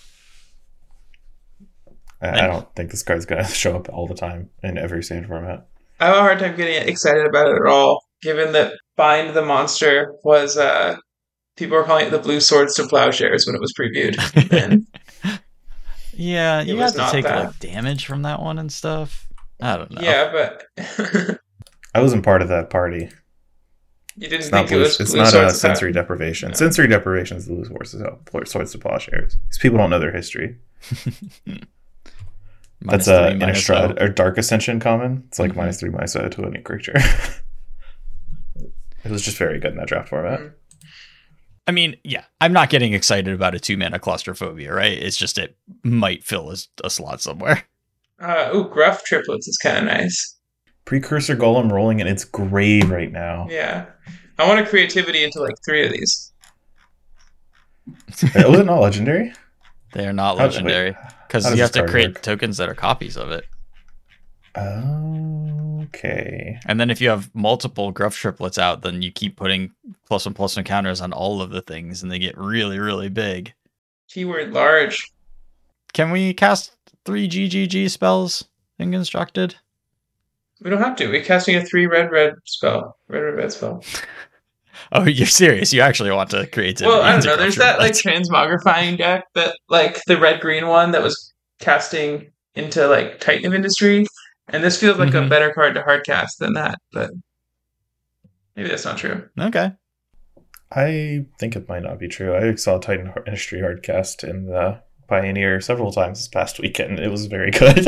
I, 2.22 2.44
I 2.44 2.48
don't 2.48 2.74
think 2.76 2.92
this 2.92 3.04
card's 3.04 3.26
gonna 3.26 3.48
show 3.48 3.76
up 3.76 3.90
all 3.90 4.08
the 4.08 4.16
time 4.16 4.50
in 4.64 4.78
every 4.78 5.04
standard 5.04 5.28
format. 5.28 5.68
I 6.00 6.08
have 6.08 6.18
a 6.18 6.22
hard 6.22 6.40
time 6.40 6.56
getting 6.56 6.88
excited 6.88 7.26
about 7.26 7.48
it 7.48 7.56
at 7.56 7.68
all, 7.68 8.04
given 8.22 8.52
that 8.54 8.74
Bind 8.96 9.36
the 9.36 9.46
Monster 9.46 10.14
was 10.24 10.58
uh 10.58 10.98
people 11.58 11.78
were 11.78 11.84
calling 11.84 12.08
it 12.08 12.10
the 12.12 12.20
Blue 12.20 12.40
Swords 12.40 12.76
to 12.76 12.88
Plowshares 12.88 13.46
when 13.46 13.56
it 13.56 13.62
was 13.62 13.74
previewed. 13.74 14.18
And 14.52 14.86
Yeah, 16.16 16.62
you 16.62 16.76
was 16.78 16.96
have 16.96 17.08
to 17.08 17.12
take 17.16 17.26
that. 17.26 17.46
like 17.46 17.60
damage 17.60 18.06
from 18.06 18.22
that 18.24 18.42
one 18.42 18.58
and 18.60 18.72
stuff. 18.72 19.28
I 19.62 19.78
don't 19.78 19.92
know. 19.92 20.02
yeah, 20.02 20.32
but 20.32 20.66
I 21.94 22.02
wasn't 22.02 22.24
part 22.24 22.42
of 22.42 22.48
that 22.50 22.70
party. 22.70 23.10
you 24.16 24.28
didn't 24.28 24.42
It's 24.42 24.52
not 24.52 24.60
think 24.68 24.72
it 24.72 24.74
blue, 24.76 24.80
was 24.84 25.00
it's 25.00 25.12
Blue 25.12 25.22
not 25.24 25.34
a 25.34 25.52
sensory 25.52 25.92
Plow- 25.94 26.02
deprivation. 26.02 26.50
No. 26.50 26.56
Sensory 26.56 26.88
deprivation 26.88 27.38
is 27.38 27.46
the 27.48 27.54
blue 27.54 27.66
swords 27.66 27.92
to 27.92 28.18
swords 28.46 28.72
to 28.74 28.78
plowshares. 28.80 29.38
These 29.50 29.60
people 29.60 29.78
don't 29.78 29.90
know 29.90 30.00
their 30.00 30.12
history. 30.12 30.58
That's 32.82 33.08
a 33.08 33.30
three, 33.32 33.40
minus 33.40 33.68
Innistrad 33.68 34.02
or 34.02 34.10
Dark 34.10 34.38
Ascension 34.38 34.80
common. 34.80 35.24
It's 35.28 35.40
like 35.40 35.52
Mhm. 35.54 35.56
minus 35.58 35.80
three, 35.80 35.90
minus 35.90 36.12
zero 36.12 36.28
to 36.30 36.46
any 36.46 36.60
creature. 36.62 36.94
it 38.56 39.12
was 39.12 39.22
just 39.24 39.38
very 39.38 39.60
good 39.60 39.72
in 39.72 39.78
that 39.78 39.88
draft 39.88 40.10
format. 40.10 40.40
Mhm. 40.40 40.52
I 41.68 41.72
mean, 41.72 41.96
yeah, 42.04 42.26
I'm 42.42 42.54
not 42.54 42.70
getting 42.70 42.94
excited 42.94 43.34
about 43.34 43.56
a 43.56 43.60
two 43.60 43.78
mana 43.78 44.00
claustrophobia, 44.00 44.74
right? 44.74 44.98
It's 44.98 45.18
just 45.18 45.38
it 45.38 45.58
might 45.84 46.24
fill 46.24 46.52
a, 46.52 46.56
a 46.84 46.90
slot 46.90 47.22
somewhere. 47.22 47.64
Uh, 48.18 48.50
ooh, 48.56 48.70
Gruff 48.70 49.04
Triplets 49.04 49.46
is 49.46 49.58
kind 49.58 49.78
of 49.78 49.84
nice. 49.84 50.38
Precursor 50.86 51.36
Golem 51.36 51.70
rolling 51.70 52.00
in 52.00 52.08
its 52.08 52.24
grave 52.24 52.90
right 52.90 53.12
now. 53.12 53.46
Yeah. 53.50 53.88
I 54.40 54.48
want 54.48 54.62
a 54.62 54.66
creativity 54.66 55.22
into 55.22 55.42
like 55.42 55.56
three 55.66 55.86
of 55.86 55.92
these. 55.92 56.32
oh, 58.36 58.50
was 58.50 58.60
it 58.62 58.66
not 58.66 58.80
legendary? 58.80 59.34
They 59.92 60.08
are 60.08 60.14
not 60.14 60.38
legendary 60.38 60.96
because 61.28 61.54
you 61.54 61.62
have 61.62 61.72
to 61.72 61.86
create 61.88 62.16
work? 62.16 62.22
tokens 62.22 62.56
that 62.56 62.70
are 62.70 62.74
copies 62.74 63.18
of 63.18 63.32
it. 63.32 63.46
Okay. 65.86 66.60
And 66.66 66.80
then 66.80 66.90
if 66.90 67.02
you 67.02 67.10
have 67.10 67.34
multiple 67.34 67.92
gruff 67.92 68.16
triplets 68.16 68.58
out, 68.58 68.82
then 68.82 69.02
you 69.02 69.12
keep 69.12 69.36
putting 69.36 69.72
plus 70.06 70.26
one 70.26 70.34
plus 70.34 70.56
one 70.56 70.66
counters 70.66 71.02
on 71.02 71.14
all 71.14 71.42
of 71.42 71.52
the 71.52 71.62
things, 71.62 72.02
and 72.04 72.12
they 72.12 72.20
get 72.20 72.38
really 72.38 72.80
really 72.80 73.10
big. 73.10 73.54
Keyword 74.10 74.54
large. 74.54 75.12
Can 75.94 76.12
we 76.12 76.34
cast 76.34 76.76
three 77.06 77.28
GGG 77.28 77.90
spells 77.90 78.46
in 78.80 78.92
constructed? 78.92 79.56
We 80.62 80.70
don't 80.70 80.82
have 80.82 80.96
to. 80.98 81.08
We're 81.10 81.24
casting 81.24 81.56
a 81.56 81.66
three 81.66 81.86
red 81.88 82.12
red 82.12 82.34
spell. 82.46 82.98
Red 83.08 83.20
red 83.20 83.36
red 83.36 83.52
spell. 83.52 83.84
Oh, 84.92 85.06
you're 85.06 85.26
serious? 85.26 85.74
You 85.74 85.82
actually 85.82 86.12
want 86.12 86.30
to 86.32 86.46
create? 86.48 86.82
Well, 86.82 87.02
I 87.02 87.14
don't 87.14 87.26
know. 87.26 87.38
There's 87.38 87.56
that 87.56 87.80
like 87.80 87.94
transmogrifying 87.94 88.98
deck 88.98 89.26
that 89.34 89.58
like 89.70 90.02
the 90.06 90.18
red 90.18 90.42
green 90.42 90.68
one 90.68 90.92
that 90.92 91.02
was 91.02 91.34
casting 91.60 92.30
into 92.56 92.88
like 92.88 93.20
Titan 93.20 93.46
of 93.46 93.54
Industry, 93.54 94.06
and 94.50 94.64
this 94.64 94.80
feels 94.80 94.98
like 94.98 95.14
a 95.14 95.18
Mhm. 95.22 95.30
better 95.30 95.52
card 95.54 95.74
to 95.76 95.82
hard 95.82 96.06
cast 96.06 96.40
than 96.40 96.54
that. 96.54 96.80
But 96.92 97.12
maybe 98.56 98.70
that's 98.70 98.86
not 98.86 98.98
true. 98.98 99.28
okay. 99.40 99.72
I 100.72 101.26
think 101.40 101.56
it 101.56 101.70
might 101.70 101.84
not 101.84 102.00
be 102.00 102.08
true. 102.08 102.36
I 102.36 102.56
saw 102.56 102.78
Titan 102.80 103.06
Har- 103.08 103.24
Industry 103.28 103.60
Hardcast 103.62 104.28
in 104.28 104.48
the 104.48 104.82
Pioneer 105.08 105.62
several 105.62 105.92
times 105.92 106.20
this 106.20 106.28
past 106.28 106.60
weekend. 106.60 107.00
It 107.00 107.10
was 107.12 107.28
very 107.28 107.52
good. 107.62 107.88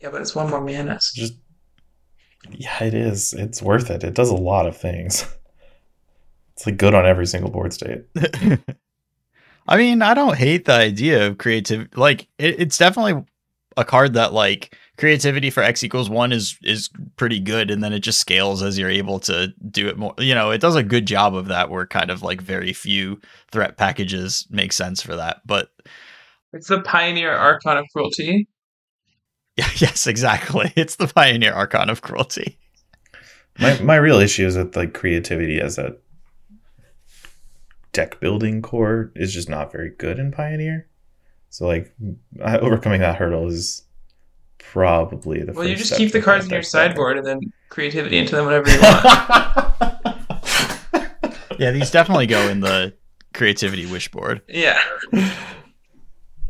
Yeah, 0.00 0.10
but 0.10 0.22
it's 0.22 0.34
one 0.34 0.48
more 0.48 0.60
mana. 0.62 0.98
Just 1.14 1.34
yeah, 2.50 2.82
it 2.82 2.94
is. 2.94 3.34
It's 3.34 3.60
worth 3.60 3.90
it. 3.90 4.02
It 4.02 4.14
does 4.14 4.30
a 4.30 4.34
lot 4.36 4.66
of 4.66 4.76
things. 4.76 5.26
It's 6.54 6.66
like 6.66 6.78
good 6.78 6.94
on 6.94 7.06
every 7.06 7.26
single 7.26 7.50
board 7.50 7.72
state. 7.72 8.04
I 9.68 9.76
mean, 9.76 10.02
I 10.02 10.14
don't 10.14 10.36
hate 10.36 10.64
the 10.64 10.72
idea 10.72 11.26
of 11.26 11.38
creative. 11.38 11.88
Like, 11.96 12.28
it, 12.38 12.58
it's 12.60 12.76
definitely 12.78 13.24
a 13.76 13.84
card 13.84 14.14
that 14.14 14.32
like 14.32 14.76
creativity 14.98 15.50
for 15.50 15.62
x 15.62 15.82
equals 15.82 16.10
one 16.10 16.32
is 16.32 16.58
is 16.62 16.90
pretty 17.16 17.40
good, 17.40 17.70
and 17.70 17.82
then 17.82 17.92
it 17.92 18.00
just 18.00 18.20
scales 18.20 18.62
as 18.62 18.78
you're 18.78 18.90
able 18.90 19.20
to 19.20 19.52
do 19.70 19.88
it 19.88 19.98
more. 19.98 20.14
You 20.18 20.34
know, 20.34 20.50
it 20.50 20.60
does 20.60 20.76
a 20.76 20.82
good 20.82 21.06
job 21.06 21.34
of 21.34 21.48
that. 21.48 21.70
Where 21.70 21.86
kind 21.86 22.10
of 22.10 22.22
like 22.22 22.40
very 22.40 22.72
few 22.72 23.20
threat 23.50 23.76
packages 23.76 24.46
make 24.50 24.72
sense 24.72 25.02
for 25.02 25.16
that. 25.16 25.42
But 25.46 25.70
It's 26.52 26.68
the 26.68 26.80
Pioneer 26.80 27.32
Archon 27.32 27.76
of 27.76 27.86
Cruelty. 27.92 28.48
Yeah, 29.56 29.68
yes, 29.76 30.06
exactly. 30.06 30.72
It's 30.76 30.96
the 30.96 31.06
pioneer 31.06 31.52
archon 31.52 31.90
of 31.90 32.02
cruelty. 32.02 32.58
My 33.58 33.78
my 33.80 33.96
real 33.96 34.18
issue 34.20 34.46
is 34.46 34.54
that 34.54 34.74
like 34.76 34.94
creativity 34.94 35.60
as 35.60 35.76
a 35.76 35.96
deck 37.92 38.20
building 38.20 38.62
core 38.62 39.12
is 39.16 39.34
just 39.34 39.48
not 39.48 39.72
very 39.72 39.90
good 39.90 40.18
in 40.18 40.30
Pioneer. 40.30 40.86
So 41.50 41.66
like 41.66 41.94
overcoming 42.40 43.00
that 43.00 43.16
hurdle 43.16 43.48
is 43.48 43.82
probably 44.58 45.40
the 45.42 45.52
Well, 45.52 45.62
first 45.62 45.70
you 45.70 45.76
just 45.76 45.96
keep 45.96 46.12
the 46.12 46.22
cards 46.22 46.44
in 46.46 46.50
your 46.52 46.62
sideboard 46.62 47.18
and 47.18 47.26
then 47.26 47.40
creativity 47.68 48.18
into 48.18 48.36
them 48.36 48.46
whenever 48.46 48.70
you 48.70 48.80
want. 48.80 50.06
Yeah, 51.58 51.72
these 51.72 51.90
definitely 51.90 52.26
go 52.26 52.48
in 52.48 52.60
the 52.60 52.94
creativity 53.34 53.84
wish 53.84 54.10
board. 54.10 54.40
yeah. 54.48 54.80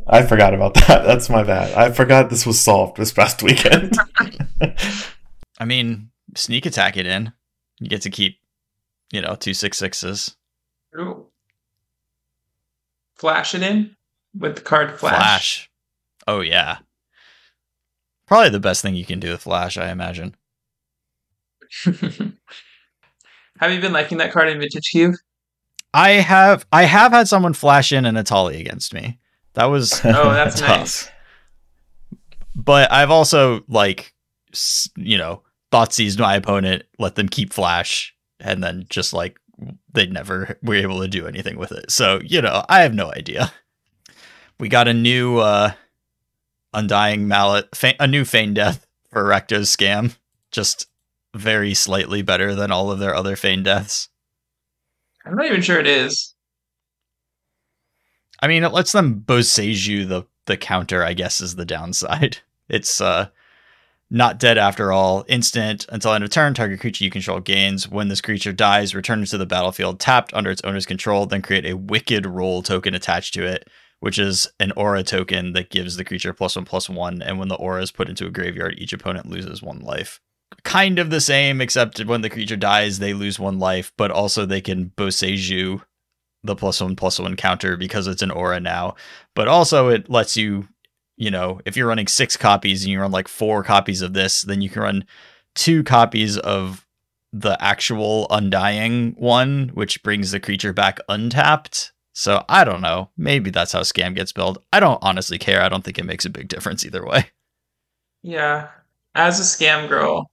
I 0.07 0.23
forgot 0.25 0.53
about 0.53 0.73
that. 0.75 1.03
That's 1.05 1.29
my 1.29 1.43
bad. 1.43 1.73
I 1.73 1.91
forgot 1.91 2.29
this 2.29 2.45
was 2.45 2.57
solved 2.61 2.95
this 2.95 3.11
past 3.11 3.43
weekend. 3.43 3.93
I 5.59 5.65
mean, 5.65 6.11
sneak 6.37 6.65
attack 6.65 6.95
it 6.95 7.05
in. 7.05 7.33
You 7.81 7.89
get 7.89 8.01
to 8.03 8.09
keep, 8.09 8.37
you 9.11 9.21
know, 9.21 9.35
two 9.35 9.53
six 9.53 9.77
sixes. 9.77 10.37
Ooh. 10.97 11.25
Flash 13.15 13.53
it 13.53 13.63
in 13.63 13.95
with 14.37 14.55
the 14.55 14.61
card 14.61 14.97
flash. 14.99 15.17
Flash. 15.17 15.69
Oh 16.27 16.41
yeah. 16.41 16.79
Probably 18.27 18.49
the 18.49 18.59
best 18.59 18.81
thing 18.81 18.95
you 18.95 19.05
can 19.05 19.19
do 19.19 19.31
with 19.31 19.41
flash, 19.41 19.77
I 19.77 19.91
imagine. 19.91 20.35
Have 21.85 23.71
you 23.71 23.79
been 23.81 23.93
liking 23.93 24.17
that 24.19 24.31
card 24.31 24.49
in 24.49 24.59
Vintage 24.59 24.89
Cube? 24.89 25.15
I 25.93 26.11
have 26.11 26.65
I 26.71 26.83
have 26.83 27.11
had 27.11 27.27
someone 27.27 27.53
flash 27.53 27.91
in 27.91 28.05
an 28.05 28.15
Atali 28.15 28.59
against 28.59 28.93
me. 28.93 29.19
That 29.53 29.65
was 29.65 29.99
Oh, 30.05 30.31
that's 30.31 30.59
tough. 30.59 30.69
nice. 30.79 31.09
But 32.55 32.91
I've 32.91 33.11
also 33.11 33.63
like 33.67 34.13
you 34.97 35.17
know, 35.17 35.43
thought 35.71 35.93
seized 35.93 36.19
my 36.19 36.35
opponent, 36.35 36.83
let 36.99 37.15
them 37.15 37.29
keep 37.29 37.53
flash, 37.53 38.13
and 38.39 38.63
then 38.63 38.85
just 38.89 39.13
like 39.13 39.37
they 39.93 40.07
never 40.07 40.57
were 40.63 40.75
able 40.75 40.99
to 41.01 41.07
do 41.07 41.27
anything 41.27 41.57
with 41.57 41.71
it. 41.71 41.91
So, 41.91 42.19
you 42.23 42.41
know, 42.41 42.65
I 42.67 42.81
have 42.81 42.93
no 42.93 43.11
idea. 43.13 43.51
We 44.61 44.69
got 44.69 44.87
a 44.87 44.93
new 44.93 45.39
uh 45.39 45.71
Undying 46.71 47.27
Malice 47.27 47.65
fe- 47.73 47.95
a 47.99 48.05
new 48.05 48.23
feign 48.23 48.53
death 48.53 48.85
for 49.09 49.23
Rakdos 49.23 49.75
scam. 49.75 50.15
Just 50.51 50.85
very 51.33 51.73
slightly 51.73 52.21
better 52.21 52.53
than 52.53 52.69
all 52.71 52.91
of 52.91 52.99
their 52.99 53.15
other 53.15 53.35
feign 53.35 53.63
deaths. 53.63 54.09
I'm 55.25 55.35
not 55.35 55.47
even 55.47 55.63
sure 55.63 55.79
it 55.79 55.87
is. 55.87 56.35
I 58.39 58.47
mean, 58.47 58.63
it 58.63 58.71
lets 58.71 58.91
them 58.91 59.23
Boseiju 59.25 60.07
the 60.07 60.27
the 60.45 60.57
counter. 60.57 61.03
I 61.03 61.13
guess 61.13 61.41
is 61.41 61.55
the 61.55 61.65
downside. 61.65 62.37
It's 62.69 63.01
uh 63.01 63.29
not 64.11 64.39
dead 64.39 64.57
after 64.59 64.91
all. 64.91 65.25
Instant 65.27 65.87
until 65.89 66.13
end 66.13 66.23
of 66.23 66.29
turn. 66.29 66.53
Target 66.53 66.79
creature 66.79 67.03
you 67.03 67.09
control 67.09 67.39
gains. 67.39 67.89
When 67.89 68.09
this 68.09 68.21
creature 68.21 68.53
dies, 68.53 68.93
return 68.93 69.23
it 69.23 69.25
to 69.29 69.39
the 69.39 69.45
battlefield 69.47 69.99
tapped 69.99 70.33
under 70.35 70.51
its 70.51 70.61
owner's 70.63 70.85
control. 70.85 71.25
Then 71.25 71.41
create 71.41 71.65
a 71.65 71.75
Wicked 71.75 72.27
Role 72.27 72.61
token 72.61 72.93
attached 72.93 73.33
to 73.33 73.45
it, 73.45 73.67
which 74.01 74.19
is 74.19 74.47
an 74.59 74.71
aura 74.73 75.03
token 75.03 75.53
that 75.53 75.69
gives 75.69 75.95
the 75.95 76.03
creature 76.03 76.33
plus 76.33 76.55
one 76.55 76.65
plus 76.65 76.89
one. 76.89 77.21
And 77.21 77.39
when 77.39 77.47
the 77.47 77.55
aura 77.55 77.81
is 77.81 77.91
put 77.91 78.09
into 78.09 78.25
a 78.25 78.31
graveyard, 78.31 78.75
each 78.77 78.93
opponent 78.93 79.29
loses 79.29 79.61
one 79.61 79.79
life. 79.79 80.19
Kind 80.63 80.99
of 80.99 81.11
the 81.11 81.21
same, 81.21 81.61
except 81.61 82.03
when 82.05 82.21
the 82.21 82.29
creature 82.29 82.57
dies, 82.57 82.99
they 82.99 83.13
lose 83.13 83.39
one 83.39 83.59
life, 83.59 83.93
but 83.97 84.11
also 84.11 84.45
they 84.45 84.59
can 84.59 84.91
Boseiju 84.97 85.83
the 86.43 86.55
plus 86.55 86.81
one 86.81 86.95
plus 86.95 87.19
one 87.19 87.35
counter 87.35 87.77
because 87.77 88.07
it's 88.07 88.23
an 88.23 88.31
aura 88.31 88.59
now. 88.59 88.95
But 89.35 89.47
also 89.47 89.89
it 89.89 90.09
lets 90.09 90.35
you, 90.35 90.67
you 91.15 91.29
know, 91.29 91.61
if 91.65 91.77
you're 91.77 91.87
running 91.87 92.07
six 92.07 92.35
copies 92.35 92.83
and 92.83 92.91
you 92.91 92.99
run 92.99 93.11
like 93.11 93.27
four 93.27 93.63
copies 93.63 94.01
of 94.01 94.13
this, 94.13 94.41
then 94.41 94.61
you 94.61 94.69
can 94.69 94.81
run 94.81 95.05
two 95.53 95.83
copies 95.83 96.39
of 96.39 96.87
the 97.31 97.55
actual 97.63 98.25
undying 98.31 99.11
one, 99.11 99.69
which 99.75 100.01
brings 100.01 100.31
the 100.31 100.39
creature 100.39 100.73
back 100.73 100.99
untapped. 101.07 101.93
So 102.13 102.43
I 102.49 102.63
don't 102.63 102.81
know. 102.81 103.09
Maybe 103.17 103.49
that's 103.49 103.71
how 103.71 103.81
scam 103.81 104.15
gets 104.15 104.31
built. 104.31 104.63
I 104.73 104.79
don't 104.79 104.99
honestly 105.01 105.37
care. 105.37 105.61
I 105.61 105.69
don't 105.69 105.83
think 105.83 105.97
it 105.97 106.05
makes 106.05 106.25
a 106.25 106.29
big 106.29 106.47
difference 106.47 106.85
either 106.85 107.05
way. 107.05 107.25
Yeah. 108.23 108.67
As 109.15 109.39
a 109.39 109.41
scam 109.41 109.89
girl, 109.89 110.29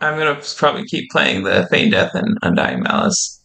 I'm 0.00 0.18
gonna 0.18 0.40
probably 0.56 0.86
keep 0.86 1.10
playing 1.10 1.44
the 1.44 1.68
Feign 1.70 1.90
Death 1.90 2.14
and 2.14 2.38
Undying 2.40 2.82
Malice. 2.82 3.44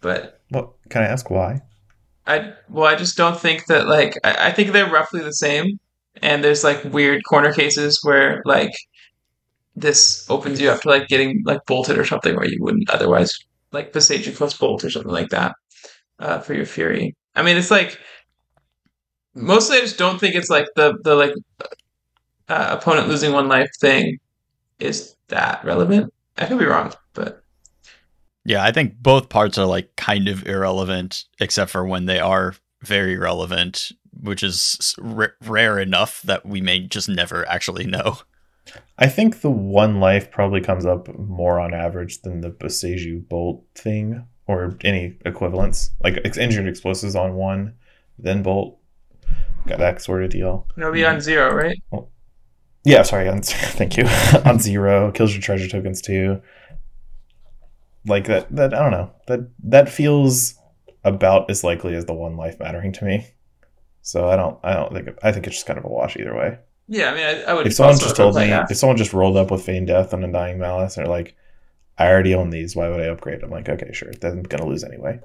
But 0.00 0.40
well, 0.50 0.74
can 0.88 1.02
I 1.02 1.06
ask 1.06 1.30
why? 1.30 1.62
I 2.26 2.52
well, 2.68 2.86
I 2.86 2.96
just 2.96 3.16
don't 3.16 3.38
think 3.38 3.66
that 3.66 3.86
like 3.86 4.14
I, 4.24 4.48
I 4.48 4.50
think 4.50 4.72
they're 4.72 4.90
roughly 4.90 5.20
the 5.20 5.32
same. 5.32 5.78
And 6.20 6.42
there's 6.42 6.64
like 6.64 6.82
weird 6.82 7.22
corner 7.28 7.52
cases 7.52 8.00
where 8.02 8.42
like 8.44 8.72
this 9.76 10.28
opens 10.28 10.60
you 10.60 10.70
up 10.70 10.80
to 10.80 10.88
like 10.88 11.06
getting 11.06 11.42
like 11.44 11.64
bolted 11.66 11.98
or 11.98 12.04
something 12.04 12.34
where 12.34 12.48
you 12.48 12.58
wouldn't 12.60 12.90
otherwise 12.90 13.32
like 13.70 13.92
Visage 13.92 14.34
plus 14.34 14.56
bolt 14.56 14.82
or 14.82 14.90
something 14.90 15.12
like 15.12 15.28
that 15.28 15.54
uh, 16.18 16.40
for 16.40 16.54
your 16.54 16.66
fury. 16.66 17.14
I 17.34 17.42
mean, 17.42 17.56
it's 17.56 17.70
like 17.70 17.98
mostly 19.34 19.78
I 19.78 19.82
just 19.82 19.98
don't 19.98 20.18
think 20.18 20.34
it's 20.34 20.50
like 20.50 20.66
the 20.76 20.98
the 21.02 21.14
like 21.14 21.32
uh, 22.48 22.76
opponent 22.78 23.08
losing 23.08 23.32
one 23.32 23.48
life 23.48 23.70
thing 23.80 24.18
is 24.78 25.16
that 25.28 25.64
relevant. 25.64 26.12
I 26.38 26.46
could 26.46 26.58
be 26.58 26.64
wrong, 26.64 26.92
but 27.14 27.42
Yeah, 28.44 28.62
I 28.64 28.72
think 28.72 28.94
both 28.98 29.28
parts 29.28 29.58
are 29.58 29.66
like 29.66 29.94
kind 29.96 30.28
of 30.28 30.46
irrelevant, 30.46 31.24
except 31.40 31.70
for 31.70 31.84
when 31.86 32.06
they 32.06 32.20
are 32.20 32.54
very 32.82 33.16
relevant, 33.16 33.90
which 34.20 34.42
is 34.42 34.94
r- 35.02 35.34
rare 35.44 35.78
enough 35.78 36.22
that 36.22 36.46
we 36.46 36.60
may 36.60 36.80
just 36.80 37.08
never 37.08 37.48
actually 37.48 37.86
know. 37.86 38.18
I 38.98 39.08
think 39.08 39.40
the 39.40 39.50
one 39.50 40.00
life 40.00 40.30
probably 40.30 40.60
comes 40.60 40.84
up 40.84 41.16
more 41.18 41.60
on 41.60 41.72
average 41.72 42.22
than 42.22 42.40
the 42.40 42.50
Boseiju 42.50 43.28
bolt 43.28 43.64
thing 43.74 44.26
or 44.46 44.76
any 44.82 45.16
equivalents. 45.24 45.90
Like 46.02 46.16
engineered 46.36 46.68
explosives 46.68 47.16
on 47.16 47.34
one, 47.34 47.74
then 48.18 48.42
bolt. 48.42 48.78
Got 49.66 49.78
that 49.78 50.00
sort 50.00 50.22
of 50.22 50.30
deal. 50.30 50.66
it'll 50.76 50.92
be 50.92 51.04
on 51.04 51.20
zero, 51.20 51.52
right? 51.52 51.82
Oh. 51.92 52.08
Yeah, 52.84 53.02
sorry. 53.02 53.28
On, 53.28 53.42
thank 53.42 53.96
you. 53.96 54.04
on 54.44 54.60
zero, 54.60 55.10
kills 55.10 55.32
your 55.32 55.42
treasure 55.42 55.68
tokens 55.68 56.00
too. 56.00 56.40
Like 58.06 58.26
that. 58.26 58.54
That 58.54 58.72
I 58.72 58.78
don't 58.78 58.92
know. 58.92 59.10
That 59.26 59.50
that 59.64 59.88
feels 59.88 60.54
about 61.02 61.50
as 61.50 61.64
likely 61.64 61.94
as 61.94 62.04
the 62.04 62.14
one 62.14 62.36
life 62.36 62.60
mattering 62.60 62.92
to 62.92 63.04
me. 63.04 63.26
So 64.02 64.28
I 64.28 64.36
don't. 64.36 64.58
I 64.62 64.74
don't 64.74 64.92
think. 64.92 65.08
I 65.24 65.32
think 65.32 65.48
it's 65.48 65.56
just 65.56 65.66
kind 65.66 65.80
of 65.80 65.84
a 65.84 65.88
wash 65.88 66.16
either 66.16 66.36
way. 66.36 66.58
Yeah, 66.88 67.10
I 67.10 67.14
mean, 67.14 67.24
I, 67.24 67.42
I 67.50 67.54
would. 67.54 67.66
If 67.66 67.74
someone 67.74 67.98
just 67.98 68.14
told 68.14 68.36
me, 68.36 68.46
that. 68.46 68.70
if 68.70 68.76
someone 68.76 68.96
just 68.96 69.12
rolled 69.12 69.36
up 69.36 69.50
with 69.50 69.64
Feign 69.64 69.84
Death 69.84 70.12
and 70.12 70.22
Undying 70.22 70.58
Malice, 70.60 70.96
and 70.96 71.04
they're 71.04 71.12
like, 71.12 71.34
"I 71.98 72.08
already 72.08 72.34
own 72.34 72.50
these. 72.50 72.76
Why 72.76 72.88
would 72.88 73.00
I 73.00 73.06
upgrade?" 73.06 73.42
I'm 73.42 73.50
like, 73.50 73.68
"Okay, 73.68 73.92
sure. 73.92 74.12
Then 74.20 74.32
I'm 74.38 74.42
gonna 74.42 74.66
lose 74.66 74.84
anyway." 74.84 75.20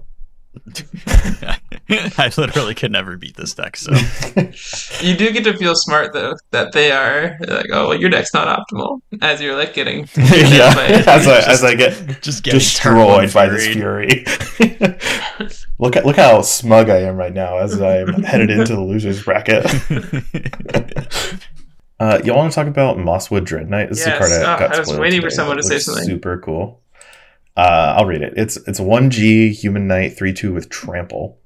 I 1.90 2.32
literally 2.38 2.76
could 2.76 2.92
never 2.92 3.16
beat 3.16 3.38
this 3.38 3.54
deck, 3.54 3.78
so 3.78 3.92
You 5.02 5.16
do 5.16 5.32
get 5.32 5.46
to 5.46 5.56
feel 5.56 5.76
smart 5.76 6.12
though 6.12 6.36
that 6.52 6.74
they 6.74 6.92
are 6.92 7.38
like, 7.48 7.68
oh, 7.72 7.90
well, 7.90 8.00
your 8.00 8.10
deck's 8.10 8.34
not 8.34 8.48
optimal 8.48 9.02
as 9.22 9.42
you're 9.42 9.56
like 9.56 9.74
getting 9.74 10.00
yeah, 10.18 11.04
as 11.08 11.28
I 11.28 11.40
as 11.50 11.64
I 11.64 11.76
get 11.76 12.22
just 12.22 12.44
getting 12.44 12.60
destroyed 12.60 13.34
by 13.34 13.48
this 13.48 13.68
fury. 13.68 14.26
fury. 14.26 14.98
look 15.80 15.96
at 15.96 16.06
look 16.06 16.18
how 16.18 16.42
smug 16.42 16.90
I 16.90 16.98
am 16.98 17.16
right 17.16 17.34
now 17.34 17.58
as 17.58 17.82
I'm 17.82 18.22
headed 18.24 18.50
into 18.50 18.76
the 18.76 18.82
losers 18.82 19.24
bracket. 19.24 19.66
Uh, 22.02 22.20
you 22.24 22.34
want 22.34 22.52
to 22.52 22.56
talk 22.56 22.66
about 22.66 22.98
Mosswood 22.98 23.44
Dread 23.46 23.70
Knight? 23.70 23.90
This 23.90 24.00
is 24.02 24.08
a 24.08 24.18
card 24.18 24.32
I, 24.32 24.44
Ah, 24.44 24.58
got 24.58 24.74
I 24.74 24.80
was 24.80 24.98
waiting 24.98 25.22
for 25.22 25.30
someone 25.30 25.58
to 25.58 25.62
say 25.62 25.78
something. 25.78 26.04
Super 26.04 26.40
cool. 26.40 26.82
Uh, 27.56 27.94
I'll 27.96 28.08
read 28.08 28.24
it. 28.24 28.34
It's 28.36 28.58
it's 28.66 28.80
one 28.80 29.12
G 29.12 29.54
human 29.54 29.86
knight 29.86 30.18
three 30.18 30.34
two 30.34 30.52
with 30.52 30.68
trample. 30.70 31.38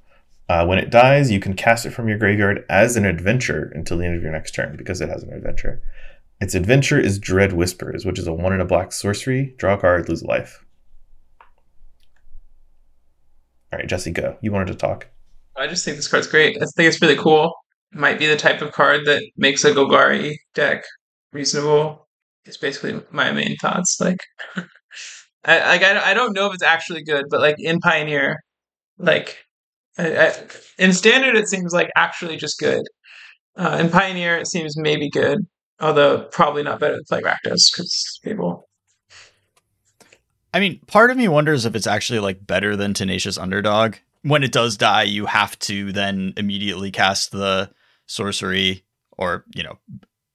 Uh, 0.47 0.65
when 0.65 0.77
it 0.77 0.89
dies, 0.89 1.29
you 1.29 1.41
can 1.41 1.55
cast 1.55 1.85
it 1.85 1.89
from 1.89 2.07
your 2.07 2.17
graveyard 2.17 2.63
as 2.69 2.95
an 2.95 3.03
adventure 3.03 3.69
until 3.75 3.97
the 3.97 4.05
end 4.05 4.15
of 4.15 4.23
your 4.23 4.31
next 4.31 4.51
turn 4.55 4.77
because 4.77 5.01
it 5.01 5.09
has 5.09 5.23
an 5.23 5.33
adventure. 5.33 5.81
Its 6.39 6.55
adventure 6.55 7.01
is 7.01 7.19
Dread 7.19 7.51
Whispers, 7.51 8.05
which 8.05 8.17
is 8.17 8.25
a 8.25 8.31
one 8.33 8.53
in 8.53 8.61
a 8.61 8.65
black 8.65 8.93
sorcery. 8.93 9.55
Draw 9.57 9.73
a 9.73 9.77
card, 9.77 10.07
lose 10.07 10.21
a 10.21 10.27
life. 10.27 10.63
All 13.73 13.79
right, 13.79 13.89
Jesse, 13.89 14.11
go. 14.11 14.37
You 14.39 14.53
wanted 14.53 14.67
to 14.67 14.75
talk. 14.75 15.07
I 15.57 15.67
just 15.67 15.83
think 15.83 15.97
this 15.97 16.07
card's 16.07 16.27
great. 16.27 16.55
I 16.55 16.65
think 16.77 16.87
it's 16.87 17.01
really 17.01 17.17
cool. 17.17 17.53
Might 17.95 18.19
be 18.19 18.27
the 18.27 18.35
type 18.35 18.61
of 18.61 18.73
card 18.73 19.05
that 19.05 19.23
makes 19.37 19.63
a 19.63 19.71
Golgari 19.71 20.35
deck 20.53 20.83
reasonable. 21.31 22.07
It's 22.45 22.57
basically 22.57 23.01
my 23.09 23.31
main 23.31 23.55
thoughts. 23.55 23.97
Like, 24.01 24.19
I 25.45 25.65
like 25.65 25.81
I, 25.81 26.11
I 26.11 26.13
don't 26.13 26.33
know 26.33 26.47
if 26.47 26.53
it's 26.53 26.63
actually 26.63 27.03
good, 27.03 27.25
but 27.29 27.39
like 27.39 27.55
in 27.57 27.79
Pioneer, 27.79 28.43
like 28.97 29.37
I, 29.97 30.17
I, 30.17 30.33
in 30.77 30.91
Standard, 30.91 31.37
it 31.37 31.47
seems 31.47 31.73
like 31.73 31.89
actually 31.95 32.35
just 32.35 32.59
good. 32.59 32.83
Uh, 33.55 33.77
in 33.79 33.89
Pioneer, 33.89 34.37
it 34.37 34.47
seems 34.47 34.77
maybe 34.77 35.09
good, 35.09 35.39
although 35.79 36.23
probably 36.23 36.63
not 36.63 36.79
better 36.79 36.95
than 36.95 37.05
play 37.07 37.21
Rakdos 37.21 37.71
because 37.71 38.19
people. 38.23 38.67
I 40.53 40.59
mean, 40.59 40.79
part 40.87 41.11
of 41.11 41.17
me 41.17 41.27
wonders 41.27 41.65
if 41.65 41.75
it's 41.75 41.87
actually 41.87 42.19
like 42.19 42.45
better 42.45 42.75
than 42.75 42.93
Tenacious 42.93 43.37
Underdog. 43.37 43.95
When 44.21 44.43
it 44.43 44.51
does 44.51 44.75
die, 44.75 45.03
you 45.03 45.27
have 45.27 45.57
to 45.59 45.91
then 45.91 46.33
immediately 46.35 46.91
cast 46.91 47.31
the 47.31 47.69
sorcery 48.05 48.83
or, 49.17 49.45
you 49.55 49.63
know, 49.63 49.79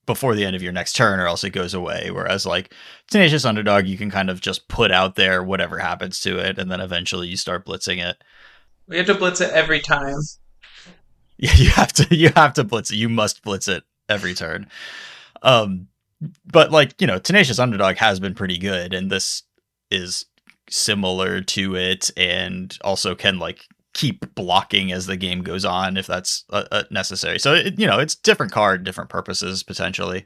before 0.05 0.35
the 0.35 0.45
end 0.45 0.55
of 0.55 0.61
your 0.61 0.73
next 0.73 0.93
turn 0.93 1.19
or 1.19 1.27
else 1.27 1.43
it 1.43 1.51
goes 1.51 1.73
away. 1.73 2.09
Whereas 2.11 2.45
like 2.45 2.73
Tenacious 3.09 3.45
Underdog, 3.45 3.85
you 3.85 3.97
can 3.97 4.11
kind 4.11 4.29
of 4.29 4.41
just 4.41 4.67
put 4.67 4.91
out 4.91 5.15
there 5.15 5.43
whatever 5.43 5.77
happens 5.77 6.19
to 6.21 6.37
it 6.37 6.57
and 6.57 6.71
then 6.71 6.81
eventually 6.81 7.27
you 7.27 7.37
start 7.37 7.65
blitzing 7.65 8.03
it. 8.03 8.21
We 8.87 8.97
have 8.97 9.05
to 9.05 9.15
blitz 9.15 9.41
it 9.41 9.51
every 9.51 9.79
time. 9.79 10.17
Yeah, 11.37 11.55
you 11.55 11.69
have 11.71 11.91
to 11.93 12.15
you 12.15 12.29
have 12.35 12.53
to 12.53 12.63
blitz 12.63 12.91
it. 12.91 12.97
You 12.97 13.09
must 13.09 13.41
blitz 13.41 13.67
it 13.67 13.83
every 14.07 14.35
turn. 14.35 14.67
Um, 15.41 15.87
but 16.45 16.71
like 16.71 16.99
you 17.01 17.07
know, 17.07 17.17
Tenacious 17.17 17.57
Underdog 17.57 17.95
has 17.95 18.19
been 18.19 18.35
pretty 18.35 18.59
good, 18.59 18.93
and 18.93 19.09
this 19.11 19.41
is 19.89 20.25
similar 20.69 21.41
to 21.41 21.75
it, 21.75 22.11
and 22.15 22.77
also 22.83 23.15
can 23.15 23.39
like 23.39 23.65
keep 23.93 24.33
blocking 24.35 24.91
as 24.91 25.05
the 25.05 25.17
game 25.17 25.41
goes 25.43 25.65
on 25.65 25.97
if 25.97 26.07
that's 26.07 26.45
uh, 26.51 26.65
uh, 26.71 26.83
necessary. 26.91 27.39
So 27.39 27.53
it, 27.53 27.77
you 27.79 27.85
know, 27.87 27.99
it's 27.99 28.15
different 28.15 28.51
card, 28.51 28.83
different 28.83 29.09
purposes 29.09 29.63
potentially. 29.63 30.25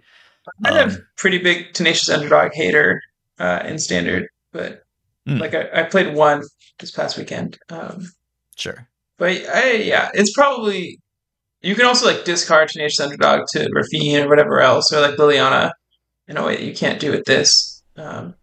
I'm 0.65 0.73
kind 0.75 0.91
Um, 0.91 1.07
pretty 1.17 1.39
big 1.39 1.73
tenacious 1.73 2.09
underdog 2.09 2.51
hater 2.53 3.01
uh, 3.39 3.61
in 3.65 3.79
standard, 3.79 4.27
but 4.51 4.81
Hmm. 5.27 5.39
like 5.39 5.55
I, 5.55 5.67
I 5.73 5.83
played 5.83 6.13
one 6.13 6.43
this 6.77 6.91
past 6.91 7.17
weekend. 7.17 7.57
Um, 7.69 8.11
Sure. 8.57 8.87
but 9.17 9.29
I, 9.49 9.71
yeah, 9.71 10.11
it's 10.13 10.31
probably 10.33 10.99
you 11.61 11.73
can 11.73 11.85
also 11.87 12.05
like 12.05 12.25
discard 12.25 12.69
tenacious 12.69 12.99
underdog 12.99 13.47
to 13.53 13.67
Raffine 13.73 14.23
or 14.23 14.29
whatever 14.29 14.61
else, 14.61 14.93
or 14.93 15.01
like 15.01 15.15
Liliana 15.15 15.71
in 16.27 16.37
a 16.37 16.45
way 16.45 16.57
that 16.57 16.63
you 16.63 16.75
can't 16.75 16.99
do 16.99 17.09
with 17.09 17.25
this. 17.25 17.81
Um, 17.97 18.35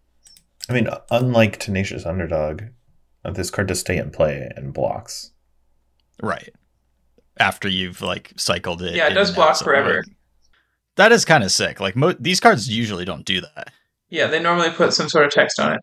I 0.69 0.73
mean, 0.73 0.89
unlike 1.09 1.59
Tenacious 1.59 2.05
Underdog, 2.05 2.63
uh, 3.25 3.31
this 3.31 3.49
card 3.49 3.67
does 3.67 3.79
stay 3.79 3.97
in 3.97 4.11
play 4.11 4.49
and 4.55 4.73
blocks. 4.73 5.31
Right. 6.21 6.53
After 7.39 7.67
you've 7.67 8.01
like 8.01 8.33
cycled 8.37 8.81
it. 8.81 8.95
Yeah, 8.95 9.07
it 9.07 9.13
does 9.13 9.29
and 9.29 9.35
block 9.35 9.57
forever. 9.57 9.95
like, 9.95 10.15
that 10.95 11.11
is 11.11 11.25
kind 11.25 11.43
of 11.43 11.51
sick. 11.51 11.79
Like 11.79 11.95
mo- 11.95 12.15
these 12.19 12.39
cards 12.39 12.69
usually 12.69 13.05
don't 13.05 13.25
do 13.25 13.41
that. 13.41 13.71
yeah, 14.09 14.27
they 14.27 14.39
normally 14.39 14.69
put 14.69 14.93
some 14.93 15.09
sort 15.09 15.25
of 15.25 15.31
text 15.31 15.59
on 15.59 15.73
it. 15.73 15.79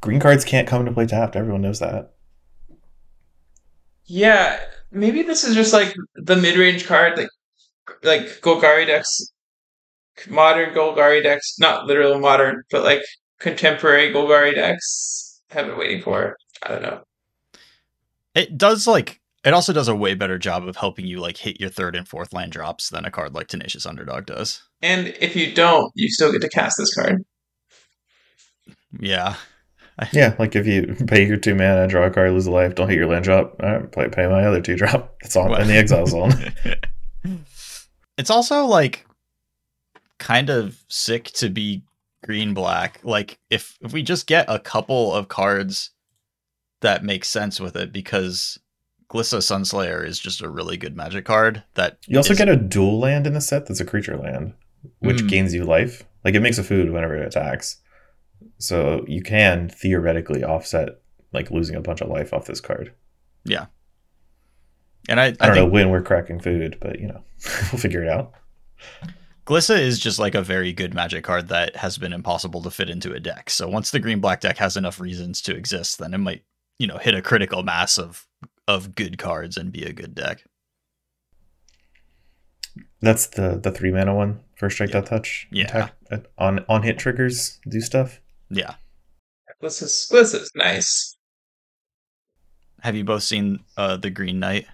Green 0.00 0.20
cards 0.20 0.44
can't 0.44 0.68
come 0.68 0.80
into 0.80 0.92
play 0.92 1.06
tapped. 1.06 1.36
Everyone 1.36 1.62
knows 1.62 1.80
that. 1.80 2.12
Yeah, 4.06 4.60
maybe 4.90 5.22
this 5.22 5.44
is 5.44 5.54
just 5.54 5.72
like 5.72 5.94
the 6.14 6.36
mid-range 6.36 6.86
card, 6.86 7.16
like 7.16 7.28
like 8.02 8.40
Golgari 8.42 8.86
decks, 8.86 9.32
modern 10.28 10.74
Golgari 10.74 11.22
decks, 11.22 11.56
not 11.58 11.86
literal 11.86 12.18
modern, 12.18 12.64
but 12.70 12.84
like 12.84 13.02
contemporary 13.40 14.12
Golgari 14.12 14.54
decks 14.54 15.23
have 15.54 15.66
been 15.66 15.78
waiting 15.78 16.02
for. 16.02 16.36
I 16.62 16.68
don't 16.68 16.82
know. 16.82 17.02
It 18.34 18.58
does 18.58 18.86
like 18.86 19.20
it 19.44 19.52
also 19.52 19.72
does 19.72 19.88
a 19.88 19.94
way 19.94 20.14
better 20.14 20.38
job 20.38 20.66
of 20.66 20.76
helping 20.76 21.06
you 21.06 21.20
like 21.20 21.36
hit 21.36 21.60
your 21.60 21.70
third 21.70 21.94
and 21.94 22.08
fourth 22.08 22.32
land 22.32 22.52
drops 22.52 22.88
than 22.88 23.04
a 23.04 23.10
card 23.10 23.34
like 23.34 23.48
Tenacious 23.48 23.86
Underdog 23.86 24.26
does. 24.26 24.62
And 24.82 25.08
if 25.20 25.36
you 25.36 25.54
don't, 25.54 25.92
you 25.94 26.08
still 26.08 26.32
get 26.32 26.40
to 26.40 26.48
cast 26.48 26.76
this 26.78 26.94
card. 26.94 27.24
Yeah. 28.98 29.36
Yeah, 30.12 30.34
like 30.40 30.56
if 30.56 30.66
you 30.66 30.96
pay 31.06 31.24
your 31.24 31.36
two 31.36 31.54
mana, 31.54 31.86
draw 31.86 32.06
a 32.06 32.10
card, 32.10 32.32
lose 32.32 32.48
a 32.48 32.50
life, 32.50 32.74
don't 32.74 32.88
hit 32.88 32.98
your 32.98 33.06
land 33.06 33.22
drop. 33.22 33.54
All 33.62 33.70
right, 33.70 33.92
play 33.92 34.08
pay 34.08 34.26
my 34.26 34.44
other 34.44 34.60
two 34.60 34.74
drop. 34.74 35.14
It's 35.22 35.36
on 35.36 35.54
in 35.60 35.68
the 35.68 35.76
exile 35.76 36.04
zone. 36.08 36.32
it's 38.18 38.28
also 38.28 38.64
like 38.64 39.06
kind 40.18 40.50
of 40.50 40.82
sick 40.88 41.26
to 41.34 41.48
be 41.48 41.84
green 42.24 42.54
black. 42.54 42.98
Like 43.04 43.38
if 43.50 43.76
if 43.80 43.92
we 43.92 44.02
just 44.02 44.26
get 44.26 44.46
a 44.48 44.58
couple 44.58 45.12
of 45.12 45.28
cards 45.28 45.90
that 46.80 47.04
make 47.04 47.24
sense 47.24 47.60
with 47.60 47.76
it 47.76 47.92
because 47.92 48.58
Glissa 49.08 49.38
Sunslayer 49.38 50.04
is 50.04 50.18
just 50.18 50.40
a 50.42 50.48
really 50.48 50.76
good 50.76 50.96
magic 50.96 51.24
card 51.24 51.62
that 51.74 51.98
You 52.06 52.16
also 52.18 52.32
is- 52.32 52.38
get 52.38 52.48
a 52.48 52.56
dual 52.56 52.98
land 52.98 53.26
in 53.26 53.34
the 53.34 53.40
set 53.40 53.66
that's 53.66 53.80
a 53.80 53.84
creature 53.84 54.16
land, 54.16 54.54
which 54.98 55.18
Mm. 55.22 55.28
gains 55.28 55.54
you 55.54 55.64
life. 55.64 56.02
Like 56.24 56.34
it 56.34 56.40
makes 56.40 56.58
a 56.58 56.64
food 56.64 56.90
whenever 56.90 57.14
it 57.16 57.26
attacks. 57.26 57.76
So 58.58 59.04
you 59.06 59.22
can 59.22 59.68
theoretically 59.68 60.42
offset 60.42 61.00
like 61.32 61.50
losing 61.50 61.76
a 61.76 61.80
bunch 61.80 62.00
of 62.00 62.08
life 62.08 62.32
off 62.32 62.46
this 62.46 62.60
card. 62.60 62.92
Yeah. 63.44 63.66
And 65.08 65.20
I, 65.20 65.26
I, 65.26 65.36
I 65.40 65.46
don't 65.46 65.56
know 65.56 65.66
when 65.66 65.90
we're 65.90 66.02
cracking 66.02 66.40
food, 66.40 66.78
but 66.80 66.98
you 66.98 67.06
know, 67.08 67.22
we'll 67.72 67.80
figure 67.80 68.02
it 68.02 68.08
out. 68.08 68.32
Glissa 69.46 69.78
is 69.78 69.98
just 69.98 70.18
like 70.18 70.34
a 70.34 70.42
very 70.42 70.72
good 70.72 70.94
magic 70.94 71.22
card 71.24 71.48
that 71.48 71.76
has 71.76 71.98
been 71.98 72.12
impossible 72.14 72.62
to 72.62 72.70
fit 72.70 72.88
into 72.88 73.12
a 73.12 73.20
deck. 73.20 73.50
So 73.50 73.68
once 73.68 73.90
the 73.90 74.00
green 74.00 74.20
black 74.20 74.40
deck 74.40 74.56
has 74.56 74.76
enough 74.76 74.98
reasons 74.98 75.42
to 75.42 75.54
exist, 75.54 75.98
then 75.98 76.14
it 76.14 76.18
might, 76.18 76.44
you 76.78 76.86
know, 76.86 76.96
hit 76.98 77.14
a 77.14 77.22
critical 77.22 77.62
mass 77.62 77.98
of 77.98 78.26
of 78.66 78.94
good 78.94 79.18
cards 79.18 79.58
and 79.58 79.70
be 79.70 79.84
a 79.84 79.92
good 79.92 80.14
deck. 80.14 80.44
That's 83.02 83.26
the 83.26 83.60
the 83.62 83.70
three 83.70 83.92
mana 83.92 84.14
one 84.14 84.40
first 84.56 84.76
strike 84.76 84.90
Yeah. 84.90 85.00
that 85.00 85.08
touch. 85.08 85.46
Yeah. 85.50 85.64
Attack, 85.64 85.94
uh, 86.10 86.18
on 86.38 86.64
on 86.68 86.82
hit 86.82 86.98
triggers 86.98 87.60
do 87.68 87.80
stuff. 87.82 88.20
Yeah. 88.48 88.74
This 89.60 89.82
is 89.82 90.50
nice. 90.54 91.16
Have 92.80 92.96
you 92.96 93.04
both 93.04 93.22
seen 93.22 93.60
uh 93.76 93.96
the 93.98 94.10
Green 94.10 94.38
Knight? 94.40 94.66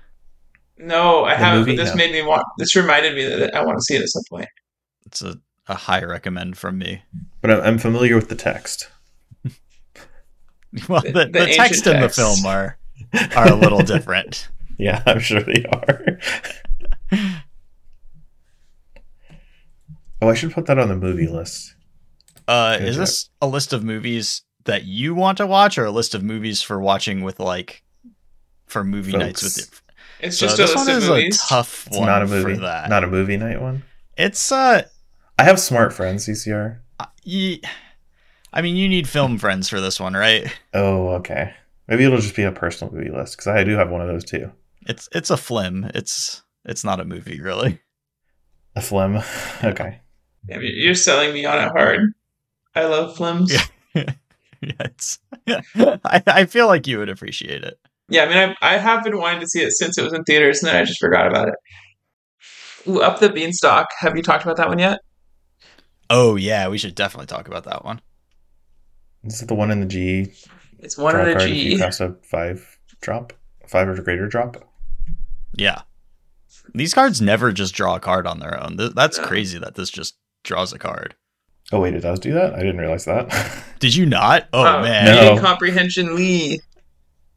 No, 0.82 1.24
I 1.24 1.36
The 1.36 1.44
haven't. 1.44 1.58
movie? 1.60 1.76
But 1.76 1.82
this 1.84 1.90
No. 1.90 1.96
made 1.96 2.12
me 2.12 2.22
want. 2.22 2.42
This 2.58 2.74
reminded 2.74 3.14
me 3.14 3.24
that 3.24 3.54
I 3.54 3.64
want 3.64 3.78
to 3.78 3.82
see 3.82 3.94
it 3.96 4.02
at 4.02 4.08
some 4.08 4.22
point. 4.30 4.48
It's 5.06 5.22
a, 5.22 5.36
a 5.68 5.74
high 5.74 6.02
recommend 6.04 6.56
from 6.58 6.78
me. 6.78 7.02
But 7.40 7.50
I'm, 7.50 7.60
I'm 7.60 7.78
familiar 7.78 8.14
with 8.16 8.28
the 8.28 8.34
text. 8.36 8.88
Well, 10.88 11.00
The- 11.02 11.10
the, 11.12 11.24
the 11.24 11.30
the, 11.32 11.40
ancient 11.48 11.56
text 11.68 11.86
in 11.86 12.00
the 12.00 12.08
film 12.08 12.46
are 12.46 12.78
are 13.36 13.48
a 13.52 13.56
little 13.56 13.80
different. 13.82 14.48
Yeah, 14.78 15.02
I'm 15.04 15.18
sure 15.20 15.42
they 15.42 15.64
are. 15.72 16.18
oh, 20.22 20.28
I 20.28 20.34
should 20.34 20.52
put 20.52 20.66
that 20.66 20.78
on 20.78 20.88
the 20.88 20.96
movie 20.96 21.26
list. 21.26 21.74
Uh, 22.48 22.78
Good 22.78 22.88
is 22.88 22.96
job. 22.96 23.00
this 23.02 23.30
a 23.42 23.46
list 23.46 23.72
of 23.72 23.84
movies 23.84 24.42
that 24.64 24.84
you 24.84 25.14
want 25.14 25.38
to 25.38 25.46
watch, 25.46 25.78
or 25.78 25.84
a 25.84 25.90
list 25.90 26.14
of 26.14 26.22
movies 26.22 26.62
for 26.62 26.80
watching 26.80 27.22
with 27.22 27.40
like 27.40 27.82
for 28.66 28.84
movie 28.84 29.12
nights 29.16 29.42
with 29.42 29.58
it? 29.58 29.80
It's 30.22 30.38
So 30.38 30.46
just 30.46 30.56
this 30.58 30.72
a 30.72 30.76
one 30.76 30.88
is 30.90 31.08
movies. 31.08 31.42
a 31.42 31.48
tough 31.48 31.86
It's 31.88 31.96
one 31.96 32.06
not 32.06 32.22
a 32.22 32.26
movie. 32.26 32.54
for 32.54 32.60
that. 32.62 32.88
Not 32.90 33.04
a 33.04 33.06
movie 33.06 33.36
night 33.36 33.60
one. 33.60 33.82
it's 34.16 34.50
uh, 34.52 34.82
I 35.38 35.44
have 35.44 35.58
smart 35.60 35.92
friends, 35.92 36.26
CCR. 36.28 36.78
ye- 37.24 37.62
I 38.52 38.62
mean, 38.62 38.76
you 38.76 38.88
need 38.88 39.08
film 39.08 39.38
friends 39.38 39.68
for 39.68 39.80
this 39.80 39.98
one, 40.00 40.14
right? 40.14 40.46
Oh, 40.74 41.08
okay. 41.10 41.54
Maybe 41.88 42.04
it'll 42.04 42.18
just 42.18 42.36
be 42.36 42.42
a 42.42 42.52
personal 42.52 42.92
movie 42.92 43.10
list 43.10 43.36
because 43.36 43.46
I 43.48 43.64
do 43.64 43.76
have 43.76 43.90
one 43.90 44.00
of 44.00 44.08
those 44.08 44.24
too. 44.24 44.50
It's 44.86 45.08
it's 45.12 45.30
a 45.30 45.36
flim. 45.36 45.90
It's 45.94 46.42
it's 46.64 46.84
not 46.84 47.00
a 47.00 47.04
movie, 47.04 47.40
really. 47.40 47.80
A 48.76 48.80
flim. 48.80 49.16
okay. 49.64 50.00
I 50.52 50.56
mean, 50.58 50.72
you're 50.76 50.94
selling 50.94 51.32
me 51.34 51.44
on 51.46 51.58
it 51.58 51.68
hard. 51.70 52.12
I 52.74 52.84
love 52.84 53.16
flims. 53.16 53.50
Yeah. 53.94 54.12
yeah, 54.60 54.72
it's. 54.80 55.18
I 56.04 56.22
I 56.26 56.44
feel 56.44 56.66
like 56.66 56.86
you 56.86 56.98
would 56.98 57.08
appreciate 57.08 57.64
it. 57.64 57.78
Yeah, 58.10 58.24
I 58.24 58.28
mean, 58.28 58.56
I, 58.60 58.74
I 58.74 58.78
have 58.78 59.04
been 59.04 59.16
wanting 59.18 59.40
to 59.40 59.46
see 59.46 59.62
it 59.62 59.70
since 59.72 59.96
it 59.96 60.02
was 60.02 60.12
in 60.12 60.24
theaters, 60.24 60.62
and 60.62 60.68
then 60.68 60.76
I 60.80 60.84
just 60.84 61.00
forgot 61.00 61.26
about 61.28 61.48
it. 61.48 61.54
Ooh, 62.88 63.00
Up 63.00 63.20
the 63.20 63.28
Beanstalk. 63.30 63.86
Have 64.00 64.16
you 64.16 64.22
talked 64.22 64.42
about 64.44 64.56
that 64.56 64.68
one 64.68 64.78
yet? 64.78 64.98
Oh 66.08 66.34
yeah, 66.36 66.66
we 66.68 66.76
should 66.78 66.94
definitely 66.94 67.26
talk 67.26 67.46
about 67.46 67.64
that 67.64 67.84
one. 67.84 68.00
Is 69.24 69.40
it 69.42 69.48
the 69.48 69.54
one 69.54 69.70
in 69.70 69.80
the 69.80 69.86
G? 69.86 70.32
It's 70.80 70.96
one 70.98 71.14
draw 71.14 71.22
of 71.22 71.28
the 71.28 71.34
card 71.34 71.50
if 71.50 71.56
you 71.56 71.70
G. 71.72 71.78
cross 71.78 72.00
a 72.00 72.16
five 72.24 72.78
drop, 73.00 73.32
five 73.68 73.88
or 73.88 74.00
greater 74.02 74.26
drop. 74.26 74.56
Yeah. 75.54 75.82
These 76.74 76.94
cards 76.94 77.20
never 77.20 77.52
just 77.52 77.74
draw 77.74 77.96
a 77.96 78.00
card 78.00 78.26
on 78.26 78.38
their 78.40 78.60
own. 78.62 78.76
That's 78.76 79.18
No. 79.18 79.24
crazy 79.24 79.58
that 79.58 79.74
this 79.74 79.90
just 79.90 80.16
draws 80.42 80.72
a 80.72 80.78
card. 80.78 81.14
Oh 81.72 81.80
wait, 81.80 81.94
it 81.94 82.00
does 82.00 82.18
do 82.18 82.32
that. 82.32 82.54
I 82.54 82.58
didn't 82.60 82.78
realize 82.78 83.04
that. 83.04 83.62
Did 83.78 83.94
you 83.94 84.06
not? 84.06 84.48
Oh, 84.52 84.64
Oh, 84.66 84.82
man. 84.82 85.04
No. 85.04 85.32
Incomprehension 85.34 86.16
Lee. 86.16 86.60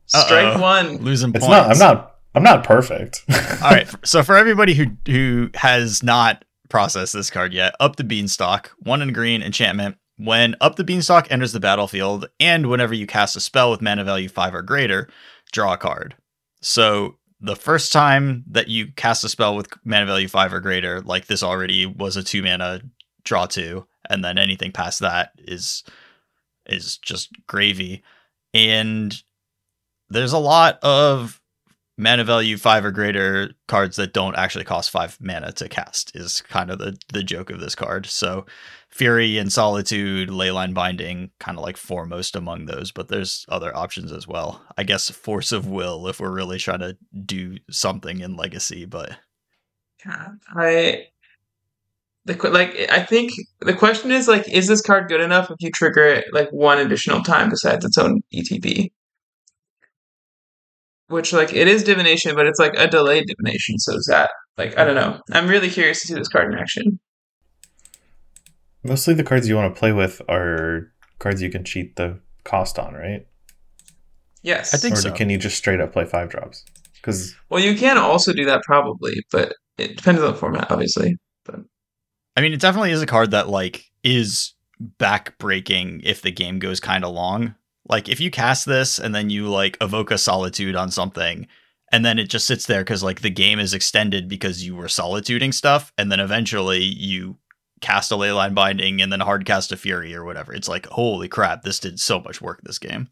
Strike 0.07 0.55
Uh-oh. 0.55 0.61
one. 0.61 0.97
Losing 0.97 1.31
points. 1.31 1.45
it's 1.45 1.49
not. 1.51 1.71
I'm 1.71 1.77
not. 1.79 2.15
I'm 2.35 2.43
not 2.43 2.63
perfect. 2.63 3.23
All 3.63 3.69
right. 3.71 3.87
So 4.03 4.23
for 4.23 4.35
everybody 4.35 4.73
who 4.73 4.85
who 5.07 5.49
has 5.55 6.01
not 6.03 6.43
processed 6.69 7.13
this 7.13 7.29
card 7.29 7.53
yet, 7.53 7.75
up 7.79 7.95
the 7.95 8.03
beanstalk, 8.03 8.71
one 8.79 9.01
in 9.01 9.13
green 9.13 9.41
enchantment. 9.43 9.97
When 10.17 10.55
up 10.61 10.75
the 10.75 10.83
beanstalk 10.83 11.31
enters 11.31 11.53
the 11.53 11.59
battlefield, 11.59 12.27
and 12.39 12.69
whenever 12.69 12.93
you 12.93 13.07
cast 13.07 13.35
a 13.35 13.39
spell 13.39 13.71
with 13.71 13.81
mana 13.81 14.03
value 14.03 14.29
five 14.29 14.53
or 14.53 14.61
greater, 14.61 15.09
draw 15.51 15.73
a 15.73 15.77
card. 15.77 16.15
So 16.61 17.17
the 17.41 17.55
first 17.55 17.91
time 17.91 18.43
that 18.49 18.67
you 18.67 18.91
cast 18.95 19.23
a 19.23 19.29
spell 19.29 19.55
with 19.55 19.67
mana 19.83 20.05
value 20.05 20.27
five 20.27 20.53
or 20.53 20.59
greater, 20.59 21.01
like 21.01 21.25
this 21.25 21.43
already 21.43 21.85
was 21.85 22.15
a 22.15 22.23
two 22.23 22.43
mana 22.43 22.81
draw 23.23 23.45
two, 23.47 23.85
and 24.09 24.23
then 24.23 24.37
anything 24.37 24.71
past 24.71 24.99
that 24.99 25.31
is 25.39 25.83
is 26.67 26.97
just 26.99 27.29
gravy. 27.47 28.03
And 28.53 29.15
there's 30.13 30.33
a 30.33 30.39
lot 30.39 30.79
of 30.81 31.41
mana 31.97 32.23
value 32.23 32.57
five 32.57 32.83
or 32.83 32.91
greater 32.91 33.51
cards 33.67 33.97
that 33.97 34.13
don't 34.13 34.35
actually 34.35 34.63
cost 34.63 34.89
five 34.89 35.17
mana 35.21 35.51
to 35.51 35.69
cast 35.69 36.15
is 36.15 36.41
kind 36.41 36.71
of 36.71 36.79
the 36.79 36.97
the 37.11 37.23
joke 37.23 37.49
of 37.49 37.59
this 37.59 37.75
card. 37.75 38.05
So 38.05 38.45
Fury 38.89 39.37
and 39.37 39.51
Solitude, 39.51 40.29
Leyline 40.29 40.73
Binding, 40.73 41.31
kind 41.39 41.57
of 41.57 41.63
like 41.63 41.77
foremost 41.77 42.35
among 42.35 42.65
those, 42.65 42.91
but 42.91 43.07
there's 43.07 43.45
other 43.49 43.75
options 43.75 44.11
as 44.11 44.27
well. 44.27 44.63
I 44.77 44.83
guess 44.83 45.09
Force 45.09 45.51
of 45.51 45.67
Will 45.67 46.07
if 46.07 46.19
we're 46.19 46.31
really 46.31 46.59
trying 46.59 46.79
to 46.79 46.97
do 47.25 47.57
something 47.69 48.19
in 48.21 48.35
Legacy, 48.35 48.85
but 48.85 49.17
God, 50.05 50.39
I 50.55 51.07
the 52.25 52.35
like 52.49 52.75
I 52.89 53.03
think 53.03 53.33
the 53.61 53.73
question 53.73 54.11
is 54.11 54.27
like, 54.27 54.49
is 54.51 54.67
this 54.67 54.81
card 54.81 55.09
good 55.09 55.21
enough 55.21 55.51
if 55.51 55.57
you 55.59 55.71
trigger 55.71 56.05
it 56.05 56.25
like 56.31 56.49
one 56.51 56.79
additional 56.79 57.23
time 57.23 57.49
besides 57.49 57.85
its 57.85 57.97
own 57.97 58.21
ETB? 58.33 58.91
Which 61.13 61.31
like 61.31 61.53
it 61.53 61.67
is 61.67 61.83
divination, 61.83 62.35
but 62.35 62.47
it's 62.47 62.59
like 62.59 62.73
a 62.75 62.87
delayed 62.87 63.27
divination. 63.27 63.77
So 63.77 63.95
is 63.95 64.07
that 64.09 64.31
like 64.57 64.77
I 64.79 64.83
don't 64.83 64.95
know. 64.95 65.21
I'm 65.31 65.47
really 65.47 65.69
curious 65.69 66.01
to 66.01 66.07
see 66.07 66.13
this 66.15 66.27
card 66.27 66.51
in 66.51 66.57
action. 66.57 66.99
Mostly 68.83 69.13
the 69.13 69.23
cards 69.23 69.47
you 69.47 69.55
want 69.55 69.73
to 69.73 69.79
play 69.79 69.93
with 69.93 70.23
are 70.27 70.91
cards 71.19 71.39
you 71.39 71.51
can 71.51 71.63
cheat 71.63 71.97
the 71.97 72.19
cost 72.43 72.79
on, 72.79 72.95
right? 72.95 73.27
Yes. 74.41 74.73
I 74.73 74.77
think 74.77 74.95
or 74.95 75.01
so. 75.01 75.11
can 75.11 75.29
you 75.29 75.37
just 75.37 75.55
straight 75.55 75.79
up 75.79 75.93
play 75.93 76.05
five 76.05 76.29
drops? 76.29 76.65
Because 76.95 77.35
Well, 77.49 77.61
you 77.61 77.75
can 77.75 77.99
also 77.99 78.33
do 78.33 78.45
that 78.45 78.63
probably, 78.63 79.13
but 79.31 79.53
it 79.77 79.95
depends 79.97 80.19
on 80.19 80.31
the 80.31 80.37
format, 80.37 80.71
obviously. 80.71 81.17
But 81.45 81.59
I 82.35 82.41
mean, 82.41 82.53
it 82.53 82.59
definitely 82.59 82.91
is 82.91 83.03
a 83.03 83.05
card 83.05 83.31
that 83.31 83.49
like 83.49 83.85
is 84.03 84.55
back 84.79 85.37
breaking 85.37 86.01
if 86.03 86.23
the 86.23 86.31
game 86.31 86.57
goes 86.57 86.79
kind 86.79 87.05
of 87.05 87.13
long. 87.13 87.53
Like 87.93 88.09
if 88.09 88.19
you 88.19 88.31
cast 88.31 88.65
this 88.65 88.97
and 88.97 89.13
then 89.13 89.29
you 89.29 89.47
like 89.49 89.77
evoke 89.79 90.09
a 90.09 90.17
solitude 90.17 90.75
on 90.75 90.89
something 90.89 91.45
and 91.91 92.03
then 92.03 92.17
it 92.17 92.27
just 92.27 92.47
sits 92.47 92.65
there 92.65 92.83
cuz 92.83 93.03
like 93.03 93.21
the 93.21 93.29
game 93.29 93.59
is 93.59 93.71
extended 93.75 94.27
because 94.27 94.65
you 94.65 94.75
were 94.75 94.87
solituding 94.87 95.51
stuff 95.51 95.93
and 95.95 96.11
then 96.11 96.19
eventually 96.19 96.81
you 96.81 97.37
cast 97.81 98.11
a 98.11 98.15
leyline 98.15 98.55
binding 98.55 98.99
and 98.99 99.11
then 99.11 99.19
hard 99.19 99.45
cast 99.45 99.71
a 99.71 99.77
fury 99.77 100.15
or 100.15 100.23
whatever. 100.25 100.55
It's 100.55 100.67
like 100.67 100.87
holy 100.87 101.27
crap, 101.27 101.61
this 101.61 101.77
did 101.79 101.99
so 101.99 102.19
much 102.19 102.41
work 102.41 102.61
this 102.63 102.79
game. 102.79 103.09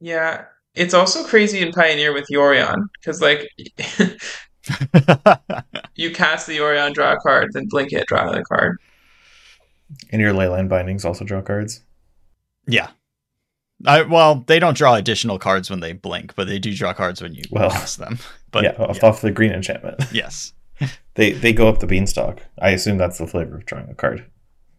Yeah. 0.00 0.46
It's 0.74 0.92
also 0.92 1.22
crazy 1.22 1.60
in 1.60 1.70
Pioneer 1.70 2.12
with 2.12 2.26
Yorion, 2.28 2.86
because 3.00 3.22
like 3.22 3.48
you 5.94 6.10
cast 6.10 6.48
the 6.48 6.58
Yorion, 6.58 6.92
draw 6.92 7.12
a 7.12 7.18
card, 7.18 7.50
then 7.52 7.68
blink 7.68 7.92
it, 7.92 8.08
draw 8.08 8.22
another 8.22 8.42
card. 8.42 8.78
and 10.10 10.20
your 10.20 10.34
leyline 10.34 10.68
bindings 10.68 11.04
also 11.04 11.24
draw 11.24 11.40
cards. 11.40 11.84
yeah. 12.66 12.88
I, 13.86 14.02
well, 14.02 14.44
they 14.46 14.58
don't 14.58 14.76
draw 14.76 14.94
additional 14.94 15.38
cards 15.38 15.70
when 15.70 15.80
they 15.80 15.92
blink, 15.92 16.34
but 16.34 16.46
they 16.46 16.58
do 16.58 16.74
draw 16.74 16.92
cards 16.92 17.22
when 17.22 17.34
you 17.34 17.42
Well, 17.50 17.70
cast 17.70 17.98
them. 17.98 18.18
But 18.52 18.64
yeah, 18.64 18.72
off, 18.80 19.04
off 19.04 19.20
the 19.20 19.30
green 19.30 19.52
enchantment. 19.52 20.02
yes. 20.12 20.52
they 21.14 21.30
they 21.30 21.52
go 21.52 21.68
up 21.68 21.78
the 21.78 21.86
beanstalk. 21.86 22.40
I 22.60 22.70
assume 22.70 22.98
that's 22.98 23.18
the 23.18 23.28
flavor 23.28 23.54
of 23.58 23.64
drawing 23.64 23.88
a 23.88 23.94
card. 23.94 24.24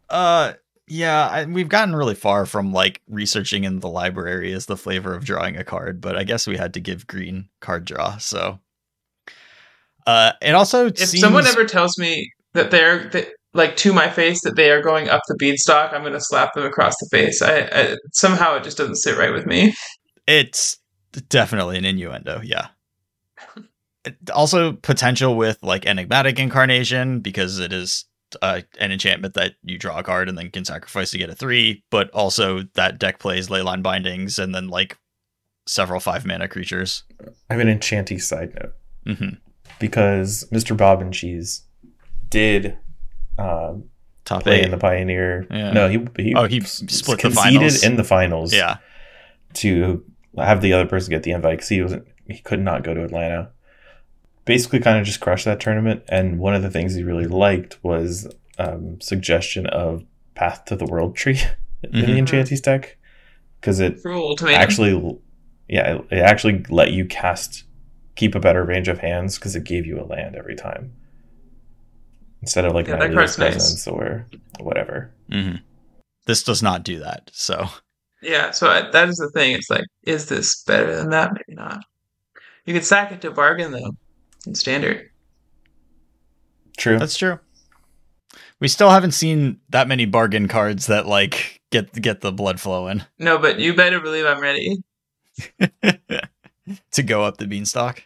Uh, 0.10 0.54
yeah, 0.88 1.26
I, 1.30 1.46
we've 1.46 1.70
gotten 1.70 1.96
really 1.96 2.16
far 2.16 2.46
from 2.46 2.74
like 2.74 3.00
researching 3.08 3.64
in 3.64 3.80
the 3.80 3.88
library 3.88 4.52
as 4.52 4.66
the 4.66 4.76
flavor 4.76 5.16
of 5.16 5.24
drawing 5.24 5.56
a 5.56 5.64
card, 5.64 6.02
but 6.02 6.18
I 6.18 6.26
guess 6.26 6.48
we 6.48 6.58
had 6.58 6.74
to 6.74 6.82
give 6.82 7.08
green 7.08 7.48
card 7.62 7.86
draw. 7.86 8.18
So, 8.18 8.60
uh, 10.06 10.34
it 10.42 10.54
also 10.54 10.88
If 10.88 10.98
seems 10.98 11.22
someone 11.22 11.48
ever 11.48 11.64
tells 11.64 11.98
me 11.98 12.30
that 12.52 12.72
they're 12.72 13.08
that, 13.10 13.30
like 13.54 13.76
to 13.78 13.94
my 13.94 14.10
face 14.10 14.42
that 14.44 14.56
they 14.56 14.72
are 14.72 14.82
going 14.82 15.10
up 15.10 15.22
the 15.28 15.36
beanstalk, 15.38 15.94
I'm 15.94 16.02
going 16.02 16.14
to 16.14 16.22
slap 16.22 16.54
them 16.54 16.66
across 16.66 16.94
the 17.00 17.10
face. 17.12 17.42
I, 17.42 17.70
I 17.72 17.98
somehow 18.14 18.56
it 18.56 18.64
just 18.64 18.78
doesn't 18.78 18.96
sit 18.96 19.18
right 19.18 19.34
with 19.34 19.46
me. 19.46 19.74
it's 20.28 20.78
definitely 21.30 21.78
an 21.78 21.86
innuendo. 21.86 22.42
Yeah. 22.44 22.68
Also, 24.34 24.74
potential 24.74 25.36
with 25.36 25.60
like 25.62 25.86
enigmatic 25.86 26.40
incarnation 26.40 27.20
because 27.20 27.60
it 27.60 27.72
is 27.72 28.06
uh, 28.42 28.62
an 28.80 28.92
enchantment 28.92 29.34
that 29.36 29.54
you 29.64 29.78
draw 29.78 30.00
a 30.00 30.04
card 30.04 30.30
and 30.30 30.38
then 30.38 30.50
can 30.50 30.66
sacrifice 30.66 31.12
to 31.12 31.18
get 31.18 31.30
a 31.30 31.36
three, 31.36 31.84
but 31.92 32.10
also 32.12 32.64
that 32.76 33.00
deck 33.00 33.20
plays 33.20 33.50
leyline 33.50 33.84
bindings 33.84 34.40
and 34.40 34.56
then 34.56 34.70
like 34.70 34.98
several 35.68 36.00
five 36.00 36.26
mana 36.26 36.48
creatures. 36.48 37.04
I 37.50 37.54
have 37.54 37.60
an 37.60 37.70
enchanty 37.70 38.18
side 38.18 38.54
note 38.56 38.74
hmm 39.18 39.36
because 39.80 40.48
Mr. 40.52 40.78
Bob 40.78 41.02
and 41.02 41.14
Cheese 41.14 41.64
did 42.30 42.78
um, 43.42 43.86
Top 44.26 44.44
play 44.44 44.60
eight. 44.60 44.66
in 44.66 44.72
the 44.72 44.78
Pioneer. 44.78 45.48
Yeah. 45.50 45.72
No, 45.74 45.90
he 45.90 46.06
he, 46.24 46.36
Oh, 46.36 46.46
he 46.48 46.60
s- 46.62 46.84
split 46.88 47.22
the 47.22 47.32
finals. 47.32 47.84
in 47.84 47.96
the 47.96 48.04
finals. 48.04 48.54
yeah. 48.54 48.78
to 49.56 50.04
have 50.38 50.62
the 50.62 50.72
other 50.74 50.86
person 50.88 51.10
get 51.10 51.24
the 51.24 51.32
invite 51.32 51.58
because 51.58 51.70
he 51.70 51.82
wasn't 51.82 52.08
he 52.28 52.40
could 52.40 52.62
not 52.62 52.84
go 52.84 52.94
to 52.94 53.04
Atlanta. 53.04 53.50
Basically, 54.46 54.80
kind 54.80 54.98
of 54.98 55.06
just 55.06 55.20
crushed 55.20 55.46
that 55.46 55.60
tournament. 55.60 56.04
And 56.10 56.40
one 56.40 56.56
of 56.56 56.62
the 56.62 56.70
things 56.72 56.96
he 56.96 57.04
really 57.04 57.28
liked 57.28 57.78
was 57.84 58.28
um, 58.58 59.00
suggestion 59.02 59.66
of 59.68 60.04
Path 60.36 60.66
to 60.66 60.76
the 60.76 60.86
World 60.86 61.16
Tree 61.16 61.40
in 61.84 61.92
the 61.92 62.08
Mhm. 62.08 62.18
Enchanties 62.20 62.62
deck 62.62 62.98
because 63.60 63.80
it 63.80 64.00
actually, 64.56 65.20
yeah, 65.68 65.96
it, 65.96 66.06
it 66.12 66.20
actually 66.20 66.64
let 66.70 66.92
you 66.92 67.06
cast 67.06 67.66
keep 68.16 68.34
a 68.36 68.40
better 68.40 68.64
range 68.64 68.88
of 68.88 69.00
hands 69.00 69.38
because 69.38 69.56
it 69.56 69.64
gave 69.64 69.86
you 69.86 70.00
a 70.00 70.06
land 70.06 70.36
every 70.36 70.56
time 70.56 70.94
instead 72.42 72.66
of 72.66 72.74
like 72.74 72.88
Yeah, 72.88 72.98
that 72.98 73.12
Nylea's 73.12 73.36
card's 73.36 73.58
nice. 73.58 73.88
or 73.88 74.28
whatever. 74.60 75.12
hmm 75.30 75.56
This 76.26 76.44
does 76.44 76.62
not 76.64 76.84
do 76.84 77.00
that. 77.00 77.30
So 77.34 77.68
yeah, 78.22 78.52
so 78.52 78.68
I, 78.68 78.90
that 78.92 79.10
is 79.10 79.18
the 79.18 79.30
thing. 79.32 79.54
It's 79.54 79.70
like, 79.70 79.86
is 80.04 80.28
this 80.30 80.64
better 80.64 80.96
than 80.96 81.10
that? 81.10 81.32
Maybe 81.34 81.56
not. 81.60 81.84
You 82.66 82.74
could 82.76 82.86
sack 82.86 83.12
it 83.12 83.22
to 83.22 83.32
bargain 83.32 83.72
though, 83.72 83.92
in 84.46 84.54
standard. 84.56 85.10
True. 86.78 86.98
that's 87.00 87.18
true. 87.18 87.40
We 88.60 88.68
still 88.68 88.90
haven't 88.92 89.12
seen 89.14 89.60
that 89.70 89.88
many 89.88 90.06
bargain 90.06 90.48
cards 90.48 90.86
that 90.88 91.06
like 91.08 91.62
get 91.72 91.92
get 92.00 92.22
the 92.22 92.32
blood 92.32 92.60
flowing 92.60 93.04
No, 93.18 93.38
but 93.40 93.60
you 93.60 93.74
better 93.74 94.00
believe 94.00 94.26
I'm 94.26 94.40
ready. 94.40 94.78
to 96.92 97.04
go 97.04 97.24
up 97.24 97.38
the 97.38 97.48
beanstalk. 97.48 98.04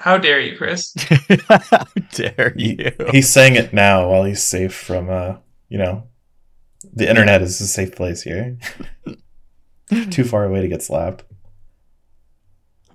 How 0.00 0.16
dare 0.18 0.40
you, 0.40 0.56
Chris? 0.56 0.94
How 1.48 1.84
dare 2.12 2.54
He- 2.56 2.82
you? 2.82 2.92
he's 3.10 3.28
saying 3.28 3.56
it 3.56 3.72
now 3.72 4.08
while 4.10 4.24
he's 4.24 4.42
safe 4.42 4.74
from 4.74 5.08
uh 5.10 5.36
you 5.68 5.78
know 5.78 6.04
the 6.94 7.08
internet 7.08 7.42
is 7.42 7.60
a 7.60 7.66
safe 7.66 7.94
place 7.94 8.22
here 8.22 8.56
too 10.10 10.24
far 10.24 10.44
away 10.44 10.62
to 10.62 10.68
get 10.68 10.82
slapped 10.82 11.24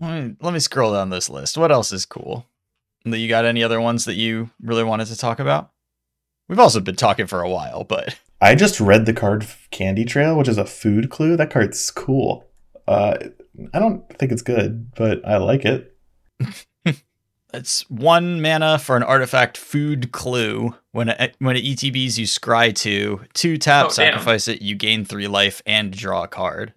Let 0.02 0.23
me, 0.23 0.36
let 0.41 0.53
me 0.53 0.60
scroll 0.60 0.94
down 0.94 1.10
this 1.10 1.30
list. 1.30 1.57
What 1.57 1.72
else 1.72 1.91
is 1.91 2.06
cool? 2.06 2.48
That 3.06 3.19
you 3.19 3.30
got 3.30 3.45
any 3.45 3.64
other 3.64 3.80
ones 3.80 4.06
that 4.06 4.15
you 4.15 4.49
really 4.61 4.84
wanted 4.84 5.06
to 5.07 5.15
talk 5.18 5.40
about? 5.40 5.72
We've 6.49 6.60
also 6.60 6.80
been 6.80 6.95
talking 6.95 7.27
for 7.27 7.41
a 7.41 7.49
while, 7.49 7.84
but 7.84 8.18
i 8.41 8.53
just 8.56 8.82
read 8.82 9.06
the 9.06 9.14
card 9.14 9.48
candy 9.72 10.03
trail 10.03 10.38
which 10.38 10.49
is 10.49 10.57
a 10.57 10.65
food 10.65 11.10
clue 11.10 11.38
that 11.38 11.49
card's 11.49 11.90
cool 11.90 12.45
uh 12.88 13.15
i 13.73 13.80
don't 13.80 14.07
think 14.19 14.30
it's 14.32 14.41
good 14.41 14.91
but 14.95 15.26
i 15.26 15.38
like 15.38 15.64
it 15.64 15.95
it's 17.56 17.90
one 17.90 18.41
mana 18.41 18.77
for 18.80 18.95
an 18.98 19.03
artifact 19.03 19.57
food 19.57 20.11
clue. 20.11 20.76
When 20.91 21.10
it, 21.10 21.36
when 21.40 21.56
it 21.57 21.64
ETBs, 21.64 22.18
you 22.18 22.26
scry 22.26 22.73
two, 22.73 23.22
two 23.34 23.57
tap, 23.57 23.86
Oh, 23.86 23.88
damn. 23.90 23.94
sacrifice 23.95 24.48
it, 24.48 24.61
you 24.61 24.76
gain 24.76 25.03
three 25.06 25.27
life 25.27 25.61
and 25.65 25.91
draw 25.91 26.23
a 26.23 26.27
card. 26.27 26.73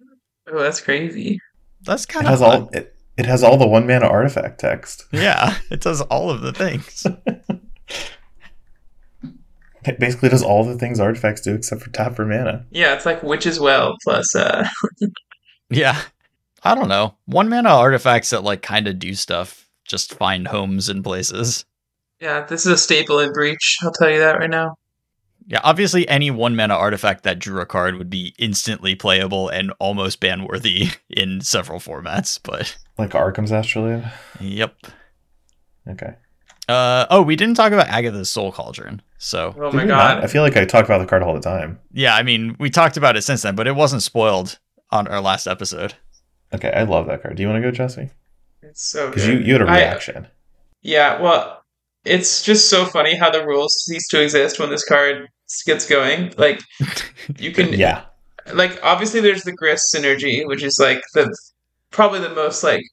Oh, 0.51 0.59
that's 0.61 0.81
crazy. 0.81 1.39
That's 1.83 2.03
it 2.03 2.09
kind 2.09 2.25
of 2.25 2.31
has 2.31 2.41
all 2.41 2.69
it, 2.73 2.95
it 3.17 3.25
has 3.25 3.43
all 3.43 3.57
the 3.57 3.67
one 3.67 3.87
mana 3.87 4.07
artifact 4.07 4.59
text 4.59 5.05
Yeah, 5.13 5.57
it 5.71 5.79
does 5.81 6.01
all 6.01 6.29
of 6.29 6.41
the 6.41 6.51
things. 6.51 7.05
it 9.85 9.99
basically 9.99 10.29
does 10.29 10.43
all 10.43 10.65
the 10.65 10.77
things 10.77 10.99
artifacts 10.99 11.41
do 11.41 11.53
except 11.55 11.81
for 11.81 11.89
tap 11.91 12.15
for 12.15 12.25
mana 12.25 12.65
Yeah, 12.71 12.93
it's 12.95 13.05
like 13.05 13.23
Witching 13.23 13.61
Well 13.61 13.95
plus 14.03 14.35
uh 14.35 14.67
Yeah. 15.69 16.01
I 16.63 16.75
don't 16.75 16.89
know. 16.89 17.15
One 17.25 17.47
mana 17.47 17.69
artifacts 17.69 18.31
that 18.31 18.43
like 18.43 18.61
kind 18.61 18.87
of 18.87 18.99
do 18.99 19.13
stuff, 19.13 19.68
just 19.89 20.13
find 20.13 20.47
homes 20.47 20.87
in 20.87 21.03
places. 21.03 21.65
yeah, 22.21 22.45
this 22.45 22.65
is 22.65 22.71
a 22.71 22.77
staple 22.77 23.19
in 23.19 23.33
Breach, 23.33 23.77
I'll 23.83 23.91
tell 23.91 24.09
you 24.09 24.19
that 24.19 24.37
right 24.39 24.49
now. 24.49 24.75
Yeah, 25.47 25.61
obviously 25.63 26.07
any 26.07 26.29
one 26.29 26.55
mana 26.55 26.75
artifact 26.75 27.23
that 27.23 27.39
drew 27.39 27.59
a 27.59 27.65
card 27.65 27.95
would 27.95 28.09
be 28.09 28.35
instantly 28.37 28.93
playable 28.93 29.49
and 29.49 29.73
almost 29.79 30.19
ban 30.19 30.43
worthy 30.43 30.89
in 31.09 31.41
several 31.41 31.79
formats, 31.79 32.39
but 32.43 32.77
like 32.99 33.15
Arcum's 33.15 33.51
Astrolabe 33.51 34.03
yep. 34.39 34.75
okay 35.89 36.13
Uh 36.67 37.07
oh, 37.09 37.21
we 37.23 37.35
didn't 37.35 37.55
talk 37.55 37.71
about 37.71 37.87
Agatha's 37.87 38.29
Soul 38.29 38.51
Cauldron. 38.51 39.01
So 39.17 39.55
Oh 39.57 39.71
Did 39.71 39.73
my 39.77 39.83
we 39.83 39.87
not? 39.89 40.15
god. 40.15 40.23
i 40.23 40.27
feel 40.27 40.43
like 40.43 40.55
i 40.55 40.65
talk 40.65 40.85
about 40.85 40.99
the 40.99 41.05
card 41.07 41.23
all 41.23 41.33
the 41.33 41.39
time 41.41 41.79
yeah, 41.91 42.15
I 42.15 42.21
mean 42.23 42.55
we 42.59 42.69
talked 42.69 42.95
about 42.97 43.17
it 43.17 43.23
since 43.23 43.41
then, 43.41 43.55
but 43.55 43.65
it 43.67 43.75
wasn't 43.75 44.03
spoiled 44.03 44.59
on 44.91 45.07
our 45.07 45.21
last 45.21 45.47
episode. 45.47 45.95
okay 46.53 46.71
i 46.75 46.83
love 46.83 47.07
that 47.07 47.21
card 47.23 47.35
do 47.37 47.41
you 47.43 47.49
want 47.49 47.57
to 47.63 47.67
go 47.67 47.71
jesse 47.71 48.09
It's 48.61 48.83
so 48.83 49.07
because 49.07 49.25
good. 49.25 49.39
you, 49.39 49.45
you 49.45 49.53
had 49.53 49.61
a 49.61 49.65
reaction 49.65 50.27
Yeah, 50.81 51.21
well, 51.21 51.63
it's 52.05 52.43
just 52.43 52.69
so 52.69 52.85
funny 52.85 53.15
how 53.15 53.29
the 53.29 53.45
rules 53.45 53.83
cease 53.85 54.07
to 54.09 54.21
exist 54.21 54.59
when 54.59 54.69
this 54.69 54.85
card 54.85 55.27
gets 55.65 55.87
going. 55.87 56.33
Like 56.37 56.61
you 57.37 57.51
can 57.51 57.73
yeah 57.73 58.05
like 58.53 58.79
obviously 58.83 59.19
there's 59.19 59.43
the 59.43 59.51
Grist 59.51 59.93
synergy, 59.93 60.45
which 60.47 60.63
is 60.63 60.79
like 60.79 61.01
the 61.13 61.35
probably 61.91 62.19
the 62.19 62.33
most 62.33 62.63
like 62.63 62.83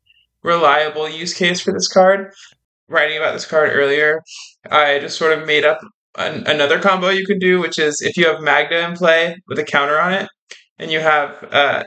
reliable 0.42 1.08
use 1.08 1.34
case 1.34 1.60
for 1.60 1.72
this 1.72 1.88
card. 1.88 2.32
Writing 2.88 3.16
about 3.16 3.32
this 3.32 3.46
card 3.46 3.70
earlier, 3.72 4.22
I 4.70 5.00
just 5.00 5.18
sort 5.18 5.36
of 5.36 5.44
made 5.44 5.64
up 5.64 5.80
an, 6.16 6.46
another 6.46 6.80
combo 6.80 7.08
you 7.08 7.26
could 7.26 7.40
do, 7.40 7.58
which 7.60 7.80
is 7.80 8.00
if 8.00 8.16
you 8.16 8.26
have 8.28 8.40
Magda 8.40 8.86
in 8.86 8.94
play 8.94 9.36
with 9.48 9.58
a 9.58 9.64
counter 9.64 9.98
on 9.98 10.12
it, 10.12 10.28
and 10.78 10.90
you 10.90 11.00
have 11.00 11.42
uh, 11.50 11.82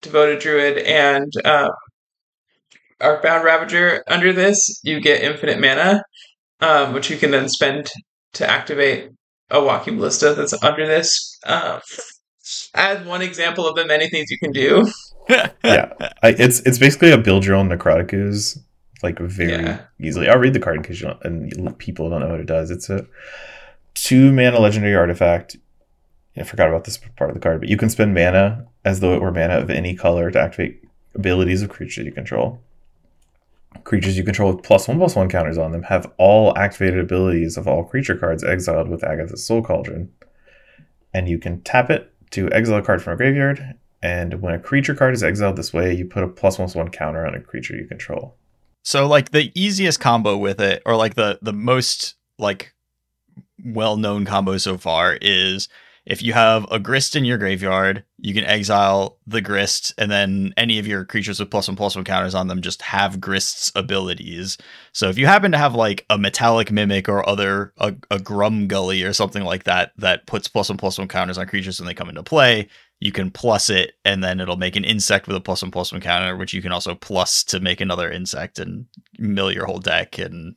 Devoted 0.00 0.38
Druid 0.38 0.78
and 0.78 1.30
um, 1.44 1.70
Arcbound 3.02 3.42
Ravager 3.44 4.02
under 4.08 4.32
this, 4.32 4.80
you 4.82 5.00
get 5.00 5.22
infinite 5.22 5.60
mana, 5.60 6.02
um, 6.60 6.92
which 6.94 7.10
you 7.10 7.16
can 7.16 7.30
then 7.30 7.48
spend 7.48 7.90
to 8.34 8.48
activate 8.48 9.10
a 9.50 9.62
Walking 9.62 9.96
Ballista 9.96 10.34
that's 10.34 10.54
under 10.62 10.86
this. 10.86 11.38
Um, 11.44 11.80
as 12.74 13.04
one 13.06 13.22
example 13.22 13.66
of 13.66 13.76
the 13.76 13.84
many 13.86 14.08
things 14.08 14.30
you 14.30 14.38
can 14.38 14.52
do. 14.52 14.90
yeah, 15.28 15.92
I, 16.22 16.30
it's 16.30 16.60
it's 16.60 16.78
basically 16.78 17.10
a 17.12 17.18
build 17.18 17.44
your 17.44 17.54
own 17.56 17.68
necrotic 17.68 18.12
ooze, 18.12 18.58
like 19.02 19.18
very 19.18 19.52
Yeah. 19.64 19.80
easily. 20.00 20.28
I'll 20.28 20.38
read 20.38 20.54
the 20.54 20.60
card 20.60 20.76
in 20.76 20.82
case 20.82 21.00
you 21.00 21.08
don't, 21.08 21.24
and 21.24 21.78
people 21.78 22.10
don't 22.10 22.20
know 22.20 22.28
what 22.28 22.40
it 22.40 22.46
does. 22.46 22.70
It's 22.70 22.90
a 22.90 23.06
two 23.94 24.32
mana 24.32 24.58
legendary 24.58 24.94
artifact. 24.94 25.56
I 26.36 26.44
forgot 26.44 26.68
about 26.68 26.84
this 26.84 26.98
part 27.16 27.30
of 27.30 27.34
the 27.34 27.40
card, 27.40 27.60
but 27.60 27.68
you 27.68 27.76
can 27.76 27.90
spend 27.90 28.14
mana 28.14 28.66
as 28.84 29.00
though 29.00 29.14
it 29.14 29.20
were 29.20 29.32
mana 29.32 29.58
of 29.58 29.70
any 29.70 29.94
color 29.94 30.30
to 30.30 30.40
activate 30.40 30.82
abilities 31.14 31.62
of 31.62 31.68
creatures 31.68 32.04
you 32.06 32.12
control. 32.12 32.60
Creatures 33.84 34.16
you 34.16 34.24
control 34.24 34.52
with 34.52 34.64
plus 34.64 34.88
one 34.88 34.98
plus 34.98 35.16
one 35.16 35.28
counters 35.28 35.58
on 35.58 35.72
them 35.72 35.82
have 35.84 36.10
all 36.18 36.56
activated 36.56 36.98
abilities 36.98 37.56
of 37.56 37.66
all 37.66 37.84
creature 37.84 38.16
cards 38.16 38.44
exiled 38.44 38.88
with 38.88 39.04
Agatha's 39.04 39.46
Soul 39.46 39.62
Cauldron. 39.62 40.10
And 41.14 41.28
you 41.28 41.38
can 41.38 41.62
tap 41.62 41.90
it 41.90 42.12
to 42.30 42.50
exile 42.52 42.78
a 42.78 42.82
card 42.82 43.02
from 43.02 43.14
a 43.14 43.16
graveyard. 43.16 43.74
And 44.02 44.40
when 44.40 44.54
a 44.54 44.58
creature 44.58 44.94
card 44.94 45.14
is 45.14 45.22
exiled 45.22 45.56
this 45.56 45.72
way, 45.72 45.94
you 45.94 46.04
put 46.04 46.24
a 46.24 46.28
plus 46.28 46.58
one 46.58 46.66
plus 46.66 46.74
one 46.74 46.90
counter 46.90 47.26
on 47.26 47.34
a 47.34 47.40
creature 47.40 47.76
you 47.76 47.86
control. 47.86 48.36
So 48.82 49.06
like 49.06 49.30
the 49.30 49.52
easiest 49.54 50.00
combo 50.00 50.36
with 50.36 50.60
it, 50.60 50.82
or 50.84 50.96
like 50.96 51.14
the 51.14 51.38
the 51.40 51.52
most 51.52 52.14
like 52.38 52.74
well 53.64 53.96
known 53.96 54.24
combo 54.24 54.58
so 54.58 54.76
far 54.76 55.18
is 55.20 55.68
if 56.04 56.20
you 56.22 56.32
have 56.32 56.66
a 56.70 56.80
grist 56.80 57.14
in 57.14 57.24
your 57.24 57.38
graveyard, 57.38 58.04
you 58.18 58.34
can 58.34 58.44
exile 58.44 59.18
the 59.26 59.40
grist, 59.40 59.94
and 59.98 60.10
then 60.10 60.52
any 60.56 60.78
of 60.78 60.86
your 60.86 61.04
creatures 61.04 61.38
with 61.38 61.50
plus 61.50 61.68
one 61.68 61.76
plus 61.76 61.94
one 61.94 62.04
counters 62.04 62.34
on 62.34 62.48
them 62.48 62.60
just 62.60 62.82
have 62.82 63.20
grist's 63.20 63.70
abilities. 63.76 64.58
So 64.92 65.08
if 65.08 65.16
you 65.16 65.26
happen 65.26 65.52
to 65.52 65.58
have 65.58 65.74
like 65.74 66.04
a 66.10 66.18
metallic 66.18 66.72
mimic 66.72 67.08
or 67.08 67.28
other 67.28 67.72
a, 67.78 67.94
a 68.10 68.18
Grumgully 68.18 69.08
or 69.08 69.12
something 69.12 69.44
like 69.44 69.64
that 69.64 69.92
that 69.98 70.26
puts 70.26 70.48
plus 70.48 70.68
one 70.68 70.78
plus 70.78 70.98
one 70.98 71.08
counters 71.08 71.38
on 71.38 71.46
creatures 71.46 71.78
when 71.78 71.86
they 71.86 71.94
come 71.94 72.08
into 72.08 72.22
play, 72.24 72.68
you 72.98 73.12
can 73.12 73.30
plus 73.30 73.70
it, 73.70 73.92
and 74.04 74.22
then 74.24 74.40
it'll 74.40 74.56
make 74.56 74.76
an 74.76 74.84
insect 74.84 75.26
with 75.28 75.36
a 75.36 75.40
plus 75.40 75.62
one 75.62 75.70
plus 75.70 75.92
one 75.92 76.00
counter, 76.00 76.36
which 76.36 76.52
you 76.52 76.62
can 76.62 76.72
also 76.72 76.94
plus 76.96 77.44
to 77.44 77.60
make 77.60 77.80
another 77.80 78.10
insect 78.10 78.58
and 78.58 78.86
mill 79.18 79.52
your 79.52 79.66
whole 79.66 79.78
deck 79.78 80.18
and 80.18 80.56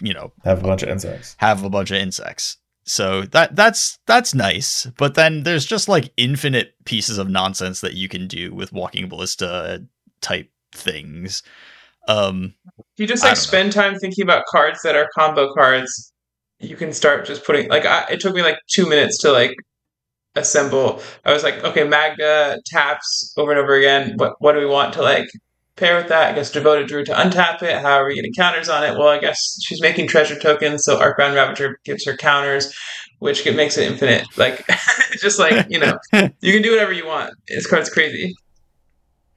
you 0.00 0.14
know 0.14 0.32
Have 0.44 0.60
a 0.60 0.66
bunch 0.66 0.82
of 0.82 0.88
insects. 0.88 1.36
have 1.38 1.62
a 1.62 1.70
bunch 1.70 1.90
of 1.90 1.98
insects. 1.98 2.56
So 2.84 3.22
that 3.22 3.54
that's 3.54 3.98
that's 4.06 4.34
nice. 4.34 4.86
But 4.98 5.14
then 5.14 5.44
there's 5.44 5.64
just 5.66 5.88
like 5.88 6.12
infinite 6.16 6.74
pieces 6.84 7.18
of 7.18 7.28
nonsense 7.28 7.80
that 7.80 7.94
you 7.94 8.08
can 8.08 8.26
do 8.26 8.52
with 8.54 8.72
walking 8.72 9.08
ballista 9.08 9.84
type 10.20 10.50
things. 10.72 11.42
Um 12.08 12.54
If 12.78 12.84
you 12.98 13.06
just 13.06 13.22
like 13.22 13.30
don't 13.34 13.38
know. 13.38 13.40
spend 13.40 13.72
time 13.72 13.96
thinking 13.98 14.22
about 14.24 14.44
cards 14.50 14.80
that 14.82 14.96
are 14.96 15.08
combo 15.16 15.52
cards, 15.54 16.12
you 16.58 16.76
can 16.76 16.92
start 16.92 17.24
just 17.26 17.44
putting 17.44 17.68
like 17.68 17.86
I, 17.86 18.06
it 18.10 18.20
took 18.20 18.34
me 18.34 18.42
like 18.42 18.58
two 18.72 18.88
minutes 18.88 19.18
to 19.22 19.32
like 19.32 19.54
assemble. 20.34 21.00
I 21.24 21.32
was 21.32 21.42
like, 21.44 21.62
okay, 21.64 21.84
Magda 21.84 22.58
taps 22.66 23.34
over 23.36 23.52
and 23.52 23.60
over 23.60 23.74
again. 23.74 24.14
What 24.16 24.34
what 24.40 24.52
do 24.54 24.58
we 24.60 24.66
want 24.66 24.94
to 24.94 25.02
like 25.02 25.28
pair 25.76 25.96
with 25.96 26.08
that? 26.08 26.32
I 26.32 26.34
guess 26.34 26.50
devoted 26.50 26.88
Druid 26.88 27.06
to 27.06 27.14
untap 27.14 27.62
it. 27.62 27.80
How 27.80 27.98
are 27.98 28.06
we 28.06 28.14
getting 28.14 28.32
counters 28.32 28.68
on 28.68 28.84
it? 28.84 28.98
Well, 28.98 29.08
I 29.08 29.18
guess 29.18 29.58
she's 29.62 29.80
making 29.80 30.08
treasure 30.08 30.38
tokens, 30.38 30.84
so 30.84 30.98
Arcbound 30.98 31.34
Ravager 31.34 31.78
gives 31.84 32.04
her 32.04 32.16
counters, 32.16 32.74
which 33.18 33.44
makes 33.46 33.78
it 33.78 33.90
infinite. 33.90 34.26
Like 34.36 34.66
just 35.20 35.38
like 35.38 35.66
you 35.70 35.78
know, 35.78 35.98
you 36.12 36.52
can 36.52 36.62
do 36.62 36.70
whatever 36.70 36.92
you 36.92 37.06
want. 37.06 37.34
This 37.48 37.66
card's 37.66 37.90
crazy. 37.90 38.34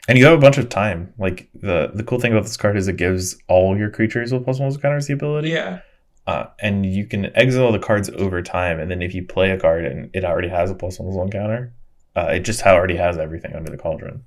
And 0.07 0.19
you 0.19 0.25
have 0.25 0.37
a 0.37 0.41
bunch 0.41 0.57
of 0.57 0.69
time. 0.69 1.13
Like 1.17 1.49
the 1.53 1.91
the 1.93 2.03
cool 2.03 2.19
thing 2.19 2.31
about 2.31 2.43
this 2.43 2.57
card 2.57 2.77
is 2.77 2.87
it 2.87 2.97
gives 2.97 3.35
all 3.47 3.77
your 3.77 3.89
creatures 3.89 4.31
with 4.31 4.43
plus 4.43 4.59
one 4.59 4.75
counters 4.77 5.07
the 5.07 5.13
ability. 5.13 5.49
Yeah. 5.49 5.79
Uh, 6.27 6.47
and 6.59 6.87
you 6.87 7.05
can 7.05 7.27
exile 7.37 7.71
the 7.71 7.77
cards 7.77 8.09
over 8.09 8.41
time, 8.41 8.79
and 8.79 8.89
then 8.89 9.03
if 9.03 9.13
you 9.13 9.23
play 9.23 9.51
a 9.51 9.59
card 9.59 9.85
and 9.85 10.09
it 10.15 10.25
already 10.25 10.49
has 10.49 10.71
a 10.71 10.75
plus 10.75 10.99
one 10.99 11.07
plus 11.07 11.17
one 11.17 11.29
counter, 11.29 11.71
uh, 12.15 12.31
it 12.33 12.39
just 12.39 12.63
already 12.65 12.95
has 12.95 13.17
everything 13.17 13.53
under 13.55 13.69
the 13.69 13.77
cauldron. 13.77 14.23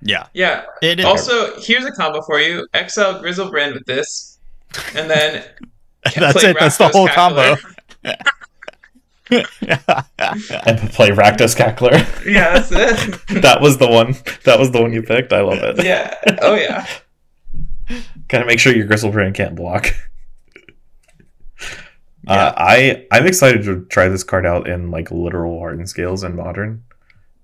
Yeah. 0.00 0.26
Yeah, 0.32 0.64
It 0.82 1.00
is 1.00 1.04
Also, 1.04 1.60
here's 1.60 1.84
a 1.84 1.92
combo 1.92 2.22
for 2.22 2.40
you: 2.40 2.66
Exile 2.74 3.20
Griselbrand 3.22 3.74
with 3.74 3.84
this, 3.84 4.38
and 4.94 5.10
then 5.10 5.44
that's 6.14 6.40
play 6.40 6.50
it. 6.50 6.56
That's 6.58 6.76
the 6.76 6.84
Rakdos 6.84 6.92
whole 6.92 7.08
combo. 7.08 7.56
And 9.30 10.90
play 10.90 11.10
Rakdos 11.10 11.56
Cackler. 11.56 11.92
yeah, 12.26 12.58
that's 12.58 12.72
it. 12.72 13.20
that 13.42 13.60
was 13.60 13.78
the 13.78 13.88
one. 13.88 14.14
That 14.44 14.58
was 14.58 14.70
the 14.70 14.80
one 14.80 14.92
you 14.92 15.02
picked. 15.02 15.32
I 15.32 15.40
love 15.40 15.58
it. 15.58 15.84
yeah. 15.84 16.14
Oh 16.42 16.54
yeah. 16.54 16.86
Gotta 18.28 18.46
make 18.46 18.60
sure 18.60 18.74
your 18.74 18.86
Griselbrand 18.86 19.34
can't 19.34 19.54
block. 19.54 19.94
Yeah. 22.24 22.34
Uh, 22.34 22.54
I 22.56 23.06
I'm 23.10 23.26
excited 23.26 23.64
to 23.64 23.84
try 23.86 24.08
this 24.08 24.22
card 24.22 24.44
out 24.46 24.68
in 24.68 24.90
like 24.90 25.10
literal 25.10 25.58
hardened 25.58 25.88
scales 25.88 26.22
and 26.22 26.36
modern 26.36 26.84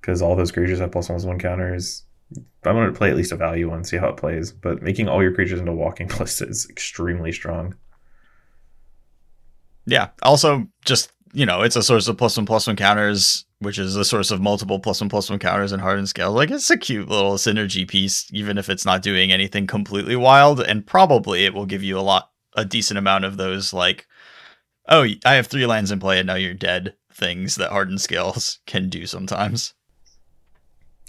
because 0.00 0.20
all 0.20 0.36
those 0.36 0.52
creatures 0.52 0.78
have 0.80 0.92
plus 0.92 1.08
one 1.08 1.16
plus 1.16 1.26
one 1.26 1.38
counters. 1.38 2.02
I'm 2.36 2.74
gonna 2.74 2.92
play 2.92 3.10
at 3.10 3.16
least 3.16 3.32
a 3.32 3.36
value 3.36 3.70
one, 3.70 3.84
see 3.84 3.96
how 3.96 4.08
it 4.08 4.16
plays. 4.16 4.52
But 4.52 4.82
making 4.82 5.08
all 5.08 5.22
your 5.22 5.34
creatures 5.34 5.60
into 5.60 5.72
walking 5.72 6.06
ballista 6.08 6.46
is 6.46 6.68
extremely 6.70 7.32
strong. 7.32 7.74
Yeah. 9.86 10.08
Also, 10.22 10.66
just 10.84 11.12
you 11.34 11.44
know, 11.44 11.62
it's 11.62 11.76
a 11.76 11.82
source 11.82 12.06
of 12.06 12.16
plus 12.16 12.36
one 12.36 12.46
plus 12.46 12.66
one 12.66 12.76
counters, 12.76 13.44
which 13.58 13.78
is 13.78 13.96
a 13.96 14.04
source 14.04 14.30
of 14.30 14.40
multiple 14.40 14.78
plus 14.78 15.00
one 15.00 15.10
plus 15.10 15.28
one 15.28 15.40
counters 15.40 15.72
and 15.72 15.82
hardened 15.82 16.08
scales. 16.08 16.34
Like 16.34 16.50
it's 16.50 16.70
a 16.70 16.78
cute 16.78 17.08
little 17.08 17.34
synergy 17.34 17.86
piece, 17.86 18.28
even 18.32 18.56
if 18.56 18.70
it's 18.70 18.86
not 18.86 19.02
doing 19.02 19.32
anything 19.32 19.66
completely 19.66 20.14
wild. 20.14 20.60
And 20.60 20.86
probably 20.86 21.44
it 21.44 21.52
will 21.52 21.66
give 21.66 21.82
you 21.82 21.98
a 21.98 22.00
lot, 22.00 22.30
a 22.56 22.64
decent 22.64 22.98
amount 22.98 23.24
of 23.24 23.36
those 23.36 23.72
like, 23.72 24.06
oh, 24.88 25.06
I 25.24 25.34
have 25.34 25.48
three 25.48 25.66
lands 25.66 25.90
in 25.90 25.98
play 25.98 26.20
and 26.20 26.26
now 26.28 26.36
you're 26.36 26.54
dead. 26.54 26.94
Things 27.12 27.56
that 27.56 27.70
hardened 27.70 28.00
scales 28.00 28.60
can 28.66 28.88
do 28.88 29.04
sometimes. 29.04 29.74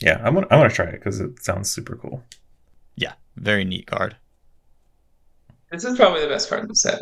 Yeah, 0.02 0.22
I'm 0.24 0.34
gonna 0.34 0.48
I'm 0.52 0.60
gonna 0.60 0.70
try 0.70 0.86
it 0.88 0.92
because 0.94 1.20
it 1.20 1.44
sounds 1.44 1.72
super 1.72 1.96
cool. 1.96 2.24
Yeah, 2.96 3.14
very 3.36 3.64
neat 3.66 3.88
card. 3.88 4.18
This 5.72 5.84
is 5.84 5.98
probably 5.98 6.22
the 6.22 6.28
best 6.28 6.50
card 6.50 6.64
in 6.64 6.68
the 6.70 6.76
set. 6.76 7.02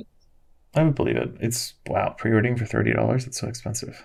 I 0.75 0.83
would 0.83 0.95
believe 0.95 1.15
it. 1.17 1.35
It's 1.39 1.73
wow, 1.87 2.09
pre-ordering 2.17 2.57
for 2.57 2.65
thirty 2.65 2.93
dollars. 2.93 3.25
It's 3.27 3.39
so 3.39 3.47
expensive. 3.47 4.03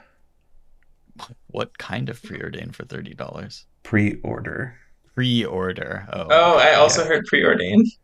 What 1.48 1.76
kind 1.78 2.08
of 2.08 2.22
preordain 2.22 2.74
for 2.74 2.84
thirty 2.84 3.14
dollars? 3.14 3.66
Pre-order. 3.82 4.78
Pre-order. 5.14 6.06
Oh, 6.12 6.26
Oh. 6.30 6.58
I 6.58 6.74
also 6.74 7.02
yeah. 7.02 7.08
heard 7.08 7.26
preordain. 7.26 7.82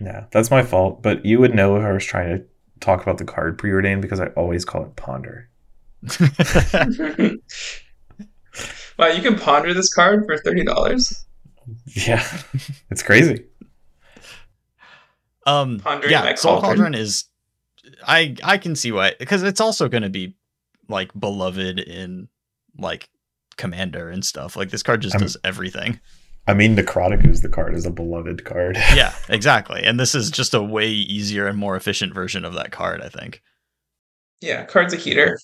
Yeah, 0.00 0.26
that's 0.32 0.50
my 0.50 0.62
fault. 0.62 1.02
But 1.02 1.24
you 1.24 1.38
would 1.38 1.54
know 1.54 1.76
if 1.76 1.82
I 1.84 1.92
was 1.92 2.04
trying 2.04 2.36
to 2.38 2.44
talk 2.80 3.02
about 3.02 3.18
the 3.18 3.24
card 3.24 3.58
preordained 3.58 4.02
because 4.02 4.20
I 4.20 4.26
always 4.28 4.64
call 4.64 4.84
it 4.84 4.96
ponder. 4.96 5.48
wow, 8.98 9.08
you 9.08 9.22
can 9.22 9.38
ponder 9.38 9.74
this 9.74 9.92
card 9.92 10.24
for 10.26 10.38
thirty 10.38 10.64
dollars. 10.64 11.24
Yeah, 11.86 12.26
it's 12.90 13.02
crazy. 13.02 13.44
Um, 15.46 15.80
Pondering 15.80 16.12
my 16.12 16.30
yeah, 16.30 16.34
Soul 16.34 16.60
cauldron. 16.60 16.76
Cauldron 16.76 16.94
is, 16.94 17.24
I 18.06 18.36
I 18.44 18.58
can 18.58 18.76
see 18.76 18.92
why 18.92 19.14
because 19.18 19.42
it's 19.42 19.60
also 19.60 19.88
going 19.88 20.02
to 20.02 20.10
be 20.10 20.36
like 20.88 21.10
beloved 21.18 21.80
in 21.80 22.28
like 22.78 23.08
Commander 23.56 24.08
and 24.08 24.24
stuff. 24.24 24.56
Like 24.56 24.70
this 24.70 24.82
card 24.82 25.02
just 25.02 25.14
I'm- 25.14 25.22
does 25.22 25.36
everything. 25.44 26.00
I 26.48 26.54
mean, 26.54 26.74
Necroticus, 26.74 27.40
the 27.42 27.48
card, 27.48 27.72
is 27.72 27.86
a 27.86 27.90
beloved 27.92 28.44
card. 28.44 28.76
yeah, 28.96 29.14
exactly. 29.28 29.80
And 29.84 30.00
this 30.00 30.12
is 30.12 30.28
just 30.28 30.54
a 30.54 30.60
way 30.60 30.88
easier 30.88 31.46
and 31.46 31.56
more 31.56 31.76
efficient 31.76 32.12
version 32.12 32.44
of 32.44 32.54
that 32.54 32.72
card. 32.72 33.00
I 33.00 33.08
think. 33.08 33.42
Yeah, 34.40 34.64
card's 34.64 34.92
a 34.92 34.96
heater. 34.96 35.38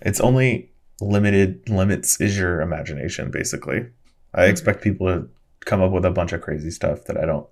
It's 0.00 0.20
only 0.20 0.70
limited 1.00 1.68
limits 1.68 2.20
is 2.20 2.36
your 2.38 2.60
imagination, 2.60 3.30
basically. 3.30 3.86
I 4.34 4.42
Mhm. 4.46 4.50
expect 4.50 4.82
people 4.82 5.06
to 5.06 5.28
come 5.64 5.80
up 5.82 5.92
with 5.92 6.04
a 6.04 6.10
bunch 6.10 6.32
of 6.32 6.40
crazy 6.40 6.70
stuff 6.70 7.04
that 7.04 7.16
I 7.16 7.24
don't 7.26 7.46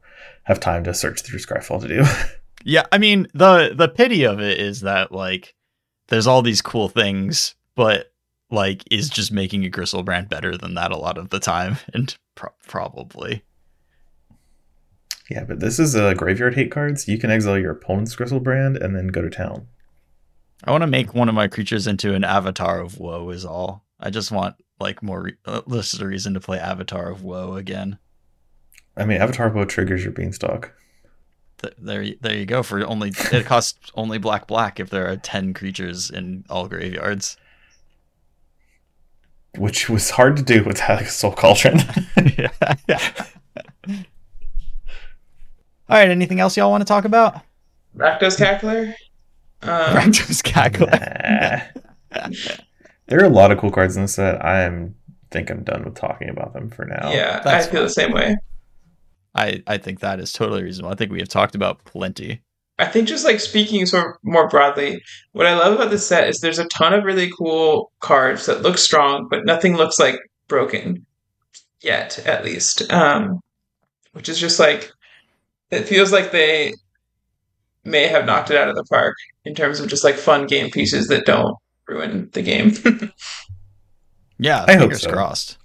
have 0.45 0.61
time 0.61 0.85
to 0.85 0.95
search 0.95 1.23
through 1.23 1.39
Scryfall 1.41 1.81
to 1.83 1.89
do. 1.89 2.05
Yeah, 2.69 2.85
I 2.91 2.99
mean 2.99 3.29
the 3.33 3.75
the 3.77 3.87
pity 3.87 4.25
of 4.25 4.41
it 4.41 4.59
is 4.59 4.81
that 4.81 5.13
like 5.13 5.55
there's 6.09 6.27
all 6.27 6.43
these 6.43 6.61
cool 6.63 6.89
things, 6.89 7.55
but 7.77 8.13
like 8.51 8.83
is 8.91 9.09
just 9.09 9.31
making 9.31 9.65
a 9.65 9.71
Griselbrand 9.71 10.29
better 10.29 10.57
than 10.57 10.75
that 10.75 10.91
a 10.91 10.97
lot 10.97 11.17
of 11.17 11.29
the 11.31 11.39
time, 11.39 11.77
and 11.95 12.17
pro- 12.35 12.51
probably. 12.67 13.45
yeah, 15.31 15.45
but 15.45 15.61
this 15.61 15.79
is 15.79 15.95
a 15.95 16.15
graveyard 16.17 16.55
hate 16.57 16.73
cards. 16.73 17.07
You 17.07 17.19
can 17.19 17.31
exile 17.31 17.59
your 17.59 17.73
opponent's 17.73 18.17
Griselbrand 18.17 18.83
and 18.83 18.97
then 18.97 19.09
go 19.09 19.23
to 19.23 19.31
town. 19.31 19.69
I 20.65 20.71
want 20.71 20.83
to 20.83 20.87
make 20.87 21.15
one 21.15 21.29
of 21.29 21.35
my 21.35 21.49
creatures 21.49 21.87
into 21.87 22.15
an 22.15 22.25
avatar 22.25 22.81
of 22.81 22.99
woe. 22.99 23.29
Is 23.31 23.45
all. 23.45 23.85
I 24.01 24.11
just 24.11 24.31
want 24.33 24.57
like 24.81 25.03
more. 25.03 25.23
Re- 25.23 25.37
uh, 25.45 25.63
this 25.67 25.95
is 25.95 26.01
a 26.01 26.07
reason 26.07 26.35
to 26.35 26.41
play 26.41 26.59
Avatar 26.59 27.11
of 27.11 27.23
Woe 27.23 27.55
again. 27.57 27.99
I 28.97 29.05
mean, 29.05 29.21
Avatar 29.21 29.51
Bow 29.51 29.65
triggers 29.65 30.03
your 30.03 30.13
Beanstalk, 30.13 30.71
Th- 31.63 31.75
there, 31.79 32.05
there 32.21 32.35
you 32.35 32.47
go. 32.47 32.63
For 32.63 32.85
only 32.87 33.13
it 33.33 33.47
costs 33.47 33.91
only 33.95 34.19
black 34.19 34.47
black 34.47 34.81
if 34.81 34.91
there 34.91 35.09
are 35.11 35.17
ten 35.17 35.53
creatures 35.55 36.11
in 36.11 36.45
all 36.51 36.69
graveyards. 36.69 37.37
which 39.57 39.89
was 39.89 40.11
hard 40.11 40.37
to 40.37 40.43
do 40.43 40.63
with 40.65 40.79
Soul 41.09 41.33
Cauldron. 41.33 41.81
yeah, 42.39 42.49
yeah. 42.89 43.13
All 45.89 45.97
right. 45.97 46.11
Anything 46.11 46.41
else 46.41 46.57
y'all 46.57 46.71
want 46.71 46.81
to 46.81 46.87
talk 46.87 47.05
about? 47.05 47.41
Rakdos 47.97 48.37
Cackler. 48.39 48.93
Um, 49.63 49.71
Rakdos 49.97 50.43
cackle. 50.43 50.87
Nah. 50.89 52.29
there 53.07 53.21
are 53.21 53.25
a 53.25 53.29
lot 53.29 53.53
of 53.53 53.59
cool 53.59 53.71
cards 53.71 53.97
in 53.97 54.03
this 54.03 54.15
set. 54.15 54.45
I'm 54.45 54.95
think 55.31 55.51
I'm 55.51 55.65
done 55.65 55.85
with 55.85 55.95
talking 55.97 56.29
about 56.29 56.53
them 56.53 56.71
for 56.71 56.85
now. 56.85 57.13
yeah, 57.13 57.41
I 57.41 57.45
that's 57.45 57.67
feel 57.67 57.83
the 57.83 57.91
same 57.91 58.13
way. 58.13 58.37
I, 59.35 59.63
I 59.67 59.77
think 59.77 60.01
that 60.01 60.19
is 60.19 60.33
totally 60.33 60.63
reasonable. 60.63 60.93
I 60.93 60.95
think 60.95 61.13
we 61.13 61.19
have 61.19 61.29
talked 61.29 61.55
about 61.55 61.85
plenty. 61.85 62.43
I 62.79 62.87
think 62.87 63.09
just 63.09 63.25
like 63.25 63.41
speaking 63.41 63.87
sort 63.87 64.07
of 64.07 64.17
more 64.23 64.49
broadly, 64.49 65.01
what 65.33 65.47
I 65.47 65.57
love 65.57 65.75
about 65.75 65.91
this 65.91 66.07
set 66.07 66.29
is 66.29 66.41
there's 66.41 66.59
a 66.59 66.67
ton 66.67 66.95
of 66.95 67.05
really 67.05 67.31
cool 67.37 67.93
cards 68.01 68.47
that 68.47 68.63
look 68.63 68.79
strong, 68.79 69.29
but 69.31 69.45
nothing 69.45 69.77
looks 69.77 69.99
like 69.99 70.17
broken 70.49 71.07
yet, 71.83 72.19
at 72.27 72.45
least. 72.45 72.91
Um, 72.93 73.41
which 74.13 74.29
is 74.29 74.39
just 74.39 74.59
like 74.59 74.91
it 75.71 75.85
feels 75.85 76.13
like 76.13 76.33
they 76.33 76.75
may 77.87 78.09
have 78.09 78.27
knocked 78.27 78.51
it 78.51 78.57
out 78.57 78.69
of 78.69 78.77
the 78.77 78.85
park 78.85 79.17
in 79.45 79.55
terms 79.55 79.81
of 79.81 79.89
just 79.89 80.05
like 80.05 80.17
fun 80.17 80.47
game 80.47 80.71
pieces 80.71 81.09
that 81.09 81.25
don't 81.25 81.57
ruin 81.89 82.29
the 82.33 82.43
game. 82.43 82.73
yeah, 84.39 84.65
I 84.67 84.73
hope 84.73 84.83
fingers 84.83 85.03
so. 85.03 85.11
crossed. 85.11 85.59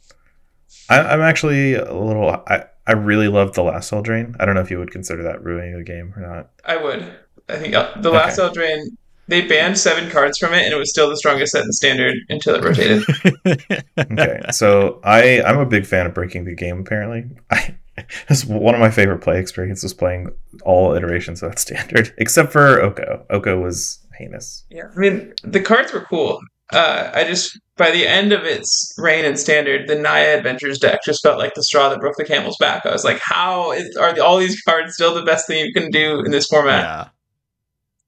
I, 0.89 0.99
I'm 0.99 1.21
actually 1.21 1.75
a 1.75 1.93
little. 1.93 2.29
I, 2.29 2.65
I 2.87 2.93
really 2.93 3.27
love 3.27 3.53
the 3.53 3.63
last 3.63 3.91
Eldraine. 3.91 4.35
I 4.39 4.45
don't 4.45 4.55
know 4.55 4.61
if 4.61 4.71
you 4.71 4.79
would 4.79 4.91
consider 4.91 5.23
that 5.23 5.43
ruining 5.43 5.77
the 5.77 5.83
game 5.83 6.13
or 6.15 6.21
not. 6.21 6.49
I 6.65 6.77
would. 6.77 7.11
I 7.49 7.57
think 7.57 7.75
uh, 7.75 7.91
the 7.99 8.11
last 8.11 8.39
Okay. 8.39 8.59
Eldraine, 8.61 8.85
they 9.27 9.47
banned 9.47 9.77
seven 9.77 10.09
cards 10.09 10.37
from 10.37 10.53
it, 10.53 10.63
and 10.63 10.73
it 10.73 10.77
was 10.77 10.89
still 10.89 11.09
the 11.09 11.17
strongest 11.17 11.53
set 11.53 11.63
in 11.63 11.71
standard 11.71 12.15
until 12.29 12.55
it 12.55 12.63
rotated. 12.63 13.03
Okay, 13.97 14.41
so 14.51 14.99
I 15.03 15.41
I'm 15.41 15.59
a 15.59 15.65
big 15.65 15.85
fan 15.85 16.05
of 16.05 16.13
breaking 16.13 16.45
the 16.45 16.55
game. 16.55 16.79
Apparently, 16.79 17.25
I 17.49 17.75
it's 18.29 18.45
one 18.45 18.73
of 18.75 18.81
my 18.81 18.91
favorite 18.91 19.19
play 19.19 19.39
experiences 19.39 19.93
playing 19.93 20.29
all 20.63 20.93
iterations 20.93 21.41
of 21.43 21.49
that 21.51 21.59
standard, 21.59 22.13
except 22.17 22.51
for 22.51 22.81
Oko. 22.81 23.25
Oko 23.29 23.59
was 23.59 23.99
heinous. 24.17 24.63
yeah, 24.69 24.83
I 24.95 24.99
mean 24.99 25.33
the 25.43 25.61
cards 25.61 25.93
were 25.93 26.01
cool. 26.01 26.39
Uh, 26.73 27.11
I 27.13 27.25
just 27.25 27.59
by 27.75 27.91
the 27.91 28.07
end 28.07 28.31
of 28.31 28.45
its 28.45 28.93
reign 28.97 29.25
in 29.25 29.35
standard, 29.35 29.89
the 29.89 29.95
Naya 29.95 30.37
Adventures 30.37 30.79
deck 30.79 31.01
just 31.03 31.21
felt 31.21 31.37
like 31.37 31.53
the 31.53 31.63
straw 31.63 31.89
that 31.89 31.99
broke 31.99 32.15
the 32.15 32.23
camel's 32.23 32.55
back. 32.59 32.85
I 32.85 32.91
was 32.91 33.03
like, 33.03 33.19
how 33.19 33.71
is, 33.73 33.93
are 33.97 34.17
all 34.21 34.37
these 34.37 34.61
cards 34.61 34.93
still 34.93 35.13
the 35.13 35.23
best 35.23 35.47
thing 35.47 35.65
you 35.65 35.73
can 35.73 35.89
do 35.91 36.19
in 36.23 36.31
this 36.31 36.47
format? 36.47 36.83
yeah. 36.83 37.07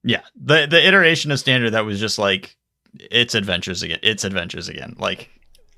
Yeah. 0.06 0.20
The 0.42 0.66
the 0.66 0.86
iteration 0.86 1.30
of 1.30 1.38
standard 1.40 1.70
that 1.70 1.84
was 1.84 1.98
just 2.00 2.18
like 2.18 2.56
it's 3.10 3.34
adventures 3.34 3.82
again. 3.82 3.98
It's 4.02 4.24
adventures 4.24 4.68
again. 4.68 4.94
Like 4.98 5.28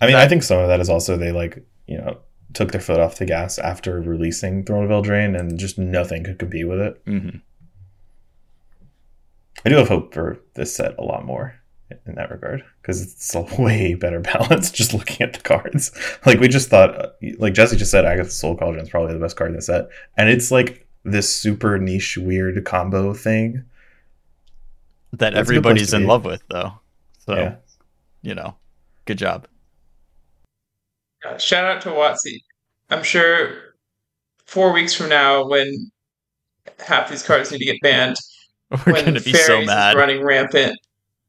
I 0.00 0.06
mean, 0.06 0.14
That- 0.14 0.24
I 0.24 0.28
think 0.28 0.42
some 0.42 0.58
of 0.58 0.68
that 0.68 0.80
is 0.80 0.88
also 0.88 1.16
they 1.16 1.32
like 1.32 1.64
you 1.86 1.98
know 1.98 2.18
took 2.54 2.72
their 2.72 2.80
foot 2.80 3.00
off 3.00 3.18
the 3.18 3.26
gas 3.26 3.58
after 3.58 4.00
releasing 4.00 4.64
Throne 4.64 4.84
of 4.84 4.90
Eldraine, 4.90 5.38
and 5.38 5.58
just 5.58 5.78
nothing 5.78 6.24
could 6.24 6.38
compete 6.38 6.66
with 6.68 6.80
it. 6.80 7.04
mhm. 7.04 7.40
I 9.64 9.68
do 9.68 9.76
have 9.76 9.88
hope 9.88 10.14
for 10.14 10.38
this 10.54 10.74
set 10.76 10.94
a 10.98 11.02
lot 11.02 11.24
more 11.24 11.56
in 12.06 12.14
that 12.16 12.30
regard 12.30 12.64
because 12.80 13.00
it's 13.02 13.34
a 13.34 13.40
way 13.60 13.94
better 13.94 14.20
balance 14.20 14.70
just 14.70 14.92
looking 14.94 15.22
at 15.26 15.32
the 15.34 15.40
cards. 15.40 15.90
Like 16.26 16.40
we 16.40 16.48
just 16.48 16.68
thought, 16.68 17.14
like 17.38 17.54
Jesse 17.54 17.76
just 17.76 17.90
said, 17.90 18.04
Agatha 18.04 18.30
Soul 18.30 18.56
Cauldron 18.56 18.84
is 18.84 18.90
probably 18.90 19.14
the 19.14 19.20
best 19.20 19.36
card 19.36 19.50
in 19.50 19.56
the 19.56 19.62
set, 19.62 19.88
and 20.16 20.28
it's 20.28 20.50
like 20.50 20.86
this 21.04 21.32
super 21.32 21.78
niche, 21.78 22.16
weird 22.18 22.64
combo 22.64 23.12
thing. 23.14 23.64
that 25.12 25.34
That's 25.34 25.48
a 25.50 25.52
good 25.54 25.62
place 25.62 25.90
everybody's 25.90 25.94
in 25.94 26.02
be. 26.02 26.06
love 26.06 26.24
with 26.24 26.42
though. 26.48 26.72
So, 27.18 27.34
Yeah, 27.34 27.54
you 28.22 28.34
know, 28.34 28.56
good 29.04 29.18
job. 29.18 29.46
Uh, 31.34 31.38
shout 31.38 31.64
out 31.64 31.82
to 31.82 31.88
Watsy. 31.90 32.40
I'm 32.90 33.02
sure 33.02 33.74
four 34.44 34.72
weeks 34.72 34.94
from 34.94 35.08
now, 35.08 35.46
when 35.48 35.90
half 36.86 37.10
these 37.10 37.22
cards 37.22 37.50
need 37.50 37.58
to 37.58 37.64
get 37.64 37.80
banned, 37.82 38.16
We're 38.70 38.92
when 38.92 39.04
gonna 39.04 39.20
be 39.20 39.32
Fairies 39.32 39.46
so 39.46 39.60
is 39.60 39.66
mad. 39.66 39.96
running 39.96 40.22
rampant, 40.24 40.78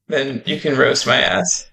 then 0.08 0.42
you 0.46 0.60
can 0.60 0.76
roast 0.78 1.06
my 1.08 1.18
ass. 1.18 1.70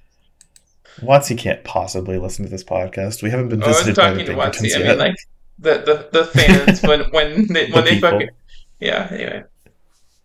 Watsy 1.00 1.36
can't 1.36 1.64
possibly 1.64 2.18
listen 2.18 2.44
to 2.44 2.50
this 2.50 2.62
podcast. 2.64 3.22
We 3.22 3.30
haven't 3.30 3.48
been 3.48 3.62
Oh, 3.62 3.66
I 3.66 3.68
wasn't 3.70 3.96
visited 3.96 3.96
by 3.96 4.10
the 4.12 4.18
to 4.24 4.24
Pinkertons 4.34 4.72
Watsy. 4.72 4.76
I 4.76 4.78
yet. 4.80 4.88
mean, 4.88 4.98
like 4.98 5.16
the 5.58 6.08
the, 6.12 6.18
the 6.20 6.24
fans 6.26 6.82
when 6.82 7.00
when 7.10 7.46
they 7.52 7.66
The 7.66 7.72
when 7.72 7.84
they 7.84 7.94
people. 7.94 8.10
fucking 8.10 8.28
yeah. 8.80 9.08
Anyway, 9.10 9.44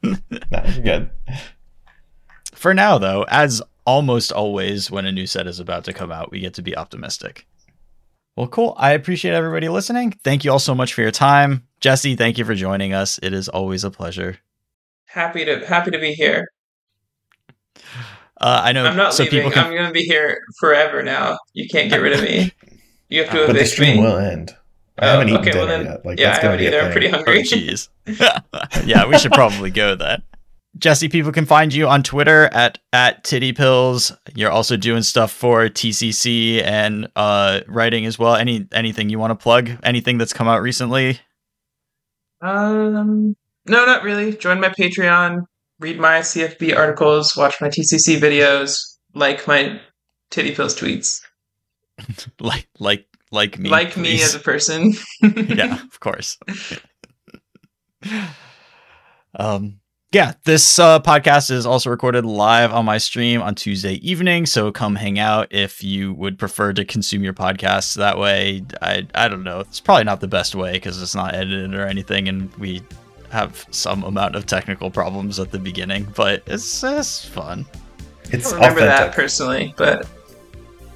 No, 0.51 0.81
good. 0.83 1.09
For 2.53 2.73
now, 2.73 2.97
though, 2.97 3.25
as 3.29 3.61
almost 3.85 4.31
always 4.31 4.91
when 4.91 5.05
a 5.05 5.11
new 5.11 5.25
set 5.25 5.47
is 5.47 5.59
about 5.59 5.85
to 5.85 5.93
come 5.93 6.11
out, 6.11 6.29
we 6.31 6.39
get 6.39 6.53
to 6.55 6.61
be 6.61 6.75
optimistic. 6.75 7.45
Well, 8.39 8.47
cool. 8.47 8.73
I 8.77 8.91
appreciate 8.93 9.33
everybody 9.33 9.67
listening. 9.67 10.11
Thank 10.23 10.45
you 10.45 10.51
all 10.53 10.59
so 10.59 10.73
much 10.73 10.93
for 10.93 11.01
your 11.01 11.11
time. 11.11 11.67
Jesse, 11.81 12.15
thank 12.15 12.37
you 12.37 12.45
for 12.45 12.55
joining 12.55 12.93
us. 12.93 13.19
It 13.21 13.33
is 13.33 13.49
always 13.49 13.83
a 13.83 13.91
pleasure. 13.91 14.37
happy 15.07 15.43
to 15.43 15.65
happy 15.67 15.91
to 15.91 15.99
be 15.99 16.13
here. 16.13 16.47
Uh, 18.39 18.61
I 18.63 18.71
know 18.71 18.85
I'm 18.85 18.95
not 18.95 19.13
so 19.13 19.23
leaving. 19.23 19.39
people 19.39 19.51
can 19.51 19.65
I'm 19.65 19.75
gonna 19.75 19.91
be 19.91 20.03
here 20.03 20.39
forever 20.57 21.03
now. 21.03 21.37
You 21.51 21.67
can't 21.67 21.89
get 21.89 21.97
rid 21.97 22.13
of 22.13 22.21
me. 22.21 22.53
You 23.09 23.23
have 23.25 23.31
to 23.33 23.45
But 23.45 23.57
the 23.57 23.65
stream 23.65 23.97
me. 23.97 24.03
will 24.03 24.15
end. 24.17 24.55
I 24.97 25.07
Oh, 25.07 25.11
haven't 25.11 25.29
eaten 25.29 25.41
okay, 25.41 25.57
well 25.57 25.67
dinner 25.67 25.83
then- 25.83 25.91
yet. 25.95 26.05
Like, 26.05 26.19
yeah, 26.19 26.25
that's 26.27 26.39
I 26.39 26.41
gonna 26.43 26.51
haven't 26.53 26.59
be 26.59 26.65
a 26.65 26.77
either. 26.79 26.85
I'm 26.87 26.91
pretty 26.93 27.07
Oh, 27.07 27.11
hungry. 27.11 27.43
jeez. 27.43 28.85
yeah, 28.87 29.05
we 29.05 29.19
should 29.19 29.33
probably 29.33 29.69
go 29.69 29.95
then. 29.95 30.23
Jesse, 30.79 31.09
people 31.09 31.31
can 31.31 31.45
find 31.45 31.73
you 31.73 31.87
on 31.87 32.03
Twitter 32.03 32.45
at 32.53 32.79
at 32.93 33.23
Titty 33.23 33.53
Pills. 33.53 34.13
You're 34.33 34.51
also 34.51 34.77
doing 34.77 35.03
stuff 35.03 35.31
for 35.31 35.67
TCC 35.67 36.63
and 36.63 37.09
uh, 37.15 37.61
writing 37.67 38.05
as 38.05 38.17
well. 38.17 38.35
Any 38.35 38.67
anything 38.71 39.09
you 39.09 39.19
want 39.19 39.31
to 39.31 39.35
plug? 39.35 39.71
Anything 39.83 40.17
that's 40.17 40.33
come 40.33 40.47
out 40.47 40.61
recently? 40.61 41.19
Um, 42.41 43.35
no, 43.67 43.85
not 43.85 44.03
really. 44.03 44.35
Join 44.35 44.61
my 44.61 44.69
Patreon, 44.69 45.43
read 45.79 45.99
my 45.99 46.19
CFB 46.19 46.75
articles, 46.75 47.35
watch 47.35 47.59
my 47.59 47.67
TCC 47.67 48.17
videos, 48.17 48.79
like 49.13 49.47
my 49.47 49.81
titty 50.29 50.55
pills 50.55 50.79
tweets, 50.79 51.21
Like 52.39 52.67
like 52.79 53.05
like 53.31 53.59
me, 53.59 53.69
like 53.69 53.97
me 53.97 54.21
as 54.21 54.33
a 54.33 54.39
person. 54.39 54.93
yeah, 55.21 55.81
of 55.83 55.99
course. 55.99 56.37
um, 59.35 59.78
yeah, 60.11 60.33
this 60.43 60.79
uh, 60.79 60.99
podcast 60.99 61.51
is 61.51 61.67
also 61.67 61.91
recorded 61.91 62.25
live 62.25 62.73
on 62.73 62.83
my 62.83 62.97
stream 62.97 63.41
on 63.43 63.53
Tuesday 63.53 63.93
evening. 63.95 64.47
So 64.47 64.71
come 64.71 64.95
hang 64.95 65.19
out 65.19 65.47
if 65.51 65.83
you 65.83 66.13
would 66.15 66.39
prefer 66.39 66.73
to 66.73 66.83
consume 66.83 67.23
your 67.23 67.33
podcasts 67.33 67.95
that 67.95 68.17
way. 68.17 68.63
I 68.81 69.05
I 69.13 69.27
don't 69.27 69.43
know. 69.43 69.59
It's 69.59 69.79
probably 69.79 70.05
not 70.05 70.19
the 70.19 70.27
best 70.27 70.55
way 70.55 70.73
because 70.73 70.99
it's 71.01 71.13
not 71.13 71.35
edited 71.35 71.75
or 71.75 71.85
anything, 71.85 72.27
and 72.27 72.51
we 72.55 72.81
have 73.29 73.67
some 73.69 74.03
amount 74.03 74.35
of 74.35 74.47
technical 74.47 74.89
problems 74.89 75.39
at 75.39 75.51
the 75.51 75.59
beginning, 75.59 76.07
but 76.15 76.41
it's 76.47 76.83
it's 76.83 77.23
fun. 77.23 77.65
I 77.69 78.35
It's 78.35 78.49
don't 78.49 78.59
remember 78.61 78.81
that 78.81 79.13
personally, 79.13 79.75
but 79.77 80.07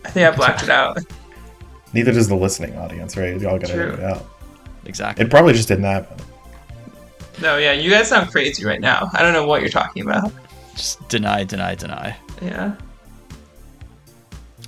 I 0.05 0.09
think 0.09 0.27
I 0.27 0.35
blacked 0.35 0.63
it 0.63 0.69
out. 0.69 0.97
Neither 1.93 2.11
does 2.11 2.27
the 2.27 2.35
listening 2.35 2.75
audience, 2.79 3.15
right? 3.15 3.39
Y'all 3.39 3.59
gotta 3.59 3.73
edit 3.73 3.99
it 3.99 4.03
out. 4.03 4.25
Exactly. 4.85 5.23
It 5.23 5.29
probably 5.29 5.53
just 5.53 5.67
didn't 5.67 5.83
happen. 5.83 6.17
No, 7.43 7.57
yeah, 7.57 7.73
you 7.73 7.89
guys 7.91 8.07
sound 8.07 8.31
crazy 8.31 8.63
right 8.65 8.79
now. 8.79 9.09
I 9.13 9.21
don't 9.21 9.33
know 9.33 9.45
what 9.45 9.59
you're 9.61 9.69
talking 9.69 10.01
about. 10.01 10.31
Just 10.75 11.05
deny, 11.09 11.43
deny, 11.43 11.75
deny. 11.75 12.15
Yeah. 12.41 12.75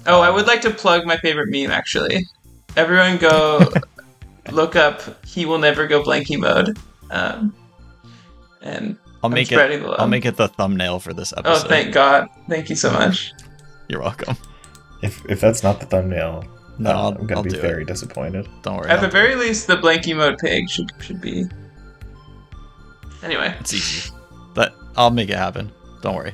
Oh, 0.05 0.21
I 0.21 0.29
would 0.29 0.45
like 0.45 0.61
to 0.61 0.69
plug 0.71 1.05
my 1.05 1.17
favorite 1.17 1.47
meme 1.49 1.71
actually. 1.71 2.25
Everyone 2.75 3.17
go 3.17 3.71
look 4.51 4.75
up 4.75 5.25
he 5.25 5.45
will 5.45 5.57
never 5.57 5.87
go 5.87 6.03
blanky 6.03 6.37
mode. 6.37 6.77
Um, 7.09 7.55
and 8.61 8.97
I'll 9.23 9.29
I'm 9.29 9.31
make 9.33 9.51
it. 9.51 9.55
the 9.55 9.87
love. 9.87 9.99
I'll 10.01 10.07
make 10.07 10.25
it 10.25 10.35
the 10.35 10.49
thumbnail 10.49 10.99
for 10.99 11.13
this 11.13 11.33
episode. 11.35 11.65
Oh, 11.65 11.69
thank 11.69 11.93
God. 11.93 12.27
Thank 12.49 12.69
you 12.69 12.75
so 12.75 12.91
much. 12.91 13.31
You're 13.87 14.01
welcome. 14.01 14.35
If 15.01 15.23
if 15.29 15.39
that's 15.39 15.63
not 15.63 15.79
the 15.79 15.85
thumbnail, 15.85 16.43
No, 16.77 16.91
I'll, 16.91 17.07
I'm 17.09 17.25
gonna 17.25 17.37
I'll 17.39 17.43
be 17.43 17.51
very 17.57 17.83
it. 17.83 17.87
disappointed. 17.87 18.47
Don't 18.63 18.77
worry. 18.77 18.89
At 18.89 18.97
I'll 18.97 19.01
the 19.01 19.07
do 19.07 19.11
very 19.13 19.33
it. 19.33 19.39
least, 19.39 19.67
the 19.67 19.77
blanky 19.77 20.15
mode 20.15 20.37
pig 20.39 20.69
should 20.69 20.91
should 20.99 21.21
be. 21.21 21.45
Anyway, 23.23 23.55
It's 23.59 23.73
easy. 23.73 24.11
But 24.53 24.75
I'll 24.95 25.11
make 25.11 25.29
it 25.29 25.37
happen. 25.37 25.71
Don't 26.01 26.15
worry. 26.15 26.33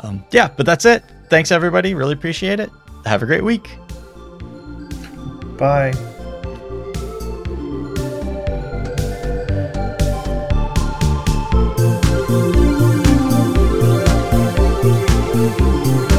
Um, 0.00 0.24
yeah, 0.30 0.48
but 0.48 0.66
that's 0.66 0.84
it. 0.84 1.04
Thanks 1.30 1.50
everybody. 1.50 1.94
Really 1.94 2.12
appreciate 2.14 2.60
it. 2.60 2.70
Have 3.04 3.22
a 3.22 3.26
great 3.26 3.44
week. 3.44 3.68
Bye. 5.58 5.92
Thank 15.36 16.10